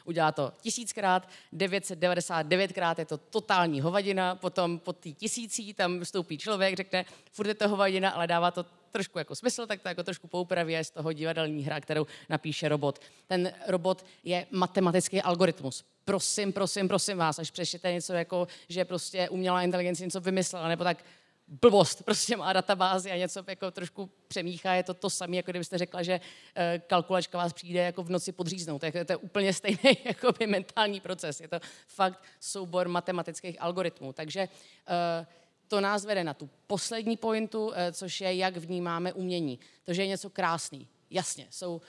udělá 0.05 0.31
to 0.31 0.53
tisíckrát, 0.61 1.29
999krát 1.53 2.95
je 2.97 3.05
to 3.05 3.17
totální 3.17 3.81
hovadina, 3.81 4.35
potom 4.35 4.79
po 4.79 4.93
té 4.93 5.11
tisící 5.11 5.73
tam 5.73 5.99
vstoupí 5.99 6.37
člověk, 6.37 6.75
řekne, 6.75 7.05
furt 7.31 7.47
je 7.47 7.53
to 7.53 7.69
hovadina, 7.69 8.09
ale 8.09 8.27
dává 8.27 8.51
to 8.51 8.65
trošku 8.91 9.17
jako 9.17 9.35
smysl, 9.35 9.65
tak 9.65 9.81
to 9.81 9.87
jako 9.87 10.03
trošku 10.03 10.27
poupraví 10.27 10.77
z 10.81 10.89
toho 10.89 11.13
divadelní 11.13 11.63
hra, 11.63 11.81
kterou 11.81 12.07
napíše 12.29 12.69
robot. 12.69 12.99
Ten 13.27 13.53
robot 13.67 14.05
je 14.23 14.47
matematický 14.51 15.21
algoritmus. 15.21 15.83
Prosím, 16.05 16.53
prosím, 16.53 16.87
prosím 16.87 17.17
vás, 17.17 17.39
až 17.39 17.51
přečtěte 17.51 17.93
něco 17.93 18.13
jako, 18.13 18.47
že 18.69 18.85
prostě 18.85 19.29
umělá 19.29 19.61
inteligence 19.61 20.03
něco 20.03 20.21
vymyslela, 20.21 20.67
nebo 20.67 20.83
tak 20.83 21.05
blbost, 21.47 22.03
prostě 22.03 22.37
má 22.37 22.53
databázi 22.53 23.11
a 23.11 23.17
něco 23.17 23.43
jako 23.47 23.71
trošku 23.71 24.11
přemíchá, 24.27 24.73
je 24.73 24.83
to 24.83 24.93
to 24.93 25.09
samé, 25.09 25.35
jako 25.35 25.51
kdybyste 25.51 25.77
řekla, 25.77 26.03
že 26.03 26.21
eh, 26.55 26.81
kalkulačka 26.87 27.37
vás 27.37 27.53
přijde 27.53 27.79
jako 27.79 28.03
v 28.03 28.09
noci 28.09 28.31
podříznout. 28.31 28.79
To 28.79 28.85
je, 28.85 29.05
to 29.05 29.11
je 29.11 29.17
úplně 29.17 29.53
stejný 29.63 29.97
jako 30.05 30.31
by 30.39 30.47
mentální 30.47 30.99
proces. 30.99 31.41
Je 31.41 31.47
to 31.47 31.59
fakt 31.87 32.23
soubor 32.39 32.87
matematických 32.87 33.61
algoritmů. 33.61 34.13
Takže 34.13 34.47
uh, 34.49 35.25
to 35.67 35.81
nás 35.81 36.05
vede 36.05 36.23
na 36.23 36.33
tu 36.33 36.49
poslední 36.67 37.17
pointu, 37.17 37.67
uh, 37.67 37.73
což 37.91 38.21
je, 38.21 38.35
jak 38.35 38.57
vnímáme 38.57 39.13
umění. 39.13 39.59
To, 39.83 39.93
že 39.93 40.01
je 40.01 40.07
něco 40.07 40.29
krásný. 40.29 40.87
Jasně, 41.09 41.47
jsou 41.49 41.81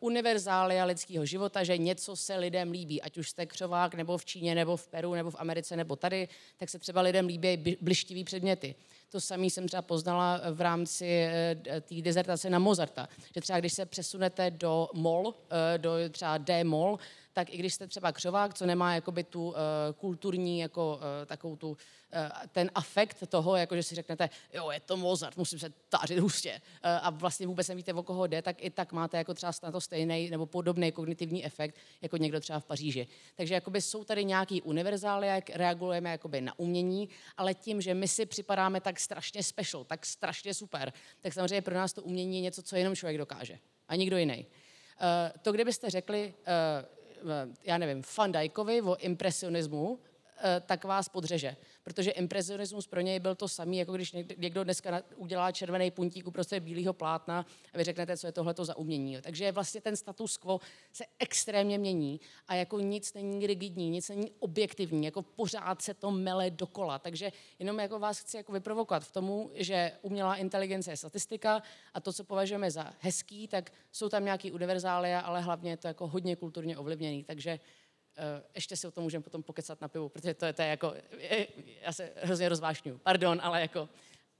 univerzália 0.00 0.84
lidského 0.84 1.24
života, 1.26 1.64
že 1.64 1.78
něco 1.78 2.16
se 2.16 2.36
lidem 2.36 2.70
líbí, 2.70 3.02
ať 3.02 3.18
už 3.18 3.30
jste 3.30 3.46
křovák, 3.46 3.94
nebo 3.94 4.18
v 4.18 4.24
Číně, 4.24 4.54
nebo 4.54 4.76
v 4.76 4.86
Peru, 4.86 5.14
nebo 5.14 5.30
v 5.30 5.36
Americe, 5.38 5.76
nebo 5.76 5.96
tady, 5.96 6.28
tak 6.56 6.68
se 6.68 6.78
třeba 6.78 7.00
lidem 7.00 7.26
líbí 7.26 7.76
blištivý 7.80 8.24
předměty. 8.24 8.74
To 9.10 9.20
samé 9.20 9.46
jsem 9.46 9.68
třeba 9.68 9.82
poznala 9.82 10.40
v 10.52 10.60
rámci 10.60 11.28
uh, 11.56 11.80
té 11.80 12.02
dezertace 12.02 12.50
na 12.50 12.58
Mozarta, 12.58 13.08
že 13.34 13.40
třeba 13.40 13.60
když 13.60 13.72
se 13.72 13.86
přesunete 13.86 14.50
do 14.50 14.88
mol, 14.94 15.26
uh, 15.26 15.34
do 15.76 15.90
třeba 16.10 16.38
D-mol, 16.38 16.98
tak 17.32 17.54
i 17.54 17.56
když 17.56 17.74
jste 17.74 17.86
třeba 17.86 18.12
křovák, 18.12 18.54
co 18.54 18.66
nemá 18.66 18.94
jakoby 18.94 19.24
tu 19.24 19.54
kulturní, 19.98 20.58
jako 20.58 21.00
takovou 21.26 21.56
tu, 21.56 21.76
ten 22.52 22.70
afekt 22.74 23.26
toho, 23.26 23.56
jako 23.56 23.76
že 23.76 23.82
si 23.82 23.94
řeknete, 23.94 24.30
jo, 24.52 24.70
je 24.70 24.80
to 24.80 24.96
Mozart, 24.96 25.36
musím 25.36 25.58
se 25.58 25.72
tářit 25.88 26.18
hustě 26.18 26.52
uh, 26.52 26.60
a 27.02 27.10
vlastně 27.10 27.46
vůbec 27.46 27.68
nevíte, 27.68 27.94
o 27.94 28.02
koho 28.02 28.26
jde, 28.26 28.42
tak 28.42 28.64
i 28.64 28.70
tak 28.70 28.92
máte 28.92 29.16
jako 29.16 29.34
třeba 29.34 29.52
na 29.62 29.72
to 29.72 29.80
stejný 29.80 30.30
nebo 30.30 30.46
podobný 30.46 30.92
kognitivní 30.92 31.44
efekt, 31.44 31.76
jako 32.02 32.16
někdo 32.16 32.40
třeba 32.40 32.60
v 32.60 32.64
Paříži. 32.64 33.06
Takže 33.34 33.54
jakoby 33.54 33.82
jsou 33.82 34.04
tady 34.04 34.24
nějaký 34.24 34.62
univerzály, 34.62 35.26
jak 35.26 35.50
reagujeme 35.50 36.10
jakoby 36.10 36.40
na 36.40 36.58
umění, 36.58 37.08
ale 37.36 37.54
tím, 37.54 37.80
že 37.80 37.94
my 37.94 38.08
si 38.08 38.26
připadáme 38.26 38.80
tak 38.80 39.00
strašně 39.00 39.42
special, 39.42 39.84
tak 39.84 40.06
strašně 40.06 40.54
super, 40.54 40.92
tak 41.20 41.32
samozřejmě 41.32 41.62
pro 41.62 41.74
nás 41.74 41.92
to 41.92 42.02
umění 42.02 42.36
je 42.36 42.42
něco, 42.42 42.62
co 42.62 42.76
jenom 42.76 42.96
člověk 42.96 43.18
dokáže 43.18 43.58
a 43.88 43.96
nikdo 43.96 44.16
jiný. 44.16 44.46
Uh, 44.46 45.38
to, 45.42 45.52
kdybyste 45.52 45.90
řekli, 45.90 46.34
já 47.64 47.78
nevím, 47.78 48.02
Van 48.18 48.32
Dijkovi 48.32 48.82
o 48.82 48.96
impresionismu, 48.96 49.98
eh, 50.02 50.07
tak 50.66 50.84
vás 50.84 51.08
podřeže. 51.08 51.56
Protože 51.82 52.10
impresionismus 52.10 52.86
pro 52.86 53.00
něj 53.00 53.20
byl 53.20 53.34
to 53.34 53.48
samý, 53.48 53.78
jako 53.78 53.92
když 53.92 54.16
někdo 54.36 54.64
dneska 54.64 55.02
udělá 55.16 55.52
červený 55.52 55.90
puntík 55.90 56.26
uprostřed 56.26 56.60
bílého 56.60 56.92
plátna 56.92 57.46
a 57.72 57.78
vy 57.78 57.84
řeknete, 57.84 58.16
co 58.16 58.26
je 58.26 58.32
tohleto 58.32 58.64
za 58.64 58.76
umění. 58.76 59.18
Takže 59.22 59.52
vlastně 59.52 59.80
ten 59.80 59.96
status 59.96 60.36
quo 60.36 60.60
se 60.92 61.04
extrémně 61.18 61.78
mění 61.78 62.20
a 62.48 62.54
jako 62.54 62.80
nic 62.80 63.14
není 63.14 63.46
rigidní, 63.46 63.90
nic 63.90 64.08
není 64.08 64.30
objektivní, 64.38 65.04
jako 65.04 65.22
pořád 65.22 65.82
se 65.82 65.94
to 65.94 66.10
mele 66.10 66.50
dokola. 66.50 66.98
Takže 66.98 67.32
jenom 67.58 67.78
jako 67.78 67.98
vás 67.98 68.20
chci 68.20 68.36
jako 68.36 68.52
vyprovokovat 68.52 69.04
v 69.04 69.12
tomu, 69.12 69.50
že 69.54 69.92
umělá 70.02 70.36
inteligence 70.36 70.90
je 70.90 70.96
statistika 70.96 71.62
a 71.94 72.00
to, 72.00 72.12
co 72.12 72.24
považujeme 72.24 72.70
za 72.70 72.92
hezký, 73.00 73.48
tak 73.48 73.72
jsou 73.92 74.08
tam 74.08 74.24
nějaký 74.24 74.52
univerzália, 74.52 75.20
ale 75.20 75.40
hlavně 75.40 75.70
je 75.70 75.76
to 75.76 75.88
jako 75.88 76.06
hodně 76.06 76.36
kulturně 76.36 76.78
ovlivněný. 76.78 77.24
Takže 77.24 77.60
ještě 78.54 78.76
si 78.76 78.86
o 78.86 78.90
tom 78.90 79.04
můžeme 79.04 79.22
potom 79.22 79.42
pokecat 79.42 79.80
na 79.80 79.88
pivu, 79.88 80.08
protože 80.08 80.34
to 80.34 80.46
je, 80.46 80.52
to 80.52 80.62
je 80.62 80.68
jako, 80.68 80.94
je, 81.18 81.46
já 81.84 81.92
se 81.92 82.10
hrozně 82.22 82.48
rozvášňuju, 82.48 83.00
pardon, 83.02 83.40
ale 83.42 83.60
jako 83.60 83.88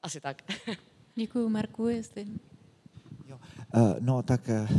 asi 0.02 0.20
tak. 0.20 0.42
Děkuji, 1.14 1.48
Marku, 1.48 1.88
jestli... 1.88 2.26
Jo. 3.26 3.38
Uh, 3.76 3.94
no 4.00 4.22
tak 4.22 4.48
uh, 4.48 4.78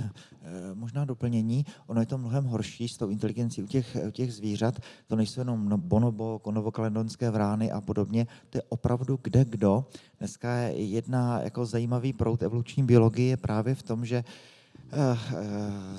možná 0.74 1.06
doplnění, 1.06 1.66
ono 1.88 2.00
je 2.00 2.06
to 2.06 2.18
mnohem 2.18 2.46
horší 2.46 2.88
s 2.88 2.98
tou 2.98 3.10
inteligencí 3.10 3.64
u 3.64 3.68
těch, 3.68 3.98
u 4.08 4.12
těch 4.12 4.34
zvířat, 4.34 4.80
to 5.08 5.16
nejsou 5.16 5.42
jenom 5.42 5.70
no, 5.70 5.78
bonobo, 5.78 6.40
konovokaledonské 6.40 7.30
vrány 7.30 7.72
a 7.72 7.82
podobně, 7.82 8.28
to 8.50 8.58
je 8.58 8.62
opravdu 8.70 9.20
kde 9.22 9.46
kdo. 9.46 9.86
Dneska 10.20 10.56
je 10.56 10.86
jedna 10.86 11.42
jako 11.42 11.66
zajímavý 11.66 12.14
prout 12.14 12.42
evoluční 12.42 12.84
biologie 12.84 13.30
je 13.30 13.38
právě 13.38 13.76
v 13.76 13.84
tom, 13.84 14.06
že 14.06 14.24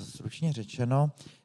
stručně 0.01 0.53
řečeno, 0.53 1.11
Eh, 1.11 1.40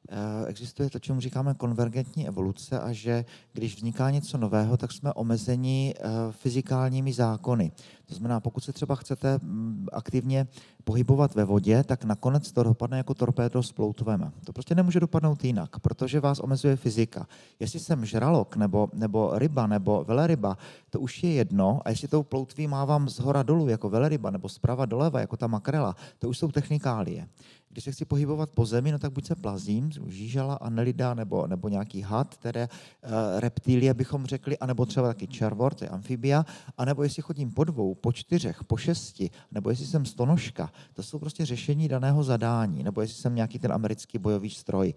existuje 0.47 0.91
to, 0.91 0.99
čemu 0.99 1.21
říkáme 1.21 1.55
konvergentní 1.55 2.29
evoluce 2.29 2.81
a 2.81 2.93
že 2.93 3.25
když 3.53 3.77
vzniká 3.77 4.11
něco 4.11 4.39
nového, 4.39 4.77
tak 4.77 4.93
jsme 4.93 5.13
omezeni 5.13 5.95
eh, 5.97 6.03
fyzikálními 6.31 7.13
zákony. 7.13 7.73
To 8.07 8.15
znamená, 8.15 8.41
pokud 8.41 8.65
se 8.65 8.73
třeba 8.73 8.95
chcete 8.95 9.39
mm, 9.43 9.87
aktivně 9.93 10.47
pohybovat 10.85 11.35
ve 11.35 11.45
vodě, 11.45 11.85
tak 11.85 12.05
nakonec 12.05 12.53
to 12.53 12.63
dopadne 12.63 12.97
jako 12.97 13.15
torpédo 13.15 13.63
s 13.63 13.73
ploutvem. 13.73 14.33
To 14.45 14.53
prostě 14.53 14.75
nemůže 14.75 15.01
dopadnout 15.01 15.45
jinak, 15.45 15.79
protože 15.79 16.21
vás 16.21 16.39
omezuje 16.39 16.77
fyzika. 16.77 17.27
Jestli 17.61 17.81
jsem 17.81 18.05
žralok, 18.05 18.57
nebo, 18.57 18.89
nebo 18.95 19.39
ryba, 19.39 19.67
nebo 19.67 20.05
veleryba, 20.05 20.59
to 20.91 21.01
už 21.01 21.23
je 21.23 21.33
jedno, 21.33 21.81
a 21.85 21.91
jestli 21.91 22.09
tou 22.09 22.23
ploutví 22.23 22.67
mávám 22.67 23.09
z 23.09 23.19
hora 23.19 23.43
dolů 23.43 23.69
jako 23.69 23.91
veleryba, 23.91 24.31
nebo 24.31 24.49
zprava 24.49 24.87
doleva 24.87 25.21
jako 25.21 25.37
ta 25.37 25.47
makrela, 25.47 25.97
to 26.19 26.29
už 26.29 26.39
jsou 26.39 26.53
technikálie. 26.53 27.29
Když 27.77 27.85
se 27.85 27.93
chci 27.93 28.05
pohybovat 28.05 28.51
po 28.51 28.67
zemi, 28.67 28.93
no 28.93 28.99
tak 28.99 29.13
buď 29.13 29.27
se 29.27 29.35
plazím, 29.35 29.91
žížala, 30.07 30.55
anelida 30.55 31.15
nebo, 31.15 31.47
nebo 31.47 31.69
nějaký 31.69 32.01
had, 32.01 32.35
které 32.35 32.69
uh, 32.69 33.11
reptilie 33.41 33.95
bychom 33.95 34.27
řekli, 34.27 34.59
anebo 34.59 34.87
třeba 34.87 35.09
taky 35.09 35.27
červor, 35.27 35.75
to 35.75 35.85
je 35.85 35.89
amfibia, 35.89 36.47
anebo 36.79 37.03
jestli 37.03 37.23
chodím 37.23 37.51
po 37.51 37.65
dvou, 37.65 37.95
po 37.95 38.13
čtyřech, 38.13 38.65
po 38.65 38.77
šesti, 38.77 39.31
nebo 39.51 39.71
jestli 39.71 39.87
jsem 39.87 40.07
stonožka, 40.07 40.73
to 40.93 41.03
jsou 41.03 41.19
prostě 41.19 41.47
řešení 41.47 41.89
daného 41.89 42.25
zadání, 42.25 42.83
nebo 42.83 43.01
jestli 43.01 43.17
jsem 43.17 43.35
nějaký 43.35 43.59
ten 43.59 43.73
americký 43.73 44.19
bojový 44.19 44.51
stroj. 44.51 44.95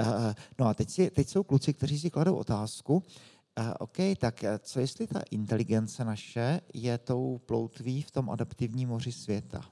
Uh, 0.00 0.06
no 0.58 0.66
a 0.66 0.74
teď, 0.74 0.90
si, 0.90 1.10
teď 1.10 1.28
jsou 1.28 1.42
kluci, 1.42 1.74
kteří 1.74 1.98
si 1.98 2.10
kladou 2.10 2.34
otázku, 2.34 3.02
OK, 3.78 3.96
tak 4.18 4.44
co 4.58 4.80
jestli 4.80 5.06
ta 5.06 5.20
inteligence 5.30 6.04
naše 6.04 6.60
je 6.74 6.98
tou 6.98 7.40
ploutví 7.46 8.02
v 8.02 8.10
tom 8.10 8.30
adaptivním 8.30 8.88
moři 8.88 9.12
světa? 9.12 9.71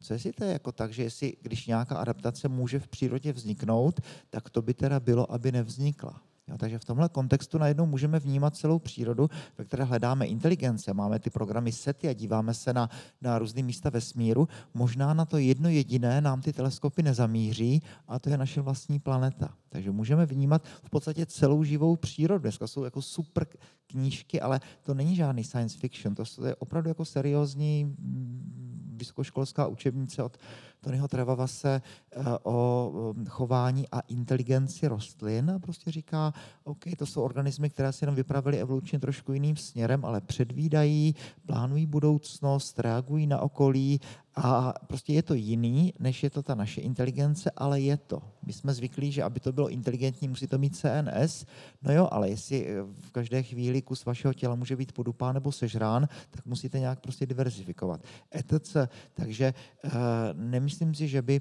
Co 0.00 0.12
jestli 0.12 0.32
to 0.32 0.44
je 0.44 0.52
jako 0.52 0.72
tak, 0.72 0.92
že 0.92 1.02
jestli, 1.02 1.36
když 1.42 1.66
nějaká 1.66 1.96
adaptace 1.96 2.48
může 2.48 2.78
v 2.80 2.88
přírodě 2.88 3.32
vzniknout, 3.32 4.00
tak 4.30 4.50
to 4.50 4.62
by 4.62 4.74
teda 4.74 5.00
bylo, 5.00 5.32
aby 5.32 5.52
nevznikla. 5.52 6.22
Jo, 6.48 6.58
takže 6.58 6.78
v 6.78 6.84
tomhle 6.84 7.08
kontextu 7.08 7.58
najednou 7.58 7.86
můžeme 7.86 8.18
vnímat 8.18 8.56
celou 8.56 8.78
přírodu, 8.78 9.30
ve 9.58 9.64
které 9.64 9.84
hledáme 9.84 10.26
inteligence, 10.26 10.94
máme 10.94 11.18
ty 11.18 11.30
programy 11.30 11.72
SETI 11.72 12.08
a 12.08 12.12
díváme 12.12 12.54
se 12.54 12.72
na, 12.72 12.90
na 13.22 13.38
různé 13.38 13.62
místa 13.62 13.90
vesmíru. 13.90 14.48
Možná 14.74 15.14
na 15.14 15.24
to 15.24 15.38
jedno 15.38 15.68
jediné 15.68 16.20
nám 16.20 16.40
ty 16.40 16.52
teleskopy 16.52 17.02
nezamíří 17.02 17.82
a 18.08 18.18
to 18.18 18.30
je 18.30 18.38
naše 18.38 18.60
vlastní 18.60 18.98
planeta. 18.98 19.54
Takže 19.68 19.90
můžeme 19.90 20.26
vnímat 20.26 20.64
v 20.84 20.90
podstatě 20.90 21.26
celou 21.26 21.64
živou 21.64 21.96
přírodu. 21.96 22.42
Dneska 22.42 22.66
jsou 22.66 22.84
jako 22.84 23.02
super 23.02 23.46
knížky, 23.86 24.40
ale 24.40 24.60
to 24.82 24.94
není 24.94 25.16
žádný 25.16 25.44
science 25.44 25.78
fiction, 25.78 26.14
to 26.14 26.46
je 26.46 26.56
opravdu 26.56 26.88
jako 26.88 27.04
seriózní 27.04 27.84
mm, 27.84 28.75
vysokoškolská 28.96 29.66
učebnice 29.66 30.22
od 30.22 30.38
Tonyho 30.80 31.08
Trevavase 31.08 31.82
eh, 31.82 32.24
o 32.42 32.92
chování 33.28 33.88
a 33.92 34.00
inteligenci 34.00 34.88
rostlin. 34.88 35.50
A 35.50 35.58
prostě 35.58 35.90
říká, 35.90 36.32
OK, 36.64 36.84
to 36.98 37.06
jsou 37.06 37.22
organismy, 37.22 37.70
které 37.70 37.92
se 37.92 38.02
jenom 38.04 38.16
vypravily 38.16 38.58
evolučně 38.58 38.98
trošku 38.98 39.32
jiným 39.32 39.56
směrem, 39.56 40.04
ale 40.04 40.20
předvídají, 40.20 41.14
plánují 41.46 41.86
budoucnost, 41.86 42.78
reagují 42.78 43.26
na 43.26 43.40
okolí 43.40 44.00
a 44.36 44.74
prostě 44.86 45.12
je 45.12 45.22
to 45.22 45.34
jiný, 45.34 45.92
než 45.98 46.22
je 46.22 46.30
to 46.30 46.42
ta 46.42 46.54
naše 46.54 46.80
inteligence, 46.80 47.50
ale 47.56 47.80
je 47.80 47.96
to. 47.96 48.22
My 48.46 48.52
jsme 48.52 48.74
zvyklí, 48.74 49.12
že 49.12 49.22
aby 49.22 49.40
to 49.40 49.52
bylo 49.52 49.68
inteligentní, 49.68 50.28
musí 50.28 50.46
to 50.46 50.58
mít 50.58 50.76
CNS. 50.76 51.44
No 51.82 51.92
jo, 51.92 52.08
ale 52.10 52.28
jestli 52.28 52.66
eh, 52.66 52.82
v 52.82 53.10
každé 53.10 53.42
chvíli 53.42 53.82
kus 53.82 54.04
vašeho 54.04 54.34
těla 54.34 54.54
může 54.54 54.76
být 54.76 54.92
podupán 54.92 55.34
nebo 55.34 55.52
sežrán, 55.52 56.08
tak 56.30 56.46
musíte 56.46 56.78
nějak 56.78 57.00
prostě 57.00 57.26
diverzifikovat. 57.26 58.00
ETC. 58.34 58.76
Takže 59.14 59.54
uh, 59.84 59.90
nemyslím 60.32 60.94
si, 60.94 61.08
že 61.08 61.22
by 61.22 61.40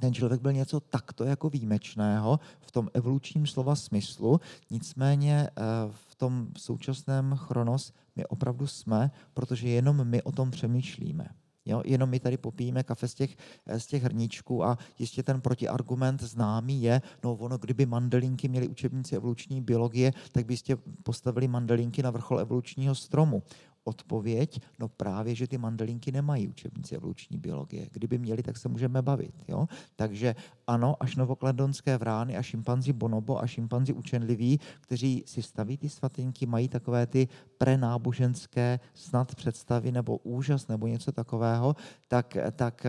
ten 0.00 0.14
člověk 0.14 0.40
byl 0.40 0.52
něco 0.52 0.80
takto 0.80 1.24
jako 1.24 1.50
výjimečného 1.50 2.40
v 2.60 2.72
tom 2.72 2.88
evolučním 2.94 3.46
slova 3.46 3.76
smyslu, 3.76 4.40
nicméně 4.70 5.48
eh, 5.50 5.62
v 5.90 6.14
tom 6.14 6.48
současném 6.58 7.36
chronos 7.36 7.92
my 8.16 8.26
opravdu 8.26 8.66
jsme, 8.66 9.10
protože 9.34 9.68
jenom 9.68 10.04
my 10.04 10.22
o 10.22 10.32
tom 10.32 10.50
přemýšlíme. 10.50 11.28
Jo? 11.66 11.82
Jenom 11.84 12.10
my 12.10 12.20
tady 12.20 12.36
popijeme 12.36 12.82
kafe 12.82 13.08
z 13.08 13.14
těch, 13.14 13.36
z 13.78 13.86
těch 13.86 14.02
hrníčků 14.02 14.64
a 14.64 14.78
jistě 14.98 15.22
ten 15.22 15.40
protiargument 15.40 16.22
známý 16.22 16.82
je, 16.82 17.02
no 17.24 17.34
ono, 17.34 17.58
kdyby 17.58 17.86
mandelinky 17.86 18.48
měly 18.48 18.68
učebnici 18.68 19.16
evoluční 19.16 19.60
biologie, 19.60 20.12
tak 20.32 20.46
byste 20.46 20.76
postavili 21.02 21.48
mandelinky 21.48 22.02
na 22.02 22.10
vrchol 22.10 22.40
evolučního 22.40 22.94
stromu. 22.94 23.42
Odpověď, 23.84 24.60
no 24.78 24.88
právě, 24.88 25.34
že 25.34 25.46
ty 25.46 25.58
mandelinky 25.58 26.12
nemají 26.12 26.48
učebnici 26.48 26.96
evoluční 26.96 27.38
biologie. 27.38 27.88
Kdyby 27.92 28.18
měli, 28.18 28.42
tak 28.42 28.56
se 28.56 28.68
můžeme 28.68 29.02
bavit. 29.02 29.34
Jo? 29.48 29.66
Takže 29.96 30.34
ano, 30.66 30.96
až 31.00 31.16
novokladonské 31.16 31.98
vrány 31.98 32.36
a 32.36 32.42
šimpanzi 32.42 32.92
bonobo 32.92 33.42
a 33.42 33.46
šimpanzi 33.46 33.92
učenliví, 33.92 34.60
kteří 34.80 35.22
si 35.26 35.42
staví 35.42 35.76
ty 35.76 35.88
svatinky, 35.88 36.46
mají 36.46 36.68
takové 36.68 37.06
ty 37.06 37.28
prenáboženské 37.58 38.80
snad 38.94 39.34
představy 39.34 39.92
nebo 39.92 40.16
úžas 40.16 40.68
nebo 40.68 40.86
něco 40.86 41.12
takového, 41.12 41.76
tak, 42.08 42.36
tak 42.52 42.86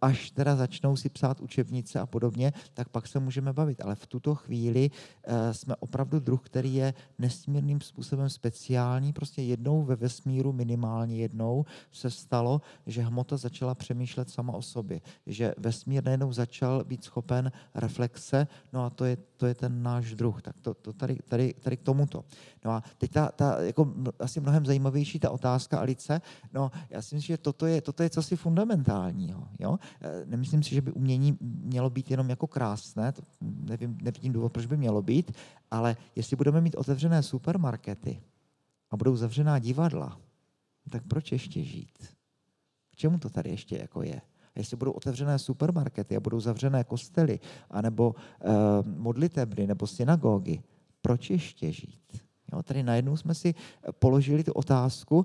až 0.00 0.30
teda 0.30 0.56
začnou 0.56 0.96
si 0.96 1.08
psát 1.08 1.40
učebnice 1.40 2.00
a 2.00 2.06
podobně, 2.06 2.52
tak 2.74 2.88
pak 2.88 3.06
se 3.06 3.20
můžeme 3.20 3.52
bavit. 3.52 3.80
Ale 3.80 3.94
v 3.94 4.06
tuto 4.06 4.34
chvíli 4.34 4.90
uh, 4.90 5.34
jsme 5.52 5.76
opravdu 5.76 6.20
druh, 6.20 6.42
který 6.42 6.74
je 6.74 6.94
nesmírným 7.18 7.80
způsobem 7.80 8.30
speciální. 8.30 9.12
Prostě 9.12 9.42
jednou 9.42 9.82
ve 9.82 9.96
vesmíru, 9.96 10.52
minimálně 10.52 11.16
jednou, 11.16 11.64
se 11.92 12.10
stalo, 12.10 12.60
že 12.86 13.02
hmota 13.02 13.36
začala 13.36 13.74
přemýšlet 13.74 14.30
sama 14.30 14.52
o 14.52 14.62
sobě. 14.62 15.00
Že 15.26 15.54
vesmír 15.58 16.04
najednou 16.04 16.32
začal 16.32 16.84
být 16.84 17.04
schopen 17.04 17.52
reflexe, 17.74 18.46
no 18.72 18.84
a 18.84 18.90
to 18.90 19.04
je, 19.04 19.16
to 19.36 19.46
je 19.46 19.54
ten 19.54 19.82
náš 19.82 20.14
druh. 20.14 20.42
Tak 20.42 20.60
to, 20.60 20.74
to 20.74 20.92
tady, 20.92 21.16
tady, 21.28 21.54
tady 21.60 21.76
k 21.76 21.82
tomuto. 21.82 22.24
No 22.66 22.72
a 22.72 22.82
teď 22.98 23.12
ta, 23.12 23.28
ta 23.28 23.60
jako 23.62 23.94
asi 24.18 24.40
mnohem 24.40 24.66
zajímavější 24.66 25.18
ta 25.18 25.30
otázka 25.30 25.78
Alice, 25.78 26.20
no 26.52 26.70
já 26.90 27.02
si 27.02 27.14
myslím, 27.14 27.26
že 27.26 27.38
toto 27.38 27.66
je, 27.66 27.80
toto 27.80 28.02
je 28.02 28.10
cosi 28.10 28.36
fundamentálního. 28.36 29.48
Jo? 29.58 29.78
Eh, 30.00 30.24
nemyslím 30.26 30.62
si, 30.62 30.74
že 30.74 30.80
by 30.80 30.92
umění 30.92 31.38
mělo 31.40 31.90
být 31.90 32.10
jenom 32.10 32.30
jako 32.30 32.46
krásné, 32.46 33.12
to 33.12 33.22
nevím, 33.40 33.98
nevidím 34.02 34.32
důvod, 34.32 34.52
proč 34.52 34.66
by 34.66 34.76
mělo 34.76 35.02
být, 35.02 35.32
ale 35.70 35.96
jestli 36.16 36.36
budeme 36.36 36.60
mít 36.60 36.74
otevřené 36.74 37.22
supermarkety 37.22 38.20
a 38.90 38.96
budou 38.96 39.16
zavřená 39.16 39.58
divadla, 39.58 40.18
tak 40.90 41.02
proč 41.08 41.32
ještě 41.32 41.64
žít? 41.64 41.98
K 42.90 42.96
čemu 42.96 43.18
to 43.18 43.30
tady 43.30 43.50
ještě 43.50 43.78
jako 43.78 44.02
je? 44.02 44.20
A 44.54 44.58
jestli 44.58 44.76
budou 44.76 44.92
otevřené 44.92 45.38
supermarkety 45.38 46.16
a 46.16 46.20
budou 46.20 46.40
zavřené 46.40 46.84
kostely, 46.84 47.40
anebo 47.70 48.14
uh, 48.14 48.52
modlitebny, 48.86 49.66
nebo 49.66 49.86
synagogy, 49.86 50.62
proč 51.02 51.30
ještě 51.30 51.72
žít? 51.72 52.25
Jo, 52.52 52.62
tady 52.62 52.82
najednou 52.82 53.16
jsme 53.16 53.34
si 53.34 53.54
položili 53.98 54.44
tu 54.44 54.52
otázku, 54.52 55.16
uh, 55.16 55.24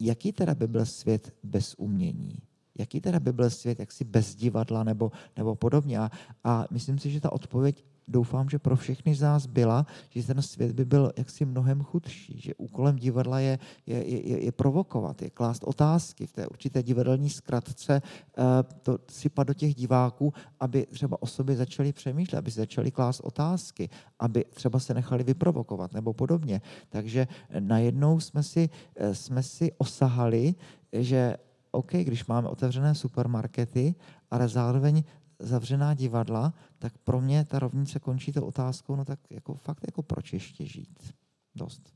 jaký 0.00 0.32
teda 0.32 0.54
by 0.54 0.66
byl 0.66 0.86
svět 0.86 1.34
bez 1.42 1.74
umění? 1.78 2.38
jaký 2.78 3.00
teda 3.00 3.20
by 3.20 3.32
byl 3.32 3.50
svět, 3.50 3.80
jaksi 3.80 4.04
bez 4.04 4.34
divadla 4.34 4.84
nebo, 4.84 5.12
nebo 5.36 5.54
podobně. 5.54 5.98
A, 5.98 6.10
a 6.44 6.66
myslím 6.70 6.98
si, 6.98 7.10
že 7.10 7.20
ta 7.20 7.32
odpověď 7.32 7.84
doufám, 8.08 8.48
že 8.48 8.58
pro 8.58 8.76
všechny 8.76 9.14
z 9.14 9.20
nás 9.20 9.46
byla, 9.46 9.86
že 10.10 10.26
ten 10.26 10.42
svět 10.42 10.72
by 10.72 10.84
byl 10.84 11.12
jaksi 11.16 11.44
mnohem 11.44 11.82
chudší, 11.82 12.40
že 12.40 12.54
úkolem 12.54 12.96
divadla 12.96 13.40
je, 13.40 13.58
je, 13.86 14.08
je, 14.08 14.44
je 14.44 14.52
provokovat, 14.52 15.22
je 15.22 15.30
klást 15.30 15.64
otázky 15.64 16.26
v 16.26 16.32
té 16.32 16.46
určité 16.46 16.82
divadelní 16.82 17.30
zkratce, 17.30 18.02
eh, 18.02 18.42
to 18.82 18.98
sypat 19.10 19.46
do 19.46 19.54
těch 19.54 19.74
diváků, 19.74 20.32
aby 20.60 20.86
třeba 20.86 21.22
o 21.22 21.26
sobě 21.26 21.56
přemýšlet, 21.92 22.38
aby 22.38 22.50
začali 22.50 22.90
klást 22.90 23.20
otázky, 23.20 23.88
aby 24.18 24.44
třeba 24.44 24.78
se 24.78 24.94
nechali 24.94 25.24
vyprovokovat 25.24 25.92
nebo 25.92 26.12
podobně. 26.12 26.60
Takže 26.88 27.28
najednou 27.60 28.20
jsme 28.20 28.42
si, 28.42 28.68
eh, 28.96 29.14
jsme 29.14 29.42
si 29.42 29.72
osahali, 29.78 30.54
že 30.92 31.36
OK, 31.70 31.92
když 31.92 32.26
máme 32.26 32.48
otevřené 32.48 32.94
supermarkety, 32.94 33.94
ale 34.30 34.48
zároveň 34.48 35.04
zavřená 35.38 35.94
divadla, 35.94 36.54
tak 36.78 36.98
pro 36.98 37.20
mě 37.20 37.44
ta 37.44 37.58
rovnice 37.58 38.00
končí 38.00 38.32
tou 38.32 38.44
otázkou, 38.44 38.96
no 38.96 39.04
tak 39.04 39.18
jako 39.30 39.54
fakt 39.54 39.84
jako 39.86 40.02
proč 40.02 40.32
ještě 40.32 40.66
žít? 40.66 41.14
Dost. 41.54 41.92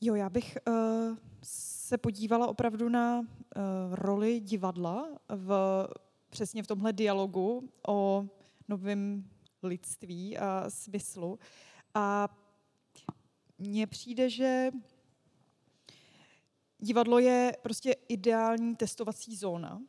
Jo, 0.00 0.14
já 0.14 0.30
bych 0.30 0.58
uh, 0.68 0.74
se 1.42 1.98
podívala 1.98 2.46
opravdu 2.46 2.88
na 2.88 3.18
uh, 3.18 3.24
roli 3.92 4.40
divadla 4.40 5.08
v, 5.28 5.52
přesně 6.30 6.62
v 6.62 6.66
tomhle 6.66 6.92
dialogu 6.92 7.70
o 7.88 8.26
novém 8.68 9.24
lidství 9.62 10.38
a 10.38 10.64
smyslu. 10.68 11.38
A 11.94 12.28
mně 13.58 13.86
přijde, 13.86 14.30
že 14.30 14.70
divadlo 16.78 17.18
je 17.18 17.56
prostě 17.62 17.92
ideální 18.08 18.76
testovací 18.76 19.36
zóna, 19.36 19.82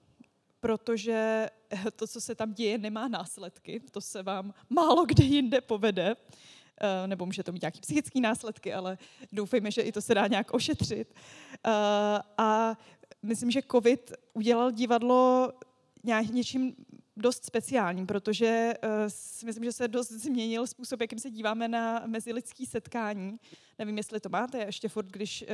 protože 0.60 1.50
to, 1.96 2.08
co 2.08 2.22
se 2.22 2.36
tam 2.36 2.54
děje, 2.54 2.78
nemá 2.78 3.08
následky. 3.08 3.82
To 3.92 4.02
se 4.02 4.24
vám 4.24 4.54
málo 4.70 5.06
kde 5.06 5.24
jinde 5.24 5.62
povede. 5.62 6.16
Eh, 6.82 7.08
nebo 7.08 7.26
může 7.26 7.44
to 7.44 7.52
mít 7.52 7.62
nějaké 7.62 7.80
psychické 7.80 8.20
následky, 8.20 8.74
ale 8.74 8.98
doufejme, 9.32 9.72
že 9.72 9.82
i 9.82 9.92
to 9.92 10.02
se 10.02 10.16
dá 10.16 10.28
nějak 10.28 10.54
ošetřit. 10.54 11.14
Eh, 11.66 11.72
a 12.38 12.78
myslím, 13.24 13.52
že 13.52 13.62
COVID 13.72 14.14
udělal 14.34 14.72
divadlo 14.72 15.52
něčím 16.32 16.76
dost 17.18 17.45
speciální, 17.45 18.06
protože 18.06 18.73
uh, 18.84 18.89
si 19.07 19.45
myslím, 19.45 19.64
že 19.64 19.72
se 19.72 19.88
dost 19.88 20.11
změnil 20.11 20.68
způsob, 20.68 21.02
jakým 21.02 21.19
se 21.19 21.30
díváme 21.30 21.68
na 21.68 22.03
mezilidský 22.06 22.65
setkání. 22.65 23.39
Nevím, 23.80 23.98
jestli 23.98 24.19
to 24.19 24.30
máte, 24.30 24.57
ještě 24.57 24.89
furt, 24.89 25.07
když 25.07 25.41
uh, 25.41 25.48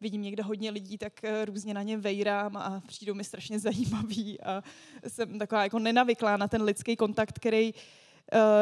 vidím 0.00 0.22
někde 0.22 0.42
hodně 0.42 0.70
lidí, 0.70 0.98
tak 0.98 1.12
uh, 1.24 1.30
různě 1.44 1.74
na 1.74 1.82
ně 1.82 1.96
vejrám 1.96 2.56
a 2.56 2.82
přijdou 2.86 3.14
mi 3.14 3.24
strašně 3.24 3.58
zajímaví 3.58 4.40
a 4.40 4.62
jsem 5.08 5.38
taková 5.38 5.62
jako 5.62 5.78
nenavyklá 5.78 6.36
na 6.36 6.48
ten 6.48 6.62
lidský 6.62 6.96
kontakt, 6.96 7.38
který 7.38 7.74
Uh, 7.74 8.01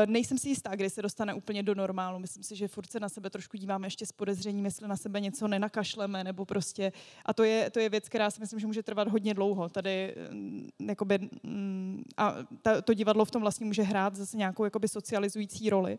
nejsem 0.07 0.39
si 0.39 0.49
jistá, 0.49 0.75
kdy 0.75 0.91
se 0.91 1.03
dostane 1.03 1.35
úplně 1.35 1.63
do 1.63 1.75
normálu. 1.75 2.19
Myslím 2.19 2.43
si, 2.43 2.57
že 2.57 2.69
furt 2.69 2.91
se 2.91 3.01
na 3.01 3.09
sebe 3.09 3.31
trošku 3.31 3.57
díváme 3.57 3.87
ještě 3.87 4.07
s 4.07 4.13
podezřením, 4.13 4.65
jestli 4.65 4.89
na 4.89 4.97
sebe 4.97 5.21
něco 5.21 5.49
nenakašleme, 5.49 6.25
nebo 6.25 6.45
prostě. 6.45 6.93
A 7.27 7.35
to 7.35 7.45
je, 7.45 7.71
to 7.71 7.81
je 7.81 7.89
věc, 7.89 8.09
která 8.09 8.31
si 8.31 8.41
myslím, 8.41 8.61
že 8.61 8.67
může 8.67 8.83
trvat 8.83 9.09
hodně 9.09 9.35
dlouho. 9.35 9.69
Tady 9.69 10.15
mm, 10.31 10.69
jakoby, 10.81 11.19
mm, 11.43 12.05
a 12.17 12.37
ta, 12.63 12.83
to 12.83 12.95
divadlo 12.95 13.25
v 13.25 13.31
tom 13.31 13.43
vlastně 13.43 13.67
může 13.67 13.83
hrát 13.83 14.17
zase 14.17 14.37
nějakou 14.37 14.65
jakoby 14.65 14.89
socializující 14.89 15.71
roli. 15.71 15.99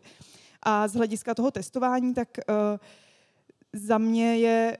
A 0.62 0.88
z 0.88 0.94
hlediska 0.94 1.34
toho 1.34 1.50
testování, 1.50 2.14
tak 2.14 2.28
uh, 2.48 2.54
za 3.72 3.98
mě 3.98 4.36
je 4.36 4.78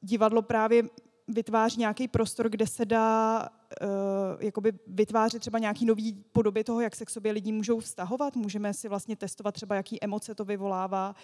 divadlo 0.00 0.42
právě 0.42 0.82
vytváří 1.28 1.80
nějaký 1.80 2.08
prostor, 2.08 2.48
kde 2.48 2.66
se 2.66 2.84
dá 2.84 3.48
uh, 3.82 3.88
jakoby 4.40 4.72
vytvářet 4.86 5.40
třeba 5.40 5.58
nějaký 5.58 5.84
nový 5.84 6.24
podoby 6.32 6.64
toho, 6.64 6.80
jak 6.80 6.96
se 6.96 7.04
k 7.04 7.10
sobě 7.10 7.32
lidi 7.32 7.52
můžou 7.52 7.80
vztahovat. 7.80 8.36
Můžeme 8.36 8.74
si 8.74 8.88
vlastně 8.88 9.16
testovat 9.16 9.54
třeba, 9.54 9.74
jaký 9.74 10.04
emoce 10.04 10.34
to 10.34 10.44
vyvolává, 10.44 11.14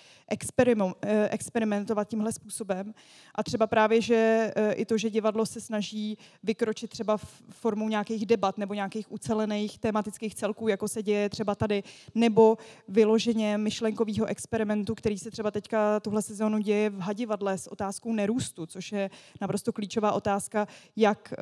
uh, 0.74 0.92
experimentovat 1.30 2.08
tímhle 2.08 2.32
způsobem. 2.32 2.94
A 3.34 3.42
třeba 3.42 3.66
právě, 3.66 4.00
že 4.00 4.52
uh, 4.56 4.72
i 4.76 4.84
to, 4.84 4.98
že 4.98 5.10
divadlo 5.10 5.46
se 5.46 5.60
snaží 5.60 6.18
vykročit 6.42 6.90
třeba 6.90 7.16
formou 7.50 7.88
nějakých 7.88 8.26
debat 8.26 8.58
nebo 8.58 8.74
nějakých 8.74 9.12
ucelených 9.12 9.78
tematických 9.78 10.34
celků, 10.34 10.68
jako 10.68 10.88
se 10.88 11.02
děje 11.02 11.28
třeba 11.28 11.54
tady, 11.54 11.82
nebo 12.14 12.58
vyloženě 12.88 13.58
myšlenkového 13.58 14.26
experimentu, 14.26 14.94
který 14.94 15.18
se 15.18 15.30
třeba 15.30 15.50
teďka 15.50 16.00
tuhle 16.00 16.22
sezónu 16.22 16.58
děje 16.58 16.90
v 16.90 16.98
Hadivadle 16.98 17.58
s 17.58 17.66
otázkou 17.66 18.12
nerůstu, 18.12 18.66
což 18.66 18.92
je 18.92 19.10
naprosto 19.40 19.72
klíčová 19.72 20.12
otázka, 20.12 20.68
jak 20.96 21.34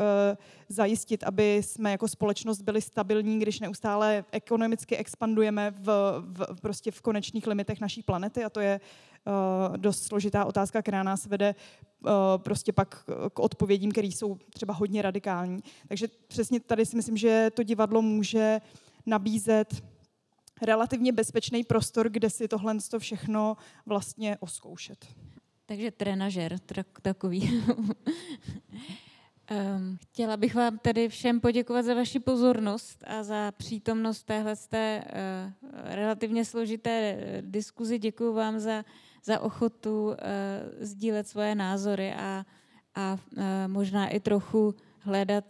zajistit, 0.68 0.89
aby 1.24 1.56
jsme 1.56 1.90
jako 1.90 2.08
společnost 2.08 2.62
byli 2.62 2.80
stabilní, 2.80 3.38
když 3.38 3.60
neustále 3.60 4.24
ekonomicky 4.32 4.96
expandujeme 4.96 5.70
v, 5.70 5.86
v, 6.20 6.60
prostě 6.60 6.90
v 6.90 7.00
konečných 7.00 7.46
limitech 7.46 7.80
naší 7.80 8.02
planety 8.02 8.44
a 8.44 8.50
to 8.50 8.60
je 8.60 8.80
uh, 8.80 9.76
dost 9.76 10.02
složitá 10.02 10.44
otázka, 10.44 10.82
která 10.82 11.02
nás 11.02 11.26
vede 11.26 11.54
uh, 12.00 12.10
prostě 12.36 12.72
pak 12.72 13.04
k 13.34 13.38
odpovědím, 13.38 13.92
které 13.92 14.06
jsou 14.06 14.38
třeba 14.54 14.74
hodně 14.74 15.02
radikální. 15.02 15.62
Takže 15.88 16.08
přesně 16.28 16.60
tady 16.60 16.86
si 16.86 16.96
myslím, 16.96 17.16
že 17.16 17.50
to 17.54 17.62
divadlo 17.62 18.02
může 18.02 18.60
nabízet 19.06 19.82
relativně 20.62 21.12
bezpečný 21.12 21.64
prostor, 21.64 22.08
kde 22.08 22.30
si 22.30 22.48
tohle 22.48 22.74
to 22.90 22.98
všechno 22.98 23.56
vlastně 23.86 24.36
oskoušet. 24.40 25.06
Takže 25.66 25.90
trenažer, 25.90 26.58
takový. 27.02 27.62
Um, 29.50 29.98
chtěla 30.02 30.36
bych 30.36 30.54
vám 30.54 30.78
tedy 30.78 31.08
všem 31.08 31.40
poděkovat 31.40 31.84
za 31.84 31.94
vaši 31.94 32.20
pozornost 32.20 33.04
a 33.06 33.22
za 33.22 33.52
přítomnost 33.52 34.22
téhle 34.22 34.56
té, 34.68 35.04
uh, 35.04 35.10
relativně 35.84 36.44
složité 36.44 36.90
eh, 36.90 37.42
diskuzi. 37.42 37.98
Děkuji 37.98 38.34
vám 38.34 38.58
za, 38.58 38.84
za 39.24 39.40
ochotu 39.40 40.06
uh, 40.06 40.14
sdílet 40.80 41.28
svoje 41.28 41.54
názory 41.54 42.14
a, 42.14 42.44
a 42.94 43.18
uh, 43.36 43.42
možná 43.66 44.08
i 44.08 44.20
trochu 44.20 44.74
hledat 44.98 45.44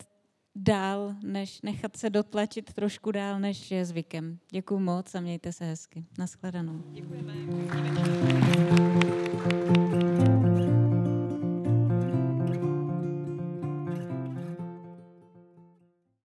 dál, 0.54 1.14
než 1.22 1.62
nechat 1.62 1.96
se 1.96 2.10
dotlačit 2.10 2.72
trošku 2.72 3.10
dál, 3.10 3.40
než 3.40 3.70
je 3.70 3.84
zvykem. 3.84 4.38
Děkuji 4.50 4.78
moc 4.78 5.14
a 5.14 5.20
mějte 5.20 5.52
se 5.52 5.64
hezky. 5.64 6.04
Naschledanou. 6.18 6.82
Děkujeme. 6.92 7.34